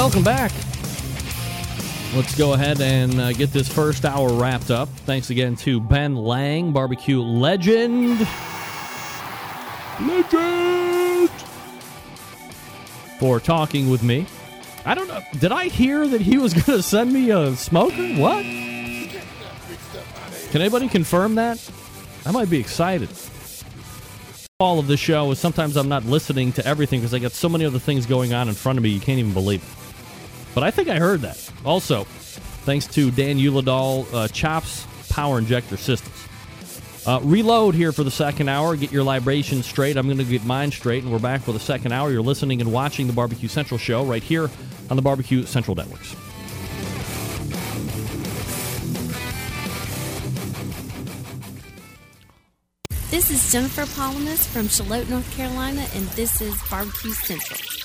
Welcome 0.05 0.23
back. 0.23 0.51
Let's 2.13 2.37
go 2.37 2.53
ahead 2.53 2.79
and 2.79 3.19
uh, 3.19 3.33
get 3.33 3.51
this 3.51 3.67
first 3.67 4.05
hour 4.05 4.31
wrapped 4.33 4.69
up. 4.69 4.87
Thanks 4.87 5.31
again 5.31 5.55
to 5.55 5.79
Ben 5.79 6.15
Lang, 6.15 6.71
barbecue 6.71 7.19
legend. 7.19 8.19
Legend! 9.99 11.31
For 13.19 13.39
talking 13.39 13.89
with 13.89 14.03
me. 14.03 14.27
I 14.85 14.93
don't 14.93 15.07
know. 15.07 15.23
Did 15.39 15.51
I 15.51 15.69
hear 15.69 16.07
that 16.07 16.21
he 16.21 16.37
was 16.37 16.53
going 16.65 16.77
to 16.77 16.83
send 16.83 17.11
me 17.11 17.31
a 17.31 17.55
smoker? 17.55 18.07
What? 18.13 18.43
Can 20.51 20.61
anybody 20.61 20.87
confirm 20.87 21.33
that? 21.33 21.67
I 22.27 22.31
might 22.31 22.51
be 22.51 22.59
excited. 22.59 23.09
All 24.59 24.77
of 24.77 24.85
the 24.85 24.97
show 24.97 25.31
is 25.31 25.39
sometimes 25.39 25.75
I'm 25.75 25.89
not 25.89 26.05
listening 26.05 26.51
to 26.53 26.65
everything 26.67 26.99
because 26.99 27.15
I 27.15 27.17
got 27.17 27.31
so 27.31 27.49
many 27.49 27.65
other 27.65 27.79
things 27.79 28.05
going 28.05 28.35
on 28.35 28.49
in 28.49 28.53
front 28.53 28.77
of 28.77 28.83
me 28.83 28.91
you 28.91 28.99
can't 28.99 29.17
even 29.17 29.33
believe 29.33 29.63
it. 29.63 29.84
But 30.55 30.63
I 30.63 30.71
think 30.71 30.87
I 30.87 30.97
heard 30.97 31.19
that. 31.21 31.51
Also, 31.65 32.05
thanks 32.63 32.87
to 32.87 33.11
Dan 33.11 33.37
Uladal, 33.37 34.11
uh, 34.13 34.27
Chops 34.29 34.87
Power 35.09 35.37
Injector 35.37 35.75
Systems. 35.75 36.15
Uh, 37.05 37.19
reload 37.21 37.75
here 37.75 37.91
for 37.91 38.03
the 38.03 38.09
second 38.09 38.49
hour. 38.49 38.75
Get 38.75 38.91
your 38.91 39.03
libations 39.03 39.67
straight. 39.67 39.97
I'm 39.97 40.07
going 40.07 40.17
to 40.17 40.23
get 40.23 40.43
mine 40.45 40.71
straight, 40.71 41.03
and 41.03 41.11
we're 41.11 41.19
back 41.19 41.41
for 41.41 41.51
the 41.51 41.59
second 41.59 41.91
hour. 41.91 42.09
You're 42.09 42.23
listening 42.23 42.61
and 42.61 42.71
watching 42.71 43.05
the 43.05 43.13
Barbecue 43.13 43.49
Central 43.49 43.77
show 43.77 44.03
right 44.05 44.23
here 44.23 44.49
on 44.89 44.95
the 44.95 45.03
Barbecue 45.03 45.45
Central 45.45 45.75
Networks. 45.75 46.15
This 53.11 53.29
is 53.29 53.51
Jennifer 53.51 53.85
Palamas 53.93 54.47
from 54.47 54.67
Charlotte, 54.67 55.09
North 55.09 55.31
Carolina, 55.35 55.85
and 55.93 56.05
this 56.09 56.41
is 56.41 56.55
Barbecue 56.69 57.11
Central. 57.11 57.84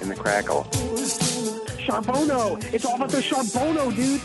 in 0.00 0.08
the 0.08 0.14
crackle. 0.14 0.64
Charbono! 1.84 2.62
It's 2.72 2.84
all 2.84 2.96
about 2.96 3.10
the 3.10 3.18
Charbono, 3.18 3.94
dude! 3.94 4.20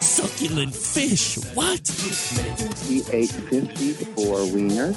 Succulent 0.00 0.74
fish. 0.74 1.36
What? 1.54 1.86
He 2.86 3.02
ate 3.12 3.30
54 3.30 4.36
wieners. 4.46 4.96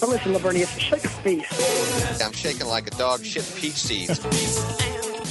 But 0.00 0.08
listen, 0.08 0.32
Lavernius, 0.32 0.78
shake 0.78 1.04
a 1.04 1.08
face. 1.08 2.22
I'm 2.22 2.32
shaking 2.32 2.66
like 2.66 2.86
a 2.86 2.90
dog 2.96 3.24
shit 3.24 3.50
peach 3.56 3.74
seeds. 3.74 4.20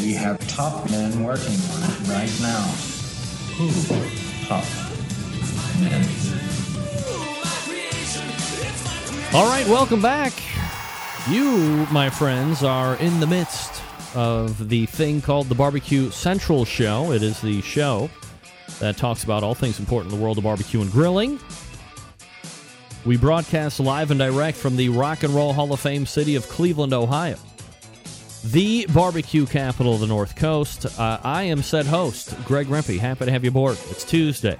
We 0.01 0.13
have 0.13 0.37
top 0.47 0.89
men 0.89 1.23
working 1.23 1.59
on 1.71 1.83
it 1.83 2.07
right 2.09 2.33
now. 2.41 2.63
Who? 3.57 3.69
Top 4.47 4.65
men. 5.79 6.07
All 9.33 9.47
right, 9.47 9.65
welcome 9.67 10.01
back. 10.01 10.33
You, 11.29 11.87
my 11.89 12.09
friends, 12.09 12.63
are 12.63 12.97
in 12.97 13.21
the 13.21 13.27
midst 13.27 13.81
of 14.13 14.67
the 14.67 14.85
thing 14.87 15.21
called 15.21 15.47
the 15.47 15.55
Barbecue 15.55 16.11
Central 16.11 16.65
Show. 16.65 17.13
It 17.13 17.23
is 17.23 17.39
the 17.39 17.61
show 17.61 18.09
that 18.79 18.97
talks 18.97 19.23
about 19.23 19.41
all 19.41 19.55
things 19.55 19.79
important 19.79 20.11
in 20.11 20.19
the 20.19 20.23
world 20.23 20.37
of 20.37 20.43
barbecue 20.43 20.81
and 20.81 20.91
grilling. 20.91 21.39
We 23.05 23.15
broadcast 23.15 23.79
live 23.79 24.11
and 24.11 24.19
direct 24.19 24.57
from 24.57 24.75
the 24.75 24.89
Rock 24.89 25.23
and 25.23 25.33
Roll 25.33 25.53
Hall 25.53 25.71
of 25.71 25.79
Fame 25.79 26.05
city 26.05 26.35
of 26.35 26.49
Cleveland, 26.49 26.91
Ohio, 26.91 27.37
the 28.43 28.85
barbecue 28.93 29.45
capital 29.45 29.93
of 29.93 30.01
the 30.01 30.07
North 30.07 30.35
Coast. 30.35 30.99
Uh, 30.99 31.21
I 31.23 31.43
am 31.43 31.63
said 31.63 31.85
host, 31.85 32.35
Greg 32.43 32.67
Rempe. 32.67 32.99
Happy 32.99 33.23
to 33.23 33.31
have 33.31 33.45
you 33.45 33.49
aboard. 33.49 33.77
It's 33.89 34.03
Tuesday. 34.03 34.57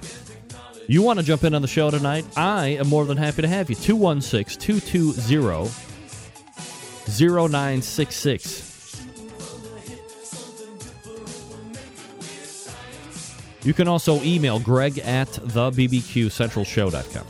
You 0.88 1.02
want 1.02 1.18
to 1.18 1.24
jump 1.26 1.44
in 1.44 1.54
on 1.54 1.60
the 1.60 1.68
show 1.68 1.90
tonight? 1.90 2.24
I 2.38 2.68
am 2.68 2.88
more 2.88 3.04
than 3.04 3.18
happy 3.18 3.42
to 3.42 3.48
have 3.48 3.68
you. 3.68 3.76
216 3.76 4.80
220 4.80 5.93
0966. 7.08 8.74
You 13.64 13.72
can 13.72 13.88
also 13.88 14.22
email 14.22 14.60
greg 14.60 14.98
at 14.98 15.28
thebbqcentralshow.com. 15.28 17.26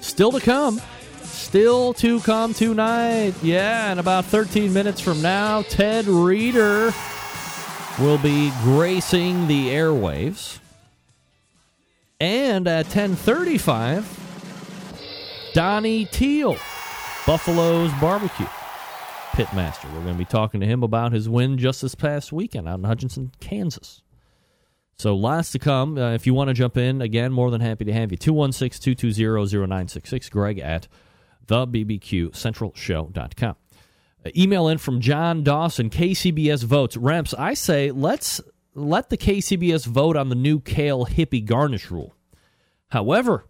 Still 0.00 0.32
to 0.32 0.40
come. 0.40 0.80
Still 1.22 1.92
to 1.94 2.20
come 2.20 2.54
tonight. 2.54 3.34
Yeah, 3.42 3.92
in 3.92 3.98
about 3.98 4.24
13 4.24 4.72
minutes 4.72 5.00
from 5.00 5.20
now, 5.20 5.62
Ted 5.62 6.06
Reader 6.06 6.92
will 7.98 8.18
be 8.18 8.50
gracing 8.62 9.46
the 9.46 9.68
airwaves. 9.68 10.58
And 12.18 12.66
at 12.66 12.86
1035, 12.86 14.08
Donny 15.52 16.06
Teel, 16.06 16.56
Buffalo's 17.26 17.90
Barbecue 18.02 18.44
Pitmaster. 19.32 19.90
We're 19.94 20.02
going 20.02 20.12
to 20.12 20.18
be 20.18 20.26
talking 20.26 20.60
to 20.60 20.66
him 20.66 20.82
about 20.82 21.12
his 21.12 21.26
win 21.26 21.56
just 21.56 21.80
this 21.80 21.94
past 21.94 22.32
weekend 22.32 22.68
out 22.68 22.78
in 22.78 22.84
Hutchinson, 22.84 23.32
Kansas. 23.40 24.02
So 24.98 25.16
lots 25.16 25.50
to 25.52 25.58
come. 25.58 25.96
Uh, 25.96 26.12
if 26.12 26.26
you 26.26 26.34
want 26.34 26.48
to 26.48 26.54
jump 26.54 26.76
in, 26.76 27.00
again, 27.00 27.32
more 27.32 27.50
than 27.50 27.62
happy 27.62 27.86
to 27.86 27.94
have 27.94 28.12
you. 28.12 28.18
216 28.18 28.94
220 28.94 29.66
0966. 29.66 30.28
Greg 30.28 30.58
at 30.58 30.86
thebbqcentralshow.com. 31.46 33.56
Uh, 34.24 34.30
email 34.36 34.68
in 34.68 34.76
from 34.76 35.00
John 35.00 35.42
Dawson, 35.42 35.88
KCBS 35.88 36.64
votes. 36.64 36.96
Remps, 36.96 37.32
I 37.38 37.54
say 37.54 37.90
let's 37.90 38.42
let 38.74 39.08
the 39.08 39.16
KCBS 39.16 39.86
vote 39.86 40.18
on 40.18 40.28
the 40.28 40.34
new 40.34 40.60
kale 40.60 41.06
hippie 41.06 41.44
garnish 41.44 41.90
rule. 41.90 42.14
However, 42.88 43.46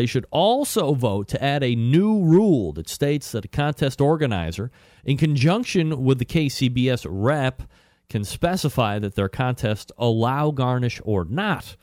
they 0.00 0.06
should 0.06 0.24
also 0.30 0.94
vote 0.94 1.28
to 1.28 1.44
add 1.44 1.62
a 1.62 1.74
new 1.74 2.22
rule 2.22 2.72
that 2.72 2.88
states 2.88 3.32
that 3.32 3.44
a 3.44 3.48
contest 3.48 4.00
organizer, 4.00 4.70
in 5.04 5.18
conjunction 5.18 6.02
with 6.02 6.18
the 6.18 6.24
KCBS 6.24 7.06
rep, 7.06 7.64
can 8.08 8.24
specify 8.24 8.98
that 8.98 9.14
their 9.14 9.28
contest 9.28 9.92
allow 9.98 10.52
garnish 10.52 11.02
or 11.04 11.26
not. 11.26 11.76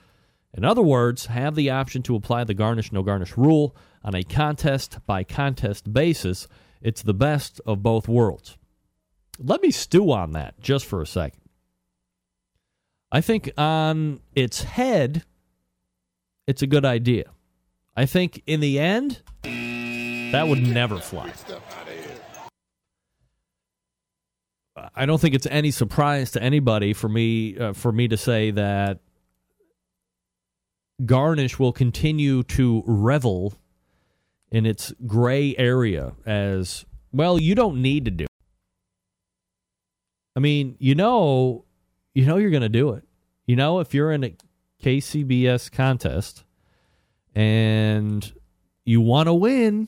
In 0.51 0.65
other 0.65 0.81
words, 0.81 1.27
have 1.27 1.53
the 1.53 1.69
option 1.69 2.01
to 2.01 2.15
apply 2.15 2.43
the 2.43 2.55
garnish 2.55 2.91
no 2.91 3.03
garnish 3.03 3.37
rule 3.37 3.75
on 4.03 4.15
a 4.15 4.23
contest 4.23 4.97
by 5.05 5.23
contest 5.23 5.93
basis. 5.93 6.47
It's 6.81 7.03
the 7.03 7.13
best 7.13 7.61
of 7.67 7.83
both 7.83 8.07
worlds. 8.07 8.57
Let 9.37 9.61
me 9.61 9.69
stew 9.69 10.11
on 10.11 10.31
that 10.31 10.59
just 10.59 10.87
for 10.87 11.03
a 11.03 11.05
second. 11.05 11.43
I 13.11 13.21
think 13.21 13.51
on 13.59 14.21
its 14.33 14.63
head, 14.63 15.23
it's 16.47 16.63
a 16.63 16.67
good 16.67 16.83
idea. 16.83 17.25
I 17.97 18.05
think 18.05 18.43
in 18.45 18.59
the 18.59 18.79
end, 18.79 19.23
that 19.41 20.47
would 20.47 20.61
never 20.61 20.99
fly. 20.99 21.33
I 24.95 25.07
don't 25.07 25.19
think 25.19 25.33
it's 25.33 25.47
any 25.47 25.71
surprise 25.71 26.29
to 26.31 26.43
anybody 26.43 26.93
for 26.93 27.09
me 27.09 27.57
uh, 27.57 27.73
for 27.73 27.91
me 27.91 28.07
to 28.07 28.15
say 28.15 28.51
that 28.51 28.99
Garnish 31.03 31.57
will 31.57 31.73
continue 31.73 32.43
to 32.43 32.83
revel 32.85 33.55
in 34.51 34.67
its 34.67 34.93
gray 35.07 35.55
area 35.57 36.13
as 36.23 36.85
well. 37.11 37.39
You 37.39 37.55
don't 37.55 37.81
need 37.81 38.05
to 38.05 38.11
do. 38.11 38.23
It. 38.25 38.29
I 40.35 40.39
mean, 40.39 40.75
you 40.77 40.93
know, 40.93 41.65
you 42.13 42.27
know 42.27 42.37
you're 42.37 42.51
going 42.51 42.61
to 42.61 42.69
do 42.69 42.91
it. 42.91 43.03
You 43.47 43.55
know, 43.55 43.79
if 43.79 43.95
you're 43.95 44.11
in 44.11 44.23
a 44.23 44.35
KCBS 44.83 45.71
contest 45.71 46.43
and 47.37 48.33
you 48.83 48.99
want 48.99 49.27
to 49.27 49.33
win, 49.33 49.87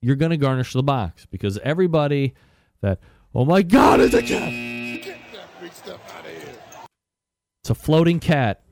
you're 0.00 0.14
going 0.14 0.30
to 0.30 0.36
garnish 0.36 0.72
the 0.72 0.84
box 0.84 1.26
because 1.26 1.58
everybody 1.58 2.32
that 2.80 3.00
oh 3.34 3.44
my 3.44 3.62
god, 3.62 3.98
it's 3.98 4.14
a 4.14 4.22
cat. 4.22 4.52
It's 7.60 7.70
a 7.70 7.74
floating 7.74 8.20
cat. 8.20 8.62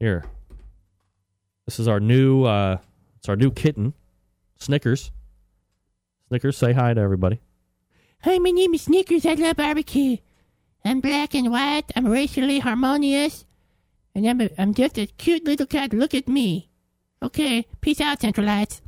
Here. 0.00 0.24
This 1.64 1.78
is 1.78 1.86
our 1.86 2.00
new 2.00 2.42
uh 2.42 2.78
it's 3.18 3.28
our 3.28 3.36
new 3.36 3.52
kitten. 3.52 3.94
Snickers. 4.58 5.12
Snickers, 6.26 6.56
say 6.56 6.72
hi 6.72 6.92
to 6.92 7.00
everybody. 7.00 7.40
Hi, 8.22 8.38
my 8.38 8.50
name 8.50 8.74
is 8.74 8.82
Snickers. 8.82 9.24
I 9.24 9.34
love 9.34 9.58
barbecue. 9.58 10.16
I'm 10.84 11.00
black 11.00 11.36
and 11.36 11.52
white. 11.52 11.84
I'm 11.94 12.08
racially 12.08 12.58
harmonious. 12.58 13.44
And 14.14 14.28
I'm, 14.28 14.40
a, 14.40 14.50
I'm 14.58 14.74
just 14.74 14.96
a 14.98 15.06
cute 15.06 15.44
little 15.44 15.66
cat. 15.66 15.92
Look 15.92 16.14
at 16.14 16.28
me. 16.28 16.70
Okay, 17.22 17.66
peace 17.80 18.00
out, 18.00 18.20
Centralites. 18.20 18.80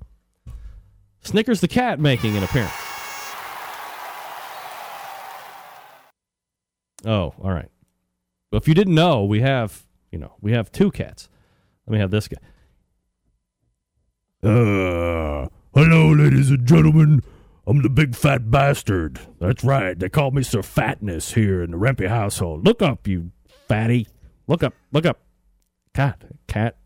Snickers 1.23 1.61
the 1.61 1.69
cat 1.69 1.99
making 1.99 2.37
an 2.37 2.45
appearance. 2.45 2.73
Oh, 7.05 7.35
all 7.43 7.51
right. 7.51 7.71
Well, 8.51 8.59
if 8.59 8.69
you 8.69 8.75
didn't 8.75 8.95
know, 8.95 9.25
we 9.25 9.41
have, 9.41 9.85
you 10.13 10.19
know, 10.19 10.35
we 10.41 10.53
have 10.53 10.71
two 10.71 10.91
cats. 10.91 11.29
Let 11.87 11.93
me 11.93 11.99
have 11.99 12.11
this 12.11 12.29
guy. 12.29 12.39
Uh, 14.43 15.49
hello, 15.75 16.13
ladies 16.13 16.51
and 16.51 16.67
gentlemen. 16.67 17.23
I'm 17.67 17.83
the 17.83 17.91
big 17.91 18.15
fat 18.15 18.51
bastard. 18.51 19.19
That's 19.41 19.65
right. 19.65 19.99
They 19.99 20.09
call 20.09 20.31
me 20.31 20.45
Sir 20.45 20.63
Fatness 20.63 21.35
here 21.35 21.63
in 21.63 21.73
the 21.73 21.77
Rempe 21.77 22.07
household. 22.09 22.65
Look 22.65 22.81
up, 22.81 23.09
you 23.09 23.33
fatty. 23.67 24.07
Look 24.49 24.63
up. 24.63 24.75
Look 24.93 25.07
up. 25.07 25.21
Cat. 25.95 26.23
Cat. 26.47 26.77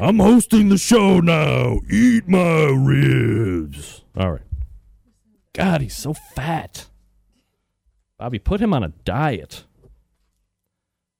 I'm 0.00 0.18
hosting 0.18 0.68
the 0.68 0.78
show 0.78 1.20
now. 1.20 1.78
Eat 1.90 2.28
my 2.28 2.64
ribs. 2.64 4.02
All 4.16 4.32
right. 4.32 4.42
God, 5.54 5.80
he's 5.80 5.96
so 5.96 6.14
fat. 6.14 6.88
Bobby, 8.18 8.38
put 8.38 8.60
him 8.60 8.72
on 8.74 8.82
a 8.82 8.88
diet. 8.88 9.64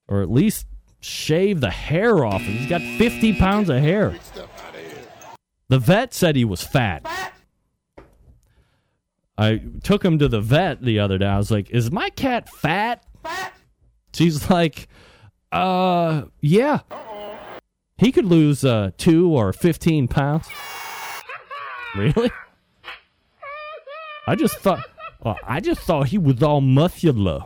Or 0.07 0.21
at 0.21 0.31
least 0.31 0.67
shave 0.99 1.61
the 1.61 1.69
hair 1.69 2.25
off 2.25 2.41
him. 2.41 2.57
He's 2.57 2.69
got 2.69 2.81
50 2.81 3.37
pounds 3.37 3.69
of 3.69 3.77
hair. 3.77 4.17
The 5.69 5.79
vet 5.79 6.13
said 6.13 6.35
he 6.35 6.45
was 6.45 6.61
fat. 6.61 7.05
I 9.37 9.61
took 9.83 10.05
him 10.05 10.19
to 10.19 10.27
the 10.27 10.41
vet 10.41 10.81
the 10.81 10.99
other 10.99 11.17
day. 11.17 11.25
I 11.25 11.37
was 11.37 11.49
like, 11.49 11.71
"Is 11.71 11.91
my 11.91 12.09
cat 12.11 12.47
fat?" 12.49 13.03
She's 14.13 14.49
like, 14.49 14.87
"Uh, 15.53 16.25
yeah. 16.41 16.79
He 17.97 18.11
could 18.11 18.25
lose 18.25 18.65
uh 18.65 18.91
2 18.97 19.29
or 19.29 19.53
15 19.53 20.07
pounds." 20.07 20.47
Really? 21.95 22.31
I 24.27 24.35
just 24.35 24.57
thought 24.57 24.83
well, 25.21 25.37
I 25.43 25.59
just 25.59 25.81
thought 25.81 26.07
he 26.07 26.17
was 26.17 26.41
all 26.43 26.59
muscular. 26.59 27.45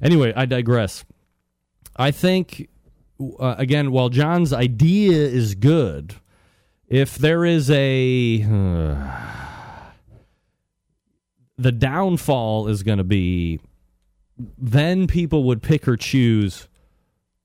Anyway, 0.00 0.32
I 0.34 0.46
digress. 0.46 1.04
I 1.96 2.10
think 2.10 2.68
uh, 3.38 3.54
again, 3.58 3.90
while 3.92 4.08
John's 4.08 4.52
idea 4.52 5.18
is 5.18 5.54
good, 5.54 6.14
if 6.88 7.16
there 7.16 7.44
is 7.44 7.70
a 7.70 8.42
uh, 8.42 9.10
the 11.58 11.72
downfall 11.72 12.68
is 12.68 12.82
going 12.82 12.98
to 12.98 13.04
be 13.04 13.60
then 14.58 15.06
people 15.06 15.44
would 15.44 15.62
pick 15.62 15.86
or 15.88 15.96
choose 15.96 16.68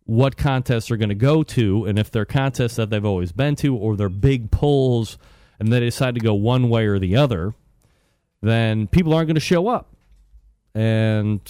what 0.05 0.37
contests 0.37 0.89
are 0.89 0.97
going 0.97 1.09
to 1.09 1.15
go 1.15 1.43
to 1.43 1.85
and 1.85 1.99
if 1.99 2.09
they're 2.09 2.25
contests 2.25 2.77
that 2.77 2.89
they've 2.89 3.05
always 3.05 3.31
been 3.31 3.55
to 3.55 3.75
or 3.75 3.95
they're 3.95 4.09
big 4.09 4.51
polls 4.51 5.17
and 5.59 5.71
they 5.71 5.79
decide 5.79 6.15
to 6.15 6.21
go 6.21 6.33
one 6.33 6.69
way 6.69 6.85
or 6.85 6.99
the 6.99 7.15
other 7.15 7.53
then 8.41 8.87
people 8.87 9.13
aren't 9.13 9.27
going 9.27 9.35
to 9.35 9.41
show 9.41 9.67
up. 9.67 9.93
And 10.75 11.41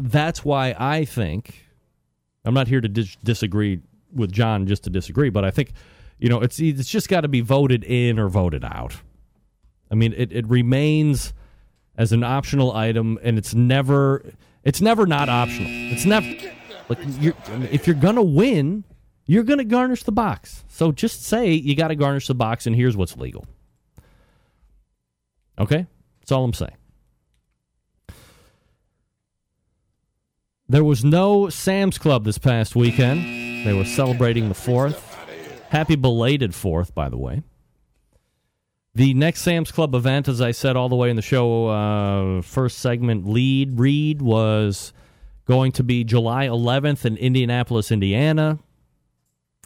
that's 0.00 0.44
why 0.44 0.76
i 0.78 1.04
think 1.04 1.66
i'm 2.44 2.54
not 2.54 2.68
here 2.68 2.80
to 2.80 2.88
dis- 2.88 3.16
disagree 3.24 3.80
with 4.14 4.30
john 4.30 4.64
just 4.64 4.84
to 4.84 4.90
disagree 4.90 5.28
but 5.28 5.44
i 5.44 5.50
think 5.50 5.72
you 6.18 6.28
know 6.28 6.40
it's 6.40 6.60
it's 6.60 6.88
just 6.88 7.08
got 7.08 7.22
to 7.22 7.28
be 7.28 7.40
voted 7.40 7.84
in 7.84 8.18
or 8.18 8.28
voted 8.28 8.64
out. 8.64 8.96
I 9.90 9.94
mean, 9.94 10.12
it, 10.16 10.32
it 10.32 10.46
remains 10.46 11.32
as 11.98 12.12
an 12.12 12.22
optional 12.22 12.74
item, 12.74 13.18
and 13.22 13.36
it's 13.36 13.54
never 13.54 14.24
it's 14.64 14.80
never 14.80 15.06
not 15.06 15.28
optional. 15.28 15.68
It's 15.68 16.06
never 16.06 16.26
like 16.88 16.98
you're, 17.20 17.34
if 17.70 17.86
you're 17.86 17.96
gonna 17.96 18.22
win, 18.22 18.84
you're 19.26 19.42
gonna 19.42 19.64
garnish 19.64 20.04
the 20.04 20.12
box. 20.12 20.64
So 20.68 20.92
just 20.92 21.24
say 21.24 21.52
you 21.52 21.76
got 21.76 21.88
to 21.88 21.96
garnish 21.96 22.28
the 22.28 22.34
box, 22.34 22.66
and 22.66 22.74
here's 22.74 22.96
what's 22.96 23.16
legal. 23.16 23.46
Okay, 25.58 25.86
that's 26.20 26.32
all 26.32 26.44
I'm 26.44 26.54
saying. 26.54 26.76
There 30.70 30.84
was 30.84 31.04
no 31.04 31.48
Sam's 31.48 31.98
Club 31.98 32.24
this 32.24 32.38
past 32.38 32.76
weekend. 32.76 33.66
They 33.66 33.72
were 33.72 33.86
celebrating 33.86 34.48
the 34.48 34.54
fourth. 34.54 35.16
Happy 35.70 35.96
belated 35.96 36.54
fourth, 36.54 36.94
by 36.94 37.08
the 37.08 37.16
way. 37.16 37.42
The 38.94 39.14
next 39.14 39.42
Sam's 39.42 39.70
Club 39.70 39.94
event, 39.94 40.28
as 40.28 40.40
I 40.40 40.50
said 40.50 40.76
all 40.76 40.88
the 40.88 40.96
way 40.96 41.10
in 41.10 41.16
the 41.16 41.22
show, 41.22 41.68
uh, 41.68 42.42
first 42.42 42.78
segment 42.78 43.28
lead 43.28 43.78
read 43.78 44.22
was 44.22 44.92
going 45.46 45.72
to 45.72 45.82
be 45.82 46.04
July 46.04 46.46
11th 46.46 47.04
in 47.04 47.16
Indianapolis, 47.16 47.90
Indiana. 47.90 48.58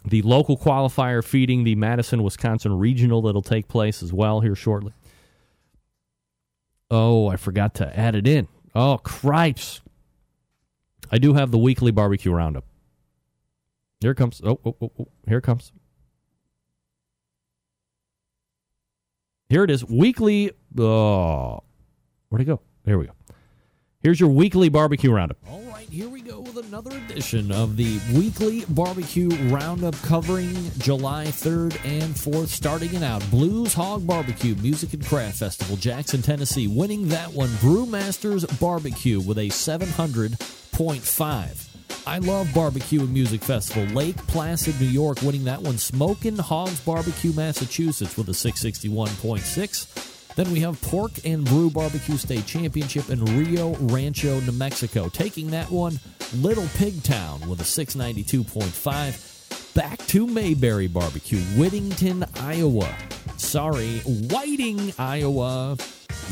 The 0.05 0.21
local 0.21 0.57
qualifier 0.57 1.23
feeding 1.23 1.63
the 1.63 1.75
Madison, 1.75 2.23
Wisconsin 2.23 2.77
regional 2.77 3.21
that'll 3.21 3.41
take 3.41 3.67
place 3.67 4.03
as 4.03 4.11
well 4.11 4.41
here 4.41 4.55
shortly. 4.55 4.93
Oh, 6.91 7.27
I 7.27 7.37
forgot 7.37 7.73
to 7.75 7.97
add 7.97 8.15
it 8.15 8.27
in. 8.27 8.47
Oh, 8.75 8.97
cripes. 8.97 9.81
I 11.11 11.17
do 11.17 11.33
have 11.33 11.51
the 11.51 11.57
weekly 11.57 11.91
barbecue 11.91 12.31
roundup. 12.31 12.65
Here 13.99 14.13
comes. 14.13 14.41
Oh, 14.43 14.59
oh, 14.65 14.75
oh, 14.81 14.91
oh. 14.99 15.07
here 15.27 15.41
comes. 15.41 15.71
Here 19.53 19.63
it 19.63 19.69
is. 19.69 19.85
Weekly. 19.85 20.49
Oh, 20.79 21.59
where'd 22.29 22.41
it 22.41 22.45
go? 22.45 22.59
There 22.85 22.97
we 22.97 23.05
go. 23.05 23.11
Here's 23.99 24.19
your 24.19 24.29
weekly 24.29 24.67
barbecue 24.67 25.13
roundup. 25.13 25.37
All 25.47 25.61
right, 25.69 25.87
here 25.89 26.09
we 26.09 26.21
go 26.21 26.39
with 26.39 26.57
another 26.57 26.97
edition 26.97 27.51
of 27.51 27.77
the 27.77 27.99
weekly 28.15 28.65
barbecue 28.69 29.29
roundup 29.51 29.93
covering 30.01 30.71
July 30.79 31.25
3rd 31.25 31.77
and 31.85 32.15
4th, 32.15 32.47
starting 32.47 32.95
it 32.95 33.03
out. 33.03 33.23
Blues 33.29 33.75
Hog 33.75 34.07
Barbecue 34.07 34.55
Music 34.55 34.95
and 34.95 35.05
Craft 35.05 35.37
Festival, 35.37 35.77
Jackson, 35.77 36.23
Tennessee, 36.23 36.65
winning 36.65 37.09
that 37.09 37.31
one. 37.31 37.49
Brewmasters 37.49 38.59
Barbecue 38.59 39.21
with 39.21 39.37
a 39.37 39.49
700.5. 39.49 41.72
I 42.05 42.17
Love 42.17 42.53
Barbecue 42.53 42.99
and 42.99 43.13
Music 43.13 43.41
Festival, 43.41 43.85
Lake 43.95 44.17
Placid, 44.27 44.77
New 44.81 44.87
York, 44.87 45.21
winning 45.21 45.45
that 45.45 45.61
one. 45.61 45.77
Smokin' 45.77 46.37
Hogs 46.37 46.81
Barbecue, 46.81 47.31
Massachusetts, 47.31 48.17
with 48.17 48.27
a 48.27 48.33
661.6. 48.33 50.35
Then 50.35 50.51
we 50.51 50.59
have 50.59 50.81
Pork 50.81 51.11
and 51.23 51.45
Brew 51.45 51.69
Barbecue 51.69 52.17
State 52.17 52.45
Championship 52.45 53.09
in 53.09 53.23
Rio 53.23 53.75
Rancho, 53.75 54.41
New 54.41 54.51
Mexico. 54.51 55.07
Taking 55.07 55.51
that 55.51 55.71
one, 55.71 55.97
Little 56.35 56.67
Pig 56.75 57.01
Town 57.03 57.39
with 57.47 57.61
a 57.61 57.63
692.5. 57.63 59.73
Back 59.73 59.99
to 60.07 60.27
Mayberry 60.27 60.87
Barbecue, 60.87 61.39
Whittington, 61.57 62.25
Iowa. 62.41 62.93
Sorry, 63.37 63.99
Whiting, 63.99 64.91
Iowa. 64.99 65.77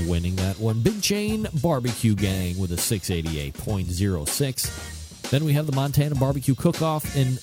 Winning 0.06 0.36
that 0.36 0.60
one. 0.60 0.82
Big 0.82 1.02
Chain 1.02 1.48
Barbecue 1.62 2.16
Gang 2.16 2.60
with 2.60 2.74
a 2.74 2.78
688.06. 2.78 5.01
Then 5.32 5.46
we 5.46 5.54
have 5.54 5.66
the 5.66 5.72
Montana 5.72 6.16
Barbecue 6.16 6.56
Cook-Off 6.56 7.16
in 7.16 7.38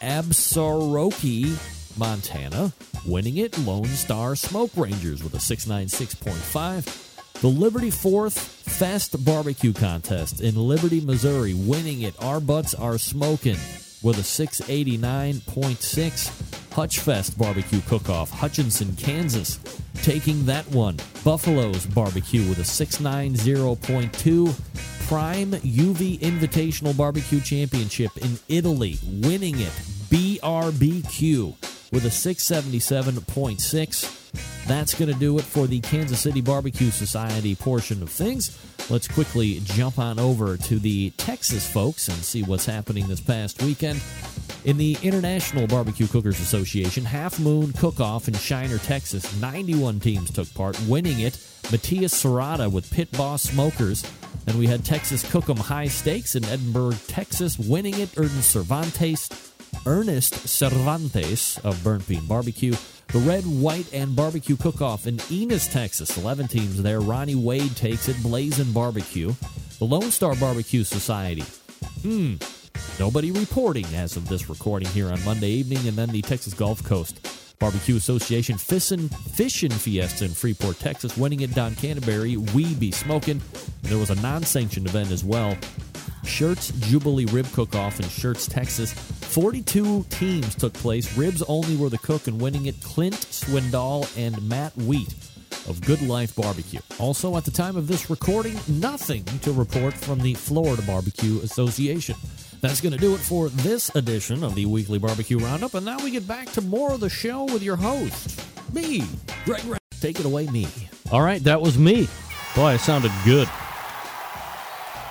Absaroka, 0.00 1.98
Montana. 1.98 2.72
Winning 3.04 3.36
it, 3.36 3.58
Lone 3.58 3.84
Star 3.84 4.34
Smoke 4.34 4.70
Rangers 4.74 5.22
with 5.22 5.34
a 5.34 5.36
696.5. 5.36 7.40
The 7.42 7.48
Liberty 7.48 7.90
Fourth 7.90 8.38
Fest 8.38 9.22
Barbecue 9.26 9.74
Contest 9.74 10.40
in 10.40 10.56
Liberty, 10.56 11.02
Missouri. 11.02 11.52
Winning 11.52 12.00
it, 12.00 12.14
Our 12.18 12.40
Butts 12.40 12.72
Are 12.72 12.96
Smoking 12.96 13.58
with 14.02 14.18
a 14.18 14.22
689.6. 14.22 16.30
Hutchfest 16.70 17.36
Barbecue 17.36 17.80
Cook-Off, 17.88 18.30
Hutchinson, 18.30 18.94
Kansas, 18.96 19.58
taking 20.02 20.46
that 20.46 20.66
one. 20.68 20.96
Buffalo's 21.24 21.84
Barbecue 21.86 22.48
with 22.48 22.58
a 22.58 22.62
690.2. 22.62 24.54
Prime 25.08 25.52
UV 25.52 26.18
Invitational 26.20 26.96
Barbecue 26.96 27.40
Championship 27.40 28.16
in 28.18 28.38
Italy, 28.48 28.98
winning 29.04 29.58
it. 29.58 29.72
BRBQ 30.10 31.54
with 31.92 32.04
a 32.04 32.08
677.6. 32.08 34.14
That's 34.66 34.94
going 34.94 35.12
to 35.12 35.18
do 35.18 35.38
it 35.38 35.44
for 35.44 35.66
the 35.66 35.80
Kansas 35.80 36.20
City 36.20 36.42
Barbecue 36.42 36.90
Society 36.90 37.54
portion 37.54 38.02
of 38.02 38.10
things. 38.10 38.58
Let's 38.90 39.08
quickly 39.08 39.60
jump 39.64 39.98
on 39.98 40.18
over 40.18 40.56
to 40.56 40.78
the 40.78 41.10
Texas 41.10 41.70
folks 41.70 42.08
and 42.08 42.16
see 42.18 42.42
what's 42.42 42.66
happening 42.66 43.08
this 43.08 43.20
past 43.20 43.62
weekend. 43.62 44.00
In 44.64 44.76
the 44.76 44.96
International 45.02 45.66
Barbecue 45.66 46.06
Cookers 46.06 46.40
Association 46.40 47.04
Half 47.04 47.38
Moon 47.38 47.72
Cook 47.72 48.00
Off 48.00 48.28
in 48.28 48.34
Shiner, 48.34 48.78
Texas, 48.78 49.40
91 49.40 50.00
teams 50.00 50.30
took 50.30 50.52
part, 50.54 50.78
winning 50.88 51.20
it. 51.20 51.38
Matias 51.70 52.14
Serrata 52.14 52.70
with 52.70 52.90
Pit 52.90 53.10
Boss 53.12 53.42
Smokers. 53.42 54.04
Then 54.46 54.58
we 54.58 54.66
had 54.66 54.84
Texas 54.84 55.24
Cookem 55.24 55.58
High 55.58 55.88
Stakes 55.88 56.34
in 56.34 56.44
Edinburg, 56.44 56.96
Texas, 57.06 57.58
winning 57.58 57.98
it. 57.98 58.10
Ernest 58.16 58.50
Cervantes, 58.50 59.28
Ernest 59.86 60.48
Cervantes 60.48 61.58
of 61.58 61.82
Burnt 61.82 62.06
Bean 62.08 62.26
Barbecue. 62.26 62.74
The 63.08 63.18
Red, 63.20 63.44
White, 63.44 63.92
and 63.92 64.14
Barbecue 64.14 64.56
Cook 64.56 64.82
Off 64.82 65.06
in 65.06 65.20
Enos, 65.30 65.66
Texas. 65.66 66.16
11 66.18 66.48
teams 66.48 66.82
there. 66.82 67.00
Ronnie 67.00 67.34
Wade 67.34 67.74
takes 67.76 68.08
it. 68.08 68.22
Blazing 68.22 68.72
Barbecue. 68.72 69.32
The 69.78 69.84
Lone 69.84 70.10
Star 70.10 70.34
Barbecue 70.36 70.84
Society. 70.84 71.44
Hmm. 72.02 72.34
Nobody 72.98 73.30
reporting 73.30 73.86
as 73.94 74.16
of 74.16 74.28
this 74.28 74.48
recording 74.50 74.88
here 74.88 75.10
on 75.10 75.24
Monday 75.24 75.50
evening. 75.50 75.86
And 75.88 75.96
then 75.96 76.10
the 76.10 76.22
Texas 76.22 76.52
Gulf 76.52 76.84
Coast 76.84 77.20
Barbecue 77.58 77.96
Association 77.96 78.56
Fissin' 78.56 79.08
Fishin' 79.08 79.72
Fiesta 79.72 80.24
in 80.24 80.30
Freeport, 80.30 80.78
Texas. 80.78 81.16
Winning 81.16 81.40
it 81.40 81.54
Don 81.54 81.74
Canterbury. 81.74 82.36
We 82.36 82.74
Be 82.74 82.92
Smoking. 82.92 83.40
There 83.82 83.98
was 83.98 84.10
a 84.10 84.16
non 84.16 84.42
sanctioned 84.42 84.86
event 84.86 85.10
as 85.10 85.24
well. 85.24 85.56
Schertz 86.24 86.72
Jubilee 86.80 87.26
Rib 87.26 87.46
Cook 87.52 87.74
Off 87.74 88.00
in 88.00 88.06
Schertz, 88.06 88.48
Texas. 88.48 88.92
42 88.92 90.04
teams 90.10 90.54
took 90.54 90.72
place. 90.74 91.16
Ribs 91.16 91.42
only 91.42 91.76
were 91.76 91.88
the 91.88 91.98
cook, 91.98 92.26
and 92.26 92.40
winning 92.40 92.66
it 92.66 92.80
Clint 92.82 93.14
Swindoll 93.14 94.08
and 94.16 94.40
Matt 94.48 94.76
Wheat 94.76 95.14
of 95.68 95.80
Good 95.82 96.02
Life 96.02 96.34
Barbecue. 96.34 96.80
Also, 96.98 97.36
at 97.36 97.44
the 97.44 97.50
time 97.50 97.76
of 97.76 97.86
this 97.86 98.10
recording, 98.10 98.58
nothing 98.68 99.24
to 99.42 99.52
report 99.52 99.94
from 99.94 100.18
the 100.20 100.34
Florida 100.34 100.82
Barbecue 100.82 101.40
Association. 101.42 102.16
That's 102.60 102.80
going 102.80 102.92
to 102.92 102.98
do 102.98 103.14
it 103.14 103.18
for 103.18 103.48
this 103.50 103.94
edition 103.94 104.42
of 104.42 104.54
the 104.54 104.66
Weekly 104.66 104.98
Barbecue 104.98 105.38
Roundup, 105.38 105.74
and 105.74 105.86
now 105.86 105.98
we 106.02 106.10
get 106.10 106.26
back 106.26 106.50
to 106.52 106.60
more 106.60 106.92
of 106.92 107.00
the 107.00 107.10
show 107.10 107.44
with 107.44 107.62
your 107.62 107.76
host, 107.76 108.40
me, 108.72 109.04
Greg. 109.44 109.62
Take 110.00 110.20
it 110.20 110.26
away, 110.26 110.46
me. 110.46 110.66
All 111.12 111.22
right, 111.22 111.42
that 111.44 111.60
was 111.60 111.78
me. 111.78 112.08
Boy, 112.54 112.74
it 112.74 112.80
sounded 112.80 113.12
good. 113.24 113.48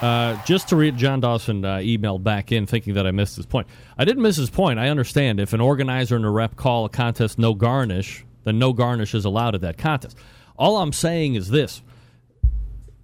Uh, 0.02 0.44
just 0.46 0.70
to 0.70 0.76
read, 0.76 0.96
John 0.96 1.22
Dawson 1.22 1.66
uh, 1.66 1.78
emailed 1.78 2.24
back 2.24 2.52
in 2.52 2.68
thinking 2.68 2.94
that 2.94 3.08
I 3.08 3.12
missed 3.12 3.36
his 3.36 3.48
point. 3.48 3.68
I 3.98 4.06
didn't 4.06 4.22
miss 4.22 4.36
his 4.36 4.50
point. 4.50 4.80
I 4.80 4.90
understand 4.90 5.40
if 5.40 5.54
an 5.54 5.62
organizer 5.62 6.16
and 6.16 6.26
a 6.26 6.30
rep 6.30 6.56
call 6.56 6.86
a 6.86 6.90
contest 6.90 7.40
no 7.40 7.56
garnish, 7.56 8.24
then 8.44 8.60
no 8.60 8.74
garnish 8.74 9.16
is 9.16 9.26
allowed 9.26 9.56
at 9.56 9.62
that 9.62 9.78
contest. 9.78 10.16
All 10.58 10.78
I'm 10.78 10.94
saying 10.94 11.34
is 11.36 11.50
this: 11.50 11.82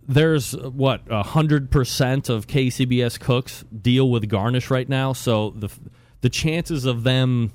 there's 0.07 0.53
what 0.53 1.07
hundred 1.09 1.71
percent 1.71 2.29
of 2.29 2.45
KCBS 2.45 3.19
cooks 3.19 3.65
deal 3.81 4.09
with 4.09 4.29
garnish 4.29 4.69
right 4.69 4.87
now, 4.87 5.13
so 5.13 5.49
the 5.51 5.69
the 6.21 6.29
chances 6.29 6.85
of 6.85 7.03
them 7.03 7.51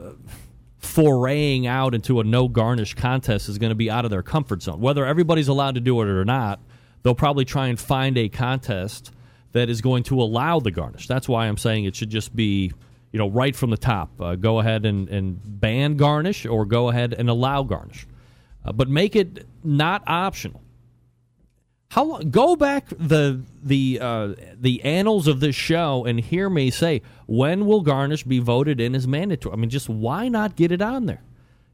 uh, 0.00 0.10
foraying 0.78 1.66
out 1.66 1.94
into 1.94 2.18
a 2.20 2.24
no 2.24 2.48
garnish 2.48 2.94
contest 2.94 3.48
is 3.48 3.58
going 3.58 3.70
to 3.70 3.76
be 3.76 3.90
out 3.90 4.04
of 4.04 4.10
their 4.10 4.22
comfort 4.22 4.62
zone. 4.62 4.80
Whether 4.80 5.06
everybody's 5.06 5.48
allowed 5.48 5.74
to 5.76 5.80
do 5.80 6.00
it 6.02 6.08
or 6.08 6.24
not, 6.24 6.60
they'll 7.02 7.14
probably 7.14 7.44
try 7.44 7.68
and 7.68 7.78
find 7.78 8.16
a 8.18 8.28
contest 8.28 9.12
that 9.52 9.68
is 9.68 9.80
going 9.80 10.02
to 10.04 10.20
allow 10.20 10.60
the 10.60 10.70
garnish. 10.70 11.06
That's 11.06 11.28
why 11.28 11.46
I'm 11.46 11.56
saying 11.56 11.84
it 11.84 11.96
should 11.96 12.10
just 12.10 12.34
be, 12.36 12.72
you 13.12 13.18
know, 13.18 13.28
right 13.28 13.56
from 13.56 13.70
the 13.70 13.76
top. 13.76 14.20
Uh, 14.20 14.36
go 14.36 14.60
ahead 14.60 14.84
and, 14.84 15.08
and 15.08 15.40
ban 15.42 15.96
garnish 15.96 16.46
or 16.46 16.64
go 16.64 16.88
ahead 16.90 17.14
and 17.14 17.30
allow 17.30 17.62
garnish. 17.62 18.06
Uh, 18.64 18.72
but 18.72 18.88
make 18.88 19.16
it 19.16 19.46
not 19.64 20.02
optional. 20.06 20.60
How 21.90 22.04
long, 22.04 22.30
go 22.30 22.54
back 22.54 22.86
the 22.90 23.40
the 23.62 23.98
uh, 24.00 24.34
the 24.54 24.82
annals 24.84 25.26
of 25.26 25.40
this 25.40 25.56
show 25.56 26.04
and 26.04 26.20
hear 26.20 26.50
me 26.50 26.70
say 26.70 27.00
when 27.26 27.64
will 27.64 27.80
garnish 27.80 28.24
be 28.24 28.40
voted 28.40 28.78
in 28.78 28.94
as 28.94 29.08
mandatory? 29.08 29.54
I 29.54 29.56
mean, 29.56 29.70
just 29.70 29.88
why 29.88 30.28
not 30.28 30.54
get 30.54 30.70
it 30.70 30.82
on 30.82 31.06
there? 31.06 31.22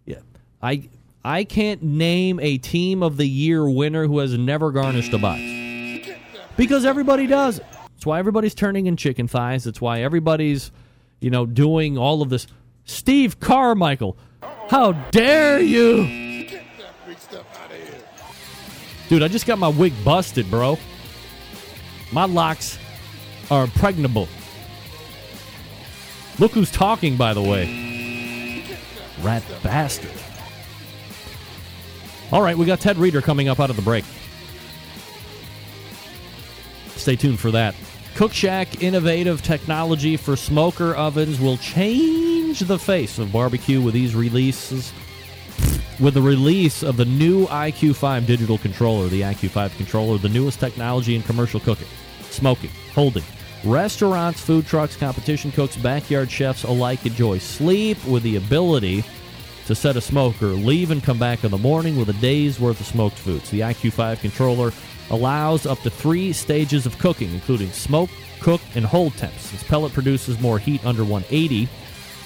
Yeah, 0.07 0.21
I 0.63 0.89
I 1.25 1.45
can't 1.45 1.83
name 1.83 2.39
a 2.41 2.59
team 2.59 3.03
of 3.03 3.17
the 3.17 3.27
year 3.27 3.69
winner 3.69 4.07
who 4.07 4.19
has 4.19 4.37
never 4.37 4.71
garnished 4.71 5.13
a 5.15 5.19
box 5.19 5.41
because 6.57 6.85
everybody 6.85 7.27
does. 7.27 7.61
That's 7.95 8.05
why 8.05 8.19
everybody's 8.19 8.55
turning 8.55 8.87
in 8.87 8.97
chicken 8.97 9.27
thighs. 9.27 9.65
That's 9.65 9.81
why 9.81 10.03
everybody's 10.03 10.71
you 11.21 11.31
know 11.31 11.47
doing 11.47 11.97
all 11.97 12.21
of 12.21 12.29
this. 12.29 12.47
Steve 12.85 13.41
Carmichael, 13.41 14.19
how 14.69 14.93
dare 15.11 15.61
you? 15.61 16.25
Dude, 19.09 19.23
I 19.23 19.29
just 19.29 19.47
got 19.47 19.59
my 19.59 19.69
wig 19.69 19.93
busted, 20.05 20.51
bro. 20.51 20.79
My 22.13 22.27
locks 22.27 22.79
are 23.51 23.65
impregnable. 23.65 24.29
Look 26.39 26.53
who's 26.53 26.71
talking, 26.71 27.17
by 27.17 27.33
the 27.33 27.43
way. 27.43 28.65
Rat 29.23 29.43
bastard. 29.63 30.14
All 32.35 32.43
right, 32.43 32.59
we 32.59 32.67
got 32.67 32.81
Ted 32.81 32.99
Reader 32.99 33.23
coming 33.23 33.49
up 33.49 33.61
out 33.61 33.71
of 33.71 33.77
the 33.77 33.83
break. 33.83 34.05
Stay 36.97 37.15
tuned 37.15 37.39
for 37.39 37.53
that. 37.53 37.77
Cook 38.17 38.33
Shack 38.33 38.83
innovative 38.83 39.41
technology 39.41 40.17
for 40.17 40.35
smoker 40.35 40.97
ovens 40.97 41.39
will 41.39 41.57
change 41.59 42.59
the 42.59 42.77
face 42.77 43.21
of 43.21 43.31
barbecue 43.31 43.81
with 43.81 43.95
these 43.95 44.17
releases 44.17 44.93
with 46.01 46.15
the 46.15 46.23
release 46.23 46.83
of 46.83 46.97
the 46.97 47.05
new 47.05 47.47
IQ5 47.47 48.27
digital 48.27 48.59
controller, 48.59 49.07
the 49.07 49.21
IQ5 49.21 49.77
controller, 49.77 50.19
the 50.19 50.29
newest 50.29 50.59
technology 50.59 51.15
in 51.15 51.23
commercial 51.23 51.61
cooking, 51.61 51.87
smoking, 52.31 52.71
holding. 52.93 53.23
Restaurants, 53.63 54.41
food 54.41 54.67
trucks, 54.67 54.97
competition 54.97 55.53
cooks, 55.53 55.77
backyard 55.77 56.29
chefs 56.29 56.65
alike 56.65 57.07
enjoy 57.07 57.39
sleep 57.39 58.05
with 58.07 58.25
the 58.25 58.35
ability 58.35 59.05
to 59.67 59.75
set 59.75 59.97
a 59.97 60.01
smoker, 60.01 60.47
leave 60.47 60.91
and 60.91 61.03
come 61.03 61.19
back 61.19 61.45
in 61.45 61.51
the 61.51 61.59
morning 61.59 61.97
with 61.97 62.09
a 62.09 62.15
day's 62.15 62.61
worth 62.61 62.81
of 62.81 62.87
smoked 62.87 63.19
foods. 63.19 63.51
The 63.51 63.61
IQ5 63.61 64.21
controller 64.21 64.73
allows 65.11 65.67
up 65.67 65.81
to 65.81 65.91
three 65.91 66.33
stages 66.33 66.87
of 66.87 66.99
cooking, 66.99 67.33
including 67.33 67.71
smoke, 67.71 68.11
cook, 68.41 68.61
and 68.75 68.85
hold 68.85 69.17
temps. 69.17 69.51
This 69.51 69.63
pellet 69.63 69.93
produces 69.93 70.41
more 70.41 70.59
heat 70.59 70.85
under 70.85 71.05
180 71.05 71.69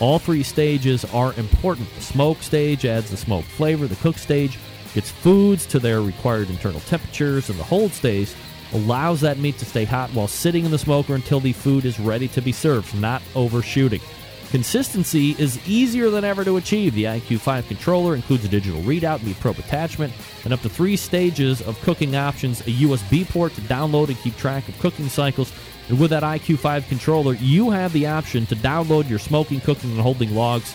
all 0.00 0.18
three 0.20 0.44
stages 0.44 1.04
are 1.06 1.34
important. 1.34 1.92
The 1.94 2.02
smoke 2.02 2.42
stage 2.42 2.84
adds 2.84 3.10
the 3.10 3.16
smoke 3.16 3.44
flavor, 3.44 3.86
the 3.86 3.96
cook 3.96 4.16
stage 4.16 4.58
gets 4.94 5.10
foods 5.10 5.66
to 5.66 5.78
their 5.78 6.00
required 6.00 6.50
internal 6.50 6.80
temperatures, 6.80 7.50
and 7.50 7.58
the 7.58 7.64
hold 7.64 7.92
stage 7.92 8.32
allows 8.72 9.20
that 9.22 9.38
meat 9.38 9.58
to 9.58 9.64
stay 9.64 9.84
hot 9.84 10.10
while 10.10 10.28
sitting 10.28 10.64
in 10.64 10.70
the 10.70 10.78
smoker 10.78 11.14
until 11.14 11.40
the 11.40 11.52
food 11.52 11.84
is 11.84 11.98
ready 11.98 12.28
to 12.28 12.40
be 12.40 12.52
served, 12.52 12.94
not 13.00 13.22
overshooting. 13.34 14.00
Consistency 14.50 15.36
is 15.38 15.58
easier 15.68 16.08
than 16.08 16.24
ever 16.24 16.42
to 16.42 16.56
achieve. 16.56 16.94
The 16.94 17.04
IQ5 17.04 17.68
controller 17.68 18.14
includes 18.14 18.46
a 18.46 18.48
digital 18.48 18.80
readout, 18.80 19.22
meat 19.22 19.38
probe 19.40 19.58
attachment, 19.58 20.12
and 20.44 20.54
up 20.54 20.62
to 20.62 20.70
three 20.70 20.96
stages 20.96 21.60
of 21.60 21.78
cooking 21.82 22.16
options, 22.16 22.62
a 22.62 22.70
USB 22.70 23.28
port 23.28 23.52
to 23.54 23.60
download 23.62 24.08
and 24.08 24.16
keep 24.18 24.36
track 24.38 24.66
of 24.68 24.78
cooking 24.78 25.10
cycles, 25.10 25.52
and 25.90 26.00
with 26.00 26.10
that 26.10 26.22
IQ5 26.22 26.88
controller, 26.88 27.34
you 27.34 27.70
have 27.70 27.92
the 27.92 28.06
option 28.06 28.46
to 28.46 28.56
download 28.56 29.08
your 29.08 29.18
smoking, 29.18 29.60
cooking, 29.60 29.90
and 29.90 30.00
holding 30.00 30.34
logs 30.34 30.74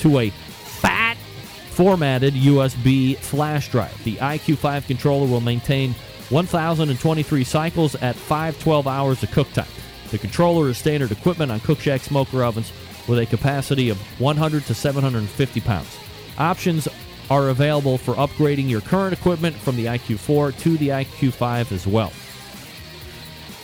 to 0.00 0.18
a 0.18 0.28
fat 0.28 1.16
formatted 1.70 2.34
USB 2.34 3.16
flash 3.16 3.70
drive. 3.70 4.04
The 4.04 4.16
IQ5 4.16 4.86
controller 4.86 5.26
will 5.26 5.40
maintain 5.40 5.94
1,023 6.28 7.44
cycles 7.44 7.94
at 7.96 8.16
512 8.16 8.86
hours 8.86 9.22
of 9.22 9.30
cook 9.30 9.50
time. 9.52 9.66
The 10.10 10.18
controller 10.18 10.68
is 10.68 10.78
standard 10.78 11.10
equipment 11.10 11.50
on 11.50 11.60
Cook 11.60 11.80
Shack 11.80 12.02
smoker 12.02 12.44
ovens 12.44 12.70
with 13.08 13.18
a 13.18 13.26
capacity 13.26 13.90
of 13.90 13.98
100 14.20 14.64
to 14.64 14.74
750 14.74 15.60
pounds. 15.60 15.98
Options 16.38 16.88
are 17.30 17.48
available 17.48 17.98
for 17.98 18.14
upgrading 18.14 18.68
your 18.68 18.80
current 18.80 19.12
equipment 19.12 19.56
from 19.56 19.76
the 19.76 19.86
IQ4 19.86 20.58
to 20.58 20.76
the 20.76 20.88
IQ5 20.88 21.72
as 21.72 21.86
well. 21.86 22.12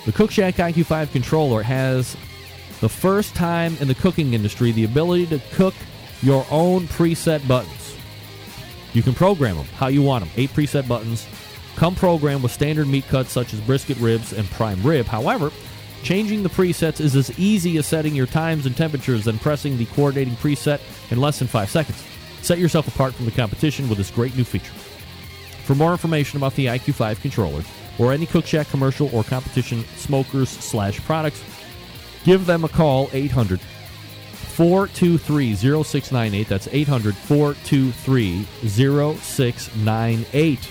The 0.06 0.12
Cook 0.12 0.30
Shack 0.30 0.54
IQ5 0.54 1.12
controller 1.12 1.62
has 1.62 2.16
the 2.80 2.88
first 2.88 3.34
time 3.34 3.76
in 3.80 3.88
the 3.88 3.94
cooking 3.94 4.32
industry 4.32 4.72
the 4.72 4.84
ability 4.84 5.26
to 5.26 5.40
cook 5.52 5.74
your 6.22 6.46
own 6.50 6.86
preset 6.88 7.46
buttons. 7.46 7.96
You 8.92 9.02
can 9.02 9.14
program 9.14 9.56
them 9.56 9.66
how 9.76 9.88
you 9.88 10.02
want 10.02 10.24
them. 10.24 10.32
Eight 10.36 10.50
preset 10.50 10.88
buttons. 10.88 11.26
come 11.76 11.94
programmed 11.94 12.42
with 12.42 12.52
standard 12.52 12.88
meat 12.88 13.06
cuts 13.08 13.30
such 13.30 13.54
as 13.54 13.60
brisket 13.60 13.96
ribs 13.98 14.32
and 14.32 14.50
prime 14.50 14.82
rib. 14.82 15.06
However, 15.06 15.50
changing 16.02 16.42
the 16.42 16.48
presets 16.48 17.00
is 17.00 17.16
as 17.16 17.36
easy 17.38 17.78
as 17.78 17.86
setting 17.86 18.14
your 18.14 18.26
times 18.26 18.66
and 18.66 18.76
temperatures 18.76 19.26
and 19.26 19.40
pressing 19.40 19.76
the 19.76 19.86
coordinating 19.86 20.36
preset 20.36 20.80
in 21.10 21.20
less 21.20 21.38
than 21.38 21.48
five 21.48 21.70
seconds. 21.70 22.02
Set 22.42 22.58
yourself 22.58 22.88
apart 22.88 23.14
from 23.14 23.26
the 23.26 23.30
competition 23.30 23.88
with 23.88 23.98
this 23.98 24.10
great 24.10 24.36
new 24.36 24.44
feature. 24.44 24.72
For 25.64 25.74
more 25.74 25.92
information 25.92 26.38
about 26.38 26.54
the 26.54 26.66
IQ5 26.66 27.20
controller 27.20 27.62
or 27.98 28.12
any 28.12 28.26
Cook 28.26 28.46
Shack 28.46 28.68
commercial 28.68 29.14
or 29.14 29.22
competition 29.22 29.84
smokers 29.96 30.48
slash 30.48 30.98
products, 31.00 31.42
give 32.24 32.46
them 32.46 32.64
a 32.64 32.68
call 32.68 33.10
800 33.12 33.60
423 33.60 35.54
0698. 35.54 36.48
That's 36.48 36.68
800 36.72 37.14
423 37.14 38.44
0698. 38.66 40.70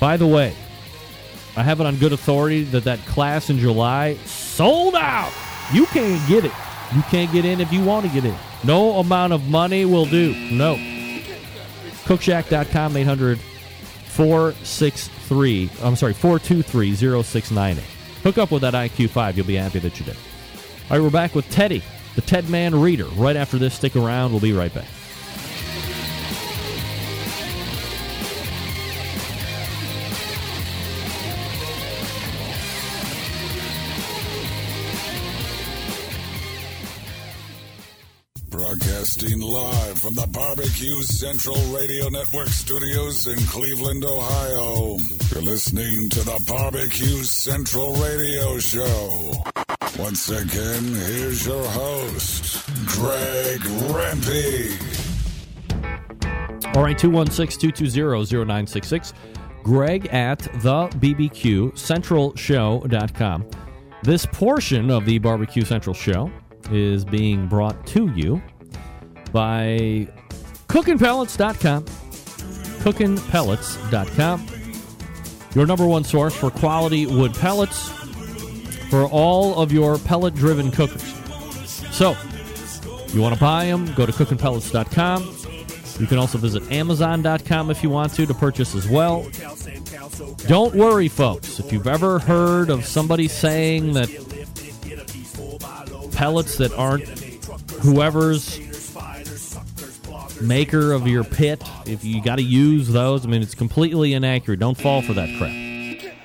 By 0.00 0.16
the 0.16 0.26
way, 0.26 0.54
I 1.56 1.62
have 1.62 1.80
it 1.80 1.86
on 1.86 1.96
good 1.96 2.12
authority 2.12 2.64
that 2.64 2.84
that 2.84 2.98
class 3.06 3.48
in 3.50 3.58
July 3.58 4.14
sold 4.24 4.94
out. 4.94 5.32
You 5.72 5.86
can't 5.86 6.26
get 6.28 6.44
it. 6.44 6.52
You 6.94 7.02
can't 7.02 7.32
get 7.32 7.44
in 7.44 7.60
if 7.60 7.72
you 7.72 7.84
want 7.84 8.06
to 8.06 8.12
get 8.12 8.24
in. 8.24 8.36
No 8.64 8.98
amount 8.98 9.32
of 9.32 9.48
money 9.48 9.84
will 9.84 10.06
do. 10.06 10.34
No. 10.50 10.76
Cookshack.com 12.04 12.96
800 12.96 13.38
463 13.38 15.70
I'm 15.82 15.96
sorry 15.96 16.12
423 16.12 16.94
0698. 16.94 17.84
Hook 18.22 18.38
up 18.38 18.50
with 18.50 18.62
that 18.62 18.74
IQ5. 18.74 19.36
You'll 19.36 19.46
be 19.46 19.56
happy 19.56 19.78
that 19.80 19.98
you 19.98 20.06
did. 20.06 20.16
All 20.90 20.96
right, 20.96 21.02
we're 21.02 21.10
back 21.10 21.34
with 21.34 21.48
Teddy, 21.50 21.82
the 22.14 22.20
Ted 22.20 22.48
Man 22.48 22.78
Reader. 22.78 23.06
Right 23.06 23.36
after 23.36 23.58
this, 23.58 23.74
stick 23.74 23.96
around. 23.96 24.32
We'll 24.32 24.40
be 24.40 24.52
right 24.52 24.72
back. 24.72 24.86
Broadcasting 38.74 39.40
live 39.40 40.00
from 40.00 40.14
the 40.14 40.26
Barbecue 40.32 41.00
Central 41.02 41.54
Radio 41.66 42.08
Network 42.08 42.48
studios 42.48 43.28
in 43.28 43.38
Cleveland, 43.46 44.04
Ohio. 44.04 44.96
You're 45.30 45.42
listening 45.42 46.08
to 46.08 46.20
the 46.24 46.44
Barbecue 46.48 47.22
Central 47.22 47.94
Radio 47.94 48.58
Show. 48.58 49.32
Once 49.96 50.28
again, 50.28 50.82
here's 50.92 51.46
your 51.46 51.64
host, 51.64 52.66
Greg 52.86 53.60
Rempe. 53.94 54.76
All 56.74 56.82
right, 56.82 56.98
216 56.98 57.70
220 57.70 58.44
0966. 58.44 59.14
Greg 59.62 60.06
at 60.06 60.40
the 60.40 60.88
BBQ 60.98 61.78
Central 61.78 62.34
Show.com. 62.34 63.48
This 64.02 64.26
portion 64.26 64.90
of 64.90 65.04
the 65.04 65.18
Barbecue 65.18 65.64
Central 65.64 65.94
Show 65.94 66.28
is 66.72 67.04
being 67.04 67.46
brought 67.46 67.86
to 67.88 68.10
you 68.16 68.42
by 69.34 70.06
cookingpellets.com. 70.68 71.84
Cookingpellets.com. 72.84 74.46
Your 75.56 75.66
number 75.66 75.86
one 75.86 76.04
source 76.04 76.34
for 76.34 76.50
quality 76.50 77.06
wood 77.06 77.34
pellets 77.34 77.90
for 78.90 79.06
all 79.06 79.60
of 79.60 79.72
your 79.72 79.98
pellet 79.98 80.36
driven 80.36 80.70
cookers. 80.70 81.02
So, 81.90 82.16
you 83.08 83.20
want 83.20 83.34
to 83.34 83.40
buy 83.40 83.64
them, 83.66 83.92
go 83.94 84.06
to 84.06 84.12
cookingpellets.com. 84.12 85.36
You 86.00 86.06
can 86.06 86.18
also 86.18 86.38
visit 86.38 86.70
amazon.com 86.70 87.70
if 87.70 87.82
you 87.82 87.90
want 87.90 88.14
to 88.14 88.26
to 88.26 88.34
purchase 88.34 88.74
as 88.76 88.88
well. 88.88 89.26
Don't 90.46 90.74
worry, 90.76 91.08
folks. 91.08 91.58
If 91.58 91.72
you've 91.72 91.88
ever 91.88 92.20
heard 92.20 92.70
of 92.70 92.84
somebody 92.84 93.26
saying 93.26 93.94
that 93.94 94.08
pellets 96.12 96.58
that 96.58 96.72
aren't 96.74 97.08
whoever's 97.80 98.60
maker 100.46 100.92
of 100.92 101.06
your 101.06 101.24
pit, 101.24 101.62
if 101.86 102.04
you 102.04 102.22
got 102.22 102.36
to 102.36 102.42
use 102.42 102.88
those, 102.88 103.24
I 103.24 103.28
mean, 103.28 103.42
it's 103.42 103.54
completely 103.54 104.12
inaccurate. 104.12 104.60
Don't 104.60 104.78
fall 104.78 105.02
for 105.02 105.12
that 105.14 105.28
crap. 105.38 105.52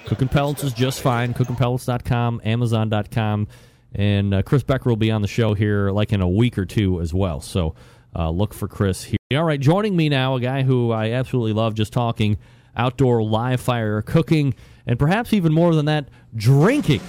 Cooking 0.05 0.27
Pellets 0.27 0.63
is 0.63 0.73
just 0.73 1.01
fine. 1.01 1.33
CookingPellets.com, 1.33 2.41
Amazon.com, 2.43 3.47
and 3.93 4.33
uh, 4.33 4.41
Chris 4.41 4.63
Becker 4.63 4.89
will 4.89 4.95
be 4.97 5.11
on 5.11 5.21
the 5.21 5.27
show 5.27 5.53
here 5.53 5.91
like 5.91 6.11
in 6.11 6.21
a 6.21 6.27
week 6.27 6.57
or 6.57 6.65
two 6.65 6.99
as 7.01 7.13
well. 7.13 7.41
So 7.41 7.75
uh, 8.15 8.29
look 8.29 8.53
for 8.53 8.67
Chris 8.67 9.03
here. 9.03 9.17
All 9.33 9.43
right, 9.43 9.59
joining 9.59 9.95
me 9.95 10.09
now, 10.09 10.35
a 10.35 10.39
guy 10.39 10.63
who 10.63 10.91
I 10.91 11.11
absolutely 11.11 11.53
love 11.53 11.75
just 11.75 11.93
talking 11.93 12.37
outdoor 12.75 13.21
live 13.21 13.61
fire 13.61 14.01
cooking, 14.01 14.55
and 14.87 14.97
perhaps 14.97 15.33
even 15.33 15.53
more 15.53 15.75
than 15.75 15.85
that, 15.85 16.09
drinking. 16.35 17.01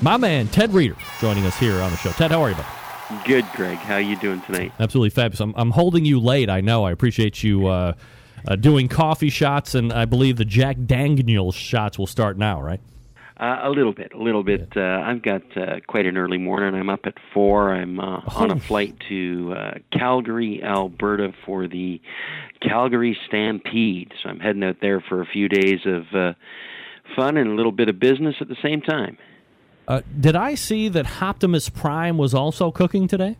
My 0.00 0.16
man, 0.16 0.48
Ted 0.48 0.72
Reader, 0.72 0.96
joining 1.20 1.44
us 1.44 1.58
here 1.58 1.80
on 1.80 1.90
the 1.90 1.96
show. 1.96 2.10
Ted, 2.10 2.30
how 2.30 2.40
are 2.42 2.50
you, 2.50 2.56
buddy? 2.56 2.77
Good, 3.24 3.46
Greg. 3.54 3.78
How 3.78 3.96
you 3.96 4.16
doing 4.16 4.42
tonight? 4.42 4.72
Absolutely 4.78 5.10
fabulous. 5.10 5.40
I'm, 5.40 5.54
I'm 5.56 5.70
holding 5.70 6.04
you 6.04 6.20
late. 6.20 6.50
I 6.50 6.60
know. 6.60 6.84
I 6.84 6.90
appreciate 6.90 7.42
you 7.42 7.66
uh, 7.66 7.94
uh, 8.46 8.56
doing 8.56 8.88
coffee 8.88 9.30
shots, 9.30 9.74
and 9.74 9.92
I 9.92 10.04
believe 10.04 10.36
the 10.36 10.44
Jack 10.44 10.76
Daniels 10.84 11.54
shots 11.54 11.98
will 11.98 12.06
start 12.06 12.36
now, 12.36 12.60
right? 12.60 12.80
Uh, 13.40 13.60
a 13.62 13.70
little 13.70 13.92
bit, 13.92 14.12
a 14.12 14.18
little 14.18 14.42
bit. 14.42 14.72
Uh, 14.76 14.80
I've 15.04 15.22
got 15.22 15.42
uh, 15.56 15.78
quite 15.86 16.06
an 16.06 16.18
early 16.18 16.38
morning. 16.38 16.78
I'm 16.78 16.90
up 16.90 17.06
at 17.06 17.14
four. 17.32 17.72
I'm 17.72 18.00
uh, 18.00 18.20
on 18.34 18.50
a 18.50 18.58
flight 18.58 18.96
to 19.08 19.54
uh, 19.56 19.74
Calgary, 19.96 20.60
Alberta, 20.62 21.32
for 21.46 21.68
the 21.68 22.00
Calgary 22.60 23.16
Stampede. 23.26 24.12
So 24.22 24.28
I'm 24.28 24.40
heading 24.40 24.64
out 24.64 24.78
there 24.82 25.00
for 25.00 25.22
a 25.22 25.26
few 25.26 25.48
days 25.48 25.80
of 25.86 26.02
uh, 26.12 26.32
fun 27.14 27.36
and 27.36 27.48
a 27.48 27.54
little 27.54 27.72
bit 27.72 27.88
of 27.88 28.00
business 28.00 28.34
at 28.40 28.48
the 28.48 28.56
same 28.60 28.82
time. 28.82 29.16
Uh, 29.88 30.02
did 30.20 30.36
I 30.36 30.54
see 30.54 30.90
that 30.90 31.22
Optimus 31.22 31.70
Prime 31.70 32.18
was 32.18 32.34
also 32.34 32.70
cooking 32.70 33.08
today? 33.08 33.38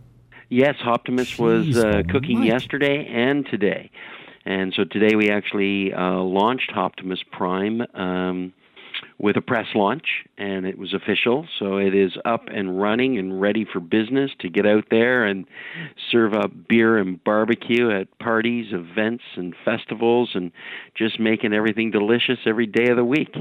Yes, 0.49 0.77
Optimus 0.83 1.39
was 1.39 1.77
uh, 1.77 2.03
cooking 2.09 2.43
yesterday 2.43 3.07
and 3.07 3.47
today. 3.51 3.91
And 4.47 4.73
so 4.75 4.85
today 4.85 5.15
we 5.15 5.31
actually 5.31 5.93
uh, 5.93 6.15
launched 6.15 6.73
Optimus 6.75 7.23
Prime 7.31 7.83
um, 7.93 8.55
with 9.19 9.37
a 9.37 9.43
press 9.43 9.66
launch, 9.75 10.07
and 10.39 10.65
it 10.65 10.79
was 10.79 10.95
official. 10.95 11.47
So 11.59 11.77
it 11.77 11.95
is 11.95 12.12
up 12.25 12.45
and 12.49 12.81
running 12.81 13.19
and 13.19 13.39
ready 13.39 13.66
for 13.70 13.79
business 13.79 14.31
to 14.41 14.49
get 14.49 14.65
out 14.65 14.85
there 14.91 15.27
and 15.27 15.45
serve 16.11 16.33
up 16.33 16.51
beer 16.66 16.97
and 16.97 17.23
barbecue 17.23 17.91
at 17.91 18.19
parties, 18.20 18.73
events, 18.73 19.25
and 19.37 19.55
festivals, 19.66 20.31
and 20.33 20.51
just 20.97 21.20
making 21.20 21.53
everything 21.53 21.91
delicious 21.91 22.39
every 22.47 22.66
day 22.66 22.89
of 22.89 22.97
the 22.97 23.05
week. 23.05 23.35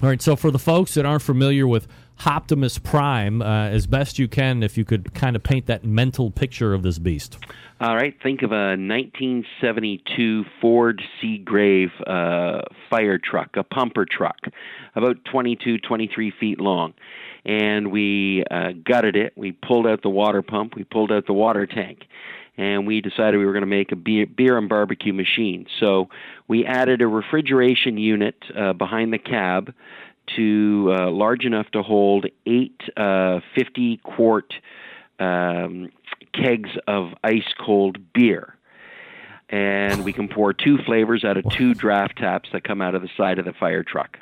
All 0.00 0.08
right. 0.08 0.22
So 0.22 0.36
for 0.36 0.50
the 0.50 0.58
folks 0.58 0.94
that 0.94 1.04
aren't 1.04 1.22
familiar 1.22 1.66
with 1.66 1.86
Optimus 2.26 2.78
Prime, 2.78 3.42
uh, 3.42 3.68
as 3.68 3.86
best 3.86 4.18
you 4.18 4.28
can, 4.28 4.62
if 4.62 4.76
you 4.76 4.84
could 4.84 5.14
kind 5.14 5.36
of 5.36 5.42
paint 5.42 5.66
that 5.66 5.84
mental 5.84 6.30
picture 6.30 6.74
of 6.74 6.82
this 6.82 6.98
beast. 6.98 7.38
All 7.80 7.96
right, 7.96 8.14
think 8.22 8.42
of 8.42 8.52
a 8.52 8.76
1972 8.76 10.44
Ford 10.60 11.02
Seagrave 11.20 11.90
uh, 12.06 12.62
fire 12.88 13.18
truck, 13.18 13.56
a 13.56 13.64
pumper 13.64 14.06
truck, 14.08 14.38
about 14.94 15.16
22, 15.24 15.78
23 15.78 16.32
feet 16.38 16.60
long. 16.60 16.94
And 17.44 17.90
we 17.90 18.44
uh, 18.48 18.70
gutted 18.84 19.16
it. 19.16 19.32
We 19.36 19.50
pulled 19.50 19.88
out 19.88 20.02
the 20.02 20.10
water 20.10 20.42
pump. 20.42 20.76
We 20.76 20.84
pulled 20.84 21.10
out 21.10 21.26
the 21.26 21.32
water 21.32 21.66
tank. 21.66 22.04
And 22.56 22.86
we 22.86 23.00
decided 23.00 23.38
we 23.38 23.46
were 23.46 23.52
going 23.52 23.62
to 23.62 23.66
make 23.66 23.90
a 23.90 23.96
beer, 23.96 24.26
beer 24.26 24.58
and 24.58 24.68
barbecue 24.68 25.12
machine. 25.12 25.66
So 25.80 26.08
we 26.46 26.64
added 26.64 27.02
a 27.02 27.08
refrigeration 27.08 27.98
unit 27.98 28.36
uh, 28.56 28.74
behind 28.74 29.12
the 29.12 29.18
cab 29.18 29.74
to 30.36 30.94
uh, 30.96 31.10
large 31.10 31.44
enough 31.44 31.70
to 31.72 31.82
hold 31.82 32.26
eight 32.46 32.80
uh, 32.96 33.40
50 33.54 33.98
quart 33.98 34.54
um, 35.18 35.90
kegs 36.32 36.70
of 36.86 37.12
ice 37.22 37.52
cold 37.58 37.98
beer. 38.12 38.56
And 39.48 40.04
we 40.04 40.14
can 40.14 40.28
pour 40.28 40.54
two 40.54 40.78
flavors 40.78 41.24
out 41.24 41.36
of 41.36 41.44
two 41.50 41.74
draft 41.74 42.16
taps 42.16 42.48
that 42.52 42.64
come 42.64 42.80
out 42.80 42.94
of 42.94 43.02
the 43.02 43.10
side 43.16 43.38
of 43.38 43.44
the 43.44 43.52
fire 43.52 43.82
truck. 43.82 44.18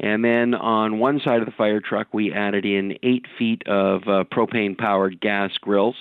And 0.00 0.24
then 0.24 0.54
on 0.54 0.98
one 0.98 1.20
side 1.24 1.40
of 1.40 1.46
the 1.46 1.52
fire 1.52 1.80
truck, 1.80 2.08
we 2.12 2.32
added 2.32 2.64
in 2.64 2.98
eight 3.02 3.26
feet 3.36 3.66
of 3.66 4.02
uh, 4.02 4.24
propane 4.30 4.78
powered 4.78 5.20
gas 5.20 5.50
grills 5.60 5.96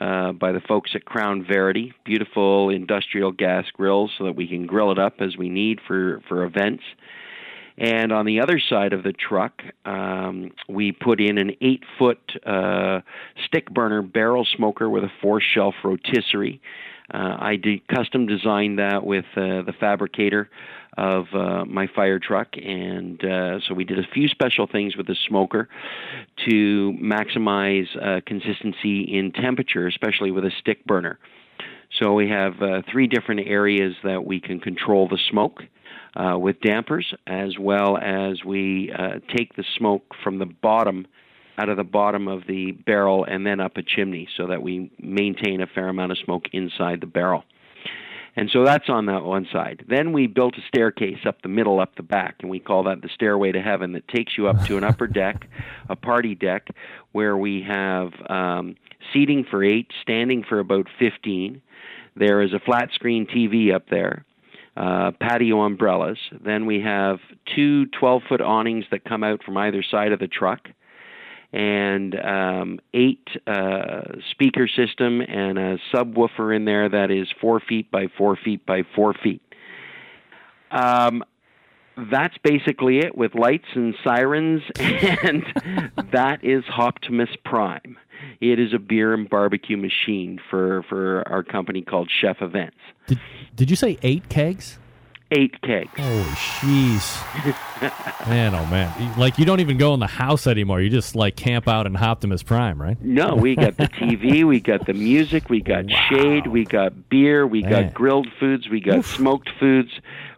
uh, 0.00 0.32
by 0.32 0.52
the 0.52 0.60
folks 0.60 0.92
at 0.94 1.04
Crown 1.04 1.44
Verity. 1.44 1.92
Beautiful 2.04 2.70
industrial 2.70 3.32
gas 3.32 3.64
grills 3.72 4.12
so 4.16 4.24
that 4.24 4.36
we 4.36 4.46
can 4.46 4.66
grill 4.66 4.92
it 4.92 4.98
up 4.98 5.14
as 5.20 5.36
we 5.36 5.48
need 5.48 5.80
for, 5.86 6.20
for 6.28 6.44
events. 6.44 6.84
And 7.76 8.12
on 8.12 8.24
the 8.24 8.40
other 8.40 8.60
side 8.60 8.92
of 8.92 9.02
the 9.02 9.12
truck, 9.12 9.62
um, 9.84 10.52
we 10.68 10.92
put 10.92 11.20
in 11.20 11.38
an 11.38 11.52
eight 11.60 11.82
foot 11.98 12.20
uh, 12.46 13.00
stick 13.46 13.68
burner 13.70 14.02
barrel 14.02 14.46
smoker 14.56 14.88
with 14.88 15.02
a 15.02 15.10
four 15.20 15.40
shelf 15.40 15.74
rotisserie. 15.82 16.60
Uh, 17.12 17.36
I 17.38 17.56
did 17.56 17.86
custom 17.88 18.26
designed 18.26 18.78
that 18.78 19.04
with 19.04 19.26
uh, 19.36 19.62
the 19.62 19.74
fabricator 19.78 20.48
of 20.96 21.26
uh, 21.34 21.64
my 21.64 21.88
fire 21.88 22.18
truck, 22.18 22.48
and 22.56 23.22
uh, 23.22 23.58
so 23.66 23.74
we 23.74 23.84
did 23.84 23.98
a 23.98 24.06
few 24.14 24.28
special 24.28 24.66
things 24.66 24.96
with 24.96 25.06
the 25.08 25.16
smoker 25.28 25.68
to 26.48 26.96
maximize 27.02 27.86
uh, 28.00 28.20
consistency 28.24 29.02
in 29.02 29.32
temperature, 29.32 29.86
especially 29.86 30.30
with 30.30 30.44
a 30.44 30.52
stick 30.60 30.84
burner. 30.86 31.18
So 32.00 32.14
we 32.14 32.30
have 32.30 32.62
uh, 32.62 32.82
three 32.90 33.06
different 33.06 33.42
areas 33.46 33.94
that 34.04 34.24
we 34.24 34.40
can 34.40 34.60
control 34.60 35.08
the 35.08 35.18
smoke 35.30 35.62
uh, 36.16 36.38
with 36.38 36.60
dampers, 36.60 37.14
as 37.26 37.58
well 37.58 37.96
as 37.96 38.44
we 38.44 38.92
uh, 38.92 39.20
take 39.34 39.56
the 39.56 39.64
smoke 39.76 40.14
from 40.22 40.38
the 40.38 40.46
bottom 40.46 41.06
out 41.58 41.68
of 41.68 41.76
the 41.76 41.84
bottom 41.84 42.28
of 42.28 42.42
the 42.48 42.72
barrel 42.72 43.24
and 43.24 43.46
then 43.46 43.60
up 43.60 43.76
a 43.76 43.82
chimney 43.82 44.28
so 44.36 44.48
that 44.48 44.62
we 44.62 44.90
maintain 44.98 45.60
a 45.60 45.66
fair 45.66 45.88
amount 45.88 46.12
of 46.12 46.18
smoke 46.18 46.46
inside 46.52 47.00
the 47.00 47.06
barrel. 47.06 47.44
And 48.36 48.50
so 48.52 48.64
that's 48.64 48.88
on 48.88 49.06
that 49.06 49.22
one 49.22 49.46
side. 49.52 49.84
Then 49.88 50.12
we 50.12 50.26
built 50.26 50.58
a 50.58 50.60
staircase 50.66 51.20
up 51.24 51.42
the 51.42 51.48
middle, 51.48 51.78
up 51.78 51.94
the 51.94 52.02
back, 52.02 52.36
and 52.40 52.50
we 52.50 52.58
call 52.58 52.82
that 52.84 53.00
the 53.00 53.08
stairway 53.14 53.52
to 53.52 53.62
heaven 53.62 53.92
that 53.92 54.08
takes 54.08 54.36
you 54.36 54.48
up 54.48 54.64
to 54.66 54.76
an 54.76 54.82
upper 54.82 55.06
deck, 55.06 55.48
a 55.88 55.94
party 55.94 56.34
deck, 56.34 56.68
where 57.12 57.36
we 57.36 57.62
have 57.62 58.12
um, 58.28 58.74
seating 59.12 59.44
for 59.48 59.62
eight, 59.62 59.92
standing 60.02 60.42
for 60.42 60.58
about 60.58 60.88
15. 60.98 61.62
There 62.16 62.42
is 62.42 62.52
a 62.52 62.58
flat 62.58 62.90
screen 62.92 63.26
TV 63.26 63.72
up 63.72 63.88
there, 63.88 64.24
uh, 64.76 65.12
patio 65.20 65.60
umbrellas. 65.62 66.18
Then 66.44 66.66
we 66.66 66.80
have 66.80 67.18
two 67.54 67.86
12 67.86 68.22
foot 68.28 68.40
awnings 68.40 68.84
that 68.90 69.04
come 69.04 69.22
out 69.22 69.42
from 69.44 69.56
either 69.56 69.82
side 69.82 70.12
of 70.12 70.18
the 70.18 70.28
truck 70.28 70.68
and 71.52 72.18
um, 72.18 72.80
eight 72.92 73.28
uh, 73.46 74.02
speaker 74.32 74.66
system 74.66 75.20
and 75.20 75.56
a 75.56 75.78
subwoofer 75.94 76.54
in 76.54 76.64
there 76.64 76.88
that 76.88 77.12
is 77.12 77.28
four 77.40 77.60
feet 77.60 77.90
by 77.92 78.06
four 78.18 78.36
feet 78.36 78.66
by 78.66 78.82
four 78.96 79.14
feet. 79.14 79.40
Um, 80.72 81.22
that's 82.10 82.36
basically 82.42 82.98
it 82.98 83.16
with 83.16 83.36
lights 83.36 83.68
and 83.74 83.94
sirens, 84.02 84.62
and 84.76 85.44
that 86.12 86.40
is 86.42 86.64
Hoptimus 86.64 87.30
Prime. 87.44 87.96
It 88.40 88.58
is 88.58 88.74
a 88.74 88.78
beer 88.78 89.14
and 89.14 89.28
barbecue 89.28 89.76
machine 89.76 90.40
for, 90.50 90.84
for 90.88 91.26
our 91.28 91.42
company 91.42 91.82
called 91.82 92.10
Chef 92.20 92.38
Events. 92.40 92.76
Did, 93.06 93.20
did 93.54 93.70
you 93.70 93.76
say 93.76 93.98
eight 94.02 94.28
kegs? 94.28 94.78
Eight 95.30 95.60
kegs. 95.62 95.90
Holy 95.96 96.22
jeez. 96.22 98.22
man, 98.28 98.54
oh 98.54 98.64
man. 98.66 99.18
Like, 99.18 99.38
you 99.38 99.44
don't 99.44 99.60
even 99.60 99.78
go 99.78 99.94
in 99.94 100.00
the 100.00 100.06
house 100.06 100.46
anymore. 100.46 100.80
You 100.80 100.90
just, 100.90 101.16
like, 101.16 101.34
camp 101.34 101.66
out 101.66 101.86
in 101.86 101.96
Optimus 101.96 102.42
Prime, 102.42 102.80
right? 102.80 103.00
No, 103.02 103.34
we 103.34 103.56
got 103.56 103.76
the 103.76 103.88
TV, 103.88 104.44
we 104.44 104.60
got 104.60 104.86
the 104.86 104.92
music, 104.92 105.48
we 105.48 105.60
got 105.60 105.86
wow. 105.86 106.06
shade, 106.08 106.46
we 106.46 106.64
got 106.64 107.08
beer, 107.08 107.46
we 107.46 107.62
man. 107.62 107.70
got 107.70 107.94
grilled 107.94 108.28
foods, 108.38 108.68
we 108.68 108.80
got 108.80 108.98
Oof. 108.98 109.06
smoked 109.06 109.50
foods. 109.58 109.90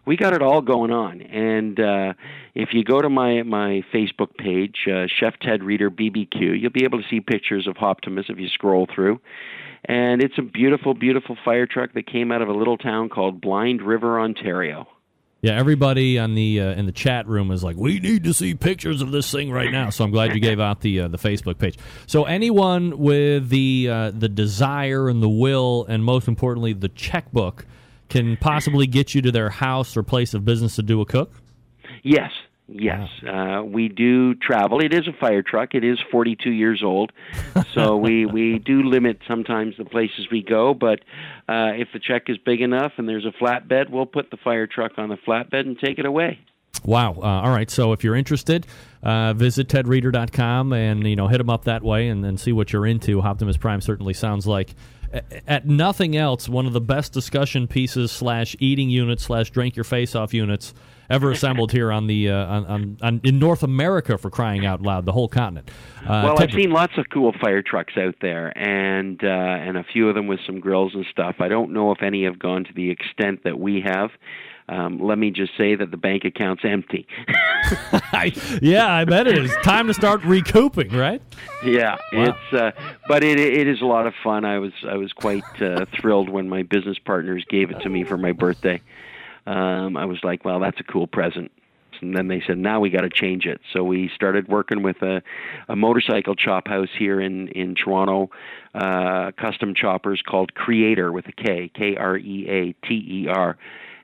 We 0.05 0.15
got 0.15 0.33
it 0.33 0.41
all 0.41 0.61
going 0.61 0.91
on. 0.91 1.21
And 1.21 1.79
uh, 1.79 2.13
if 2.59 2.69
you 2.73 2.83
go 2.83 3.01
to 3.01 3.09
my, 3.09 3.43
my 3.43 3.83
Facebook 3.93 4.35
page, 4.37 4.87
uh, 4.87 5.05
Chef 5.07 5.35
Ted 5.39 5.63
Reader 5.63 5.91
BBQ, 5.91 6.59
you'll 6.59 6.71
be 6.71 6.83
able 6.83 7.01
to 7.01 7.07
see 7.09 7.21
pictures 7.21 7.67
of 7.67 7.77
Optimus 7.77 8.25
if 8.29 8.39
you 8.39 8.47
scroll 8.49 8.87
through 8.93 9.19
and 9.85 10.21
it's 10.21 10.37
a 10.37 10.41
beautiful, 10.41 10.93
beautiful 10.93 11.37
fire 11.45 11.65
truck 11.65 11.93
that 11.93 12.07
came 12.07 12.31
out 12.31 12.41
of 12.41 12.49
a 12.49 12.53
little 12.53 12.77
town 12.77 13.09
called 13.09 13.41
Blind 13.41 13.81
River, 13.81 14.19
Ontario. 14.19 14.87
Yeah, 15.41 15.53
everybody 15.53 16.17
on 16.17 16.33
the 16.33 16.59
uh, 16.59 16.71
in 16.71 16.87
the 16.87 16.91
chat 16.91 17.27
room 17.27 17.51
is 17.51 17.63
like, 17.63 17.77
"We 17.77 17.99
need 17.99 18.23
to 18.23 18.33
see 18.33 18.55
pictures 18.55 19.01
of 19.03 19.11
this 19.11 19.31
thing 19.31 19.51
right 19.51 19.71
now." 19.71 19.91
So 19.91 20.03
I'm 20.03 20.09
glad 20.09 20.33
you 20.33 20.41
gave 20.41 20.59
out 20.59 20.81
the 20.81 21.01
uh, 21.01 21.07
the 21.09 21.19
Facebook 21.19 21.59
page. 21.59 21.77
So 22.07 22.23
anyone 22.23 22.97
with 22.97 23.49
the 23.49 23.87
uh, 23.89 24.11
the 24.11 24.29
desire 24.29 25.07
and 25.09 25.21
the 25.21 25.29
will, 25.29 25.85
and 25.87 26.03
most 26.03 26.27
importantly, 26.27 26.73
the 26.73 26.89
checkbook, 26.89 27.67
can 28.09 28.35
possibly 28.37 28.87
get 28.87 29.13
you 29.13 29.21
to 29.21 29.31
their 29.31 29.49
house 29.49 29.95
or 29.95 30.01
place 30.01 30.33
of 30.33 30.43
business 30.43 30.75
to 30.77 30.83
do 30.83 31.01
a 31.01 31.05
cook. 31.05 31.31
Yes, 32.03 32.31
Yes, 32.69 33.07
uh, 33.25 33.63
we 33.63 33.87
do 33.87 34.35
travel. 34.35 34.81
It 34.81 34.93
is 34.93 35.07
a 35.07 35.13
fire 35.13 35.41
truck. 35.41 35.73
It 35.73 35.85
is 35.85 35.99
42 36.11 36.49
years 36.49 36.83
old, 36.83 37.13
so 37.73 37.95
we 37.97 38.25
we 38.25 38.59
do 38.59 38.83
limit 38.83 39.19
sometimes 39.25 39.77
the 39.77 39.85
places 39.85 40.27
we 40.29 40.43
go. 40.43 40.73
But 40.73 40.99
uh, 41.47 41.71
if 41.75 41.87
the 41.93 41.99
check 41.99 42.23
is 42.27 42.37
big 42.37 42.59
enough 42.59 42.93
and 42.97 43.07
there's 43.07 43.25
a 43.25 43.31
flatbed, 43.31 43.89
we'll 43.89 44.05
put 44.05 44.31
the 44.31 44.37
fire 44.37 44.67
truck 44.67 44.93
on 44.97 45.07
the 45.07 45.15
flatbed 45.15 45.61
and 45.61 45.79
take 45.79 45.97
it 45.97 46.05
away. 46.05 46.39
Wow. 46.83 47.13
Uh, 47.13 47.25
all 47.25 47.51
right. 47.51 47.71
So 47.71 47.93
if 47.93 48.03
you're 48.03 48.15
interested, 48.15 48.67
uh, 49.01 49.31
visit 49.31 49.69
tedreader.com 49.69 50.73
and 50.73 51.07
you 51.07 51.15
know 51.15 51.27
hit 51.27 51.37
them 51.37 51.49
up 51.49 51.63
that 51.63 51.83
way 51.83 52.09
and 52.09 52.21
then 52.21 52.35
see 52.35 52.51
what 52.51 52.73
you're 52.73 52.85
into. 52.85 53.21
Optimus 53.21 53.55
Prime 53.55 53.79
certainly 53.79 54.13
sounds 54.13 54.45
like 54.45 54.75
at 55.47 55.65
nothing 55.65 56.17
else 56.17 56.49
one 56.49 56.65
of 56.65 56.73
the 56.73 56.81
best 56.81 57.13
discussion 57.13 57.65
pieces 57.65 58.11
slash 58.11 58.57
eating 58.59 58.89
units 58.89 59.23
slash 59.23 59.51
drink 59.51 59.77
your 59.77 59.85
face 59.85 60.15
off 60.15 60.33
units 60.33 60.73
ever 61.09 61.31
assembled 61.31 61.71
here 61.71 61.91
on 61.91 62.07
the 62.07 62.29
uh, 62.29 62.45
on, 62.45 62.65
on, 62.65 62.97
on, 63.01 63.21
in 63.23 63.39
North 63.39 63.63
America 63.63 64.17
for 64.17 64.29
crying 64.29 64.65
out 64.65 64.81
loud, 64.81 65.05
the 65.05 65.11
whole 65.11 65.27
continent. 65.27 65.69
Uh, 66.01 66.21
well, 66.25 66.41
I've 66.41 66.51
seen 66.51 66.71
lots 66.71 66.93
of 66.97 67.05
cool 67.11 67.33
fire 67.41 67.61
trucks 67.61 67.93
out 67.97 68.15
there, 68.21 68.57
and 68.57 69.21
uh, 69.23 69.27
and 69.27 69.77
a 69.77 69.83
few 69.83 70.09
of 70.09 70.15
them 70.15 70.27
with 70.27 70.39
some 70.45 70.59
grills 70.59 70.93
and 70.93 71.05
stuff. 71.11 71.35
I 71.39 71.47
don't 71.47 71.73
know 71.73 71.91
if 71.91 72.01
any 72.01 72.25
have 72.25 72.39
gone 72.39 72.63
to 72.65 72.73
the 72.73 72.89
extent 72.89 73.43
that 73.43 73.59
we 73.59 73.81
have. 73.81 74.11
Um, 74.69 74.99
let 74.99 75.17
me 75.17 75.31
just 75.31 75.53
say 75.57 75.75
that 75.75 75.91
the 75.91 75.97
bank 75.97 76.25
account's 76.25 76.63
empty. 76.65 77.07
yeah, 78.61 78.93
I 78.93 79.05
bet 79.05 79.25
it 79.25 79.37
is 79.37 79.55
time 79.63 79.87
to 79.87 79.93
start 79.93 80.21
recouping, 80.25 80.89
right? 80.89 81.21
Yeah, 81.63 81.95
wow. 82.11 82.23
it's 82.23 82.53
uh, 82.53 82.71
but 83.07 83.23
it 83.23 83.39
it 83.39 83.67
is 83.67 83.81
a 83.81 83.85
lot 83.85 84.07
of 84.07 84.13
fun. 84.23 84.43
I 84.43 84.59
was 84.59 84.73
I 84.85 84.97
was 84.97 85.13
quite 85.13 85.45
uh, 85.61 85.85
thrilled 85.97 86.27
when 86.27 86.49
my 86.49 86.63
business 86.63 86.97
partners 86.99 87.45
gave 87.49 87.71
it 87.71 87.79
to 87.81 87.89
me 87.89 88.03
for 88.03 88.17
my 88.17 88.33
birthday 88.33 88.81
um, 89.47 89.95
I 89.97 90.05
was 90.05 90.19
like, 90.23 90.45
well, 90.45 90.59
that's 90.59 90.79
a 90.79 90.83
cool 90.83 91.07
present. 91.07 91.51
And 92.01 92.15
then 92.15 92.27
they 92.27 92.43
said, 92.45 92.59
now 92.59 92.79
we 92.79 92.91
got 92.91 93.01
to 93.01 93.09
change 93.09 93.45
it. 93.45 93.59
So 93.73 93.83
we 93.83 94.11
started 94.13 94.47
working 94.47 94.83
with 94.83 95.01
a, 95.01 95.23
a 95.67 95.75
motorcycle 95.75 96.35
chop 96.35 96.67
house 96.67 96.89
here 96.97 97.19
in 97.19 97.47
in 97.49 97.73
Toronto, 97.73 98.29
uh, 98.75 99.31
custom 99.31 99.73
choppers 99.73 100.21
called 100.21 100.53
Creator 100.53 101.11
with 101.11 101.25
a 101.27 101.31
K, 101.31 101.71
K 101.73 101.95
R 101.95 102.17
E 102.17 102.47
A 102.47 102.87
T 102.87 103.23
E 103.23 103.27
R 103.27 103.57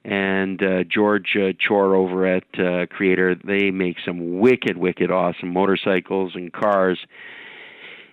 and 0.06 0.62
uh, 0.62 0.84
George 0.84 1.38
uh, 1.38 1.54
Chor 1.66 1.96
over 1.96 2.26
at 2.28 2.44
uh, 2.56 2.88
Kreator. 2.88 3.42
They 3.42 3.72
make 3.72 3.98
some 4.06 4.40
wicked, 4.40 4.78
wicked, 4.78 5.12
awesome 5.12 5.54
motorcycles 5.54 6.34
and 6.36 6.52
cars, 6.52 7.00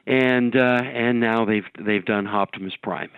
and 0.06 0.54
uh, 0.54 0.82
and 0.84 1.20
now 1.20 1.44
they've 1.44 1.66
they've 1.78 2.04
done 2.04 2.26
Optimus 2.26 2.74
Prime. 2.80 3.10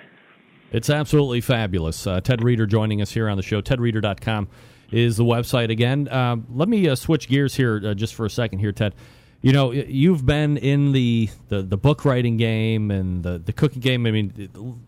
It's 0.72 0.88
absolutely 0.88 1.42
fabulous. 1.42 2.06
Uh, 2.06 2.20
Ted 2.22 2.42
Reader 2.42 2.66
joining 2.66 3.02
us 3.02 3.10
here 3.10 3.28
on 3.28 3.36
the 3.36 3.42
show. 3.42 3.60
TedReader.com 3.60 4.48
is 4.90 5.18
the 5.18 5.24
website 5.24 5.70
again. 5.70 6.08
Uh, 6.08 6.36
let 6.50 6.68
me 6.68 6.88
uh, 6.88 6.94
switch 6.94 7.28
gears 7.28 7.54
here 7.54 7.80
uh, 7.84 7.94
just 7.94 8.14
for 8.14 8.24
a 8.24 8.30
second 8.30 8.58
here, 8.58 8.72
Ted. 8.72 8.94
You 9.42 9.52
know, 9.52 9.72
you've 9.72 10.24
been 10.24 10.56
in 10.56 10.92
the, 10.92 11.28
the, 11.48 11.62
the 11.62 11.76
book 11.76 12.04
writing 12.04 12.38
game 12.38 12.90
and 12.90 13.22
the, 13.22 13.38
the 13.38 13.52
cooking 13.52 13.80
game. 13.80 14.06
I 14.06 14.12
mean, 14.12 14.78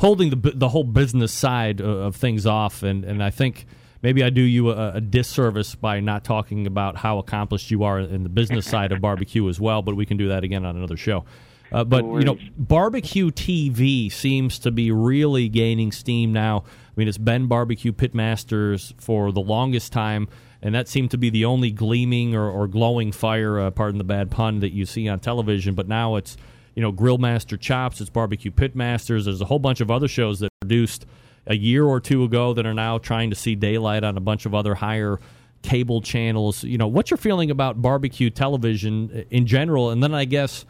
holding 0.00 0.30
the 0.30 0.52
the 0.54 0.68
whole 0.68 0.82
business 0.84 1.32
side 1.32 1.80
of 1.80 2.16
things 2.16 2.44
off, 2.44 2.82
and, 2.82 3.04
and 3.04 3.22
I 3.22 3.30
think 3.30 3.66
maybe 4.02 4.24
I 4.24 4.30
do 4.30 4.40
you 4.40 4.70
a, 4.70 4.94
a, 4.94 5.00
disservice 5.00 5.76
by 5.76 6.00
not 6.00 6.24
talking 6.24 6.66
about 6.66 6.96
how 6.96 7.18
accomplished 7.18 7.70
you 7.70 7.84
are 7.84 8.00
in 8.00 8.24
the 8.24 8.28
business 8.28 8.66
side 8.66 8.90
of 8.90 9.00
barbecue 9.00 9.48
as 9.48 9.60
well. 9.60 9.80
But 9.80 9.94
we 9.94 10.04
can 10.04 10.16
do 10.16 10.28
that 10.28 10.42
again 10.42 10.66
on 10.66 10.76
another 10.76 10.96
show. 10.96 11.24
Uh, 11.72 11.84
but 11.84 12.04
you 12.04 12.24
know, 12.24 12.38
barbecue 12.56 13.30
TV 13.30 14.10
seems 14.12 14.58
to 14.60 14.70
be 14.70 14.90
really 14.90 15.48
gaining 15.48 15.92
steam 15.92 16.32
now. 16.32 16.64
I 16.66 16.92
mean, 16.96 17.08
it's 17.08 17.18
been 17.18 17.46
barbecue 17.46 17.92
pitmasters 17.92 18.92
for 19.00 19.32
the 19.32 19.40
longest 19.40 19.92
time, 19.92 20.28
and 20.60 20.74
that 20.74 20.88
seemed 20.88 21.10
to 21.12 21.18
be 21.18 21.30
the 21.30 21.44
only 21.46 21.70
gleaming 21.70 22.34
or, 22.34 22.50
or 22.50 22.68
glowing 22.68 23.12
fire, 23.12 23.58
uh, 23.58 23.70
pardon 23.70 23.98
the 23.98 24.04
bad 24.04 24.30
pun, 24.30 24.60
that 24.60 24.72
you 24.72 24.84
see 24.84 25.08
on 25.08 25.20
television. 25.20 25.74
But 25.74 25.88
now 25.88 26.16
it's 26.16 26.36
you 26.74 26.82
know, 26.82 26.92
Grillmaster 26.92 27.58
Chops, 27.60 28.00
it's 28.00 28.10
Barbecue 28.10 28.50
Pitmasters. 28.50 29.24
There's 29.24 29.40
a 29.40 29.44
whole 29.44 29.58
bunch 29.58 29.80
of 29.80 29.90
other 29.90 30.08
shows 30.08 30.40
that 30.40 30.50
produced 30.60 31.06
a 31.46 31.56
year 31.56 31.84
or 31.84 32.00
two 32.00 32.24
ago 32.24 32.54
that 32.54 32.66
are 32.66 32.74
now 32.74 32.98
trying 32.98 33.30
to 33.30 33.36
see 33.36 33.54
daylight 33.54 34.04
on 34.04 34.16
a 34.16 34.20
bunch 34.20 34.46
of 34.46 34.54
other 34.54 34.74
higher 34.74 35.18
cable 35.62 36.00
channels. 36.00 36.64
You 36.64 36.78
know, 36.78 36.86
what's 36.86 37.10
your 37.10 37.18
feeling 37.18 37.50
about 37.50 37.82
barbecue 37.82 38.30
television 38.30 39.26
in 39.30 39.46
general? 39.46 39.90
And 39.90 40.02
then 40.02 40.14
I 40.14 40.24
guess 40.24 40.64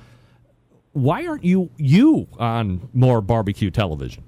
why 0.92 1.26
aren't 1.26 1.44
you 1.44 1.70
you 1.76 2.28
on 2.38 2.88
more 2.92 3.20
barbecue 3.20 3.70
television? 3.70 4.24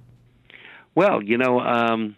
Well, 0.95 1.23
you 1.23 1.39
know, 1.39 1.61
um, 1.61 2.17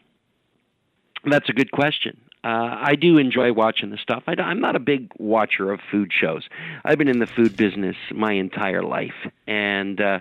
that's 1.24 1.48
a 1.48 1.52
good 1.52 1.70
question. 1.70 2.20
Uh, 2.44 2.78
I 2.80 2.94
do 2.94 3.18
enjoy 3.18 3.52
watching 3.52 3.90
the 3.90 3.96
stuff. 3.96 4.22
I, 4.28 4.34
am 4.38 4.60
not 4.60 4.76
a 4.76 4.78
big 4.78 5.10
watcher 5.18 5.72
of 5.72 5.80
food 5.90 6.12
shows. 6.12 6.44
I've 6.84 6.96
been 6.96 7.08
in 7.08 7.18
the 7.18 7.26
food 7.26 7.56
business 7.56 7.96
my 8.14 8.34
entire 8.34 8.84
life, 8.84 9.16
and 9.48 10.00
uh, 10.00 10.20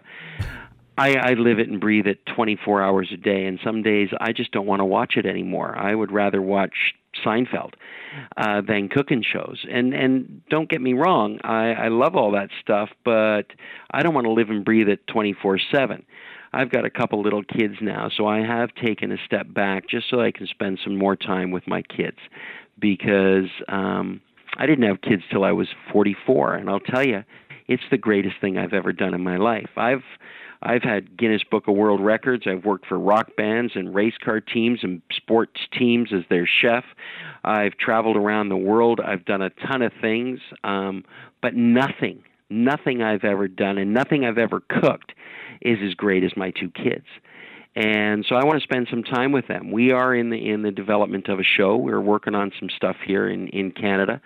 I, 0.98 1.16
I 1.18 1.34
live 1.34 1.60
it 1.60 1.70
and 1.70 1.80
breathe 1.80 2.08
it 2.08 2.26
24 2.26 2.82
hours 2.82 3.10
a 3.14 3.18
day. 3.18 3.46
And 3.46 3.60
some 3.64 3.84
days 3.84 4.10
I 4.20 4.32
just 4.32 4.52
don't 4.52 4.66
want 4.66 4.80
to 4.80 4.86
watch 4.86 5.18
it 5.18 5.28
anymore. 5.28 5.78
I 5.78 5.94
would 5.94 6.12
rather 6.12 6.42
watch 6.42 6.96
Seinfeld 7.24 7.74
uh, 8.38 8.62
than 8.62 8.90
cooking 8.90 9.24
shows. 9.24 9.66
And 9.70 9.94
and 9.94 10.42
don't 10.50 10.70
get 10.70 10.82
me 10.82 10.94
wrong, 10.94 11.40
I, 11.44 11.74
I 11.74 11.88
love 11.90 12.16
all 12.16 12.32
that 12.32 12.50
stuff, 12.62 12.90
but 13.04 13.48
I 13.92 14.04
don't 14.04 14.14
want 14.14 14.26
to 14.26 14.32
live 14.32 14.50
and 14.50 14.64
breathe 14.64 14.90
it 14.90 15.06
24 15.08 15.60
seven. 15.74 16.06
I've 16.54 16.72
got 16.72 16.86
a 16.86 16.90
couple 16.90 17.22
little 17.22 17.44
kids 17.44 17.76
now, 17.82 18.10
so 18.16 18.28
I 18.28 18.40
have 18.40 18.74
taken 18.76 19.12
a 19.12 19.18
step 19.26 19.54
back 19.54 19.90
just 19.90 20.10
so 20.10 20.22
I 20.22 20.32
can 20.32 20.48
spend 20.48 20.80
some 20.84 20.98
more 20.98 21.18
time 21.18 21.52
with 21.52 21.68
my 21.68 21.82
kids 21.82 22.18
because 22.80 23.50
um, 23.68 24.22
I 24.58 24.66
didn't 24.66 24.88
have 24.88 25.02
kids 25.02 25.24
till 25.30 25.44
I 25.44 25.52
was 25.52 25.68
44, 25.92 26.56
and 26.56 26.70
I'll 26.70 26.80
tell 26.80 27.06
you, 27.06 27.26
it's 27.68 27.84
the 27.92 27.98
greatest 27.98 28.36
thing 28.40 28.58
I've 28.58 28.74
ever 28.74 28.94
done 28.94 29.14
in 29.14 29.22
my 29.22 29.38
life. 29.38 29.70
I've 29.76 30.04
I've 30.66 30.82
had 30.82 31.16
Guinness 31.16 31.44
Book 31.50 31.68
of 31.68 31.76
World 31.76 32.02
Records. 32.02 32.46
I've 32.48 32.66
worked 32.66 32.88
for 32.88 32.98
rock 32.98 33.36
bands 33.38 33.74
and 33.76 33.94
race 33.94 34.16
car 34.24 34.42
teams 34.42 34.80
and 34.82 35.02
sports 35.16 35.62
teams 35.78 36.10
as 36.12 36.24
their 36.30 36.48
chef. 36.48 36.84
I've 37.44 37.78
traveled 37.78 38.18
around 38.18 38.50
the 38.50 38.58
world. 38.58 39.00
I've 39.00 39.26
done 39.26 39.44
a 39.44 39.52
ton 39.52 39.84
of 39.84 39.94
things, 40.02 40.40
um, 40.64 41.06
but 41.42 41.54
nothing, 41.54 42.24
nothing 42.50 43.04
I've 43.04 43.24
ever 43.24 43.48
done 43.48 43.78
and 43.78 43.94
nothing 43.94 44.26
I've 44.26 44.40
ever 44.40 44.60
cooked 44.60 45.14
is 45.62 45.78
as 45.86 45.94
great 45.94 46.24
as 46.24 46.32
my 46.36 46.52
two 46.52 46.72
kids 46.72 47.06
and 47.76 48.26
so 48.28 48.36
I 48.36 48.46
want 48.46 48.60
to 48.60 48.64
spend 48.64 48.88
some 48.90 49.04
time 49.04 49.34
with 49.34 49.48
them. 49.48 49.72
We 49.72 49.92
are 49.92 50.16
in 50.16 50.30
the 50.30 50.50
in 50.50 50.62
the 50.62 50.72
development 50.72 51.28
of 51.28 51.40
a 51.40 51.44
show. 51.44 51.76
We're 51.76 52.00
working 52.00 52.34
on 52.34 52.52
some 52.58 52.70
stuff 52.70 52.96
here 53.06 53.30
in 53.30 53.50
in 53.50 53.72
Canada. 53.72 54.22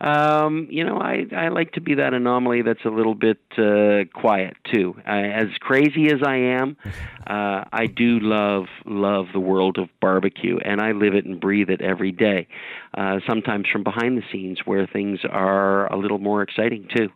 Um, 0.00 0.66
you 0.70 0.84
know, 0.84 0.98
I 0.98 1.26
I 1.36 1.48
like 1.48 1.72
to 1.72 1.80
be 1.80 1.96
that 1.96 2.14
anomaly 2.14 2.62
that's 2.62 2.84
a 2.84 2.88
little 2.88 3.14
bit 3.14 3.38
uh, 3.58 4.04
quiet 4.18 4.56
too. 4.72 4.94
Uh, 5.06 5.10
as 5.10 5.48
crazy 5.60 6.06
as 6.06 6.20
I 6.24 6.36
am, 6.36 6.76
uh, 7.26 7.64
I 7.70 7.86
do 7.86 8.18
love 8.20 8.64
love 8.86 9.26
the 9.34 9.40
world 9.40 9.78
of 9.78 9.88
barbecue, 10.00 10.58
and 10.64 10.80
I 10.80 10.92
live 10.92 11.14
it 11.14 11.26
and 11.26 11.38
breathe 11.38 11.68
it 11.68 11.82
every 11.82 12.12
day. 12.12 12.48
Uh, 12.96 13.20
sometimes 13.28 13.66
from 13.70 13.84
behind 13.84 14.18
the 14.18 14.22
scenes, 14.32 14.58
where 14.64 14.86
things 14.86 15.20
are 15.30 15.86
a 15.92 15.96
little 15.96 16.18
more 16.18 16.42
exciting 16.42 16.88
too 16.94 17.08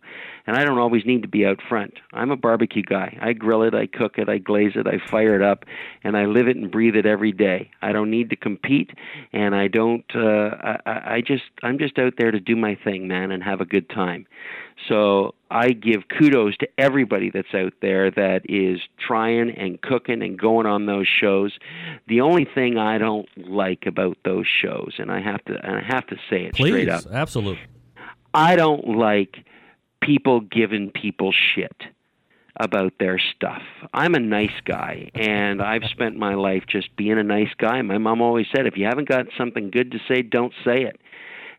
and 0.47 0.57
I 0.57 0.65
don't 0.65 0.79
always 0.79 1.07
need 1.07 1.23
to 1.23 1.29
be 1.29 1.47
out 1.47 1.61
front. 1.69 1.95
I'm 2.13 2.31
a 2.31 2.37
barbecue 2.37 2.83
guy. 2.83 3.17
I 3.21 3.33
grill 3.33 3.63
it, 3.63 3.75
I 3.75 3.87
cook 3.87 4.19
it, 4.19 4.29
I 4.29 4.39
glaze 4.39 4.73
it, 4.75 4.87
I 4.87 4.99
fire 5.11 5.35
it 5.35 5.43
up, 5.43 5.65
and 6.03 6.17
I 6.17 6.27
live 6.27 6.49
it 6.49 6.57
and 6.57 6.71
breathe 6.71 6.97
it 6.97 7.07
every 7.07 7.33
day. 7.33 7.71
I 7.81 7.93
don't 7.93 8.11
need 8.11 8.31
to 8.31 8.37
compete, 8.37 8.91
and 9.33 9.55
I 9.55 9.69
don't. 9.69 10.05
Uh, 10.15 10.79
I, 10.85 11.15
I 11.15 11.23
just 11.27 11.45
I'm 11.63 11.79
just 11.79 11.99
out 11.99 12.15
there 12.19 12.31
to 12.31 12.41
do 12.41 12.57
my 12.57 12.77
thing, 12.85 13.09
man, 13.09 13.31
and 13.31 13.43
have 13.43 13.61
a 13.61 13.67
good 13.67 13.89
time. 13.89 14.27
So 14.89 15.35
I 15.51 15.71
give 15.71 16.09
kudos 16.09 16.57
to 16.59 16.69
everybody 16.79 17.31
that's 17.31 17.55
out 17.55 17.75
there 17.81 18.11
that 18.11 18.43
is 18.49 18.81
trying 18.99 19.51
and 19.51 19.81
cooking 19.81 20.23
and 20.23 20.39
going 20.39 20.67
on 20.67 20.87
those 20.87 21.07
shows. 21.09 21.53
The 22.09 22.21
only 22.21 22.45
thing 22.45 22.77
I 22.77 22.99
don't 22.99 23.29
like 23.37 23.87
about 23.87 24.19
those 24.25 24.47
shows, 24.47 24.95
and 24.99 25.11
I 25.11 25.21
have 25.21 25.45
to 25.47 25.55
and 25.55 25.77
I 25.77 25.83
have 25.83 26.07
to 26.09 26.17
say 26.29 26.45
it 26.45 26.55
Please, 26.55 26.71
straight 26.71 26.89
up, 26.89 27.05
absolutely. 27.11 27.63
I 28.35 28.57
don't 28.57 28.97
like 28.99 29.45
people 30.03 30.41
giving 30.41 30.91
people 30.91 31.33
shit 31.33 31.85
about 32.59 32.93
their 33.01 33.19
stuff. 33.19 33.63
I'm 33.93 34.15
a 34.15 34.21
nice 34.21 34.61
guy 34.65 35.11
and 35.15 35.61
I've 35.61 35.85
spent 35.91 36.17
my 36.17 36.35
life 36.35 36.65
just 36.69 36.95
being 36.97 37.19
a 37.19 37.25
nice 37.25 37.53
guy. 37.59 37.83
My 37.83 37.99
mom 37.99 38.21
always 38.23 38.47
said 38.55 38.67
if 38.67 38.77
you 38.77 38.87
haven't 38.87 39.09
got 39.09 39.27
something 39.37 39.71
good 39.71 39.91
to 39.93 39.99
say, 40.07 40.23
don't 40.23 40.53
say 40.65 40.83
it. 40.83 41.01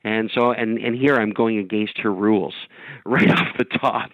And 0.05 0.29
so 0.35 0.51
and 0.51 0.77
and 0.77 0.95
here 0.95 1.15
I'm 1.15 1.31
going 1.31 1.57
against 1.57 1.97
her 1.97 2.13
rules 2.13 2.53
right 3.07 3.27
off 3.27 3.57
the 3.57 3.65
top. 3.65 4.11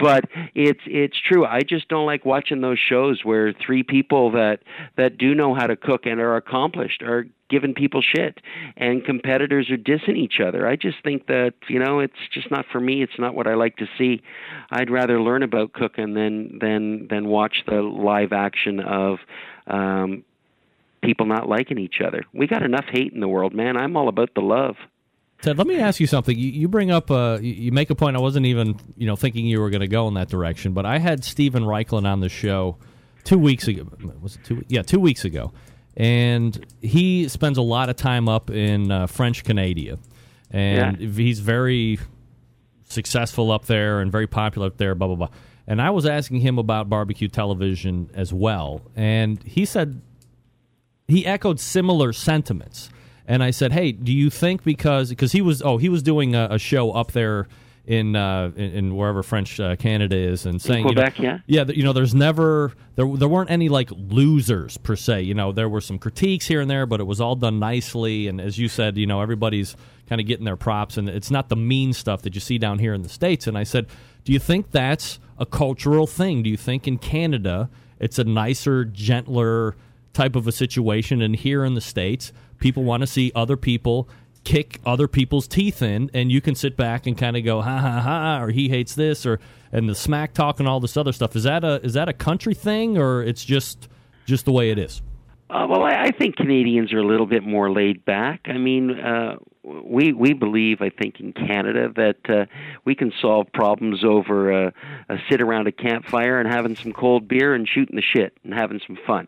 But 0.00 0.24
it's 0.56 0.80
it's 0.84 1.16
true. 1.16 1.46
I 1.46 1.60
just 1.60 1.88
don't 1.88 2.06
like 2.06 2.24
watching 2.24 2.60
those 2.60 2.78
shows 2.80 3.20
where 3.22 3.52
three 3.52 3.84
people 3.84 4.32
that 4.32 4.58
that 4.96 5.16
do 5.16 5.36
know 5.36 5.54
how 5.54 5.68
to 5.68 5.76
cook 5.76 6.06
and 6.06 6.20
are 6.20 6.34
accomplished 6.34 7.02
are 7.02 7.26
giving 7.48 7.72
people 7.72 8.02
shit 8.02 8.40
and 8.76 9.04
competitors 9.04 9.70
are 9.70 9.76
dissing 9.76 10.16
each 10.16 10.40
other. 10.44 10.66
I 10.66 10.74
just 10.74 10.96
think 11.04 11.28
that, 11.28 11.54
you 11.68 11.78
know, 11.78 12.00
it's 12.00 12.18
just 12.34 12.50
not 12.50 12.66
for 12.70 12.80
me. 12.80 13.02
It's 13.02 13.18
not 13.18 13.34
what 13.34 13.46
I 13.46 13.54
like 13.54 13.76
to 13.76 13.86
see. 13.96 14.20
I'd 14.70 14.90
rather 14.90 15.20
learn 15.22 15.44
about 15.44 15.72
cooking 15.72 16.14
than 16.14 16.58
than 16.58 17.06
than 17.08 17.28
watch 17.28 17.62
the 17.64 17.80
live 17.80 18.32
action 18.32 18.80
of 18.80 19.18
um 19.68 20.24
people 21.00 21.26
not 21.26 21.48
liking 21.48 21.78
each 21.78 22.00
other. 22.04 22.24
We 22.34 22.48
got 22.48 22.64
enough 22.64 22.86
hate 22.90 23.12
in 23.12 23.20
the 23.20 23.28
world, 23.28 23.54
man. 23.54 23.76
I'm 23.76 23.96
all 23.96 24.08
about 24.08 24.34
the 24.34 24.40
love. 24.40 24.74
Ted, 25.42 25.56
let 25.56 25.66
me 25.68 25.78
ask 25.78 26.00
you 26.00 26.06
something. 26.06 26.36
You, 26.36 26.50
you 26.50 26.68
bring 26.68 26.90
up, 26.90 27.10
uh, 27.10 27.38
you 27.40 27.70
make 27.70 27.90
a 27.90 27.94
point. 27.94 28.16
I 28.16 28.20
wasn't 28.20 28.46
even, 28.46 28.78
you 28.96 29.06
know, 29.06 29.14
thinking 29.14 29.46
you 29.46 29.60
were 29.60 29.70
going 29.70 29.82
to 29.82 29.88
go 29.88 30.08
in 30.08 30.14
that 30.14 30.28
direction, 30.28 30.72
but 30.72 30.84
I 30.84 30.98
had 30.98 31.24
Steven 31.24 31.62
Raichlen 31.62 32.04
on 32.06 32.20
the 32.20 32.28
show 32.28 32.76
two 33.22 33.38
weeks 33.38 33.68
ago. 33.68 33.86
Was 34.20 34.34
it 34.36 34.44
two? 34.44 34.64
Yeah, 34.68 34.82
two 34.82 34.98
weeks 34.98 35.24
ago, 35.24 35.52
and 35.96 36.66
he 36.82 37.28
spends 37.28 37.56
a 37.56 37.62
lot 37.62 37.88
of 37.88 37.96
time 37.96 38.28
up 38.28 38.50
in 38.50 38.90
uh, 38.90 39.06
French 39.06 39.44
Canada, 39.44 39.98
and 40.50 40.96
he's 40.96 41.38
very 41.38 42.00
successful 42.88 43.52
up 43.52 43.66
there 43.66 44.00
and 44.00 44.10
very 44.10 44.26
popular 44.26 44.66
up 44.68 44.76
there. 44.76 44.96
Blah 44.96 45.08
blah 45.08 45.16
blah. 45.16 45.28
And 45.68 45.80
I 45.80 45.90
was 45.90 46.06
asking 46.06 46.40
him 46.40 46.58
about 46.58 46.88
barbecue 46.88 47.28
television 47.28 48.10
as 48.14 48.32
well, 48.32 48.80
and 48.96 49.40
he 49.44 49.64
said 49.64 50.00
he 51.06 51.24
echoed 51.26 51.60
similar 51.60 52.12
sentiments. 52.12 52.90
And 53.28 53.42
I 53.42 53.50
said, 53.50 53.72
"Hey, 53.72 53.92
do 53.92 54.10
you 54.10 54.30
think 54.30 54.64
because 54.64 55.10
because 55.10 55.32
he 55.32 55.42
was 55.42 55.62
oh 55.62 55.76
he 55.76 55.90
was 55.90 56.02
doing 56.02 56.34
a, 56.34 56.48
a 56.52 56.58
show 56.58 56.90
up 56.92 57.12
there 57.12 57.46
in, 57.88 58.16
uh, 58.16 58.50
in 58.54 58.70
in 58.72 58.96
wherever 58.96 59.22
French 59.22 59.60
uh, 59.60 59.76
Canada 59.76 60.16
is 60.16 60.44
and 60.44 60.60
saying 60.60 60.80
you 60.86 60.94
know- 60.94 61.02
Quebec, 61.02 61.18
yeah? 61.18 61.38
yeah 61.46 61.64
th- 61.64 61.76
you 61.76 61.82
know 61.82 61.92
there's 61.92 62.14
never 62.14 62.72
there 62.96 63.06
there 63.16 63.28
weren't 63.28 63.50
any 63.50 63.68
like 63.68 63.90
losers 63.90 64.76
per 64.76 64.94
se. 64.96 65.22
You 65.22 65.34
know 65.34 65.52
there 65.52 65.68
were 65.68 65.80
some 65.80 65.98
critiques 65.98 66.46
here 66.46 66.60
and 66.60 66.70
there 66.70 66.86
but 66.86 67.00
it 67.00 67.04
was 67.04 67.20
all 67.20 67.34
done 67.34 67.58
nicely. 67.58 68.28
And 68.28 68.40
as 68.40 68.58
you 68.58 68.68
said 68.68 68.98
you 68.98 69.06
know 69.06 69.22
everybody's 69.22 69.76
kind 70.06 70.20
of 70.20 70.26
getting 70.26 70.44
their 70.44 70.56
props. 70.56 70.96
And 70.96 71.08
it's 71.08 71.30
not 71.30 71.48
the 71.48 71.56
mean 71.56 71.92
stuff 71.92 72.22
that 72.22 72.34
you 72.34 72.40
see 72.40 72.58
down 72.58 72.78
here 72.78 72.92
in 72.94 73.02
the 73.02 73.08
states. 73.08 73.46
And 73.46 73.56
I 73.56 73.64
said 73.64 73.86
do 74.24 74.32
you 74.32 74.38
think 74.38 74.70
that's 74.70 75.18
a 75.38 75.46
cultural 75.46 76.06
thing? 76.06 76.42
Do 76.42 76.50
you 76.50 76.58
think 76.58 76.86
in 76.86 76.98
Canada 76.98 77.70
it's 77.98 78.18
a 78.18 78.24
nicer 78.24 78.84
gentler 78.84 79.76
type 80.12 80.36
of 80.36 80.46
a 80.46 80.52
situation 80.52 81.22
and 81.22 81.36
here 81.36 81.64
in 81.64 81.74
the 81.74 81.80
states 81.80 82.32
people 82.58 82.84
want 82.84 83.02
to 83.02 83.06
see 83.06 83.32
other 83.34 83.56
people 83.56 84.08
kick 84.44 84.80
other 84.86 85.08
people's 85.08 85.46
teeth 85.46 85.82
in 85.82 86.10
and 86.14 86.32
you 86.32 86.40
can 86.40 86.54
sit 86.54 86.76
back 86.76 87.06
and 87.06 87.18
kind 87.18 87.36
of 87.36 87.44
go 87.44 87.60
ha 87.60 87.78
ha 87.78 88.00
ha 88.00 88.40
or 88.40 88.50
he 88.50 88.68
hates 88.68 88.94
this 88.94 89.26
or 89.26 89.38
and 89.72 89.88
the 89.88 89.94
smack 89.94 90.32
talk 90.32 90.58
and 90.58 90.68
all 90.68 90.80
this 90.80 90.96
other 90.96 91.12
stuff 91.12 91.36
is 91.36 91.42
that 91.42 91.64
a 91.64 91.84
is 91.84 91.92
that 91.94 92.08
a 92.08 92.12
country 92.12 92.54
thing 92.54 92.96
or 92.96 93.22
it's 93.22 93.44
just 93.44 93.88
just 94.26 94.44
the 94.44 94.52
way 94.52 94.70
it 94.70 94.78
is 94.78 95.02
Uh, 95.50 95.66
well, 95.66 95.82
I, 95.82 96.08
I 96.08 96.10
think 96.10 96.36
Canadians 96.36 96.92
are 96.92 96.98
a 96.98 97.06
little 97.06 97.24
bit 97.26 97.42
more 97.42 97.72
laid 97.72 98.04
back. 98.04 98.40
I 98.46 98.58
mean, 98.58 98.90
uh, 98.90 99.36
we 99.62 100.12
we 100.12 100.34
believe, 100.34 100.82
I 100.82 100.90
think, 100.90 101.20
in 101.20 101.32
Canada 101.32 101.90
that 101.96 102.28
uh, 102.28 102.44
we 102.84 102.94
can 102.94 103.12
solve 103.20 103.46
problems 103.54 104.04
over 104.04 104.66
a, 104.66 104.72
a 105.08 105.16
sit 105.30 105.40
around 105.40 105.66
a 105.66 105.72
campfire 105.72 106.38
and 106.38 106.46
having 106.52 106.76
some 106.76 106.92
cold 106.92 107.28
beer 107.28 107.54
and 107.54 107.66
shooting 107.66 107.96
the 107.96 108.02
shit 108.02 108.36
and 108.44 108.52
having 108.52 108.80
some 108.86 108.98
fun. 109.06 109.26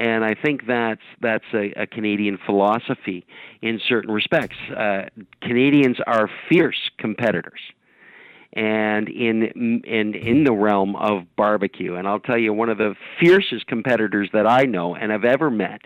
And 0.00 0.24
I 0.24 0.34
think 0.34 0.66
that's 0.66 1.02
that's 1.20 1.44
a, 1.52 1.72
a 1.76 1.86
Canadian 1.86 2.38
philosophy 2.46 3.26
in 3.60 3.78
certain 3.86 4.10
respects. 4.10 4.56
Uh, 4.74 5.02
Canadians 5.42 5.98
are 6.06 6.30
fierce 6.48 6.90
competitors 6.98 7.60
and 8.54 9.10
in 9.10 9.82
in 9.84 10.14
in 10.14 10.44
the 10.44 10.54
realm 10.54 10.96
of 10.96 11.24
barbecue. 11.36 11.96
And 11.96 12.08
I'll 12.08 12.18
tell 12.18 12.38
you, 12.38 12.54
one 12.54 12.70
of 12.70 12.78
the 12.78 12.94
fiercest 13.20 13.66
competitors 13.66 14.30
that 14.32 14.46
I 14.46 14.62
know 14.62 14.94
and 14.94 15.12
have 15.12 15.26
ever 15.26 15.50
met 15.50 15.82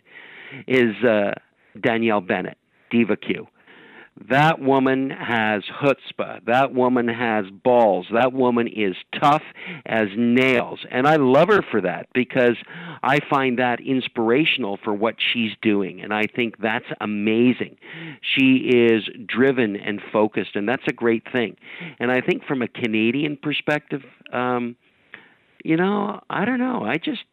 is 0.68 0.94
uh, 1.04 1.32
Danielle 1.80 2.20
Bennett, 2.20 2.56
Diva 2.90 3.16
Q. 3.16 3.48
That 4.28 4.60
woman 4.60 5.10
has 5.10 5.64
chutzpah. 5.64 6.44
That 6.46 6.72
woman 6.72 7.08
has 7.08 7.46
balls. 7.50 8.06
That 8.12 8.32
woman 8.32 8.68
is 8.68 8.94
tough 9.20 9.42
as 9.84 10.06
nails. 10.16 10.86
And 10.88 11.06
I 11.06 11.16
love 11.16 11.48
her 11.48 11.62
for 11.62 11.80
that 11.80 12.06
because 12.14 12.56
I 13.02 13.18
find 13.28 13.58
that 13.58 13.80
inspirational 13.80 14.78
for 14.82 14.94
what 14.94 15.16
she's 15.18 15.50
doing. 15.60 16.00
And 16.00 16.14
I 16.14 16.26
think 16.26 16.58
that's 16.58 16.86
amazing. 17.00 17.76
She 18.22 18.56
is 18.56 19.02
driven 19.26 19.74
and 19.74 20.00
focused, 20.12 20.54
and 20.54 20.68
that's 20.68 20.86
a 20.86 20.92
great 20.92 21.24
thing. 21.32 21.56
And 21.98 22.12
I 22.12 22.20
think 22.20 22.44
from 22.44 22.62
a 22.62 22.68
Canadian 22.68 23.36
perspective, 23.36 24.02
um, 24.32 24.76
you 25.64 25.76
know, 25.76 26.20
I 26.30 26.44
don't 26.44 26.60
know. 26.60 26.84
I 26.84 26.98
just, 26.98 27.24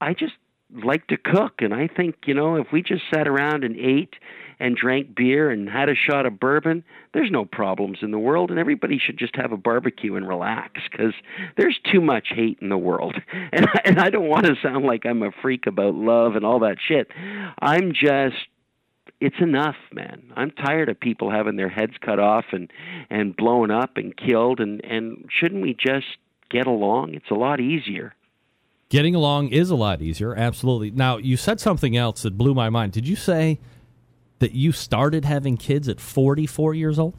I 0.00 0.14
just 0.14 0.34
like 0.72 1.06
to 1.08 1.16
cook. 1.16 1.60
And 1.60 1.72
I 1.72 1.86
think, 1.86 2.16
you 2.26 2.34
know, 2.34 2.56
if 2.56 2.66
we 2.72 2.82
just 2.82 3.02
sat 3.14 3.28
around 3.28 3.62
and 3.62 3.76
ate 3.76 4.14
and 4.60 4.76
drank 4.76 5.14
beer 5.14 5.50
and 5.50 5.68
had 5.68 5.88
a 5.88 5.94
shot 5.94 6.26
of 6.26 6.40
bourbon, 6.40 6.84
there's 7.14 7.30
no 7.30 7.44
problems 7.44 7.98
in 8.02 8.10
the 8.10 8.18
world, 8.18 8.50
and 8.50 8.58
everybody 8.58 8.98
should 8.98 9.18
just 9.18 9.36
have 9.36 9.52
a 9.52 9.56
barbecue 9.56 10.16
and 10.16 10.26
relax 10.26 10.80
because 10.90 11.14
there's 11.56 11.78
too 11.92 12.00
much 12.00 12.28
hate 12.34 12.58
in 12.60 12.68
the 12.68 12.78
world. 12.78 13.16
And 13.50 13.66
I, 13.66 13.80
and 13.84 13.98
I 13.98 14.10
don't 14.10 14.28
want 14.28 14.46
to 14.46 14.56
sound 14.62 14.84
like 14.84 15.06
I'm 15.06 15.22
a 15.22 15.30
freak 15.42 15.66
about 15.66 15.94
love 15.94 16.36
and 16.36 16.44
all 16.44 16.60
that 16.60 16.76
shit. 16.86 17.08
I'm 17.60 17.92
just 17.92 18.36
it's 19.20 19.36
enough, 19.40 19.76
man. 19.92 20.32
I'm 20.36 20.50
tired 20.50 20.88
of 20.88 21.00
people 21.00 21.30
having 21.30 21.56
their 21.56 21.68
heads 21.68 21.94
cut 22.00 22.18
off 22.18 22.44
and 22.52 22.70
and 23.10 23.34
blown 23.34 23.70
up 23.70 23.96
and 23.96 24.16
killed 24.16 24.60
and 24.60 24.84
and 24.84 25.28
shouldn't 25.30 25.62
we 25.62 25.74
just 25.74 26.06
get 26.50 26.66
along? 26.66 27.14
It's 27.14 27.30
a 27.30 27.34
lot 27.34 27.60
easier. 27.60 28.14
Getting 28.88 29.14
along 29.14 29.48
is 29.48 29.70
a 29.70 29.76
lot 29.76 30.00
easier, 30.00 30.34
absolutely. 30.34 30.90
Now, 30.90 31.18
you 31.18 31.36
said 31.36 31.60
something 31.60 31.94
else 31.96 32.22
that 32.22 32.38
blew 32.38 32.54
my 32.54 32.70
mind. 32.70 32.92
Did 32.92 33.06
you 33.06 33.16
say 33.16 33.58
that 34.38 34.52
you 34.52 34.72
started 34.72 35.24
having 35.24 35.56
kids 35.56 35.88
at 35.88 36.00
44 36.00 36.74
years 36.74 36.98
old? 36.98 37.14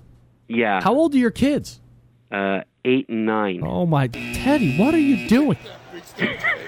Yeah. 0.47 0.81
How 0.81 0.93
old 0.93 1.13
are 1.15 1.17
your 1.17 1.31
kids? 1.31 1.79
Uh, 2.31 2.61
eight 2.85 3.09
and 3.09 3.25
nine. 3.25 3.61
Oh 3.63 3.85
my, 3.85 4.07
Teddy, 4.07 4.77
what 4.77 4.93
are 4.93 4.99
you 4.99 5.27
doing? 5.27 5.57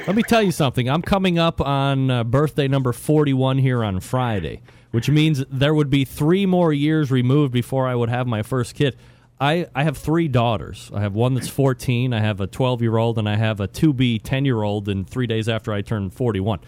Let 0.08 0.16
me 0.16 0.24
tell 0.24 0.42
you 0.42 0.52
something. 0.52 0.90
I'm 0.90 1.02
coming 1.02 1.38
up 1.38 1.62
on 1.62 2.10
uh, 2.10 2.24
birthday 2.24 2.68
number 2.68 2.94
41 2.94 3.60
here 3.60 3.84
on 3.84 4.00
Friday, 4.00 4.62
which 4.92 5.10
means 5.10 5.44
there 5.50 5.74
would 5.74 5.90
be 5.90 6.06
three 6.06 6.46
more 6.46 6.74
years 6.74 7.12
removed 7.12 7.54
before 7.54 7.88
I 7.88 7.96
would 7.96 8.10
have 8.10 8.28
my 8.28 8.42
first 8.42 8.76
kid. 8.76 8.96
I, 9.40 9.68
I 9.74 9.84
have 9.84 9.98
three 9.98 10.28
daughters. 10.28 10.92
I 10.94 11.02
have 11.02 11.14
one 11.14 11.34
that's 11.34 11.48
14, 11.48 12.14
I 12.14 12.20
have 12.20 12.40
a 12.40 12.48
12 12.48 12.82
year 12.82 12.98
old, 12.98 13.18
and 13.18 13.28
I 13.28 13.36
have 13.36 13.60
a 13.60 13.68
2B 13.68 14.22
10 14.24 14.46
year 14.46 14.62
old. 14.62 14.88
And 14.88 15.10
three 15.10 15.28
days 15.28 15.50
after 15.50 15.74
I 15.74 15.82
turn 15.82 16.10
41, 16.10 16.60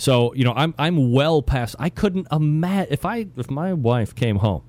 so 0.00 0.32
you 0.34 0.44
know 0.44 0.52
I'm 0.56 0.74
I'm 0.78 1.12
well 1.12 1.42
past. 1.42 1.76
I 1.78 1.90
couldn't 1.90 2.26
imagine 2.32 2.92
if 2.92 3.04
I 3.04 3.26
if 3.36 3.50
my 3.50 3.72
wife 3.72 4.14
came 4.14 4.36
home 4.36 4.62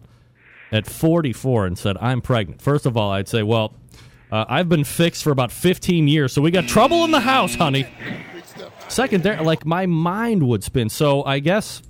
at 0.72 0.86
44 0.88 1.66
and 1.68 1.78
said 1.78 1.98
I'm 2.00 2.22
pregnant. 2.22 2.62
First 2.62 2.86
of 2.86 2.96
all, 2.98 3.12
I'd 3.12 3.28
say, 3.28 3.44
well, 3.44 3.74
uh, 4.32 4.46
I've 4.48 4.70
been 4.70 4.84
fixed 4.84 5.24
for 5.24 5.32
about 5.32 5.52
15 5.52 6.08
years, 6.08 6.32
so 6.34 6.42
we 6.42 6.52
got 6.52 6.68
trouble 6.68 7.04
in 7.04 7.12
the 7.12 7.20
house, 7.20 7.56
honey. 7.56 7.86
Second, 8.88 9.24
there, 9.24 9.42
like 9.42 9.66
my 9.66 9.86
mind 9.86 10.44
would 10.48 10.64
spin. 10.64 10.90
So 10.90 11.24
I 11.26 11.40
guess, 11.40 11.82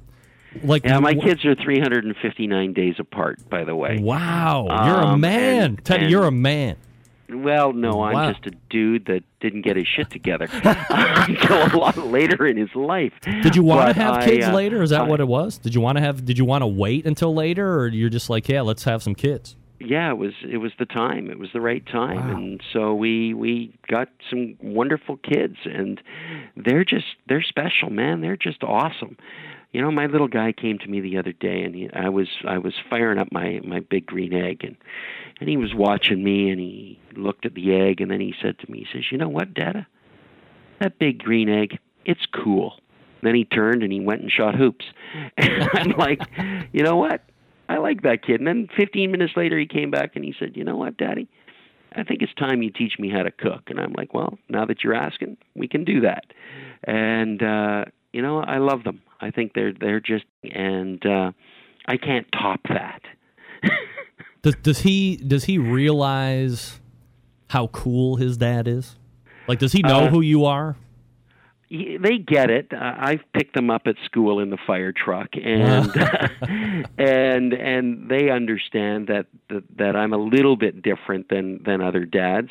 like, 0.63 0.84
Yeah, 0.85 0.99
my 0.99 1.13
kids 1.13 1.43
are 1.45 1.55
359 1.55 2.73
days 2.73 2.95
apart, 2.99 3.47
by 3.49 3.63
the 3.63 3.76
way. 3.76 3.99
Wow, 4.01 4.65
you're 4.85 5.01
a 5.01 5.07
Um, 5.13 5.22
man, 5.22 5.63
and- 5.63 5.85
Teddy. 5.85 6.03
and- 6.03 6.11
You're 6.11 6.26
a 6.26 6.31
man. 6.31 6.76
Well, 7.34 7.74
no, 7.74 8.02
I'm 8.03 8.14
Wow. 8.14 8.32
just 8.32 8.45
a 8.48 8.52
dude 8.70 9.06
that 9.06 9.24
didn't 9.40 9.62
get 9.62 9.76
his 9.78 9.88
shit 9.88 10.10
together 10.10 10.48
until 10.53 11.66
a 11.66 11.72
lot 11.78 11.98
later 11.98 12.45
in 12.45 12.58
his 12.58 12.74
life. 12.76 13.14
Did 13.22 13.56
you 13.56 13.64
want 13.64 13.82
But 13.88 13.94
to 13.94 13.99
have 14.02 14.14
I, 14.18 14.26
kids 14.26 14.45
uh, 14.48 14.53
later? 14.53 14.82
Is 14.82 14.90
that 14.91 15.02
I- 15.02 15.08
what 15.08 15.20
it 15.20 15.28
was? 15.28 15.58
Did 15.58 15.74
you 15.76 15.82
want 15.82 15.98
to 15.98 16.03
have? 16.03 16.26
Did 16.26 16.38
you 16.38 16.45
want 16.45 16.62
to 16.62 16.68
wait 16.68 17.06
until 17.06 17.34
later, 17.34 17.80
or 17.80 17.88
you're 17.88 18.10
just 18.10 18.30
like, 18.30 18.49
yeah, 18.49 18.62
let's 18.62 18.84
have 18.84 19.02
some 19.03 19.16
kids? 19.16 19.56
yeah, 19.84 20.12
it 20.12 20.18
was 20.18 20.34
it 20.48 20.58
was 20.58 20.72
the 20.78 20.86
time. 20.86 21.32
It 21.32 21.40
was 21.40 21.49
the 21.53 21.60
right 21.62 21.84
time, 21.88 22.30
and 22.30 22.62
so 22.72 22.94
we 22.94 23.34
we 23.34 23.74
got 23.88 24.10
some 24.30 24.56
wonderful 24.62 25.18
kids, 25.18 25.56
and 25.66 25.99
they're 26.56 26.86
just 26.86 27.08
they're 27.28 27.41
special, 27.41 27.90
man. 27.90 28.22
They're 28.22 28.38
just 28.38 28.64
awesome. 28.64 29.18
You 29.72 29.82
know, 29.82 29.90
my 29.90 30.06
little 30.06 30.28
guy 30.28 30.52
came 30.52 30.78
to 30.80 30.88
me 30.88 30.99
the 31.02 31.18
other 31.18 31.32
day, 31.32 31.64
and 31.64 31.74
he, 31.74 31.90
I 31.94 32.10
was 32.10 32.28
I 32.48 32.60
was 32.60 32.76
firing 32.91 33.18
up 33.18 33.32
my 33.32 33.60
my 33.64 33.80
big 33.80 34.06
green 34.06 34.34
egg, 34.34 34.64
and 34.64 34.76
and 35.41 35.49
he 35.49 35.57
was 35.57 35.73
watching 35.73 36.23
me, 36.23 36.49
and 36.49 36.59
he 36.59 36.99
looked 37.18 37.45
at 37.45 37.53
the 37.53 37.73
egg, 37.73 37.99
and 37.99 38.09
then 38.09 38.22
he 38.22 38.34
said 38.41 38.57
to 38.59 38.72
me, 38.72 38.80
he 38.80 38.88
says, 38.97 39.11
"You 39.11 39.18
know 39.18 39.27
what, 39.27 39.53
Dada? 39.53 39.85
That 40.80 40.97
big 40.97 41.19
green 41.19 41.49
egg, 41.49 41.80
it's 42.05 42.26
cool." 42.34 42.76
Then 43.22 43.35
he 43.35 43.45
turned 43.45 43.84
and 43.84 43.93
he 43.93 43.99
went 43.99 44.22
and 44.22 44.31
shot 44.31 44.55
hoops. 44.55 44.85
And 45.38 45.69
I'm 45.73 45.91
like, 45.91 46.22
you 46.72 46.84
know 46.84 46.95
what? 46.95 47.22
I 47.69 47.77
like 47.77 48.01
that 48.01 48.23
kid. 48.26 48.39
And 48.39 48.47
then 48.47 48.68
15 48.76 49.11
minutes 49.11 49.34
later, 49.35 49.57
he 49.57 49.65
came 49.65 49.91
back 49.91 50.15
and 50.15 50.26
he 50.26 50.34
said, 50.38 50.57
you 50.57 50.63
know 50.63 50.76
what, 50.76 50.97
Daddy? 50.97 51.27
I 51.93 52.03
think 52.03 52.22
it's 52.22 52.34
time 52.34 52.61
you 52.61 52.72
teach 52.72 52.97
me 52.99 53.09
how 53.09 53.23
to 53.23 53.31
cook. 53.31 53.63
And 53.68 53.80
I'm 53.80 53.93
like, 53.93 54.13
well, 54.13 54.38
now 54.49 54.65
that 54.65 54.84
you're 54.84 54.95
asking, 54.95 55.38
we 55.55 55.68
can 55.68 55.84
do 55.84 56.01
that. 56.01 56.26
And 56.84 57.43
uh, 57.43 57.85
you 58.13 58.22
know, 58.22 58.39
I 58.39 58.57
love 58.57 58.84
them. 58.84 59.01
I 59.19 59.31
think 59.31 59.53
they're 59.53 59.73
they're 59.73 59.99
just, 59.99 60.26
and 60.43 61.05
uh, 61.05 61.31
I 61.85 61.97
can't 61.97 62.27
top 62.31 62.61
that. 62.69 63.01
Does 64.41 64.55
does 64.55 64.80
he 64.80 65.18
does 65.18 65.45
he 65.45 65.57
realize 65.57 66.80
how 67.49 67.68
cool 67.68 68.15
his 68.15 68.38
dad 68.38 68.68
is? 68.68 68.95
Like, 69.47 69.59
does 69.59 69.72
he 69.73 69.81
know 69.81 70.05
Uh, 70.05 70.09
who 70.09 70.22
you 70.22 70.45
are? 70.45 70.76
They 71.69 72.18
get 72.18 72.49
it. 72.49 72.73
Uh, 72.73 72.95
I've 72.97 73.22
picked 73.34 73.53
them 73.55 73.69
up 73.69 73.84
at 73.85 73.95
school 74.03 74.41
in 74.41 74.49
the 74.49 74.57
fire 74.68 74.91
truck, 74.91 75.30
and 75.41 75.89
and 76.97 77.53
and 77.53 78.09
they 78.09 78.30
understand 78.30 79.07
that, 79.07 79.27
that 79.49 79.63
that 79.77 79.95
I'm 79.95 80.11
a 80.13 80.18
little 80.18 80.57
bit 80.57 80.81
different 80.81 81.30
than 81.30 81.63
than 81.63 81.81
other 81.81 82.05
dads. 82.05 82.49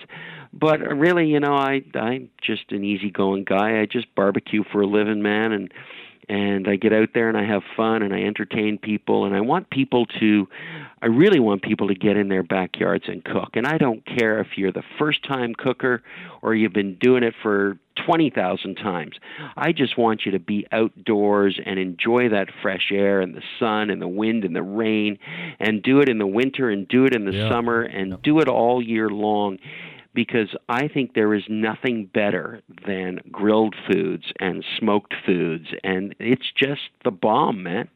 But 0.53 0.81
uh, 0.81 0.95
really, 0.95 1.27
you 1.29 1.41
know, 1.41 1.55
I 1.55 1.83
I'm 1.95 2.31
just 2.41 2.73
an 2.73 2.83
easygoing 2.85 3.45
guy. 3.45 3.81
I 3.81 3.87
just 3.87 4.15
barbecue 4.15 4.65
for 4.73 4.81
a 4.81 4.87
living, 4.87 5.23
man, 5.23 5.53
and 5.53 5.73
and 6.29 6.69
I 6.69 6.77
get 6.77 6.93
out 6.93 7.11
there 7.15 7.29
and 7.29 7.37
I 7.37 7.45
have 7.45 7.63
fun 7.77 8.03
and 8.03 8.15
I 8.15 8.23
entertain 8.23 8.79
people 8.79 9.25
and 9.25 9.35
I 9.35 9.41
want 9.41 9.71
people 9.71 10.07
to 10.21 10.49
I 11.03 11.07
really 11.07 11.41
want 11.41 11.63
people 11.63 11.89
to 11.89 11.95
get 11.95 12.17
in 12.19 12.29
their 12.29 12.43
backyards 12.43 13.05
and 13.09 13.25
cook. 13.25 13.51
And 13.55 13.67
I 13.67 13.79
don't 13.79 14.05
care 14.05 14.39
if 14.39 14.49
you're 14.59 14.71
the 14.71 14.83
first 14.99 15.25
time 15.25 15.55
cooker 15.55 16.03
or 16.43 16.55
you've 16.55 16.75
been 16.75 16.97
doing 16.97 17.23
it 17.23 17.33
for 17.43 17.79
20,000 18.05 18.75
times. 18.75 19.17
I 19.57 19.73
just 19.73 19.97
want 19.97 20.27
you 20.27 20.33
to 20.33 20.39
be 20.39 20.67
outdoors 20.73 21.59
and 21.65 21.79
enjoy 21.79 22.29
that 22.29 22.49
fresh 22.61 22.91
air 22.93 23.23
and 23.23 23.35
the 23.35 23.43
sun 23.59 23.89
and 23.89 24.01
the 24.03 24.09
wind 24.09 24.45
and 24.45 24.55
the 24.55 24.63
rain 24.63 25.19
and 25.59 25.83
do 25.83 26.01
it 26.01 26.09
in 26.11 26.19
the 26.19 26.27
winter 26.27 26.69
and 26.69 26.87
do 26.87 27.07
it 27.07 27.15
in 27.15 27.25
the 27.25 27.33
Yeah. 27.33 27.49
summer 27.49 27.81
and 27.81 28.21
do 28.23 28.41
it 28.41 28.49
all 28.49 28.83
year 28.83 29.09
long 29.09 29.59
because 30.15 30.49
I 30.69 30.89
think 30.89 31.15
there 31.15 31.35
is 31.35 31.45
nothing 31.49 32.07
better 32.13 32.63
than 32.87 33.21
grilled 33.31 33.75
foods 33.91 34.25
and 34.41 34.65
smoked 34.79 35.15
foods, 35.25 35.67
and 35.85 36.15
it's 36.19 36.51
just 36.57 36.83
the 37.05 37.11
bomb, 37.11 37.63
man. 37.63 37.89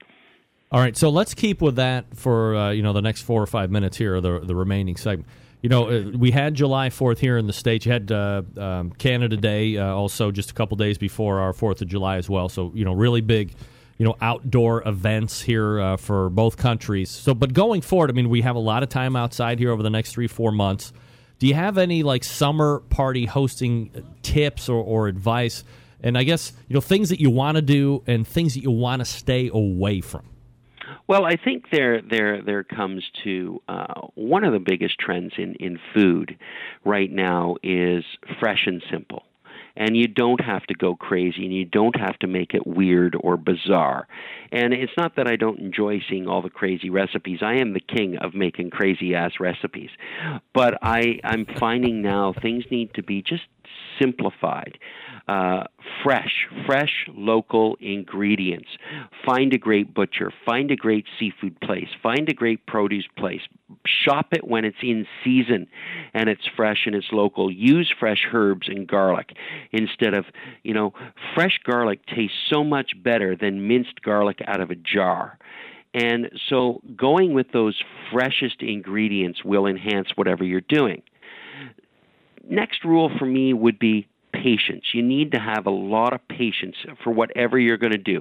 All 0.71 0.81
right, 0.81 0.97
so 0.97 1.09
let's 1.09 1.35
keep 1.35 1.63
with 1.63 1.77
that 1.77 2.17
for 2.17 2.57
uh, 2.57 2.71
you 2.71 2.83
know 2.83 2.93
the 2.93 3.03
next 3.03 3.23
four 3.23 3.43
or 3.43 3.47
five 3.47 3.71
minutes 3.71 3.97
here, 3.97 4.21
the 4.21 4.41
the 4.41 4.55
remaining 4.55 4.97
segment. 4.97 5.29
You 5.63 5.71
know, 5.71 5.89
uh, 5.89 6.11
we 6.15 6.31
had 6.31 6.55
July 6.55 6.91
Fourth 6.91 7.21
here 7.21 7.39
in 7.39 7.47
the 7.47 7.53
states. 7.53 7.87
You 7.87 7.93
had 7.93 8.13
uh, 8.13 8.43
um, 8.59 8.91
Canada 8.91 9.37
Day 9.37 9.79
uh, 9.79 9.87
also 9.87 10.31
just 10.31 10.51
a 10.51 10.55
couple 10.55 10.77
days 10.77 10.99
before 10.99 11.41
our 11.41 11.53
Fourth 11.53 11.81
of 11.81 11.89
July 11.89 12.17
as 12.17 12.29
well. 12.29 12.49
So 12.49 12.71
you 12.75 12.85
know, 12.85 12.93
really 12.93 13.23
big, 13.23 13.55
you 13.97 14.05
know, 14.05 14.15
outdoor 14.21 14.87
events 14.87 15.41
here 15.41 15.81
uh, 15.81 15.97
for 15.97 16.29
both 16.29 16.57
countries. 16.57 17.09
So, 17.09 17.35
but 17.35 17.55
going 17.55 17.81
forward, 17.81 18.11
I 18.11 18.13
mean, 18.13 18.29
we 18.29 18.43
have 18.43 18.57
a 18.57 18.61
lot 18.61 18.83
of 18.83 18.89
time 18.89 19.17
outside 19.17 19.59
here 19.59 19.71
over 19.71 19.83
the 19.83 19.91
next 19.91 20.13
three 20.13 20.27
four 20.27 20.53
months. 20.53 20.93
Do 21.39 21.47
you 21.47 21.55
have 21.55 21.79
any 21.79 22.03
like 22.03 22.25
summer 22.25 22.81
party 22.91 23.27
hosting 23.27 23.91
tips 24.23 24.69
or, 24.69 24.83
or 24.83 25.09
advice? 25.09 25.65
And 26.03 26.19
I 26.19 26.25
guess 26.25 26.53
you 26.69 26.75
know 26.75 26.81
things 26.81 27.09
that 27.09 27.21
you 27.21 27.31
want 27.31 27.57
to 27.57 27.63
do 27.63 28.03
and 28.07 28.27
things 28.27 28.55
that 28.55 28.61
you 28.61 28.71
want 28.71 29.01
to 29.01 29.05
stay 29.05 29.51
away 29.53 30.01
from. 30.01 30.29
Well, 31.07 31.25
I 31.25 31.37
think 31.37 31.67
there 31.71 32.01
there 32.03 32.43
there 32.43 32.65
comes 32.65 33.05
to 33.25 33.61
uh, 33.69 34.03
one 34.15 34.45
of 34.45 34.53
the 34.53 34.59
biggest 34.59 34.99
trends 34.99 35.33
in 35.37 35.55
in 35.57 35.79
food 35.95 36.39
right 36.85 37.11
now 37.11 37.57
is 37.63 38.05
fresh 38.41 38.67
and 38.67 38.83
simple. 38.91 39.25
And 39.77 39.97
you 39.97 40.07
don't 40.07 40.41
have 40.41 40.63
to 40.67 40.75
go 40.75 40.95
crazy 40.95 41.45
and 41.45 41.53
you 41.53 41.65
don't 41.65 41.99
have 41.99 42.19
to 42.21 42.27
make 42.27 42.55
it 42.55 42.67
weird 42.67 43.17
or 43.21 43.37
bizarre. 43.37 44.07
And 44.53 44.73
it's 44.73 44.93
not 44.97 45.17
that 45.17 45.29
I 45.29 45.37
don't 45.37 45.59
enjoy 45.59 46.01
seeing 46.09 46.29
all 46.29 46.43
the 46.43 46.51
crazy 46.51 46.91
recipes. 46.91 47.41
I 47.43 47.55
am 47.55 47.73
the 47.73 47.81
king 47.81 48.17
of 48.19 48.35
making 48.35 48.71
crazy 48.71 49.15
ass 49.15 49.33
recipes. 49.41 49.91
But 50.53 50.79
I, 50.83 51.19
I'm 51.25 51.47
finding 51.59 52.03
now 52.03 52.35
things 52.41 52.65
need 52.71 52.95
to 52.95 53.03
be 53.03 53.23
just 53.23 53.43
simplified. 54.01 54.79
Uh, 55.27 55.65
fresh, 56.03 56.47
fresh 56.67 57.07
local 57.09 57.79
ingredients. 57.81 58.69
Find 59.25 59.55
a 59.55 59.59
great 59.59 59.95
butcher. 59.95 60.31
Find 60.45 60.71
a 60.71 60.77
great 60.77 61.07
seafood 61.19 61.59
place. 61.61 61.89
Find 62.03 62.29
a 62.29 62.35
great 62.35 62.67
produce 62.67 63.07
place. 63.17 63.41
Shop 63.87 64.27
it 64.33 64.47
when 64.47 64.67
it's 64.67 64.77
in 64.83 65.07
season 65.25 65.67
and 66.13 66.29
it's 66.29 66.47
fresh 66.55 66.83
and 66.85 66.95
it's 66.95 67.07
local. 67.11 67.51
Use 67.51 67.91
fresh 67.99 68.27
herbs 68.35 68.69
and 68.69 68.87
garlic 68.87 69.33
instead 69.73 70.13
of, 70.13 70.27
you 70.63 70.75
know, 70.75 70.93
fresh 71.35 71.59
garlic 71.65 72.01
tastes 72.05 72.37
so 72.53 72.63
much 72.63 72.93
better 73.03 73.35
than 73.35 73.67
minced 73.67 74.03
garlic 74.03 74.41
out 74.47 74.61
of 74.61 74.71
a 74.71 74.77
jar. 74.77 75.39
And 75.95 76.31
so 76.51 76.83
going 76.97 77.33
with 77.33 77.53
those 77.53 77.81
freshest 78.13 78.61
ingredients 78.61 79.43
will 79.43 79.67
enhance 79.67 80.09
whatever 80.17 80.45
you're 80.45 80.61
doing 80.61 81.03
next 82.49 82.85
rule 82.85 83.11
for 83.19 83.27
me 83.27 83.53
would 83.53 83.79
be 83.79 84.07
patience. 84.45 84.85
You 84.93 85.03
need 85.03 85.33
to 85.33 85.39
have 85.39 85.67
a 85.67 85.71
lot 85.71 86.13
of 86.13 86.27
patience 86.29 86.77
for 87.03 87.11
whatever 87.11 87.59
you're 87.59 87.79
going 87.79 87.93
to 87.93 87.99
do. 87.99 88.21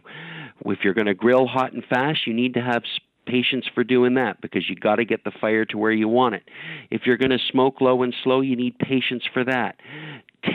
If 0.66 0.80
you're 0.84 0.94
going 0.94 1.08
to 1.08 1.14
grill 1.14 1.48
hot 1.48 1.74
and 1.74 1.84
fast, 1.84 2.26
you 2.26 2.34
need 2.34 2.54
to 2.54 2.62
have 2.62 2.84
patience 3.26 3.66
for 3.74 3.84
doing 3.84 4.14
that 4.16 4.42
because 4.42 4.70
you 4.70 4.76
got 4.76 4.98
to 4.98 5.06
get 5.06 5.24
the 5.24 5.32
fire 5.42 5.66
to 5.66 5.78
where 5.78 5.92
you 5.92 6.08
want 6.08 6.36
it. 6.36 6.44
If 6.90 7.02
you're 7.06 7.18
going 7.18 7.32
to 7.32 7.40
smoke 7.52 7.82
low 7.82 8.04
and 8.04 8.16
slow, 8.24 8.42
you 8.42 8.56
need 8.56 8.80
patience 8.80 9.24
for 9.34 9.44
that. 9.44 9.76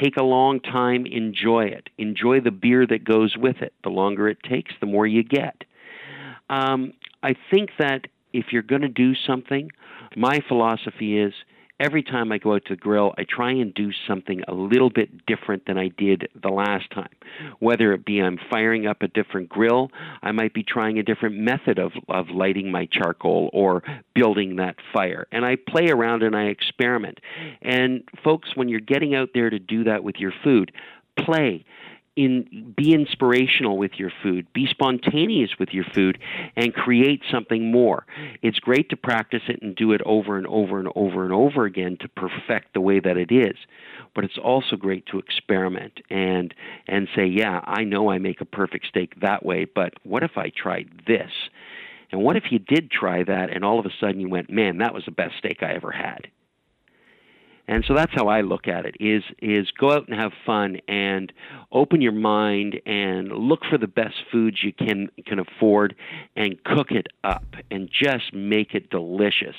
Take 0.02 0.16
a 0.18 0.24
long 0.24 0.60
time, 0.60 1.06
enjoy 1.06 1.64
it. 1.66 1.88
Enjoy 1.98 2.40
the 2.40 2.50
beer 2.50 2.86
that 2.86 3.04
goes 3.04 3.36
with 3.36 3.56
it. 3.60 3.72
The 3.84 3.90
longer 3.90 4.28
it 4.28 4.38
takes, 4.48 4.72
the 4.80 4.86
more 4.86 5.06
you 5.06 5.22
get. 5.22 5.64
Um, 6.50 6.92
I 7.22 7.34
think 7.50 7.70
that 7.78 8.06
if 8.32 8.46
you're 8.52 8.62
going 8.62 8.82
to 8.82 8.88
do 8.88 9.14
something, 9.14 9.70
my 10.16 10.40
philosophy 10.46 11.18
is 11.18 11.34
every 11.80 12.02
time 12.02 12.32
I 12.32 12.38
go 12.38 12.54
out 12.54 12.64
to 12.66 12.76
grill, 12.76 13.14
I 13.18 13.24
try 13.24 13.52
and 13.52 13.72
do 13.72 13.90
something 14.06 14.42
a 14.48 14.54
little 14.54 14.90
bit 14.90 15.26
different 15.26 15.66
than 15.66 15.78
I 15.78 15.88
did 15.88 16.28
the 16.40 16.50
last 16.50 16.90
time. 16.90 17.08
Whether 17.60 17.92
it 17.92 18.04
be 18.04 18.20
I'm 18.20 18.38
firing 18.50 18.86
up 18.86 19.02
a 19.02 19.08
different 19.08 19.48
grill, 19.48 19.90
I 20.22 20.32
might 20.32 20.54
be 20.54 20.62
trying 20.62 20.98
a 20.98 21.02
different 21.02 21.36
method 21.36 21.78
of, 21.78 21.92
of 22.08 22.30
lighting 22.30 22.70
my 22.70 22.86
charcoal 22.86 23.50
or 23.52 23.82
building 24.14 24.56
that 24.56 24.76
fire. 24.92 25.26
And 25.32 25.44
I 25.44 25.56
play 25.56 25.88
around 25.88 26.22
and 26.22 26.36
I 26.36 26.44
experiment. 26.44 27.20
And 27.62 28.02
folks, 28.24 28.50
when 28.54 28.68
you're 28.68 28.80
getting 28.80 29.14
out 29.14 29.30
there 29.34 29.50
to 29.50 29.58
do 29.58 29.84
that 29.84 30.02
with 30.02 30.16
your 30.16 30.32
food, 30.42 30.72
play 31.16 31.64
in 32.18 32.74
be 32.76 32.92
inspirational 32.92 33.78
with 33.78 33.92
your 33.96 34.10
food, 34.24 34.52
be 34.52 34.66
spontaneous 34.66 35.52
with 35.60 35.68
your 35.72 35.84
food, 35.94 36.18
and 36.56 36.74
create 36.74 37.22
something 37.30 37.70
more. 37.70 38.06
It's 38.42 38.58
great 38.58 38.90
to 38.90 38.96
practice 38.96 39.42
it 39.48 39.62
and 39.62 39.76
do 39.76 39.92
it 39.92 40.00
over 40.04 40.36
and 40.36 40.46
over 40.48 40.80
and 40.80 40.88
over 40.96 41.22
and 41.22 41.32
over 41.32 41.64
again 41.64 41.96
to 42.00 42.08
perfect 42.08 42.74
the 42.74 42.80
way 42.80 42.98
that 42.98 43.16
it 43.16 43.30
is. 43.30 43.56
But 44.16 44.24
it's 44.24 44.36
also 44.36 44.74
great 44.74 45.06
to 45.06 45.20
experiment 45.20 46.00
and 46.10 46.52
and 46.88 47.06
say, 47.14 47.26
yeah, 47.26 47.60
I 47.64 47.84
know 47.84 48.10
I 48.10 48.18
make 48.18 48.40
a 48.40 48.44
perfect 48.44 48.88
steak 48.88 49.20
that 49.20 49.46
way, 49.46 49.64
but 49.64 49.94
what 50.02 50.24
if 50.24 50.36
I 50.36 50.50
tried 50.50 50.88
this? 51.06 51.30
And 52.10 52.22
what 52.22 52.36
if 52.36 52.50
you 52.50 52.58
did 52.58 52.90
try 52.90 53.22
that 53.22 53.50
and 53.54 53.64
all 53.64 53.78
of 53.78 53.86
a 53.86 53.90
sudden 54.00 54.20
you 54.20 54.28
went, 54.28 54.50
man, 54.50 54.78
that 54.78 54.92
was 54.92 55.04
the 55.04 55.12
best 55.12 55.34
steak 55.38 55.62
I 55.62 55.74
ever 55.74 55.92
had? 55.92 56.26
And 57.68 57.84
so 57.86 57.94
that's 57.94 58.12
how 58.14 58.28
I 58.28 58.40
look 58.40 58.66
at 58.66 58.86
it 58.86 58.96
is 58.98 59.22
is 59.40 59.70
go 59.78 59.92
out 59.92 60.08
and 60.08 60.18
have 60.18 60.32
fun 60.46 60.78
and 60.88 61.30
open 61.70 62.00
your 62.00 62.12
mind 62.12 62.80
and 62.86 63.28
look 63.28 63.60
for 63.70 63.76
the 63.76 63.86
best 63.86 64.14
foods 64.32 64.64
you 64.64 64.72
can 64.72 65.10
can 65.26 65.38
afford 65.38 65.94
and 66.34 66.56
cook 66.64 66.90
it 66.90 67.08
up 67.22 67.44
and 67.70 67.90
just 67.90 68.32
make 68.32 68.74
it 68.74 68.88
delicious. 68.88 69.54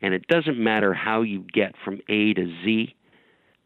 And 0.00 0.14
it 0.14 0.26
doesn't 0.28 0.58
matter 0.58 0.94
how 0.94 1.20
you 1.20 1.44
get 1.52 1.74
from 1.84 2.00
A 2.08 2.32
to 2.32 2.46
Z, 2.64 2.94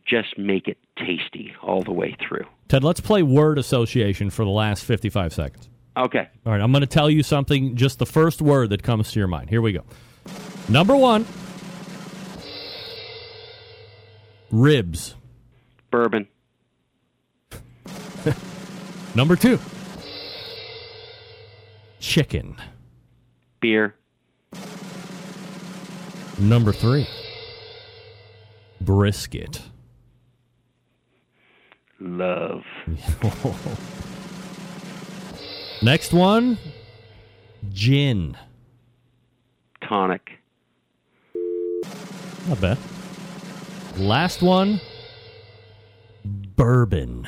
just 0.04 0.36
make 0.36 0.66
it 0.66 0.78
tasty 0.98 1.54
all 1.62 1.82
the 1.82 1.92
way 1.92 2.16
through. 2.28 2.44
Ted, 2.66 2.82
let's 2.82 3.00
play 3.00 3.22
word 3.22 3.56
association 3.56 4.30
for 4.30 4.44
the 4.44 4.50
last 4.50 4.84
55 4.84 5.32
seconds. 5.32 5.68
Okay. 5.96 6.28
All 6.44 6.52
right, 6.52 6.60
I'm 6.60 6.72
going 6.72 6.82
to 6.82 6.86
tell 6.86 7.08
you 7.08 7.22
something, 7.22 7.76
just 7.76 7.98
the 7.98 8.06
first 8.06 8.42
word 8.42 8.70
that 8.70 8.82
comes 8.82 9.12
to 9.12 9.18
your 9.18 9.28
mind. 9.28 9.48
Here 9.48 9.62
we 9.62 9.72
go. 9.72 9.84
Number 10.68 10.96
one 10.96 11.24
ribs. 14.51 15.14
Bourbon. 15.90 16.27
Number 19.14 19.36
two 19.36 19.59
chicken. 22.01 22.56
Beer. 23.60 23.94
Number 26.39 26.73
three 26.73 27.06
brisket. 28.81 29.62
Love. 31.98 32.62
Next 35.82 36.12
one 36.12 36.59
gin. 37.73 38.36
Tonic. 39.81 40.32
Not 42.48 42.60
bad. 42.60 42.78
Last 43.98 44.43
one 44.43 44.81
bourbon. 46.24 47.27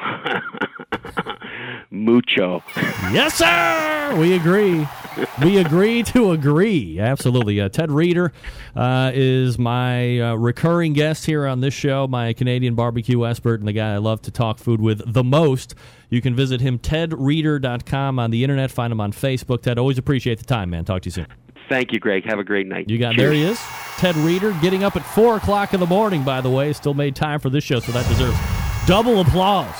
Mucho. 1.90 2.62
Yes, 3.12 3.34
sir. 3.34 4.16
We 4.18 4.34
agree. 4.34 4.86
We 5.42 5.58
agree 5.58 6.02
to 6.04 6.32
agree. 6.32 6.98
Absolutely. 6.98 7.60
Uh, 7.60 7.68
Ted 7.68 7.90
Reader 7.90 8.32
uh, 8.76 9.10
is 9.14 9.58
my 9.58 10.20
uh, 10.20 10.34
recurring 10.36 10.92
guest 10.92 11.26
here 11.26 11.46
on 11.46 11.60
this 11.60 11.74
show, 11.74 12.06
my 12.06 12.32
Canadian 12.32 12.74
barbecue 12.74 13.26
expert, 13.26 13.60
and 13.60 13.68
the 13.68 13.72
guy 13.72 13.94
I 13.94 13.98
love 13.98 14.22
to 14.22 14.30
talk 14.30 14.58
food 14.58 14.80
with 14.80 15.02
the 15.12 15.24
most. 15.24 15.74
You 16.08 16.22
can 16.22 16.34
visit 16.34 16.60
him, 16.60 16.78
tedreader.com, 16.78 18.18
on 18.18 18.30
the 18.30 18.42
internet. 18.42 18.70
Find 18.70 18.92
him 18.92 19.00
on 19.00 19.12
Facebook. 19.12 19.62
Ted, 19.62 19.78
always 19.78 19.98
appreciate 19.98 20.38
the 20.38 20.46
time, 20.46 20.70
man. 20.70 20.84
Talk 20.84 21.02
to 21.02 21.06
you 21.08 21.12
soon. 21.12 21.26
Thank 21.68 21.92
you, 21.92 22.00
Greg. 22.00 22.24
Have 22.24 22.38
a 22.38 22.44
great 22.44 22.66
night. 22.66 22.88
You 22.88 22.98
got 22.98 23.14
Cheers. 23.14 23.22
there 23.22 23.32
he 23.32 23.42
is, 23.42 23.60
Ted 23.98 24.16
Reader, 24.16 24.56
getting 24.62 24.84
up 24.84 24.96
at 24.96 25.04
four 25.04 25.36
o'clock 25.36 25.74
in 25.74 25.80
the 25.80 25.86
morning. 25.86 26.24
By 26.24 26.40
the 26.40 26.50
way, 26.50 26.72
still 26.72 26.94
made 26.94 27.14
time 27.14 27.40
for 27.40 27.50
this 27.50 27.64
show, 27.64 27.80
so 27.80 27.92
that 27.92 28.08
deserves 28.08 28.38
double 28.86 29.20
applause. 29.20 29.74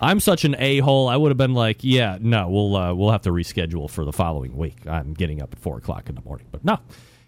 I'm 0.00 0.20
such 0.20 0.44
an 0.44 0.54
a 0.58 0.78
hole. 0.78 1.08
I 1.08 1.16
would 1.16 1.30
have 1.30 1.36
been 1.36 1.54
like, 1.54 1.78
yeah, 1.80 2.18
no, 2.20 2.48
we'll 2.48 2.76
uh, 2.76 2.94
we'll 2.94 3.10
have 3.10 3.22
to 3.22 3.30
reschedule 3.30 3.90
for 3.90 4.04
the 4.04 4.12
following 4.12 4.56
week. 4.56 4.86
I'm 4.86 5.12
getting 5.14 5.42
up 5.42 5.52
at 5.52 5.58
four 5.58 5.78
o'clock 5.78 6.08
in 6.08 6.14
the 6.14 6.22
morning, 6.22 6.46
but 6.52 6.64
no, 6.64 6.78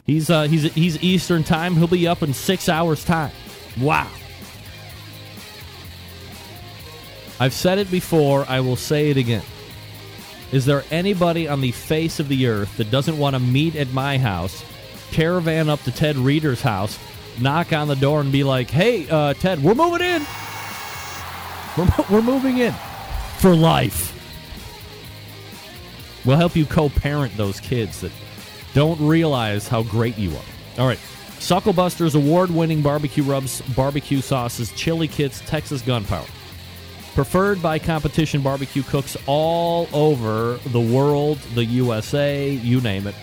he's 0.05 0.31
uh, 0.31 0.45
he's 0.45 0.73
he's 0.75 1.03
Eastern 1.03 1.43
time. 1.43 1.75
He'll 1.75 1.89
be 1.89 2.07
up 2.07 2.23
in 2.23 2.33
six 2.33 2.69
hours 2.69 3.05
time. 3.05 3.33
Wow. 3.81 4.09
I've 7.41 7.55
said 7.55 7.79
it 7.79 7.91
before. 7.91 8.45
I 8.49 8.61
will 8.61 8.77
say 8.77 9.11
it 9.11 9.17
again. 9.17 9.43
Is 10.53 10.65
there 10.67 10.85
anybody 10.91 11.47
on 11.47 11.61
the 11.61 11.71
face 11.71 12.19
of 12.19 12.29
the 12.29 12.49
earth 12.49 12.77
that 12.77 12.91
doesn't 12.91 13.17
want 13.17 13.35
to 13.35 13.41
meet 13.41 13.77
at 13.77 13.93
my 13.93 14.19
house, 14.19 14.65
caravan 15.13 15.69
up 15.69 15.81
to 15.83 15.93
Ted 15.93 16.17
Reader's 16.17 16.61
house, 16.61 16.99
knock 17.41 17.73
on 17.73 17.87
the 17.87 17.95
door, 17.95 18.21
and 18.21 18.33
be 18.33 18.43
like, 18.43 18.69
"Hey, 18.69 19.09
uh, 19.09 19.35
Ted, 19.35 19.63
we're 19.63 19.75
moving 19.75 20.01
in. 20.01 20.27
We're, 21.77 21.89
we're 22.11 22.23
moving 22.23 22.59
in 22.59 22.73
for 23.39 23.55
life. 23.55 24.17
We'll 26.25 26.37
help 26.37 26.57
you 26.57 26.67
co-parent 26.67 27.37
those 27.37 27.61
kids 27.61 28.01
that 28.01 28.13
don't 28.75 29.01
realize 29.01 29.69
how 29.69 29.85
great 29.85 30.19
you 30.19 30.33
are." 30.33 30.81
All 30.81 30.89
right. 30.89 31.01
Sucklebuster's 31.39 32.17
award-winning 32.17 32.83
barbecue 32.83 33.23
rubs, 33.23 33.63
barbecue 33.75 34.21
sauces, 34.21 34.73
chili 34.73 35.09
kits, 35.09 35.41
Texas 35.47 35.81
gunpowder 35.81 36.29
preferred 37.15 37.62
by 37.62 37.78
competition 37.78 38.43
barbecue 38.43 38.82
cooks 38.82 39.16
all 39.27 39.89
over 39.93 40.55
the 40.69 40.81
world, 40.81 41.39
the 41.55 41.65
USA, 41.65 42.51
you 42.51 42.81
name 42.81 43.07
it. 43.07 43.15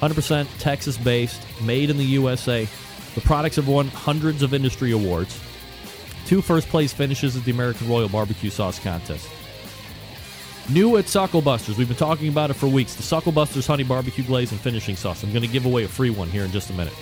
100% 0.00 0.46
Texas 0.58 0.98
based, 0.98 1.40
made 1.62 1.90
in 1.90 1.96
the 1.96 2.04
USA. 2.04 2.68
The 3.14 3.20
products 3.22 3.56
have 3.56 3.68
won 3.68 3.88
hundreds 3.88 4.42
of 4.42 4.52
industry 4.52 4.92
awards. 4.92 5.40
Two 6.26 6.42
first 6.42 6.68
place 6.68 6.92
finishes 6.92 7.36
at 7.36 7.44
the 7.44 7.52
American 7.52 7.88
Royal 7.88 8.08
Barbecue 8.08 8.50
Sauce 8.50 8.78
Contest. 8.78 9.28
New 10.68 10.96
at 10.96 11.04
Sucklebusters, 11.04 11.78
we've 11.78 11.86
been 11.86 11.96
talking 11.96 12.28
about 12.28 12.50
it 12.50 12.54
for 12.54 12.66
weeks. 12.66 12.94
The 12.94 13.02
Sucklebusters 13.02 13.68
Honey 13.68 13.84
Barbecue 13.84 14.24
Glaze 14.24 14.50
and 14.50 14.60
Finishing 14.60 14.96
Sauce. 14.96 15.22
I'm 15.22 15.30
going 15.30 15.42
to 15.42 15.48
give 15.48 15.64
away 15.64 15.84
a 15.84 15.88
free 15.88 16.10
one 16.10 16.28
here 16.28 16.44
in 16.44 16.50
just 16.50 16.70
a 16.70 16.72
minute. 16.72 16.94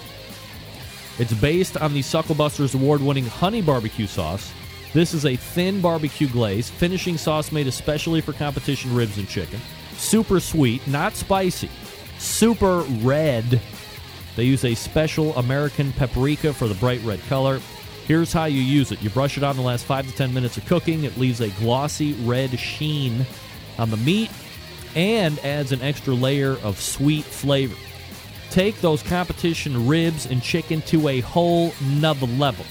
It's 1.18 1.32
based 1.32 1.78
on 1.78 1.94
the 1.94 2.00
Sucklebusters 2.00 2.74
award 2.74 3.00
winning 3.00 3.24
Honey 3.24 3.62
Barbecue 3.62 4.06
Sauce. 4.06 4.52
This 4.94 5.12
is 5.12 5.26
a 5.26 5.34
thin 5.34 5.80
barbecue 5.80 6.28
glaze, 6.28 6.70
finishing 6.70 7.18
sauce 7.18 7.50
made 7.50 7.66
especially 7.66 8.20
for 8.20 8.32
competition 8.32 8.94
ribs 8.94 9.18
and 9.18 9.28
chicken. 9.28 9.60
Super 9.96 10.38
sweet, 10.38 10.86
not 10.86 11.16
spicy. 11.16 11.68
Super 12.18 12.82
red. 13.02 13.60
They 14.36 14.44
use 14.44 14.64
a 14.64 14.76
special 14.76 15.36
American 15.36 15.92
paprika 15.94 16.52
for 16.52 16.68
the 16.68 16.76
bright 16.76 17.02
red 17.02 17.20
color. 17.22 17.60
Here's 18.06 18.32
how 18.32 18.44
you 18.44 18.60
use 18.60 18.92
it 18.92 19.02
you 19.02 19.10
brush 19.10 19.36
it 19.36 19.42
on 19.42 19.56
the 19.56 19.62
last 19.62 19.84
5 19.84 20.06
to 20.06 20.14
10 20.14 20.32
minutes 20.32 20.58
of 20.58 20.66
cooking. 20.66 21.02
It 21.02 21.18
leaves 21.18 21.40
a 21.40 21.50
glossy 21.50 22.12
red 22.22 22.56
sheen 22.56 23.26
on 23.78 23.90
the 23.90 23.96
meat 23.96 24.30
and 24.94 25.40
adds 25.40 25.72
an 25.72 25.82
extra 25.82 26.14
layer 26.14 26.52
of 26.62 26.80
sweet 26.80 27.24
flavor. 27.24 27.74
Take 28.50 28.80
those 28.80 29.02
competition 29.02 29.88
ribs 29.88 30.26
and 30.26 30.40
chicken 30.40 30.82
to 30.82 31.08
a 31.08 31.18
whole 31.18 31.74
nother 31.82 32.26
level. 32.26 32.64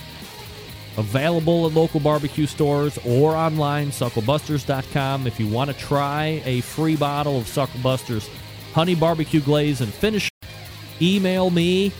Available 0.97 1.65
at 1.65 1.73
local 1.73 1.99
barbecue 1.99 2.45
stores 2.45 2.99
or 3.05 3.35
online, 3.35 3.89
sucklebusters.com. 3.89 5.25
If 5.25 5.39
you 5.39 5.47
want 5.47 5.71
to 5.71 5.75
try 5.75 6.41
a 6.45 6.61
free 6.61 6.95
bottle 6.95 7.37
of 7.37 7.45
Sucklebusters 7.45 8.29
Honey 8.73 8.95
Barbecue 8.95 9.41
Glaze 9.41 9.81
and 9.81 9.91
finish, 9.91 10.29
email 11.01 11.49
me 11.49 11.91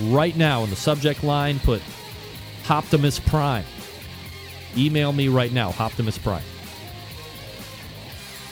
right 0.00 0.36
now 0.36 0.62
in 0.62 0.70
the 0.70 0.76
subject 0.76 1.24
line. 1.24 1.58
Put 1.60 1.82
Optimus 2.68 3.18
Prime. 3.18 3.64
Email 4.76 5.12
me 5.12 5.28
right 5.28 5.52
now, 5.52 5.74
Optimus 5.78 6.18
Prime. 6.18 6.44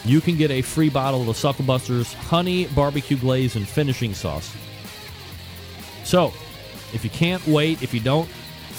You 0.03 0.19
can 0.19 0.35
get 0.35 0.51
a 0.51 0.61
free 0.61 0.89
bottle 0.89 1.29
of 1.29 1.37
Sucklebusters 1.37 2.13
Honey 2.13 2.65
Barbecue 2.67 3.17
Glaze 3.17 3.55
and 3.55 3.67
Finishing 3.67 4.13
Sauce. 4.13 4.53
So, 6.03 6.33
if 6.93 7.03
you 7.03 7.09
can't 7.09 7.45
wait, 7.47 7.81
if 7.81 7.93
you 7.93 7.99
don't 7.99 8.29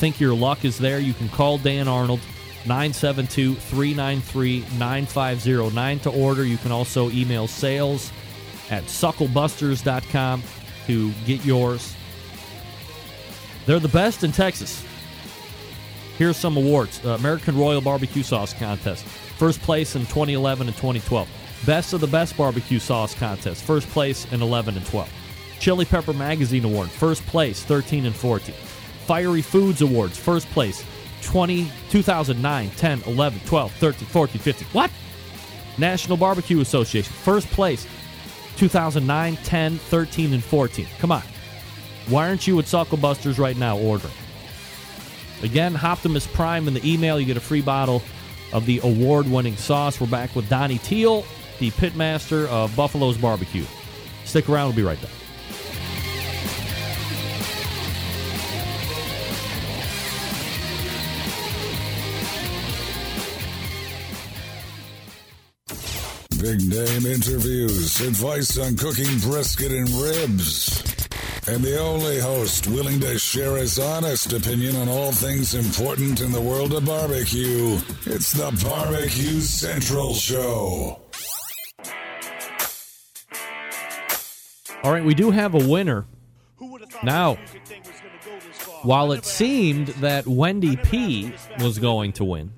think 0.02 0.18
your 0.18 0.34
luck 0.34 0.64
is 0.64 0.78
there, 0.78 0.98
you 0.98 1.14
can 1.14 1.28
call 1.28 1.58
Dan 1.58 1.86
Arnold 1.86 2.18
972 2.66 3.54
393 3.54 4.64
9509 4.76 6.00
to 6.00 6.10
order. 6.10 6.44
You 6.44 6.56
can 6.56 6.72
also 6.72 7.08
email 7.10 7.46
sales 7.46 8.10
at 8.68 8.82
sucklebusters.com 8.82 10.42
to 10.86 11.12
get 11.24 11.44
yours. 11.44 11.94
They're 13.64 13.78
the 13.78 13.86
best 13.86 14.24
in 14.24 14.32
Texas. 14.32 14.84
Here's 16.18 16.36
some 16.36 16.56
awards 16.56 17.00
uh, 17.04 17.10
American 17.10 17.56
Royal 17.56 17.80
Barbecue 17.80 18.24
Sauce 18.24 18.54
Contest, 18.54 19.04
first 19.04 19.62
place 19.62 19.94
in 19.94 20.02
2011 20.06 20.66
and 20.66 20.76
2012. 20.76 21.28
Best 21.64 21.92
of 21.92 22.00
the 22.00 22.08
Best 22.08 22.36
Barbecue 22.36 22.80
Sauce 22.80 23.14
Contest, 23.14 23.62
first 23.62 23.88
place 23.90 24.26
in 24.32 24.42
11 24.42 24.76
and 24.76 24.84
12. 24.86 25.08
Chili 25.60 25.84
Pepper 25.84 26.12
Magazine 26.12 26.64
Award, 26.64 26.90
first 26.90 27.24
place 27.26 27.62
13 27.62 28.06
and 28.06 28.16
14. 28.16 28.52
Fiery 29.06 29.42
Foods 29.42 29.82
Awards, 29.82 30.16
first 30.16 30.48
place 30.50 30.84
20, 31.22 31.70
2009, 31.90 32.70
10, 32.70 33.02
11, 33.06 33.40
12, 33.46 33.72
13, 33.72 34.08
14, 34.08 34.40
15. 34.40 34.68
What? 34.72 34.90
National 35.78 36.16
Barbecue 36.16 36.60
Association, 36.60 37.12
first 37.12 37.48
place 37.48 37.86
2009, 38.56 39.36
10, 39.36 39.78
13, 39.78 40.34
and 40.34 40.44
14. 40.44 40.86
Come 40.98 41.12
on. 41.12 41.22
Why 42.08 42.28
aren't 42.28 42.46
you 42.46 42.58
at 42.58 42.66
Sucklebusters 42.66 43.38
right 43.38 43.56
now 43.56 43.78
ordering? 43.78 44.12
Again, 45.42 45.76
Optimus 45.76 46.26
Prime 46.26 46.68
in 46.68 46.74
the 46.74 46.88
email. 46.88 47.18
You 47.18 47.26
get 47.26 47.36
a 47.36 47.40
free 47.40 47.62
bottle 47.62 48.02
of 48.52 48.66
the 48.66 48.80
award 48.84 49.28
winning 49.28 49.56
sauce. 49.56 50.00
We're 50.00 50.06
back 50.06 50.34
with 50.36 50.48
Donny 50.48 50.78
Teel, 50.78 51.24
the 51.58 51.70
pitmaster 51.72 52.46
of 52.48 52.74
Buffalo's 52.76 53.16
Barbecue. 53.16 53.64
Stick 54.24 54.48
around, 54.48 54.68
we'll 54.68 54.76
be 54.76 54.82
right 54.82 55.00
back. 55.00 55.10
Big 66.42 66.68
name 66.68 67.06
interviews, 67.06 68.00
advice 68.00 68.58
on 68.58 68.76
cooking 68.76 69.16
brisket 69.20 69.70
and 69.70 69.88
ribs, 69.90 70.82
and 71.46 71.62
the 71.62 71.78
only 71.78 72.18
host 72.18 72.66
willing 72.66 72.98
to 72.98 73.16
share 73.16 73.58
his 73.58 73.78
honest 73.78 74.32
opinion 74.32 74.74
on 74.74 74.88
all 74.88 75.12
things 75.12 75.54
important 75.54 76.20
in 76.20 76.32
the 76.32 76.40
world 76.40 76.72
of 76.72 76.84
barbecue. 76.84 77.78
It's 78.06 78.32
the 78.32 78.50
Barbecue 78.64 79.40
Central 79.40 80.14
Show. 80.14 81.00
All 84.82 84.90
right, 84.90 85.04
we 85.04 85.14
do 85.14 85.30
have 85.30 85.54
a 85.54 85.64
winner. 85.68 86.06
Now, 87.04 87.36
while 88.82 89.12
it 89.12 89.24
seemed 89.24 89.88
that 90.00 90.26
Wendy 90.26 90.76
P 90.76 91.32
was 91.60 91.78
going 91.78 92.12
to 92.14 92.24
win, 92.24 92.50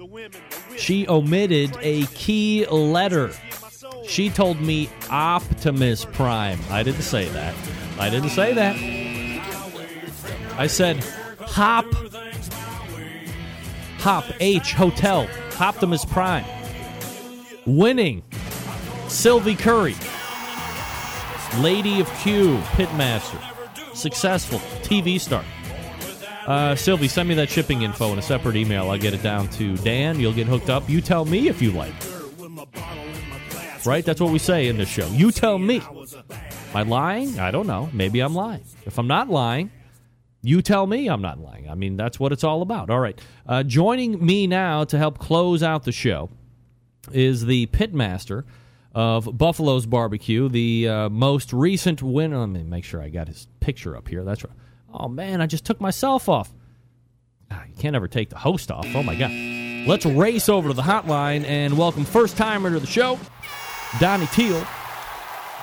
she 0.78 1.06
omitted 1.06 1.76
a 1.82 2.06
key 2.06 2.64
letter. 2.66 3.30
She 4.06 4.30
told 4.30 4.60
me 4.60 4.90
Optimus 5.10 6.04
Prime. 6.04 6.58
I 6.70 6.82
didn't 6.82 7.02
say 7.02 7.28
that. 7.30 7.54
I 7.98 8.10
didn't 8.10 8.30
say 8.30 8.52
that. 8.54 8.76
I 10.58 10.66
said 10.66 11.02
Hop. 11.40 11.86
Hop 13.98 14.24
H 14.40 14.72
Hotel. 14.72 15.28
Optimus 15.58 16.04
Prime. 16.04 16.44
Winning. 17.66 18.22
Sylvie 19.08 19.54
Curry. 19.54 19.94
Lady 21.58 22.00
of 22.00 22.12
Q, 22.18 22.58
Pitmaster. 22.72 23.40
Successful 23.94 24.58
TV 24.82 25.20
star. 25.20 25.44
Uh, 26.46 26.74
Sylvie, 26.74 27.08
send 27.08 27.28
me 27.28 27.34
that 27.36 27.48
shipping 27.48 27.82
info 27.82 28.12
in 28.12 28.18
a 28.18 28.22
separate 28.22 28.56
email. 28.56 28.90
I'll 28.90 28.98
get 28.98 29.14
it 29.14 29.22
down 29.22 29.48
to 29.50 29.76
Dan. 29.78 30.20
You'll 30.20 30.34
get 30.34 30.46
hooked 30.46 30.68
up. 30.68 30.88
You 30.90 31.00
tell 31.00 31.24
me 31.24 31.48
if 31.48 31.62
you 31.62 31.70
like. 31.72 31.94
Right? 33.86 34.04
That's 34.04 34.20
what 34.20 34.32
we 34.32 34.38
say 34.38 34.68
in 34.68 34.78
this 34.78 34.88
show. 34.88 35.06
You 35.08 35.30
tell 35.30 35.58
me. 35.58 35.80
Am 35.80 36.74
I 36.74 36.82
lying? 36.82 37.38
I 37.38 37.50
don't 37.50 37.66
know. 37.66 37.90
Maybe 37.92 38.20
I'm 38.20 38.34
lying. 38.34 38.64
If 38.86 38.98
I'm 38.98 39.06
not 39.06 39.28
lying, 39.28 39.70
you 40.42 40.62
tell 40.62 40.86
me 40.86 41.08
I'm 41.08 41.22
not 41.22 41.38
lying. 41.38 41.68
I 41.68 41.74
mean, 41.74 41.96
that's 41.96 42.18
what 42.18 42.32
it's 42.32 42.44
all 42.44 42.62
about. 42.62 42.90
All 42.90 43.00
right. 43.00 43.20
Uh, 43.46 43.62
joining 43.62 44.24
me 44.24 44.46
now 44.46 44.84
to 44.84 44.98
help 44.98 45.18
close 45.18 45.62
out 45.62 45.84
the 45.84 45.92
show 45.92 46.30
is 47.12 47.46
the 47.46 47.66
pitmaster 47.66 48.44
of 48.94 49.36
Buffalo's 49.36 49.86
Barbecue, 49.86 50.48
the 50.48 50.88
uh, 50.88 51.08
most 51.08 51.52
recent 51.52 52.02
winner. 52.02 52.38
Let 52.38 52.48
me 52.50 52.62
make 52.62 52.84
sure 52.84 53.02
I 53.02 53.08
got 53.08 53.28
his 53.28 53.48
picture 53.60 53.96
up 53.96 54.08
here. 54.08 54.24
That's 54.24 54.44
right. 54.44 54.54
Oh 54.92 55.08
man, 55.08 55.40
I 55.40 55.46
just 55.46 55.64
took 55.64 55.80
myself 55.80 56.28
off. 56.28 56.52
Ah, 57.50 57.64
you 57.68 57.74
can't 57.74 57.96
ever 57.96 58.08
take 58.08 58.30
the 58.30 58.38
host 58.38 58.70
off. 58.70 58.86
Oh 58.94 59.02
my 59.02 59.16
god. 59.16 59.32
Let's 59.86 60.06
race 60.06 60.48
over 60.48 60.68
to 60.68 60.74
the 60.74 60.82
hotline 60.82 61.44
and 61.44 61.76
welcome 61.76 62.04
first 62.04 62.36
timer 62.36 62.70
to 62.70 62.80
the 62.80 62.86
show, 62.86 63.18
Donny 64.00 64.26
Teel. 64.26 64.66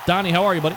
Donny, 0.06 0.30
how 0.30 0.44
are 0.44 0.54
you, 0.54 0.62
buddy? 0.62 0.76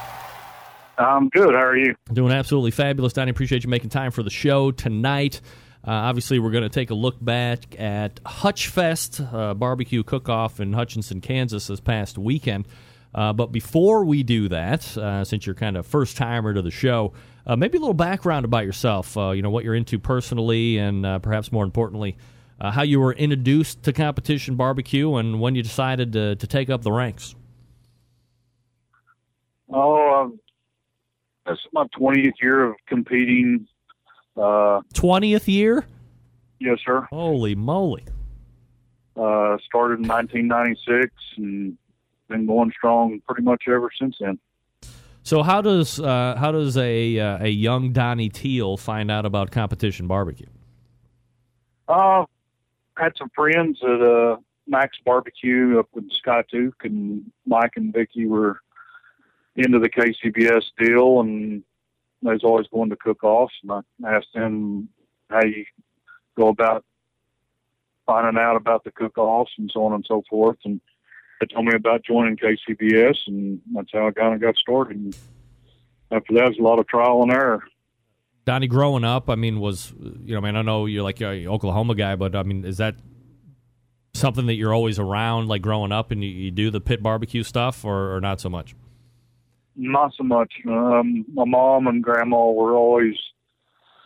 I'm 0.97 1.29
good. 1.29 1.53
How 1.53 1.61
are 1.61 1.77
you? 1.77 1.95
Doing 2.11 2.33
absolutely 2.33 2.71
fabulous, 2.71 3.13
Donny. 3.13 3.31
Appreciate 3.31 3.63
you 3.63 3.69
making 3.69 3.89
time 3.89 4.11
for 4.11 4.23
the 4.23 4.29
show 4.29 4.71
tonight. 4.71 5.39
Uh, 5.87 5.91
obviously, 5.91 6.37
we're 6.37 6.51
going 6.51 6.63
to 6.63 6.69
take 6.69 6.89
a 6.89 6.95
look 6.95 7.23
back 7.23 7.79
at 7.79 8.21
Hutchfest 8.23 9.33
uh, 9.33 9.53
barbecue 9.53 10.03
cook-off 10.03 10.59
in 10.59 10.73
Hutchinson, 10.73 11.21
Kansas, 11.21 11.67
this 11.67 11.79
past 11.79 12.17
weekend. 12.17 12.67
Uh, 13.13 13.31
but 13.31 13.53
before 13.53 14.03
we 14.03 14.21
do 14.21 14.49
that, 14.49 14.97
uh, 14.97 15.23
since 15.23 15.45
you're 15.45 15.55
kind 15.55 15.77
of 15.77 15.87
first 15.87 16.17
timer 16.17 16.53
to 16.53 16.61
the 16.61 16.71
show, 16.71 17.13
uh, 17.47 17.55
maybe 17.55 17.77
a 17.77 17.81
little 17.81 17.93
background 17.93 18.43
about 18.43 18.65
yourself. 18.65 19.17
Uh, 19.17 19.31
you 19.31 19.41
know 19.41 19.49
what 19.49 19.63
you're 19.63 19.75
into 19.75 19.97
personally, 19.97 20.77
and 20.77 21.23
perhaps 21.23 21.53
more 21.53 21.63
importantly, 21.63 22.17
how 22.59 22.81
you 22.81 22.99
were 22.99 23.13
introduced 23.13 23.83
to 23.83 23.93
competition 23.93 24.55
barbecue, 24.55 25.15
and 25.15 25.39
when 25.39 25.55
you 25.55 25.63
decided 25.63 26.11
to, 26.13 26.35
to 26.35 26.47
take 26.47 26.69
up 26.69 26.81
the 26.81 26.91
ranks. 26.91 27.35
Oh, 29.69 30.23
um, 30.23 30.39
this 31.45 31.53
is 31.53 31.67
my 31.73 31.85
20th 31.97 32.33
year 32.41 32.65
of 32.65 32.75
competing 32.87 33.67
Twentieth 34.93 35.47
year? 35.47 35.85
Yes, 36.59 36.79
sir. 36.85 37.07
Holy 37.09 37.55
moly! 37.55 38.03
Uh, 39.15 39.57
started 39.65 39.99
in 39.99 40.07
1996 40.07 41.11
and 41.37 41.77
been 42.27 42.45
going 42.45 42.71
strong 42.71 43.21
pretty 43.27 43.43
much 43.43 43.63
ever 43.67 43.89
since 43.97 44.17
then. 44.19 44.39
So 45.23 45.41
how 45.41 45.61
does 45.61 45.99
uh, 45.99 46.35
how 46.37 46.51
does 46.51 46.77
a 46.77 47.19
uh, 47.19 47.45
a 47.45 47.49
young 47.49 47.93
Donny 47.93 48.29
Teel 48.29 48.77
find 48.77 49.09
out 49.09 49.25
about 49.25 49.51
competition 49.51 50.07
barbecue? 50.07 50.47
Uh, 51.87 52.25
had 52.97 53.13
some 53.17 53.29
friends 53.35 53.79
at 53.83 54.01
uh, 54.01 54.37
Max 54.67 54.97
Barbecue 55.05 55.79
up 55.79 55.87
in 55.95 56.09
Skiatook, 56.09 56.73
and 56.83 57.31
Mike 57.45 57.73
and 57.75 57.93
Vicky 57.93 58.25
were 58.27 58.61
into 59.55 59.79
the 59.79 59.89
KCBS 59.89 60.63
deal, 60.77 61.21
and 61.21 61.63
they 62.21 62.31
was 62.33 62.43
always 62.43 62.67
going 62.67 62.89
to 62.89 62.95
cook 62.95 63.23
offs, 63.23 63.53
and 63.63 63.71
I 63.71 64.15
asked 64.15 64.33
them 64.33 64.89
how 65.29 65.43
you 65.43 65.65
go 66.37 66.49
about 66.49 66.83
finding 68.05 68.41
out 68.41 68.55
about 68.55 68.83
the 68.83 68.91
cook 68.91 69.17
offs 69.17 69.51
and 69.57 69.69
so 69.73 69.85
on 69.85 69.93
and 69.93 70.05
so 70.07 70.23
forth. 70.29 70.57
And 70.65 70.79
they 71.39 71.47
told 71.47 71.65
me 71.65 71.73
about 71.75 72.03
joining 72.03 72.37
KCBS, 72.37 73.17
and 73.27 73.61
that's 73.73 73.89
how 73.93 74.07
I 74.07 74.11
kind 74.11 74.33
of 74.33 74.41
got 74.41 74.55
started. 74.57 74.97
And 74.97 75.17
after 76.11 76.33
that, 76.35 76.49
was 76.49 76.57
a 76.59 76.63
lot 76.63 76.79
of 76.79 76.87
trial 76.87 77.23
and 77.23 77.31
error. 77.31 77.63
Donny, 78.45 78.67
growing 78.67 79.03
up, 79.03 79.29
I 79.29 79.35
mean, 79.35 79.59
was 79.59 79.91
you 80.23 80.33
know, 80.33 80.37
I 80.37 80.41
mean, 80.41 80.55
I 80.55 80.61
know 80.61 80.85
you're 80.85 81.03
like 81.03 81.19
an 81.21 81.47
Oklahoma 81.47 81.95
guy, 81.95 82.15
but 82.15 82.35
I 82.35 82.43
mean, 82.43 82.63
is 82.63 82.77
that 82.77 82.95
something 84.13 84.45
that 84.45 84.53
you're 84.53 84.73
always 84.73 84.99
around, 84.99 85.47
like 85.47 85.63
growing 85.63 85.91
up, 85.91 86.11
and 86.11 86.23
you, 86.23 86.29
you 86.29 86.51
do 86.51 86.69
the 86.69 86.79
pit 86.79 87.01
barbecue 87.01 87.43
stuff, 87.43 87.83
or, 87.83 88.15
or 88.15 88.21
not 88.21 88.39
so 88.39 88.49
much? 88.49 88.75
Not 89.75 90.13
so 90.17 90.23
much. 90.23 90.53
Um, 90.67 91.25
my 91.33 91.45
mom 91.45 91.87
and 91.87 92.03
grandma 92.03 92.49
were 92.49 92.75
always 92.75 93.15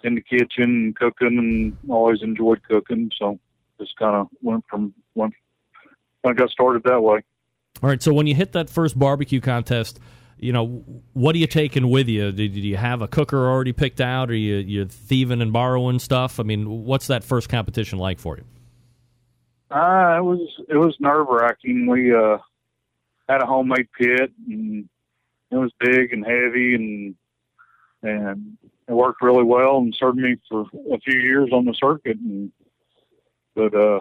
in 0.04 0.16
the 0.16 0.22
kitchen 0.22 0.64
and 0.64 0.96
cooking, 0.96 1.38
and 1.38 1.78
always 1.90 2.22
enjoyed 2.22 2.62
cooking. 2.64 3.12
So 3.18 3.40
just 3.80 3.96
kind 3.98 4.16
of 4.16 4.28
went 4.41 4.66
from 4.70 4.94
went. 5.16 5.34
I 6.26 6.34
got 6.34 6.50
started 6.50 6.84
that 6.84 7.02
way. 7.02 7.24
All 7.82 7.90
right. 7.90 8.02
So 8.02 8.14
when 8.14 8.28
you 8.28 8.36
hit 8.36 8.52
that 8.54 8.70
first 8.70 8.98
barbecue 8.98 9.40
contest, 9.40 10.00
you 10.38 10.52
know 10.52 10.84
what 11.14 11.36
are 11.36 11.38
you 11.38 11.48
taking 11.48 11.90
with 11.90 12.08
you? 12.08 12.32
Did, 12.32 12.56
you 12.56 12.78
have 12.78 13.02
a 13.02 13.08
cooker 13.08 13.48
already 13.50 13.74
picked 13.74 14.02
out? 14.02 14.30
Or 14.30 14.36
you 14.36 14.56
you 14.56 14.86
thieving 14.86 15.41
and 15.41 15.54
borrowing 15.54 16.00
stuff? 16.00 16.40
I 16.40 16.44
mean, 16.44 16.84
what's 16.86 17.08
that 17.08 17.24
first 17.24 17.50
competition 17.50 18.00
like 18.00 18.20
for 18.20 18.38
you? 18.38 18.44
Uh, 19.72 20.18
it 20.18 20.24
was 20.24 20.40
it 20.68 20.78
was 20.78 20.96
nerve 21.00 21.28
wracking. 21.30 21.88
We 21.88 22.14
uh, 22.14 22.38
had 23.28 23.44
a 23.44 23.46
homemade 23.46 23.88
pit 23.98 24.32
and 24.48 24.90
it 25.51 25.55
was 25.55 25.71
big 25.80 26.13
and 26.13 26.26
heavy 26.26 26.76
and 26.76 27.15
and 28.01 28.57
it 28.88 28.93
worked 28.93 29.21
really 29.21 29.43
well 29.43 29.77
and 29.77 29.95
served 29.95 30.17
me 30.17 30.35
for 30.49 30.65
a 30.91 30.99
few 30.99 31.19
years 31.19 31.49
on 31.51 31.65
the 31.65 31.73
circuit 31.73 32.17
and 32.17 32.51
but 33.55 33.73
uh 33.76 33.99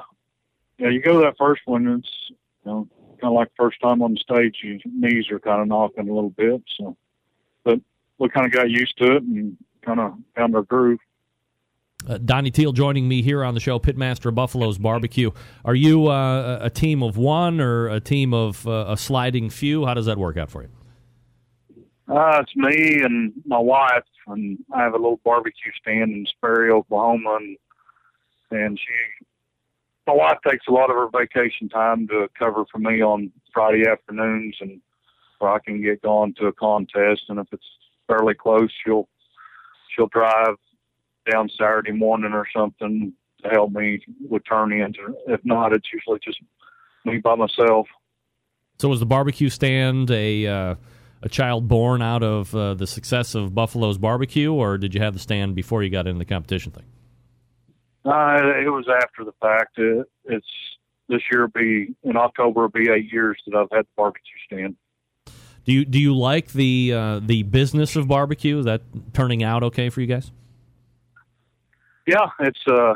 yeah 0.78 0.88
you 0.88 1.00
go 1.00 1.14
to 1.14 1.20
that 1.20 1.36
first 1.38 1.62
one 1.64 1.86
it's 1.88 2.30
you 2.30 2.36
know 2.64 2.88
kind 3.20 3.32
of 3.32 3.32
like 3.32 3.48
first 3.56 3.80
time 3.80 4.02
on 4.02 4.14
the 4.14 4.20
stage 4.20 4.56
your 4.62 4.78
knees 4.84 5.30
are 5.30 5.40
kind 5.40 5.60
of 5.60 5.68
knocking 5.68 6.08
a 6.08 6.14
little 6.14 6.30
bit 6.30 6.62
so 6.76 6.96
but 7.64 7.80
we 8.18 8.28
kind 8.28 8.46
of 8.46 8.52
got 8.52 8.70
used 8.70 8.96
to 8.98 9.16
it 9.16 9.22
and 9.22 9.56
kind 9.82 10.00
of 10.00 10.14
found 10.36 10.54
our 10.54 10.62
groove 10.62 11.00
uh, 12.08 12.16
Donny 12.18 12.52
Teel 12.52 12.72
joining 12.72 13.08
me 13.08 13.22
here 13.22 13.42
on 13.42 13.54
the 13.54 13.60
show, 13.60 13.80
Pitmaster 13.80 14.32
Buffalo's 14.32 14.78
Barbecue. 14.78 15.32
Are 15.64 15.74
you 15.74 16.06
uh, 16.06 16.60
a 16.62 16.70
team 16.70 17.02
of 17.02 17.16
one 17.16 17.60
or 17.60 17.88
a 17.88 17.98
team 17.98 18.32
of 18.32 18.64
uh, 18.68 18.86
a 18.88 18.96
sliding 18.96 19.50
few? 19.50 19.84
How 19.84 19.94
does 19.94 20.06
that 20.06 20.16
work 20.16 20.36
out 20.36 20.48
for 20.48 20.62
you? 20.62 20.68
Uh, 22.08 22.40
it's 22.42 22.56
me 22.56 23.02
and 23.02 23.32
my 23.44 23.58
wife, 23.58 24.04
and 24.28 24.58
I 24.74 24.82
have 24.82 24.94
a 24.94 24.96
little 24.96 25.20
barbecue 25.24 25.72
stand 25.78 26.12
in 26.12 26.26
Sperry, 26.26 26.70
Oklahoma, 26.70 27.36
and 27.40 27.56
and 28.50 28.78
she, 28.78 29.24
my 30.06 30.14
wife 30.14 30.38
takes 30.48 30.66
a 30.68 30.72
lot 30.72 30.88
of 30.88 30.96
her 30.96 31.08
vacation 31.12 31.68
time 31.68 32.08
to 32.08 32.28
cover 32.38 32.64
for 32.72 32.78
me 32.78 33.02
on 33.02 33.30
Friday 33.52 33.86
afternoons, 33.86 34.56
and 34.60 34.80
where 35.38 35.52
I 35.52 35.58
can 35.58 35.82
get 35.82 36.00
gone 36.00 36.34
to 36.38 36.46
a 36.46 36.52
contest, 36.52 37.24
and 37.28 37.38
if 37.38 37.46
it's 37.52 37.66
fairly 38.06 38.32
close, 38.32 38.70
she'll 38.82 39.06
she'll 39.94 40.08
drive 40.08 40.56
down 41.30 41.50
Saturday 41.58 41.92
morning 41.92 42.32
or 42.32 42.46
something 42.56 43.12
to 43.42 43.48
help 43.50 43.70
me 43.72 44.00
with 44.28 44.42
turn-ins. 44.48 44.96
If 45.26 45.44
not, 45.44 45.74
it's 45.74 45.92
usually 45.92 46.20
just 46.24 46.40
me 47.04 47.18
by 47.18 47.34
myself. 47.34 47.86
So, 48.78 48.88
was 48.88 49.00
the 49.00 49.06
barbecue 49.06 49.50
stand 49.50 50.10
a 50.10 50.46
uh 50.46 50.74
a 51.22 51.28
child 51.28 51.68
born 51.68 52.02
out 52.02 52.22
of 52.22 52.54
uh, 52.54 52.74
the 52.74 52.86
success 52.86 53.34
of 53.34 53.54
Buffalo's 53.54 53.98
barbecue, 53.98 54.52
or 54.52 54.78
did 54.78 54.94
you 54.94 55.00
have 55.00 55.14
the 55.14 55.18
stand 55.18 55.54
before 55.54 55.82
you 55.82 55.90
got 55.90 56.06
into 56.06 56.18
the 56.18 56.24
competition 56.24 56.72
thing? 56.72 56.84
Uh, 58.04 58.38
it 58.64 58.70
was 58.70 58.86
after 58.88 59.24
the 59.24 59.32
fact. 59.40 59.78
It, 59.78 60.06
it's 60.24 60.46
this 61.08 61.22
year 61.30 61.42
will 61.42 61.48
be 61.48 61.94
in 62.04 62.16
October 62.16 62.62
will 62.62 62.68
be 62.68 62.88
eight 62.90 63.12
years 63.12 63.40
that 63.46 63.56
I've 63.56 63.68
had 63.70 63.84
the 63.84 63.90
barbecue 63.96 64.22
stand. 64.46 64.76
Do 65.64 65.72
you 65.72 65.84
do 65.84 65.98
you 65.98 66.16
like 66.16 66.52
the 66.52 66.92
uh, 66.94 67.20
the 67.22 67.42
business 67.42 67.96
of 67.96 68.08
barbecue? 68.08 68.58
Is 68.58 68.64
that 68.64 68.82
turning 69.12 69.42
out 69.42 69.62
okay 69.64 69.90
for 69.90 70.00
you 70.00 70.06
guys? 70.06 70.30
Yeah, 72.06 72.28
it's 72.40 72.60
uh 72.70 72.94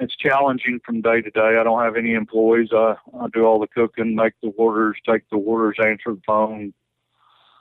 it's 0.00 0.16
challenging 0.16 0.80
from 0.84 1.00
day 1.00 1.20
to 1.20 1.30
day. 1.30 1.56
I 1.60 1.62
don't 1.62 1.80
have 1.82 1.96
any 1.96 2.14
employees. 2.14 2.70
I 2.72 2.96
I 3.20 3.26
do 3.32 3.44
all 3.44 3.60
the 3.60 3.68
cooking, 3.68 4.16
make 4.16 4.32
the 4.42 4.48
orders, 4.56 4.96
take 5.08 5.28
the 5.30 5.36
orders, 5.36 5.76
answer 5.78 6.14
the 6.14 6.22
phone. 6.26 6.72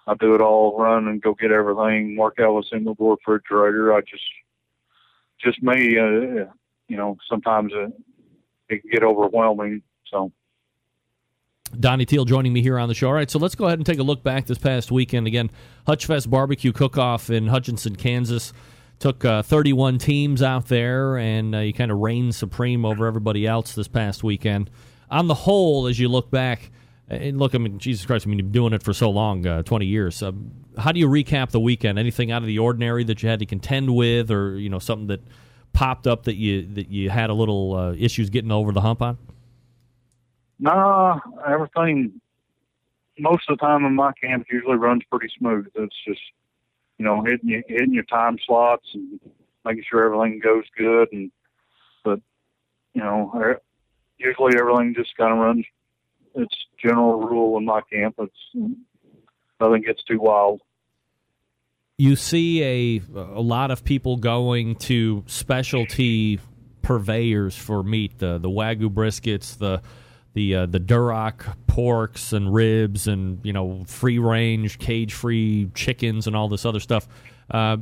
I 0.07 0.13
do 0.15 0.33
it 0.33 0.41
all, 0.41 0.79
run 0.79 1.09
and 1.09 1.21
go 1.21 1.33
get 1.33 1.51
everything, 1.51 2.15
work 2.15 2.37
out 2.39 2.55
with 2.55 2.65
single 2.71 2.95
door 2.95 3.17
refrigerator. 3.17 3.93
I 3.93 4.01
just 4.01 4.23
just 5.43 5.61
me. 5.61 5.97
Uh, 5.99 6.45
you 6.87 6.95
know, 6.95 7.17
sometimes 7.29 7.73
it, 7.75 7.93
it 8.69 8.81
can 8.81 8.91
get 8.91 9.03
overwhelming. 9.03 9.81
So. 10.09 10.31
Donny 11.77 12.05
Teel 12.05 12.23
joining 12.23 12.53
me 12.53 12.61
here 12.61 12.79
on 12.79 12.87
the 12.87 12.95
show. 12.95 13.07
All 13.07 13.13
right, 13.13 13.29
so 13.29 13.39
let's 13.39 13.55
go 13.55 13.65
ahead 13.65 13.77
and 13.77 13.85
take 13.85 13.99
a 13.99 14.03
look 14.03 14.23
back 14.23 14.45
this 14.45 14.57
past 14.57 14.89
weekend. 14.89 15.27
Again, 15.27 15.51
Hutchfest 15.85 16.29
Barbecue 16.29 16.71
Cook-Off 16.71 17.29
in 17.29 17.47
Hutchinson, 17.47 17.97
Kansas. 17.97 18.53
Took 18.99 19.25
uh, 19.25 19.43
31 19.43 19.99
teams 19.99 20.41
out 20.41 20.67
there, 20.69 21.17
and 21.17 21.53
uh, 21.53 21.59
you 21.59 21.73
kind 21.73 21.91
of 21.91 21.99
reigned 21.99 22.33
supreme 22.33 22.83
over 22.85 23.05
everybody 23.05 23.45
else 23.45 23.75
this 23.75 23.87
past 23.87 24.23
weekend. 24.23 24.71
On 25.11 25.27
the 25.27 25.35
whole, 25.35 25.87
as 25.87 25.99
you 25.99 26.07
look 26.07 26.31
back, 26.31 26.71
and 27.09 27.39
look, 27.39 27.55
I 27.55 27.57
mean, 27.57 27.79
Jesus 27.79 28.05
Christ, 28.05 28.27
I 28.27 28.29
mean, 28.29 28.39
you've 28.39 28.51
been 28.51 28.61
doing 28.61 28.73
it 28.73 28.83
for 28.83 28.91
so 28.91 29.09
long, 29.09 29.45
uh, 29.47 29.63
20 29.63 29.85
years. 29.85 30.21
Um, 30.21 30.51
how 30.77 30.91
do 30.91 30.99
you 30.99 31.07
recap 31.07 31.51
the 31.51 31.59
weekend? 31.59 31.97
Anything 31.97 32.31
out 32.31 32.41
of 32.41 32.47
the 32.47 32.59
ordinary 32.59 33.03
that 33.05 33.23
you 33.23 33.29
had 33.29 33.39
to 33.39 33.45
contend 33.45 33.95
with, 33.95 34.29
or 34.29 34.57
you 34.57 34.69
know, 34.69 34.79
something 34.79 35.07
that 35.07 35.21
popped 35.71 36.05
up 36.05 36.23
that 36.23 36.35
you 36.35 36.65
that 36.73 36.89
you 36.89 37.09
had 37.09 37.29
a 37.29 37.33
little 37.33 37.75
uh, 37.75 37.93
issues 37.93 38.29
getting 38.29 38.51
over 38.51 38.71
the 38.71 38.81
hump 38.81 39.01
on? 39.01 39.17
Nah, 40.59 41.19
everything. 41.47 42.19
Most 43.19 43.49
of 43.49 43.57
the 43.57 43.65
time 43.65 43.85
in 43.85 43.95
my 43.95 44.11
camp 44.13 44.45
usually 44.51 44.75
runs 44.75 45.03
pretty 45.09 45.33
smooth. 45.37 45.67
It's 45.75 45.95
just 46.05 46.21
you 46.97 47.05
know 47.05 47.23
hitting 47.23 47.49
you, 47.49 47.63
hitting 47.67 47.93
your 47.93 48.03
time 48.03 48.37
slots 48.45 48.87
and 48.93 49.19
making 49.63 49.83
sure 49.89 50.13
everything 50.13 50.39
goes 50.39 50.65
good. 50.77 51.07
And 51.13 51.31
but 52.03 52.19
you 52.93 53.01
know 53.01 53.31
er, 53.33 53.61
usually 54.17 54.57
everything 54.57 54.93
just 54.93 55.15
kind 55.15 55.31
of 55.31 55.39
runs. 55.39 55.65
It's 56.37 56.55
general 56.81 57.19
rule 57.19 57.57
in 57.57 57.65
my 57.65 57.81
camp. 57.91 58.15
It's 58.19 58.77
nothing 59.59 59.81
gets 59.81 60.03
too 60.03 60.19
wild 60.19 60.61
you 61.97 62.15
see 62.15 62.63
a 62.63 63.01
a 63.15 63.41
lot 63.41 63.71
of 63.71 63.83
people 63.83 64.17
going 64.17 64.75
to 64.75 65.23
specialty 65.25 66.39
purveyors 66.81 67.55
for 67.55 67.83
meat 67.83 68.19
the 68.19 68.37
the 68.37 68.49
wagyu 68.49 68.89
briskets 68.89 69.57
the 69.57 69.81
the 70.33 70.55
uh, 70.55 70.65
the 70.67 70.79
Duroc 70.79 71.55
porks 71.67 72.31
and 72.31 72.53
ribs 72.53 73.07
and 73.07 73.43
you 73.43 73.51
know 73.51 73.83
free 73.87 74.19
range 74.19 74.77
cage 74.77 75.13
free 75.13 75.71
chickens 75.73 76.27
and 76.27 76.35
all 76.35 76.47
this 76.47 76.65
other 76.65 76.79
stuff. 76.79 77.07
Uh, 77.49 77.77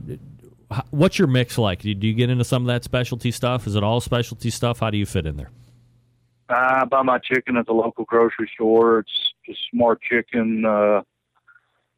what's 0.91 1.19
your 1.19 1.27
mix 1.27 1.57
like? 1.57 1.81
Do 1.81 1.89
you 1.89 2.13
get 2.13 2.29
into 2.29 2.45
some 2.45 2.63
of 2.63 2.67
that 2.67 2.85
specialty 2.85 3.31
stuff? 3.31 3.67
Is 3.67 3.75
it 3.75 3.83
all 3.83 3.99
specialty 3.99 4.49
stuff? 4.49 4.79
How 4.79 4.89
do 4.89 4.97
you 4.97 5.05
fit 5.05 5.25
in 5.25 5.35
there? 5.35 5.51
I 6.49 6.85
buy 6.85 7.01
my 7.01 7.17
chicken 7.19 7.57
at 7.57 7.65
the 7.65 7.73
local 7.73 8.05
grocery 8.05 8.49
store. 8.53 8.99
It's 8.99 9.33
just 9.45 9.59
smart 9.71 10.01
chicken. 10.01 10.65
Uh, 10.65 11.01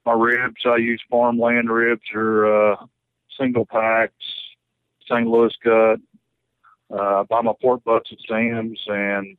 my 0.06 0.14
ribs, 0.14 0.62
I 0.66 0.78
use 0.78 1.02
farmland 1.10 1.70
ribs 1.70 2.10
or 2.14 2.72
uh, 2.72 2.86
single 3.38 3.66
packs, 3.66 4.14
St. 5.10 5.28
Louis 5.28 5.54
cut. 5.62 6.00
Uh, 6.90 7.20
I 7.20 7.24
buy 7.24 7.42
my 7.42 7.52
pork 7.62 7.84
butts 7.84 8.10
at 8.14 8.20
Sam's, 8.28 8.80
and 8.88 9.36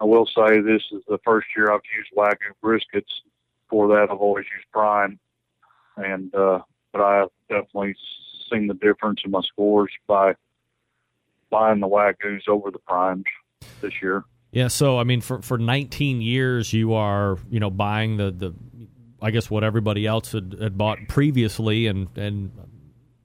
I 0.00 0.04
will 0.04 0.26
say 0.26 0.60
this 0.60 0.82
is 0.90 1.02
the 1.06 1.18
first 1.24 1.46
year 1.56 1.72
I've 1.72 1.80
used 1.96 2.12
Wagyu 2.16 2.52
briskets. 2.62 3.12
For 3.70 3.86
that, 3.88 4.08
I've 4.10 4.18
always 4.18 4.46
used 4.56 4.66
Prime, 4.72 5.18
and 5.98 6.34
uh, 6.34 6.60
but 6.92 7.02
I've 7.02 7.28
definitely 7.50 7.94
seen 8.50 8.66
the 8.66 8.74
difference 8.74 9.20
in 9.24 9.30
my 9.30 9.42
scores 9.42 9.92
by 10.06 10.34
buying 11.50 11.80
the 11.80 11.86
Wagyus 11.86 12.48
over 12.48 12.70
the 12.70 12.78
Primes 12.78 13.24
this 13.82 13.92
year. 14.00 14.24
Yeah, 14.50 14.68
so 14.68 14.98
I 14.98 15.04
mean, 15.04 15.20
for 15.20 15.42
for 15.42 15.58
19 15.58 16.20
years, 16.22 16.72
you 16.72 16.94
are 16.94 17.38
you 17.50 17.60
know 17.60 17.70
buying 17.70 18.16
the 18.16 18.30
the 18.30 18.54
I 19.20 19.30
guess 19.30 19.50
what 19.50 19.64
everybody 19.64 20.06
else 20.06 20.32
had, 20.32 20.56
had 20.60 20.78
bought 20.78 20.98
previously, 21.08 21.86
and 21.86 22.08
and 22.16 22.50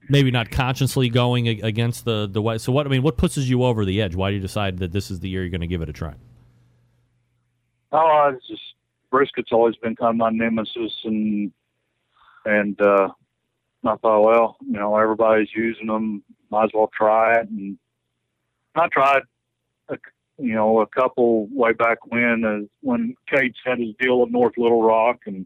maybe 0.09 0.31
not 0.31 0.51
consciously 0.51 1.09
going 1.09 1.47
against 1.47 2.05
the 2.05 2.27
the 2.29 2.41
way. 2.41 2.57
So 2.57 2.71
what 2.71 2.85
I 2.85 2.89
mean, 2.89 3.03
what 3.03 3.17
pushes 3.17 3.49
you 3.49 3.63
over 3.63 3.85
the 3.85 4.01
edge? 4.01 4.15
Why 4.15 4.29
do 4.29 4.35
you 4.35 4.41
decide 4.41 4.79
that 4.79 4.91
this 4.91 5.09
is 5.09 5.19
the 5.21 5.29
year 5.29 5.41
you're 5.41 5.49
going 5.49 5.61
to 5.61 5.67
give 5.67 5.81
it 5.81 5.89
a 5.89 5.93
try? 5.93 6.15
Oh, 7.91 8.31
it's 8.33 8.47
just 8.47 8.61
brisket's 9.11 9.51
always 9.51 9.75
been 9.77 9.95
kind 9.95 10.09
of 10.09 10.15
my 10.17 10.29
nemesis, 10.29 10.91
and 11.05 11.51
and 12.45 12.81
uh, 12.81 13.09
I 13.85 13.95
thought, 13.97 14.21
well, 14.21 14.57
you 14.65 14.73
know, 14.73 14.95
everybody's 14.97 15.49
using 15.55 15.87
them, 15.87 16.23
might 16.49 16.65
as 16.65 16.71
well 16.73 16.89
try 16.95 17.35
it. 17.35 17.49
And 17.49 17.77
I 18.75 18.87
tried, 18.87 19.21
you 20.37 20.55
know, 20.55 20.81
a 20.81 20.87
couple 20.87 21.47
way 21.51 21.73
back 21.73 22.05
when, 22.07 22.43
as 22.45 22.67
when 22.81 23.15
Cates 23.27 23.59
had 23.65 23.79
his 23.79 23.95
deal 23.99 24.23
at 24.23 24.31
North 24.31 24.53
Little 24.57 24.81
Rock, 24.81 25.21
and 25.25 25.45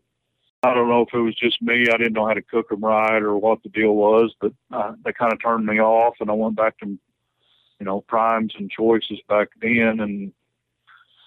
I 0.64 0.74
don't 0.74 0.90
know 0.90 1.02
if 1.02 1.14
it 1.14 1.20
was 1.20 1.36
just 1.36 1.62
me. 1.62 1.88
I 1.90 1.98
didn't 1.98 2.14
know 2.14 2.28
how 2.28 2.34
to 2.34 2.42
cook 2.42 2.70
them 2.70 2.84
right 2.84 3.22
or 3.22 3.38
what 3.38 3.62
the 3.64 3.70
deal 3.70 3.96
was, 3.96 4.34
but 4.40 4.54
uh, 4.72 4.94
they 5.04 5.14
kind 5.14 5.34
of 5.34 5.42
turned 5.42 5.66
me 5.66 5.80
off, 5.80 6.16
and 6.20 6.30
I 6.30 6.34
went 6.34 6.56
back 6.56 6.78
to, 6.80 6.88
you 6.88 7.86
know, 7.86 8.02
primes 8.02 8.54
and 8.58 8.72
choices 8.72 9.20
back 9.28 9.50
then, 9.62 10.00
and 10.00 10.32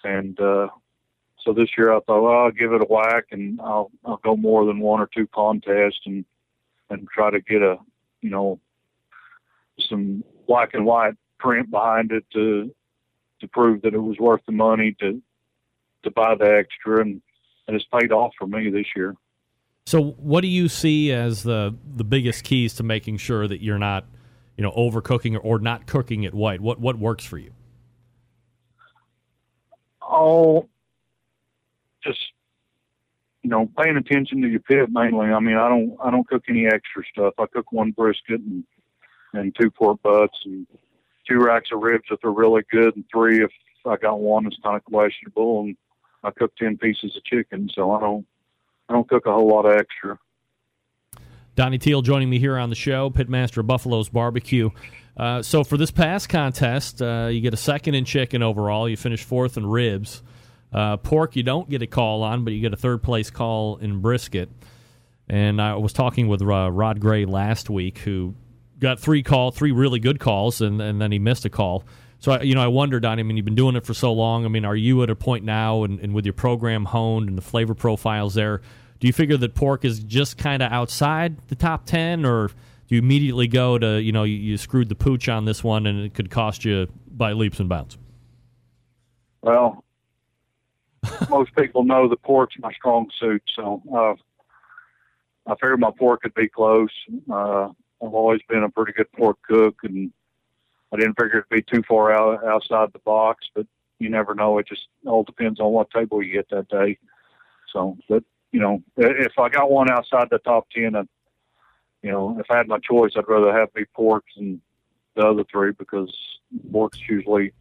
and 0.03 0.39
uh, 0.39 0.67
so 1.43 1.53
this 1.53 1.69
year 1.77 1.93
I 1.93 1.99
thought, 2.01 2.21
well, 2.21 2.39
I'll 2.39 2.51
give 2.51 2.73
it 2.73 2.81
a 2.81 2.85
whack 2.85 3.25
and 3.31 3.59
I'll 3.61 3.91
I'll 4.05 4.17
go 4.17 4.35
more 4.35 4.65
than 4.65 4.79
one 4.79 4.99
or 4.99 5.07
two 5.07 5.27
contests 5.27 6.01
and 6.05 6.25
and 6.89 7.07
try 7.09 7.31
to 7.31 7.41
get 7.41 7.61
a 7.61 7.77
you 8.21 8.29
know 8.29 8.59
some 9.79 10.23
black 10.47 10.73
and 10.73 10.85
white 10.85 11.15
print 11.39 11.71
behind 11.71 12.11
it 12.11 12.25
to 12.33 12.73
to 13.41 13.47
prove 13.47 13.81
that 13.81 13.93
it 13.93 13.99
was 13.99 14.17
worth 14.17 14.41
the 14.45 14.51
money 14.51 14.95
to 14.99 15.21
to 16.03 16.11
buy 16.11 16.35
the 16.35 16.45
extra 16.45 17.01
and 17.01 17.21
and 17.67 17.75
it's 17.75 17.85
paid 17.93 18.11
off 18.11 18.33
for 18.37 18.47
me 18.47 18.69
this 18.69 18.87
year. 18.95 19.15
So, 19.85 20.01
what 20.01 20.41
do 20.41 20.47
you 20.47 20.67
see 20.67 21.11
as 21.11 21.43
the 21.43 21.75
the 21.95 22.03
biggest 22.03 22.43
keys 22.43 22.73
to 22.75 22.83
making 22.83 23.17
sure 23.17 23.47
that 23.47 23.61
you're 23.61 23.79
not, 23.79 24.05
you 24.57 24.63
know, 24.63 24.71
overcooking 24.71 25.39
or 25.43 25.59
not 25.59 25.87
cooking 25.87 26.23
it 26.23 26.33
white? 26.33 26.61
What 26.61 26.79
what 26.79 26.97
works 26.97 27.25
for 27.25 27.37
you? 27.37 27.51
Oh, 30.01 30.67
just 32.03 32.19
you 33.43 33.49
know, 33.49 33.69
paying 33.81 33.97
attention 33.97 34.41
to 34.41 34.47
your 34.47 34.59
pit 34.59 34.89
mainly. 34.91 35.27
I 35.27 35.39
mean, 35.39 35.57
I 35.57 35.67
don't 35.67 35.97
I 36.03 36.11
don't 36.11 36.27
cook 36.27 36.43
any 36.47 36.67
extra 36.67 37.03
stuff. 37.11 37.33
I 37.39 37.45
cook 37.51 37.71
one 37.71 37.91
brisket 37.91 38.41
and 38.41 38.63
and 39.33 39.55
two 39.59 39.71
pork 39.71 40.01
butts 40.03 40.37
and 40.45 40.67
two 41.27 41.39
racks 41.39 41.69
of 41.71 41.81
ribs 41.81 42.05
if 42.11 42.19
they're 42.21 42.31
really 42.31 42.63
good, 42.71 42.95
and 42.95 43.05
three 43.11 43.43
if 43.43 43.51
I 43.85 43.97
got 43.97 44.19
one 44.19 44.43
that's 44.43 44.57
kind 44.63 44.75
of 44.75 44.83
questionable. 44.85 45.61
And 45.61 45.77
I 46.23 46.31
cook 46.31 46.55
ten 46.55 46.77
pieces 46.77 47.15
of 47.15 47.23
chicken, 47.23 47.69
so 47.73 47.91
I 47.91 47.99
don't 47.99 48.25
I 48.89 48.93
don't 48.93 49.07
cook 49.07 49.25
a 49.25 49.31
whole 49.31 49.47
lot 49.47 49.65
of 49.65 49.75
extra. 49.75 50.17
Donny 51.55 51.77
Teel 51.77 52.01
joining 52.01 52.29
me 52.29 52.39
here 52.39 52.57
on 52.57 52.69
the 52.69 52.75
show, 52.75 53.09
Pitmaster 53.09 53.57
of 53.57 53.67
Buffalo's 53.67 54.09
Barbecue. 54.09 54.69
Uh, 55.17 55.41
so 55.41 55.63
for 55.63 55.77
this 55.77 55.91
past 55.91 56.29
contest, 56.29 57.01
uh, 57.01 57.27
you 57.29 57.41
get 57.41 57.53
a 57.53 57.57
second 57.57 57.95
in 57.95 58.05
chicken 58.05 58.41
overall. 58.41 58.87
You 58.87 58.95
finish 58.95 59.23
fourth 59.23 59.57
in 59.57 59.65
ribs. 59.65 60.23
Uh, 60.71 60.95
pork, 60.97 61.35
you 61.35 61.43
don't 61.43 61.69
get 61.69 61.81
a 61.81 61.87
call 61.87 62.23
on, 62.23 62.45
but 62.45 62.53
you 62.53 62.61
get 62.61 62.73
a 62.73 62.77
third 62.77 63.03
place 63.03 63.29
call 63.29 63.77
in 63.77 63.99
brisket. 63.99 64.49
And 65.27 65.61
I 65.61 65.75
was 65.75 65.91
talking 65.91 66.29
with 66.29 66.41
uh, 66.41 66.71
Rod 66.71 66.99
Gray 67.01 67.25
last 67.25 67.69
week, 67.69 67.99
who 67.99 68.35
got 68.81 68.99
three 68.99 69.23
call, 69.23 69.51
three 69.51 69.71
really 69.71 69.99
good 69.99 70.19
calls, 70.19 70.59
and, 70.59 70.81
and 70.81 70.99
then 71.01 71.11
he 71.11 71.19
missed 71.19 71.45
a 71.45 71.49
call. 71.49 71.85
So 72.19 72.33
I, 72.33 72.41
you 72.41 72.53
know, 72.53 72.61
I 72.61 72.67
wondered, 72.67 73.03
Donny. 73.03 73.21
I 73.21 73.23
mean, 73.23 73.37
you've 73.37 73.45
been 73.45 73.55
doing 73.55 73.75
it 73.75 73.85
for 73.85 73.93
so 73.93 74.11
long. 74.11 74.43
I 74.45 74.47
mean, 74.47 74.65
are 74.65 74.75
you 74.75 75.01
at 75.03 75.09
a 75.09 75.15
point 75.15 75.45
now, 75.45 75.83
and, 75.83 75.99
and 75.99 76.13
with 76.13 76.25
your 76.25 76.33
program 76.33 76.85
honed 76.85 77.29
and 77.29 77.37
the 77.37 77.41
flavor 77.41 77.73
profiles 77.73 78.33
there, 78.33 78.61
do 78.99 79.07
you 79.07 79.13
figure 79.13 79.37
that 79.37 79.55
pork 79.55 79.85
is 79.85 79.99
just 79.99 80.37
kind 80.37 80.61
of 80.61 80.71
outside 80.71 81.37
the 81.47 81.55
top 81.55 81.85
ten, 81.85 82.25
or 82.25 82.49
do 82.87 82.95
you 82.95 82.99
immediately 82.99 83.47
go 83.47 83.77
to 83.77 84.01
you 84.01 84.11
know 84.11 84.23
you, 84.23 84.35
you 84.35 84.57
screwed 84.57 84.89
the 84.89 84.95
pooch 84.95 85.29
on 85.29 85.45
this 85.45 85.63
one, 85.63 85.87
and 85.87 86.03
it 86.03 86.13
could 86.13 86.29
cost 86.29 86.65
you 86.65 86.87
by 87.07 87.33
leaps 87.33 87.59
and 87.59 87.69
bounds? 87.69 87.97
Well, 89.41 89.83
most 91.29 91.55
people 91.55 91.83
know 91.83 92.07
the 92.07 92.17
pork's 92.17 92.55
my 92.59 92.71
strong 92.73 93.09
suit, 93.19 93.41
so 93.55 93.81
uh, 93.91 94.13
I 95.47 95.55
figured 95.55 95.79
my 95.79 95.91
pork 95.97 96.21
could 96.21 96.35
be 96.35 96.47
close. 96.47 96.91
Uh, 97.31 97.69
I've 98.01 98.13
always 98.13 98.41
been 98.49 98.63
a 98.63 98.69
pretty 98.69 98.93
good 98.93 99.11
pork 99.11 99.37
cook, 99.47 99.79
and 99.83 100.11
I 100.91 100.97
didn't 100.97 101.19
figure 101.19 101.39
it'd 101.39 101.49
be 101.49 101.61
too 101.61 101.83
far 101.87 102.11
out 102.11 102.43
outside 102.43 102.89
the 102.93 102.99
box. 102.99 103.47
But 103.53 103.67
you 103.99 104.09
never 104.09 104.33
know; 104.33 104.57
it 104.57 104.67
just 104.67 104.87
all 105.05 105.23
depends 105.23 105.59
on 105.59 105.71
what 105.71 105.91
table 105.91 106.23
you 106.23 106.33
get 106.33 106.49
that 106.49 106.69
day. 106.69 106.97
So, 107.71 107.97
but 108.09 108.23
you 108.51 108.59
know, 108.59 108.81
if 108.97 109.33
I 109.39 109.49
got 109.49 109.71
one 109.71 109.89
outside 109.89 110.27
the 110.29 110.39
top 110.39 110.67
ten, 110.71 110.95
I, 110.95 111.03
you 112.01 112.11
know, 112.11 112.37
if 112.39 112.47
I 112.49 112.57
had 112.57 112.67
my 112.67 112.79
choice, 112.79 113.11
I'd 113.15 113.27
rather 113.27 113.57
have 113.57 113.69
me 113.75 113.85
pork 113.93 114.25
than 114.35 114.61
the 115.15 115.25
other 115.25 115.43
three 115.51 115.71
because 115.71 116.13
pork's 116.71 116.99
usually, 117.07 117.53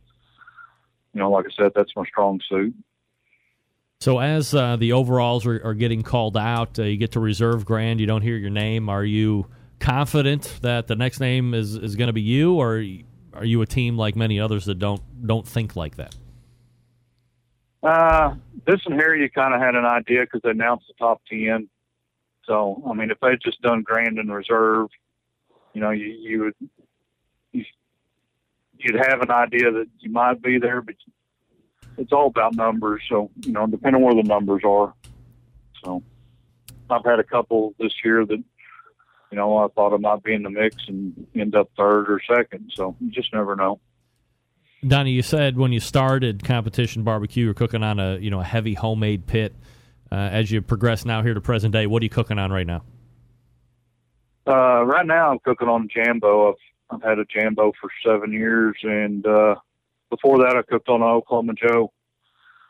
you 1.12 1.20
know, 1.20 1.30
like 1.30 1.46
I 1.46 1.62
said, 1.62 1.72
that's 1.74 1.94
my 1.96 2.04
strong 2.06 2.40
suit. 2.48 2.74
So 4.00 4.18
as 4.18 4.54
uh, 4.54 4.76
the 4.76 4.92
overalls 4.92 5.44
are, 5.44 5.60
are, 5.62 5.74
getting 5.74 6.02
called 6.02 6.34
out, 6.34 6.78
uh, 6.78 6.84
you 6.84 6.96
get 6.96 7.12
to 7.12 7.20
reserve 7.20 7.66
grand. 7.66 8.00
You 8.00 8.06
don't 8.06 8.22
hear 8.22 8.36
your 8.36 8.48
name. 8.48 8.88
Are 8.88 9.04
you 9.04 9.46
confident 9.80 10.58
that 10.62 10.86
the 10.86 10.94
next 10.94 11.18
name 11.18 11.54
is, 11.54 11.74
is 11.74 11.96
going 11.96 12.06
to 12.06 12.12
be 12.12 12.20
you, 12.20 12.54
or 12.54 12.84
are 13.34 13.44
you 13.44 13.62
a 13.62 13.66
team 13.66 13.96
like 13.96 14.14
many 14.14 14.38
others 14.38 14.66
that 14.66 14.78
don't 14.78 15.00
don't 15.26 15.46
think 15.48 15.74
like 15.74 15.96
that? 15.96 16.14
Uh, 17.82 18.34
this 18.66 18.80
and 18.84 18.94
here, 18.94 19.16
you 19.16 19.30
kind 19.30 19.54
of 19.54 19.60
had 19.60 19.74
an 19.74 19.86
idea 19.86 20.20
because 20.20 20.42
they 20.44 20.50
announced 20.50 20.86
the 20.86 20.94
top 20.98 21.22
ten. 21.28 21.68
So, 22.44 22.82
I 22.88 22.94
mean, 22.94 23.10
if 23.10 23.18
they'd 23.20 23.40
just 23.40 23.62
done 23.62 23.82
Grand 23.82 24.18
and 24.18 24.32
Reserve, 24.32 24.88
you 25.72 25.80
know, 25.80 25.90
you, 25.90 26.06
you 26.06 26.40
would 26.40 26.54
you, 27.52 27.64
you'd 28.78 28.96
have 28.96 29.22
an 29.22 29.30
idea 29.30 29.70
that 29.70 29.86
you 29.98 30.10
might 30.10 30.42
be 30.42 30.58
there, 30.58 30.82
but 30.82 30.94
it's 31.96 32.12
all 32.12 32.26
about 32.26 32.54
numbers. 32.54 33.02
So, 33.08 33.30
you 33.44 33.52
know, 33.52 33.66
depending 33.66 34.02
on 34.02 34.06
where 34.06 34.22
the 34.22 34.28
numbers 34.28 34.62
are. 34.64 34.92
So, 35.84 36.02
I've 36.90 37.04
had 37.04 37.20
a 37.20 37.24
couple 37.24 37.74
this 37.78 37.92
year 38.04 38.26
that, 38.26 38.42
you 39.30 39.36
know, 39.36 39.58
I 39.58 39.68
thought 39.68 39.94
I 39.94 39.96
might 39.96 40.22
be 40.22 40.34
in 40.34 40.42
the 40.42 40.50
mix 40.50 40.76
and 40.88 41.26
end 41.34 41.54
up 41.54 41.70
third 41.76 42.10
or 42.10 42.20
second. 42.34 42.72
So, 42.74 42.96
you 43.00 43.10
just 43.10 43.32
never 43.32 43.56
know. 43.56 43.80
Donny, 44.86 45.10
you 45.10 45.22
said 45.22 45.58
when 45.58 45.72
you 45.72 45.80
started 45.80 46.42
competition 46.42 47.02
barbecue, 47.02 47.44
you're 47.44 47.54
cooking 47.54 47.82
on 47.82 48.00
a 48.00 48.16
you 48.16 48.30
know 48.30 48.40
a 48.40 48.44
heavy 48.44 48.74
homemade 48.74 49.26
pit. 49.26 49.54
Uh, 50.10 50.14
as 50.14 50.50
you 50.50 50.60
progress 50.60 51.04
now 51.04 51.22
here 51.22 51.34
to 51.34 51.40
present 51.40 51.72
day, 51.72 51.86
what 51.86 52.02
are 52.02 52.04
you 52.04 52.10
cooking 52.10 52.38
on 52.38 52.50
right 52.50 52.66
now? 52.66 52.82
Uh, 54.46 54.82
right 54.84 55.06
now, 55.06 55.30
I'm 55.30 55.38
cooking 55.38 55.68
on 55.68 55.88
Jambo. 55.94 56.48
I've, 56.48 56.54
I've 56.90 57.02
had 57.02 57.18
a 57.18 57.24
Jambo 57.24 57.72
for 57.80 57.90
seven 58.04 58.32
years, 58.32 58.74
and 58.82 59.24
uh, 59.24 59.54
before 60.08 60.38
that, 60.38 60.56
I 60.56 60.62
cooked 60.62 60.88
on 60.88 61.02
an 61.02 61.08
Oklahoma 61.08 61.52
Joe 61.54 61.92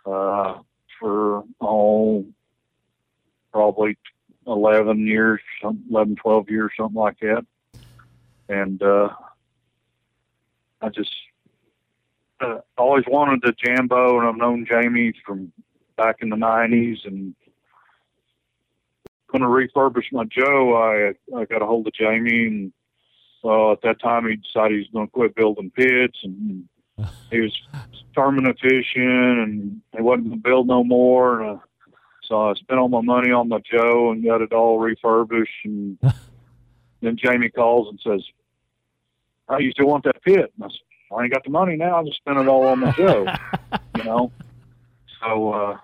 uh, 0.05 0.59
for 0.99 1.45
oh, 1.61 2.27
probably 3.53 3.97
11 4.46 5.06
years, 5.06 5.40
some- 5.62 5.84
11, 5.90 6.16
12 6.16 6.50
years, 6.50 6.72
something 6.76 7.00
like 7.00 7.18
that. 7.20 7.46
And 8.48 8.82
uh, 8.82 9.10
I 10.80 10.88
just 10.88 11.14
uh, 12.40 12.58
always 12.76 13.04
wanted 13.06 13.44
a 13.44 13.52
Jambo, 13.52 14.18
and 14.18 14.28
I've 14.28 14.36
known 14.36 14.66
Jamie 14.68 15.12
from 15.24 15.52
back 15.96 16.16
in 16.20 16.30
the 16.30 16.36
90s, 16.36 17.06
and 17.06 17.34
going 19.30 19.42
to 19.42 19.48
refurbish 19.48 20.12
my 20.12 20.24
Joe, 20.24 20.74
I 20.74 21.38
I 21.38 21.44
got 21.44 21.62
a 21.62 21.66
hold 21.66 21.86
of 21.86 21.92
Jamie, 21.92 22.46
and 22.46 22.72
well, 23.42 23.72
at 23.72 23.82
that 23.82 24.00
time 24.00 24.28
he 24.28 24.36
decided 24.36 24.72
he 24.72 24.78
was 24.78 24.88
going 24.92 25.06
to 25.06 25.12
quit 25.12 25.34
building 25.34 25.70
pits, 25.70 26.18
and 26.24 26.68
he 27.30 27.40
was 27.40 27.58
tournament 28.14 28.58
fishing, 28.60 29.02
and 29.02 29.80
he 29.96 30.02
wasn't 30.02 30.28
going 30.28 30.42
to 30.42 30.48
build 30.48 30.66
no 30.66 30.84
more. 30.84 31.42
And 31.42 31.58
uh, 31.58 31.62
so 32.31 32.48
I 32.48 32.55
spent 32.55 32.78
all 32.78 32.89
my 32.89 33.01
money 33.01 33.32
on 33.32 33.48
my 33.48 33.59
Joe 33.70 34.12
and 34.12 34.24
got 34.24 34.40
it 34.40 34.52
all 34.52 34.78
refurbished. 34.78 35.51
And 35.65 35.98
then 37.02 37.16
Jamie 37.16 37.51
calls 37.51 37.89
and 37.89 37.98
says, 38.07 38.24
"Oh, 39.48 39.59
you 39.59 39.73
still 39.73 39.89
want 39.89 40.05
that 40.05 40.23
pit?" 40.23 40.52
And 40.57 40.65
I 40.65 40.69
said, 40.69 40.78
"I 41.19 41.24
ain't 41.24 41.32
got 41.32 41.43
the 41.43 41.51
money 41.51 41.74
now. 41.77 42.01
I 42.01 42.05
just 42.05 42.19
spent 42.19 42.39
it 42.39 42.47
all 42.47 42.69
on 42.69 42.78
my 42.78 42.93
Joe." 42.93 43.27
you 43.97 44.05
know. 44.05 44.31
So 45.20 45.52
uh, 45.52 45.78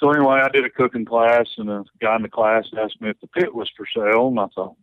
so 0.00 0.10
anyway, 0.10 0.40
I 0.42 0.48
did 0.48 0.64
a 0.64 0.70
cooking 0.70 1.04
class, 1.04 1.46
and 1.58 1.68
a 1.68 1.84
guy 2.00 2.16
in 2.16 2.22
the 2.22 2.28
class 2.30 2.64
asked 2.82 3.00
me 3.02 3.10
if 3.10 3.20
the 3.20 3.26
pit 3.28 3.54
was 3.54 3.70
for 3.76 3.86
sale, 3.94 4.28
and 4.28 4.40
I 4.40 4.46
thought, 4.54 4.74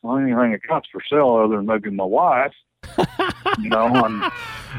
well, 0.00 0.16
anything 0.16 0.34
I 0.54 0.56
got's 0.66 0.88
for 0.90 1.02
sale 1.10 1.36
other 1.44 1.56
than 1.56 1.66
maybe 1.66 1.90
my 1.90 2.04
wife. 2.04 2.54
you 3.58 3.68
know, 3.68 3.86
and 4.04 4.32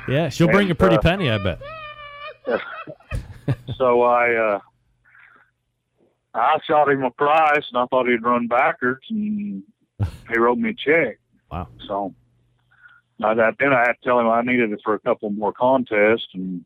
Yeah, 0.07 0.29
she'll 0.29 0.47
bring 0.47 0.71
a 0.71 0.75
pretty 0.75 0.95
uh, 0.95 1.01
penny, 1.01 1.29
I 1.29 1.37
bet. 1.37 1.59
so 3.77 4.01
I 4.01 4.33
uh, 4.35 4.59
I 6.33 6.57
shot 6.65 6.89
him 6.89 7.03
a 7.03 7.11
price, 7.11 7.65
and 7.71 7.77
I 7.77 7.85
thought 7.87 8.07
he'd 8.07 8.23
run 8.23 8.47
backwards, 8.47 9.05
and 9.09 9.63
he 10.29 10.37
wrote 10.37 10.57
me 10.57 10.69
a 10.69 10.73
check. 10.73 11.19
Wow. 11.51 11.67
So 11.87 12.13
I, 13.23 13.33
that, 13.33 13.55
then 13.59 13.73
I 13.73 13.79
had 13.79 13.93
to 13.93 14.03
tell 14.03 14.19
him 14.19 14.27
I 14.27 14.41
needed 14.41 14.71
it 14.71 14.81
for 14.83 14.93
a 14.93 14.99
couple 14.99 15.29
more 15.31 15.53
contests, 15.53 16.27
and 16.33 16.63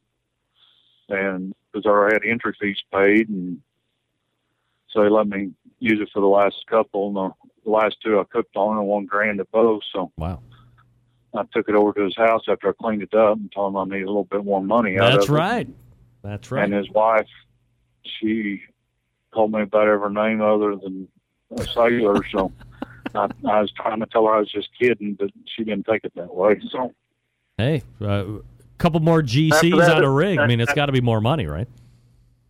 and 1.10 1.53
because 1.72 1.85
I 1.85 1.90
already 1.90 2.27
had 2.27 2.31
entry 2.31 2.56
fees 2.60 2.77
paid, 2.91 3.30
and 3.30 3.61
so 4.90 5.03
he 5.03 5.10
let 5.10 5.27
me 5.27 5.52
use 5.80 5.99
it 6.02 6.10
for 6.14 6.19
the 6.19 6.27
last 6.27 6.65
couple. 6.68 7.07
And 7.07 7.15
the, 7.15 7.31
the 7.64 7.72
last 7.72 7.98
two 8.03 8.19
I 8.19 8.23
cooked 8.26 8.56
on, 8.56 8.77
and 8.77 8.88
one 8.88 9.06
grand 9.06 9.40
at 9.40 9.52
both. 9.52 9.81
So 9.91 10.11
wow. 10.18 10.41
I 11.35 11.44
took 11.52 11.68
it 11.68 11.76
over 11.76 11.94
to 11.94 12.03
his 12.03 12.15
house 12.15 12.44
after 12.48 12.69
I 12.69 12.73
cleaned 12.73 13.02
it 13.02 13.14
up 13.14 13.38
and 13.38 13.52
told 13.52 13.73
him 13.73 13.77
I 13.77 13.85
need 13.85 14.03
a 14.03 14.07
little 14.07 14.26
bit 14.26 14.45
more 14.45 14.61
money 14.61 14.99
out 14.99 15.14
That's 15.14 15.26
of 15.26 15.35
it. 15.35 15.38
right. 15.38 15.68
That's 16.22 16.52
right. 16.52 16.64
And 16.64 16.73
his 16.73 16.90
wife, 16.91 17.27
she 18.03 18.61
told 19.34 19.51
me 19.51 19.61
about 19.61 19.88
every 19.88 20.14
name 20.14 20.41
other 20.41 20.76
than 20.76 21.07
a 21.57 21.64
sailor. 21.65 22.23
so 22.31 22.51
I, 23.15 23.30
I 23.47 23.61
was 23.61 23.72
trying 23.72 23.99
to 23.99 24.05
tell 24.07 24.26
her 24.26 24.35
I 24.35 24.39
was 24.39 24.51
just 24.51 24.69
kidding, 24.80 25.14
but 25.14 25.30
she 25.45 25.64
didn't 25.64 25.85
take 25.85 26.03
it 26.03 26.14
that 26.15 26.34
way. 26.34 26.60
So 26.72 26.93
Hey, 27.57 27.84
a 28.01 28.07
uh, 28.07 28.26
couple 28.80 28.99
more 28.99 29.22
GCs 29.22 29.77
that, 29.80 29.97
on 29.97 30.03
a 30.03 30.10
rig. 30.10 30.39
I 30.39 30.47
mean, 30.47 30.60
it's 30.60 30.72
that- 30.72 30.76
got 30.76 30.88
to 30.88 30.91
be 30.91 31.01
more 31.01 31.22
money, 31.22 31.45
right? 31.45 31.68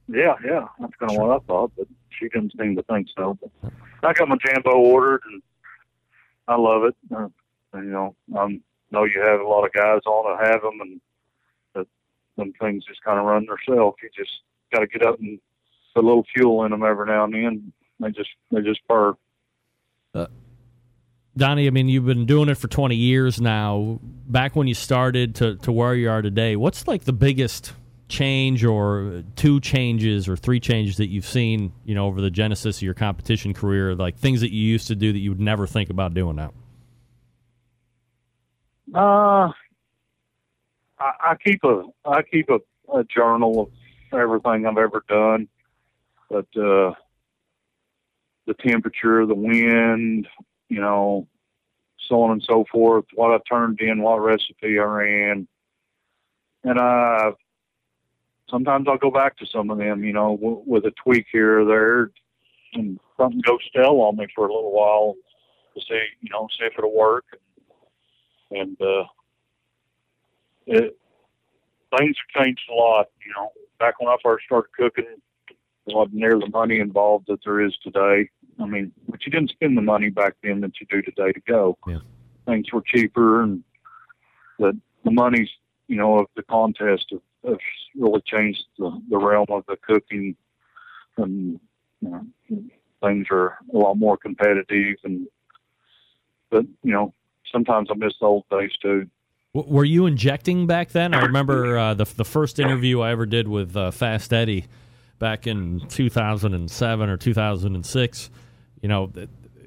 yeah, 0.07 0.35
yeah, 0.45 0.67
that's 0.79 0.93
kind 0.99 1.11
of 1.11 1.17
what 1.17 1.31
I 1.31 1.39
thought, 1.45 1.71
but 1.77 1.87
she 2.09 2.27
didn't 2.29 2.53
seem 2.59 2.75
to 2.75 2.83
think 2.83 3.07
so. 3.17 3.37
But 3.41 3.71
I 4.03 4.13
got 4.13 4.27
my 4.27 4.37
Jambo 4.45 4.71
ordered, 4.71 5.21
and 5.31 5.41
I 6.47 6.55
love 6.55 6.83
it. 6.83 6.95
Uh, 7.13 7.27
and, 7.73 7.85
you 7.85 7.91
know, 7.91 8.15
I 8.37 8.59
know 8.91 9.05
you 9.05 9.21
have 9.21 9.39
a 9.39 9.47
lot 9.47 9.65
of 9.65 9.73
guys 9.73 10.01
on 10.05 10.37
that 10.37 10.51
have 10.51 10.61
them, 10.61 10.79
and 10.81 11.01
that 11.73 11.87
them 12.37 12.53
things 12.61 12.85
just 12.85 13.01
kind 13.03 13.17
of 13.19 13.25
run 13.25 13.45
themselves. 13.45 13.97
You 14.03 14.09
just 14.15 14.41
got 14.71 14.79
to 14.79 14.87
get 14.87 15.05
up 15.05 15.19
and 15.19 15.39
put 15.93 16.03
a 16.03 16.07
little 16.07 16.25
fuel 16.33 16.63
in 16.65 16.71
them 16.71 16.83
every 16.83 17.07
now 17.07 17.25
and 17.25 17.33
then. 17.33 17.73
They 17.99 18.11
just 18.11 18.29
they 18.51 18.61
just 18.61 18.81
purr. 18.87 19.15
Donny, 21.35 21.65
I 21.65 21.71
mean, 21.71 21.89
you've 21.89 22.05
been 22.05 22.27
doing 22.27 22.47
it 22.47 22.55
for 22.55 22.67
20 22.67 22.95
years 22.95 23.41
now. 23.41 23.99
Back 24.03 24.55
when 24.55 24.67
you 24.67 24.75
started 24.75 25.33
to, 25.35 25.55
to 25.57 25.71
where 25.71 25.95
you 25.95 26.09
are 26.09 26.21
today, 26.21 26.55
what's 26.55 26.87
like 26.87 27.05
the 27.05 27.13
biggest 27.13 27.73
change 28.07 28.63
or 28.63 29.23
two 29.35 29.59
changes 29.59 30.29
or 30.29 30.35
three 30.35 30.59
changes 30.59 30.97
that 30.97 31.07
you've 31.07 31.25
seen, 31.25 31.73
you 31.85 31.95
know, 31.95 32.05
over 32.05 32.21
the 32.21 32.29
genesis 32.29 32.77
of 32.77 32.83
your 32.83 32.93
competition 32.93 33.53
career, 33.53 33.95
like 33.95 34.17
things 34.17 34.41
that 34.41 34.51
you 34.51 34.61
used 34.61 34.87
to 34.87 34.95
do 34.95 35.11
that 35.11 35.17
you 35.17 35.31
would 35.31 35.39
never 35.39 35.65
think 35.65 35.89
about 35.89 36.13
doing 36.13 36.35
now? 36.35 36.53
Uh, 38.93 39.51
I, 40.99 41.11
I 41.31 41.35
keep 41.43 41.63
a 41.63 41.83
I 42.05 42.21
keep 42.21 42.49
a, 42.49 42.59
a 42.95 43.03
journal 43.05 43.61
of 43.61 44.19
everything 44.19 44.67
I've 44.67 44.77
ever 44.77 45.03
done, 45.09 45.47
but 46.29 46.45
uh, 46.55 46.93
the 48.45 48.53
temperature, 48.59 49.25
the 49.25 49.35
wind, 49.35 50.27
you 50.69 50.81
know, 50.81 51.27
so 52.09 52.21
on 52.21 52.31
and 52.31 52.43
so 52.43 52.65
forth. 52.71 53.05
What 53.13 53.31
I 53.31 53.39
turned 53.49 53.79
in, 53.81 54.01
what 54.01 54.21
recipe 54.21 54.79
I 54.79 54.83
ran, 54.83 55.47
and 56.63 56.79
I 56.79 57.31
sometimes 58.49 58.87
I'll 58.87 58.97
go 58.97 59.11
back 59.11 59.37
to 59.37 59.45
some 59.45 59.69
of 59.69 59.77
them, 59.77 60.03
you 60.03 60.13
know, 60.13 60.37
w- 60.37 60.63
with 60.65 60.85
a 60.85 60.91
tweak 60.91 61.27
here 61.31 61.61
or 61.61 61.65
there, 61.65 62.11
and 62.73 62.99
something 63.17 63.41
goes 63.41 63.59
stale 63.69 64.01
on 64.01 64.17
me 64.17 64.27
for 64.35 64.47
a 64.47 64.53
little 64.53 64.73
while 64.73 65.15
to 65.75 65.81
see, 65.81 66.03
you 66.21 66.29
know, 66.29 66.47
see 66.59 66.65
if 66.65 66.73
it'll 66.77 66.95
work 66.95 67.25
and 68.53 68.79
uh, 68.81 69.03
it 70.67 70.97
things 71.97 72.15
changed 72.35 72.61
a 72.71 72.73
lot. 72.73 73.07
You 73.25 73.33
know, 73.35 73.51
back 73.79 73.99
when 73.99 74.09
I 74.09 74.15
first 74.23 74.45
started 74.45 74.71
cooking, 74.77 75.21
wasn't 75.87 76.15
near 76.15 76.39
the 76.39 76.49
money 76.49 76.79
involved 76.79 77.25
that 77.27 77.39
there 77.43 77.61
is 77.61 77.75
today. 77.83 78.29
I 78.59 78.65
mean, 78.65 78.91
but 79.09 79.25
you 79.25 79.31
didn't 79.31 79.49
spend 79.49 79.77
the 79.77 79.81
money 79.81 80.09
back 80.09 80.35
then 80.43 80.61
that 80.61 80.79
you 80.79 80.87
do 80.89 81.01
today 81.01 81.31
to 81.31 81.41
go. 81.47 81.77
Yeah. 81.87 81.99
Things 82.45 82.67
were 82.71 82.83
cheaper, 82.85 83.41
and 83.41 83.63
the 84.59 84.77
the 85.03 85.11
money's 85.11 85.49
you 85.87 85.97
know 85.97 86.19
of 86.19 86.27
the 86.35 86.43
contest 86.43 87.07
have, 87.11 87.21
have 87.45 87.57
really 87.97 88.21
changed 88.25 88.63
the, 88.77 89.01
the 89.09 89.17
realm 89.17 89.47
of 89.49 89.65
the 89.67 89.77
cooking, 89.77 90.35
and 91.17 91.59
you 92.01 92.09
know, 92.09 92.25
things 93.01 93.27
are 93.31 93.57
a 93.73 93.77
lot 93.77 93.95
more 93.95 94.17
competitive. 94.17 94.97
And 95.03 95.27
but 96.49 96.65
you 96.83 96.91
know, 96.91 97.13
sometimes 97.51 97.89
I 97.91 97.95
miss 97.95 98.13
the 98.19 98.27
old 98.27 98.45
days 98.49 98.71
too. 98.81 99.07
Were 99.53 99.85
you 99.85 100.07
injecting 100.07 100.65
back 100.65 100.89
then? 100.89 101.13
I 101.13 101.21
remember 101.21 101.77
uh, 101.77 101.93
the 101.93 102.05
the 102.05 102.25
first 102.25 102.59
interview 102.59 103.01
I 103.01 103.11
ever 103.11 103.25
did 103.25 103.47
with 103.47 103.75
uh, 103.75 103.91
Fast 103.91 104.31
Eddie 104.33 104.65
back 105.23 105.47
in 105.47 105.79
2007 105.87 107.09
or 107.09 107.15
2006. 107.15 108.29
You 108.81 108.89
know, 108.89 109.09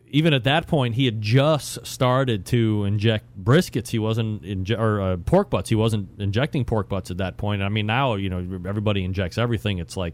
even 0.08 0.34
at 0.34 0.44
that 0.44 0.66
point, 0.66 0.96
he 0.96 1.06
had 1.06 1.22
just 1.22 1.86
started 1.86 2.44
to 2.46 2.84
inject 2.84 3.24
briskets. 3.42 3.88
He 3.88 3.98
wasn't 3.98 4.42
inje- 4.42 4.78
or 4.78 5.00
uh, 5.00 5.16
pork 5.16 5.48
butts. 5.48 5.70
He 5.70 5.74
wasn't 5.74 6.20
injecting 6.20 6.66
pork 6.66 6.90
butts 6.90 7.10
at 7.10 7.16
that 7.16 7.38
point. 7.38 7.62
I 7.62 7.70
mean, 7.70 7.86
now 7.86 8.16
you 8.16 8.28
know 8.28 8.40
everybody 8.68 9.02
injects 9.02 9.38
everything. 9.38 9.78
It's 9.78 9.96
like 9.96 10.12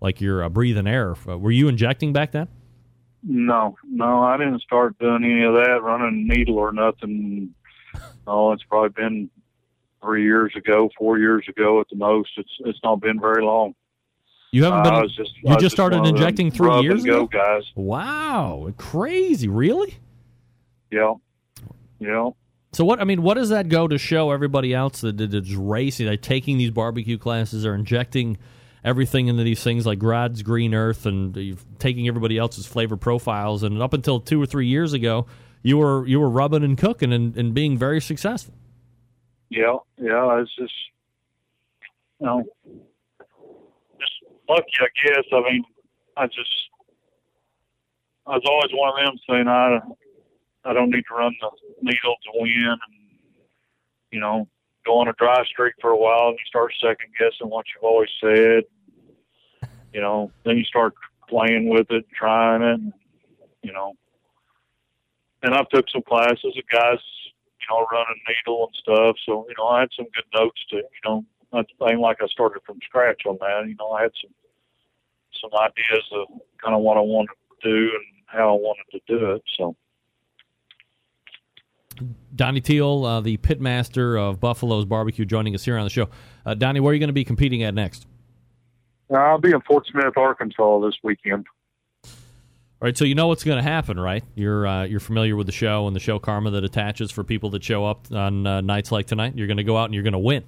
like 0.00 0.22
you're 0.22 0.42
uh, 0.42 0.48
breathing 0.48 0.86
air. 0.86 1.14
Uh, 1.28 1.36
were 1.36 1.50
you 1.50 1.68
injecting 1.68 2.14
back 2.14 2.32
then? 2.32 2.48
No, 3.22 3.76
no, 3.84 4.22
I 4.22 4.38
didn't 4.38 4.62
start 4.62 4.98
doing 4.98 5.24
any 5.24 5.44
of 5.44 5.52
that, 5.52 5.82
running 5.82 6.26
needle 6.26 6.56
or 6.56 6.72
nothing. 6.72 7.54
Oh, 8.26 8.52
it's 8.52 8.62
probably 8.62 8.90
been 8.90 9.30
three 10.00 10.22
years 10.22 10.52
ago, 10.54 10.88
four 10.96 11.18
years 11.18 11.44
ago 11.48 11.80
at 11.80 11.88
the 11.88 11.96
most. 11.96 12.30
It's 12.36 12.52
it's 12.60 12.78
not 12.84 13.00
been 13.00 13.18
very 13.18 13.42
long. 13.42 13.74
You 14.52 14.64
haven't 14.64 14.82
been. 14.82 15.08
Just, 15.08 15.32
you 15.42 15.52
I 15.52 15.56
just 15.56 15.74
started 15.74 16.04
injecting 16.04 16.50
three 16.50 16.80
years 16.80 17.04
go 17.04 17.24
ago. 17.24 17.26
guys. 17.26 17.64
Wow, 17.74 18.72
crazy! 18.76 19.46
Really? 19.48 19.96
Yeah, 20.90 21.14
yeah. 22.00 22.30
So 22.72 22.84
what 22.84 23.00
I 23.00 23.04
mean, 23.04 23.22
what 23.22 23.34
does 23.34 23.50
that 23.50 23.68
go 23.68 23.86
to 23.88 23.98
show 23.98 24.30
everybody 24.30 24.74
else 24.74 25.00
that 25.02 25.20
is 25.20 25.54
racing, 25.54 26.06
like 26.06 26.22
taking 26.22 26.58
these 26.58 26.70
barbecue 26.70 27.18
classes 27.18 27.64
or 27.64 27.74
injecting 27.74 28.38
everything 28.82 29.28
into 29.28 29.42
these 29.44 29.62
things 29.62 29.86
like 29.86 29.98
God's 29.98 30.42
Green 30.42 30.74
Earth 30.74 31.06
and 31.06 31.58
taking 31.78 32.08
everybody 32.08 32.38
else's 32.38 32.66
flavor 32.66 32.96
profiles? 32.96 33.62
And 33.62 33.80
up 33.82 33.92
until 33.92 34.20
two 34.20 34.42
or 34.42 34.46
three 34.46 34.66
years 34.66 34.92
ago, 34.92 35.26
you 35.62 35.78
were 35.78 36.06
you 36.06 36.18
were 36.20 36.30
rubbing 36.30 36.64
and 36.64 36.76
cooking 36.76 37.12
and, 37.12 37.36
and 37.36 37.54
being 37.54 37.78
very 37.78 38.00
successful. 38.00 38.54
Yeah, 39.48 39.76
yeah. 40.00 40.40
It's 40.40 40.54
just, 40.56 40.74
you 42.20 42.26
know, 42.26 42.44
just 42.64 42.89
lucky, 44.50 44.72
I 44.80 44.88
guess. 45.06 45.24
I 45.32 45.40
mean, 45.50 45.64
I 46.16 46.26
just, 46.26 46.50
I 48.26 48.36
was 48.36 48.42
always 48.46 48.70
one 48.72 48.90
of 48.90 49.06
them 49.06 49.18
saying, 49.28 49.48
I, 49.48 49.78
I 50.64 50.72
don't 50.72 50.90
need 50.90 51.04
to 51.08 51.14
run 51.14 51.34
the 51.40 51.50
needle 51.82 52.16
to 52.24 52.30
win, 52.34 52.66
and 52.68 52.80
you 54.10 54.20
know, 54.20 54.48
go 54.84 54.98
on 54.98 55.08
a 55.08 55.12
dry 55.14 55.42
streak 55.46 55.74
for 55.80 55.90
a 55.90 55.96
while, 55.96 56.28
and 56.28 56.38
you 56.38 56.44
start 56.46 56.72
second 56.80 57.10
guessing 57.18 57.48
what 57.48 57.66
you've 57.68 57.84
always 57.84 58.10
said. 58.20 58.64
You 59.92 60.00
know, 60.00 60.30
then 60.44 60.58
you 60.58 60.64
start 60.64 60.94
playing 61.28 61.68
with 61.68 61.90
it, 61.90 62.04
trying 62.14 62.62
it, 62.62 62.80
you 63.62 63.72
know. 63.72 63.94
And 65.42 65.54
I've 65.54 65.68
took 65.70 65.86
some 65.90 66.02
classes 66.02 66.56
of 66.56 66.64
guys 66.70 66.98
you 67.60 67.66
know, 67.70 67.86
running 67.90 68.20
needle 68.28 68.66
and 68.66 68.76
stuff. 68.76 69.16
So, 69.26 69.46
you 69.48 69.54
know, 69.58 69.66
I 69.66 69.80
had 69.80 69.88
some 69.96 70.06
good 70.14 70.24
notes 70.34 70.60
to, 70.70 70.76
you 70.76 71.02
know, 71.04 71.24
I 71.52 71.64
ain't 71.90 72.00
like 72.00 72.18
I 72.22 72.26
started 72.26 72.62
from 72.64 72.78
scratch 72.84 73.22
on 73.26 73.38
that. 73.40 73.66
You 73.66 73.76
know, 73.78 73.90
I 73.90 74.02
had 74.02 74.12
some 74.20 74.32
some 75.40 75.50
ideas 75.60 76.04
of 76.12 76.28
kind 76.62 76.74
of 76.74 76.82
what 76.82 76.96
I 76.96 77.00
wanted 77.00 77.34
to 77.62 77.68
do 77.68 77.76
and 77.76 78.04
how 78.26 78.50
I 78.50 78.58
wanted 78.58 78.84
to 78.92 79.00
do 79.06 79.32
it. 79.32 79.42
So, 79.58 79.76
Donny 82.34 82.60
Teel, 82.60 83.04
uh, 83.04 83.20
the 83.20 83.36
pitmaster 83.38 84.18
of 84.18 84.40
Buffalo's 84.40 84.84
Barbecue, 84.84 85.24
joining 85.24 85.54
us 85.54 85.64
here 85.64 85.76
on 85.76 85.84
the 85.84 85.90
show. 85.90 86.08
Uh, 86.46 86.54
Donny, 86.54 86.80
where 86.80 86.90
are 86.90 86.94
you 86.94 87.00
going 87.00 87.08
to 87.08 87.14
be 87.14 87.24
competing 87.24 87.62
at 87.62 87.74
next? 87.74 88.06
I'll 89.14 89.38
be 89.38 89.50
in 89.50 89.60
Fort 89.62 89.86
Smith, 89.90 90.16
Arkansas 90.16 90.80
this 90.80 90.94
weekend. 91.02 91.46
All 92.04 92.86
right, 92.86 92.96
so 92.96 93.04
you 93.04 93.14
know 93.14 93.26
what's 93.26 93.44
going 93.44 93.62
to 93.62 93.68
happen, 93.68 94.00
right? 94.00 94.24
You're 94.34 94.66
uh, 94.66 94.84
you're 94.84 95.00
familiar 95.00 95.36
with 95.36 95.46
the 95.46 95.52
show 95.52 95.86
and 95.86 95.94
the 95.94 96.00
show 96.00 96.18
karma 96.18 96.50
that 96.52 96.64
attaches 96.64 97.10
for 97.10 97.22
people 97.22 97.50
that 97.50 97.62
show 97.62 97.84
up 97.84 98.10
on 98.10 98.46
uh, 98.46 98.62
nights 98.62 98.90
like 98.90 99.06
tonight. 99.06 99.36
You're 99.36 99.48
going 99.48 99.58
to 99.58 99.64
go 99.64 99.76
out 99.76 99.86
and 99.86 99.94
you're 99.94 100.02
going 100.02 100.14
to 100.14 100.18
win. 100.18 100.44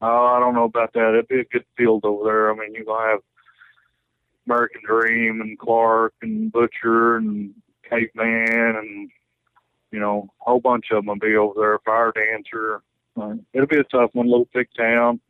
Uh, 0.00 0.06
I 0.06 0.38
don't 0.38 0.54
know 0.54 0.64
about 0.64 0.92
that. 0.92 1.08
It'd 1.10 1.26
be 1.26 1.40
a 1.40 1.44
good 1.44 1.64
field 1.76 2.04
over 2.04 2.24
there. 2.24 2.50
I 2.52 2.54
mean, 2.54 2.74
you're 2.74 2.84
going 2.84 3.04
to 3.04 3.10
have 3.10 3.20
American 4.46 4.82
Dream 4.84 5.40
and 5.40 5.58
Clark 5.58 6.14
and 6.22 6.50
Butcher 6.50 7.16
and 7.16 7.54
Caveman 7.88 8.76
and 8.76 9.10
you 9.90 9.98
know 9.98 10.28
a 10.40 10.44
whole 10.50 10.60
bunch 10.60 10.86
of 10.90 10.98
them 10.98 11.06
will 11.06 11.16
be 11.16 11.36
over 11.36 11.54
there. 11.58 11.78
Fire 11.84 12.12
Dancer. 12.12 12.82
Uh, 13.20 13.34
it'll 13.52 13.66
be 13.66 13.78
a 13.78 13.84
tough 13.84 14.10
one. 14.12 14.26
Little 14.26 14.48
big 14.54 14.68
town. 14.76 15.20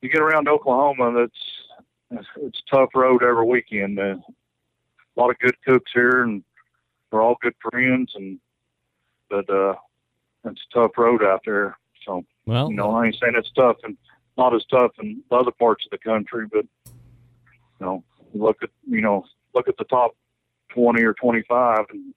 You 0.00 0.08
get 0.08 0.20
around 0.20 0.48
Oklahoma, 0.48 1.12
that's 1.12 2.28
it's 2.36 2.62
a 2.66 2.76
tough 2.76 2.90
road 2.94 3.22
every 3.22 3.44
weekend. 3.44 3.98
Uh, 3.98 4.16
a 4.16 5.14
lot 5.16 5.30
of 5.30 5.38
good 5.38 5.56
cooks 5.66 5.90
here, 5.92 6.22
and 6.22 6.42
we're 7.10 7.22
all 7.22 7.36
good 7.42 7.54
friends. 7.60 8.12
And 8.14 8.38
but 9.28 9.48
uh, 9.50 9.74
it's 10.44 10.60
a 10.70 10.74
tough 10.74 10.92
road 10.96 11.22
out 11.22 11.42
there. 11.44 11.76
So 12.06 12.24
well, 12.46 12.70
you 12.70 12.76
know, 12.76 12.90
I 12.90 13.06
ain't 13.06 13.16
saying 13.20 13.34
it's 13.36 13.52
tough 13.52 13.76
and 13.84 13.96
not 14.36 14.54
as 14.54 14.64
tough 14.70 14.92
in 15.02 15.22
other 15.30 15.50
parts 15.50 15.84
of 15.84 15.90
the 15.90 15.98
country, 15.98 16.46
but 16.50 16.64
you 17.80 17.86
know, 17.86 18.04
look 18.34 18.58
at 18.62 18.70
you 18.88 19.00
know, 19.00 19.24
look 19.54 19.68
at 19.68 19.76
the 19.78 19.84
top 19.84 20.16
twenty 20.72 21.02
or 21.02 21.14
twenty 21.14 21.42
five, 21.48 21.84
and 21.90 22.14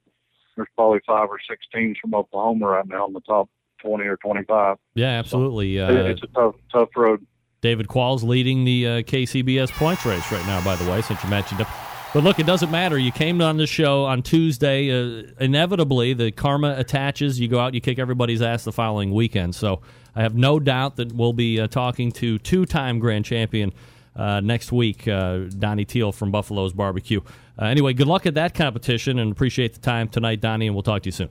there's 0.56 0.68
probably 0.76 1.00
five 1.06 1.30
or 1.30 1.40
six 1.50 1.66
teams 1.74 1.98
from 2.00 2.14
Oklahoma 2.14 2.68
right 2.68 2.88
now 2.88 3.08
in 3.08 3.14
the 3.14 3.22
top 3.22 3.50
twenty 3.82 4.06
or 4.06 4.18
twenty 4.18 4.44
five. 4.44 4.78
Yeah, 4.96 5.10
absolutely. 5.10 5.78
So 5.78 5.86
uh, 5.86 6.10
it's 6.10 6.24
a 6.24 6.28
tough, 6.28 6.56
tough 6.72 6.90
road. 6.96 7.26
David 7.62 7.88
Qualls 7.88 8.24
leading 8.24 8.64
the 8.64 8.88
uh, 8.88 8.92
KCBS 9.04 9.72
points 9.72 10.06
race 10.06 10.32
right 10.32 10.46
now, 10.48 10.64
by 10.64 10.76
the 10.76 10.90
way, 10.90 11.02
since 11.02 11.24
you 11.24 11.30
mentioned 11.30 11.60
him. 11.60 11.68
But 12.14 12.24
look, 12.24 12.40
it 12.40 12.46
doesn't 12.46 12.72
matter. 12.72 12.98
You 12.98 13.12
came 13.12 13.42
on 13.42 13.56
the 13.56 13.68
show 13.68 14.04
on 14.04 14.22
Tuesday. 14.22 14.92
Uh, 14.92 15.32
inevitably, 15.40 16.14
the 16.14 16.32
karma 16.32 16.76
attaches. 16.78 17.40
You 17.40 17.48
go 17.48 17.60
out, 17.60 17.74
you 17.74 17.80
kick 17.80 18.00
everybody's 18.00 18.42
ass 18.42 18.66
the 18.66 18.74
following 18.74 19.14
weekend. 19.14 19.56
So 19.56 19.82
I 20.16 20.22
have 20.22 20.36
no 20.36 20.60
doubt 20.60 20.98
that 20.98 21.14
we'll 21.14 21.34
be 21.34 21.60
uh, 21.60 21.68
talking 21.68 22.12
to 22.14 22.38
two 22.40 22.66
time 22.66 23.00
grand 23.00 23.24
champion 23.24 23.72
uh, 24.16 24.40
next 24.42 24.72
week, 24.72 25.08
uh, 25.08 25.40
Donny 25.58 25.86
Teel 25.86 26.12
from 26.12 26.32
Buffalo's 26.32 26.74
Barbecue. 26.74 27.22
Uh, 27.60 27.66
anyway, 27.66 27.94
good 27.94 28.08
luck 28.08 28.26
at 28.26 28.34
that 28.36 28.54
competition 28.54 29.20
and 29.20 29.32
appreciate 29.32 29.74
the 29.74 29.80
time 29.80 30.08
tonight, 30.08 30.42
Donny, 30.42 30.68
and 30.68 30.76
we'll 30.76 30.84
talk 30.84 31.04
to 31.04 31.08
you 31.08 31.12
soon. 31.12 31.30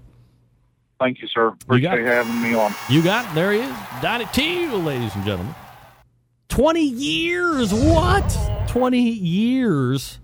Thank 0.98 1.22
you, 1.22 1.28
sir. 1.28 1.48
Appreciate 1.48 2.04
having 2.04 2.42
me 2.42 2.54
on. 2.54 2.74
You 2.88 3.02
got 3.02 3.30
it. 3.30 3.34
There 3.34 3.52
he 3.52 3.60
is. 3.60 3.74
Donny 4.02 4.26
Teel, 4.26 4.78
ladies 4.78 5.14
and 5.14 5.24
gentlemen. 5.24 5.54
20 6.48 6.82
years. 6.82 7.72
What? 7.72 8.66
20 8.68 9.00
years 9.00 10.18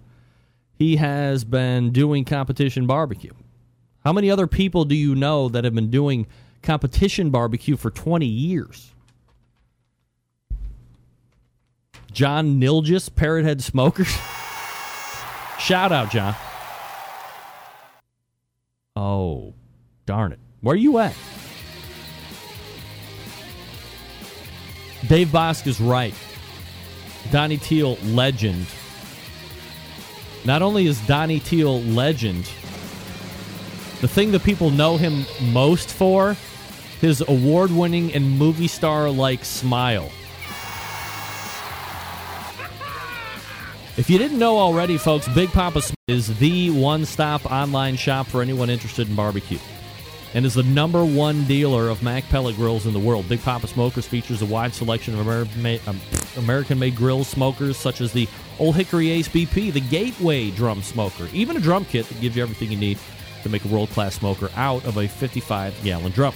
he 0.75 0.97
has 0.97 1.45
been 1.45 1.91
doing 1.91 2.25
competition 2.25 2.87
barbecue. 2.87 3.33
How 4.05 4.13
many 4.13 4.31
other 4.31 4.47
people 4.47 4.85
do 4.85 4.95
you 4.95 5.15
know 5.15 5.49
that 5.49 5.65
have 5.65 5.75
been 5.75 5.91
doing 5.91 6.27
competition 6.63 7.31
barbecue 7.31 7.77
for 7.77 7.91
20 7.91 8.27
years? 8.27 8.93
John 12.17 12.59
Nilgis, 12.59 13.15
Parrot 13.15 13.45
Head 13.45 13.63
Smokers. 13.63 14.09
Shout 15.59 15.93
out, 15.93 16.11
John. 16.11 16.35
Oh, 18.97 19.53
darn 20.07 20.33
it. 20.33 20.39
Where 20.63 20.73
are 20.73 20.79
you 20.79 20.97
at? 20.97 21.15
Dave 25.07 25.29
Bouska's 25.29 25.79
right. 25.79 26.15
Donny 27.31 27.59
Teel, 27.59 27.97
legend. 28.05 28.67
Not 30.47 30.63
only 30.63 30.87
is 30.87 30.99
Donny 31.07 31.39
Teel 31.39 31.83
legend, 31.83 32.45
the 34.01 34.09
thing 34.09 34.33
that 34.33 34.43
people 34.43 34.71
know 34.71 34.97
him 34.97 35.27
most 35.53 35.93
for, 35.93 36.35
his 36.99 37.23
award 37.29 37.71
winning 37.71 38.15
and 38.15 38.39
movie 38.39 38.69
star 38.69 39.11
like 39.11 39.45
smile. 39.45 40.11
If 43.97 44.11
you 44.11 44.19
didn't 44.19 44.39
know 44.39 44.59
already, 44.59 44.99
folks, 44.99 45.27
Big 45.29 45.49
Poppa 45.49 45.81
is 46.07 46.39
the 46.39 46.69
one 46.69 47.07
stop 47.07 47.51
online 47.51 47.97
shop 47.97 48.27
for 48.27 48.43
anyone 48.43 48.69
interested 48.69 49.09
in 49.09 49.15
barbecue 49.15 49.59
and 50.35 50.45
is 50.45 50.53
the 50.53 50.65
number 50.65 51.03
one 51.03 51.45
dealer 51.45 51.89
of 51.89 52.03
MAK 52.03 52.29
pellet 52.29 52.57
grills 52.57 52.85
in 52.85 52.93
the 52.93 52.99
world. 52.99 53.27
Big 53.27 53.41
Poppa 53.41 53.67
Smokers 53.67 54.07
features 54.07 54.43
a 54.43 54.47
wide 54.47 54.75
selection 54.75 55.19
of 55.19 55.27
um, 55.27 56.01
American-made 56.37 56.95
grill 56.95 57.25
smokers 57.25 57.79
such 57.79 58.03
as 58.03 58.13
the 58.13 58.29
Old 58.59 58.77
Hickory 58.77 59.09
Ace 59.09 59.31
BP, 59.31 59.73
the 59.73 59.81
Gateway 59.81 60.51
drum 60.51 60.83
smoker, 60.83 61.27
even 61.33 61.57
a 61.57 61.61
drum 61.61 61.87
kit 61.87 62.07
that 62.07 62.21
gives 62.21 62.37
you 62.37 62.43
everything 62.43 62.71
you 62.71 62.77
need 62.77 62.99
to 63.45 63.49
make 63.49 63.65
a 63.65 63.69
world-class 63.69 64.15
smoker 64.15 64.51
out 64.57 64.85
of 64.85 64.99
a 64.99 65.05
55-gallon 65.05 66.13
drum. 66.13 66.35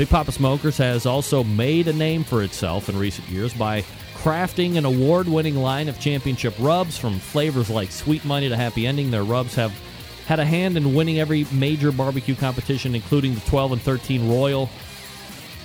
Big 0.00 0.08
Poppa 0.08 0.32
Smokers 0.32 0.78
has 0.78 1.04
also 1.04 1.44
made 1.44 1.86
a 1.86 1.92
name 1.92 2.24
for 2.24 2.42
itself 2.42 2.88
in 2.88 2.98
recent 2.98 3.28
years 3.28 3.52
by 3.52 3.82
crafting 4.14 4.78
an 4.78 4.86
award-winning 4.86 5.56
line 5.56 5.90
of 5.90 6.00
championship 6.00 6.54
rubs 6.58 6.96
from 6.96 7.18
flavors 7.18 7.68
like 7.68 7.90
Sweet 7.90 8.24
Money 8.24 8.48
to 8.48 8.56
Happy 8.56 8.86
Ending. 8.86 9.10
Their 9.10 9.24
rubs 9.24 9.54
have 9.56 9.78
had 10.24 10.40
a 10.40 10.44
hand 10.46 10.78
in 10.78 10.94
winning 10.94 11.20
every 11.20 11.44
major 11.52 11.92
barbecue 11.92 12.34
competition, 12.34 12.94
including 12.94 13.34
the 13.34 13.42
12 13.42 13.72
and 13.72 13.82
13 13.82 14.30
Royal, 14.30 14.70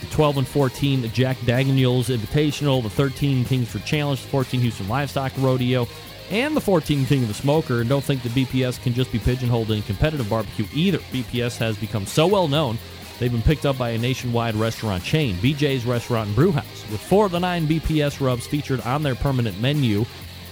the 0.02 0.08
12 0.08 0.40
and 0.40 0.48
14 0.50 1.10
Jack 1.14 1.38
Daniels 1.46 2.10
Invitational, 2.10 2.84
the 2.84 2.90
13 2.90 3.46
Kings 3.46 3.72
for 3.72 3.80
Challenge, 3.88 4.22
the 4.22 4.28
14 4.28 4.60
Houston 4.60 4.90
Livestock 4.90 5.32
Rodeo, 5.38 5.88
and 6.30 6.58
the 6.58 6.62
14 6.62 7.06
King 7.06 7.22
of 7.22 7.30
the 7.30 7.34
Smoker. 7.34 7.80
And 7.80 7.88
don't 7.88 8.04
think 8.04 8.22
the 8.22 8.28
BPS 8.28 8.84
can 8.84 8.94
just 8.94 9.14
be 9.14 9.20
pigeonholed 9.20 9.72
in 9.72 9.82
competitive 9.84 10.30
barbecue 10.30 10.66
either. 10.74 10.98
BPS 10.98 11.58
has 11.60 11.78
become 11.78 12.06
so 12.06 12.28
well 12.28 12.50
known, 12.50 12.78
they've 13.20 13.32
been 13.32 13.42
picked 13.42 13.66
up 13.66 13.78
by 13.78 13.92
a 13.92 13.98
nationwide 13.98 14.56
restaurant 14.56 15.04
chain, 15.04 15.36
BJ's 15.38 15.86
Restaurant 15.86 16.28
and 16.28 16.36
Brewhouse, 16.36 16.86
with 16.92 17.02
four 17.02 17.26
of 17.26 17.32
the 17.32 17.40
nine 17.40 17.68
BPS 17.68 18.26
rubs 18.26 18.48
featured 18.48 18.82
on 18.82 19.04
their 19.04 19.16
permanent 19.16 19.60
menu. 19.60 20.06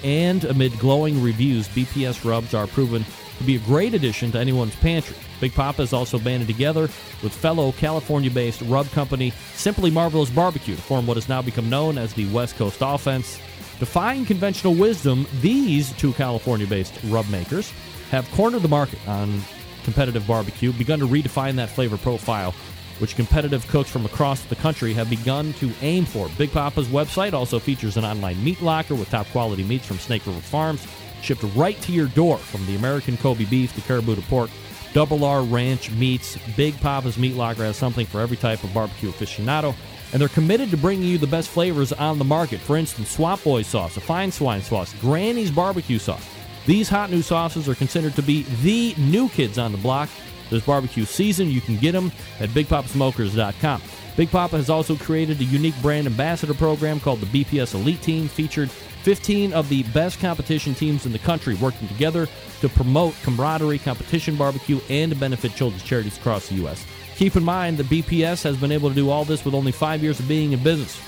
And 0.03 0.43
amid 0.43 0.77
glowing 0.79 1.21
reviews, 1.21 1.67
BPS 1.69 2.29
rubs 2.29 2.53
are 2.53 2.67
proven 2.67 3.05
to 3.37 3.43
be 3.43 3.55
a 3.55 3.59
great 3.59 3.93
addition 3.93 4.31
to 4.33 4.39
anyone's 4.39 4.75
pantry. 4.75 5.15
Big 5.39 5.53
Poppa 5.53 5.81
has 5.81 5.93
also 5.93 6.19
banded 6.19 6.47
together 6.47 6.83
with 7.21 7.33
fellow 7.33 7.71
California 7.73 8.31
based 8.31 8.61
rub 8.61 8.89
company 8.91 9.31
Simply 9.53 9.91
Marvelous 9.91 10.29
Barbecue 10.29 10.75
to 10.75 10.81
form 10.81 11.07
what 11.07 11.17
has 11.17 11.29
now 11.29 11.41
become 11.41 11.69
known 11.69 11.97
as 11.97 12.13
the 12.13 12.29
West 12.31 12.55
Coast 12.55 12.77
Offense. 12.81 13.39
Defying 13.79 14.25
conventional 14.25 14.73
wisdom, 14.75 15.27
these 15.41 15.91
two 15.93 16.13
California 16.13 16.67
based 16.67 16.97
rub 17.05 17.29
makers 17.29 17.73
have 18.11 18.29
cornered 18.31 18.61
the 18.61 18.67
market 18.67 18.99
on 19.07 19.41
competitive 19.83 20.25
barbecue, 20.25 20.71
begun 20.73 20.99
to 20.99 21.07
redefine 21.07 21.55
that 21.55 21.69
flavor 21.69 21.97
profile, 21.97 22.53
which 22.99 23.15
competitive 23.15 23.67
cooks 23.67 23.89
from 23.89 24.05
across 24.05 24.43
the 24.43 24.55
country 24.55 24.93
have 24.93 25.09
begun 25.09 25.53
to 25.53 25.71
aim 25.81 26.05
for. 26.05 26.29
Big 26.37 26.51
Poppa's 26.51 26.87
website 26.87 27.33
also 27.33 27.59
features 27.59 27.97
an 27.97 28.05
online 28.05 28.41
meat 28.43 28.61
locker 28.61 28.95
with 28.95 29.09
top 29.09 29.27
quality 29.27 29.63
meats 29.63 29.85
from 29.85 29.97
Snake 29.97 30.25
River 30.25 30.39
Farms 30.39 30.87
shipped 31.21 31.43
right 31.55 31.79
to 31.81 31.91
your 31.91 32.07
door 32.07 32.37
from 32.37 32.65
the 32.65 32.75
American 32.75 33.17
Kobe 33.17 33.45
beef 33.45 33.73
to 33.75 33.81
caribou 33.81 34.15
to 34.15 34.21
pork. 34.23 34.49
Double 34.93 35.23
R 35.23 35.41
Ranch 35.41 35.89
Meats. 35.91 36.37
Big 36.55 36.75
Poppa's 36.75 37.17
Meat 37.17 37.35
Locker 37.35 37.63
has 37.63 37.77
something 37.77 38.05
for 38.05 38.21
every 38.21 38.37
type 38.37 38.63
of 38.63 38.73
barbecue 38.73 39.09
aficionado. 39.09 39.73
And 40.11 40.21
they're 40.21 40.29
committed 40.29 40.69
to 40.69 40.77
bringing 40.77 41.07
you 41.07 41.17
the 41.17 41.25
best 41.25 41.49
flavors 41.49 41.91
on 41.91 42.19
the 42.19 42.25
market. 42.25 42.59
For 42.59 42.77
instance, 42.77 43.09
Swamp 43.09 43.43
Boy 43.43 43.63
sauce, 43.63 43.97
a 43.97 44.01
fine 44.01 44.31
swine 44.31 44.61
sauce, 44.61 44.93
Granny's 45.01 45.49
barbecue 45.49 45.97
sauce. 45.97 46.29
These 46.65 46.89
hot 46.89 47.11
new 47.11 47.21
sauces 47.21 47.67
are 47.67 47.75
considered 47.75 48.15
to 48.15 48.21
be 48.21 48.43
the 48.61 48.95
new 48.97 49.27
kids 49.29 49.57
on 49.57 49.71
the 49.71 49.77
block. 49.77 50.09
There's 50.49 50.63
barbecue 50.63 51.05
season. 51.05 51.49
You 51.49 51.61
can 51.61 51.77
get 51.77 51.91
them 51.91 52.11
at 52.39 52.49
BigPoppaSmokers.com. 52.49 53.81
Big 54.15 54.29
Poppa 54.29 54.57
has 54.57 54.69
also 54.69 54.95
created 54.95 55.41
a 55.41 55.45
unique 55.45 55.79
brand 55.81 56.05
ambassador 56.05 56.53
program 56.53 56.99
called 56.99 57.19
the 57.19 57.43
BPS 57.43 57.73
Elite 57.73 58.01
Team, 58.01 58.27
featured 58.27 58.69
15 58.69 59.51
of 59.53 59.67
the 59.69 59.83
best 59.83 60.19
competition 60.19 60.75
teams 60.75 61.05
in 61.05 61.11
the 61.11 61.19
country 61.19 61.55
working 61.55 61.87
together 61.87 62.27
to 62.61 62.69
promote 62.69 63.15
camaraderie, 63.23 63.79
competition 63.79 64.35
barbecue, 64.35 64.79
and 64.89 65.11
to 65.11 65.17
benefit 65.17 65.55
children's 65.55 65.83
charities 65.83 66.17
across 66.17 66.47
the 66.47 66.55
U.S. 66.55 66.85
Keep 67.15 67.35
in 67.35 67.43
mind 67.43 67.77
that 67.77 67.87
BPS 67.87 68.43
has 68.43 68.55
been 68.55 68.71
able 68.71 68.89
to 68.89 68.95
do 68.95 69.09
all 69.09 69.25
this 69.25 69.43
with 69.43 69.53
only 69.53 69.71
five 69.71 70.03
years 70.03 70.19
of 70.19 70.27
being 70.27 70.53
in 70.53 70.63
business, 70.63 70.99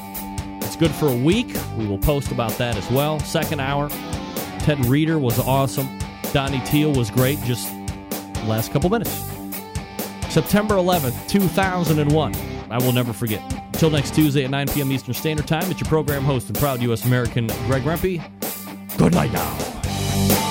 It's 0.61 0.75
good 0.75 0.91
for 0.91 1.07
a 1.07 1.17
week. 1.17 1.57
We 1.79 1.87
will 1.87 1.97
post 1.97 2.31
about 2.31 2.51
that 2.59 2.77
as 2.77 2.87
well. 2.91 3.19
Second 3.21 3.59
hour, 3.59 3.89
Ted 4.59 4.85
Reader 4.85 5.17
was 5.17 5.39
awesome. 5.39 5.89
Donny 6.31 6.59
Teel 6.59 6.93
was 6.93 7.09
great, 7.09 7.41
just 7.41 7.73
last 8.45 8.71
couple 8.71 8.91
minutes. 8.91 9.19
September 10.29 10.75
11th, 10.75 11.27
2001. 11.27 12.46
I 12.69 12.77
will 12.77 12.91
never 12.91 13.13
forget. 13.13 13.41
Until 13.73 13.89
next 13.89 14.13
Tuesday 14.15 14.43
at 14.43 14.49
9 14.49 14.67
p.m. 14.69 14.91
Eastern 14.91 15.13
Standard 15.13 15.47
Time, 15.47 15.69
it's 15.69 15.79
your 15.79 15.89
program 15.89 16.23
host 16.23 16.47
and 16.47 16.57
proud 16.57 16.81
U.S. 16.81 17.05
American, 17.05 17.47
Greg 17.67 17.83
Rempe. 17.83 18.97
Good 18.97 19.13
night 19.13 19.31
now. 19.31 20.46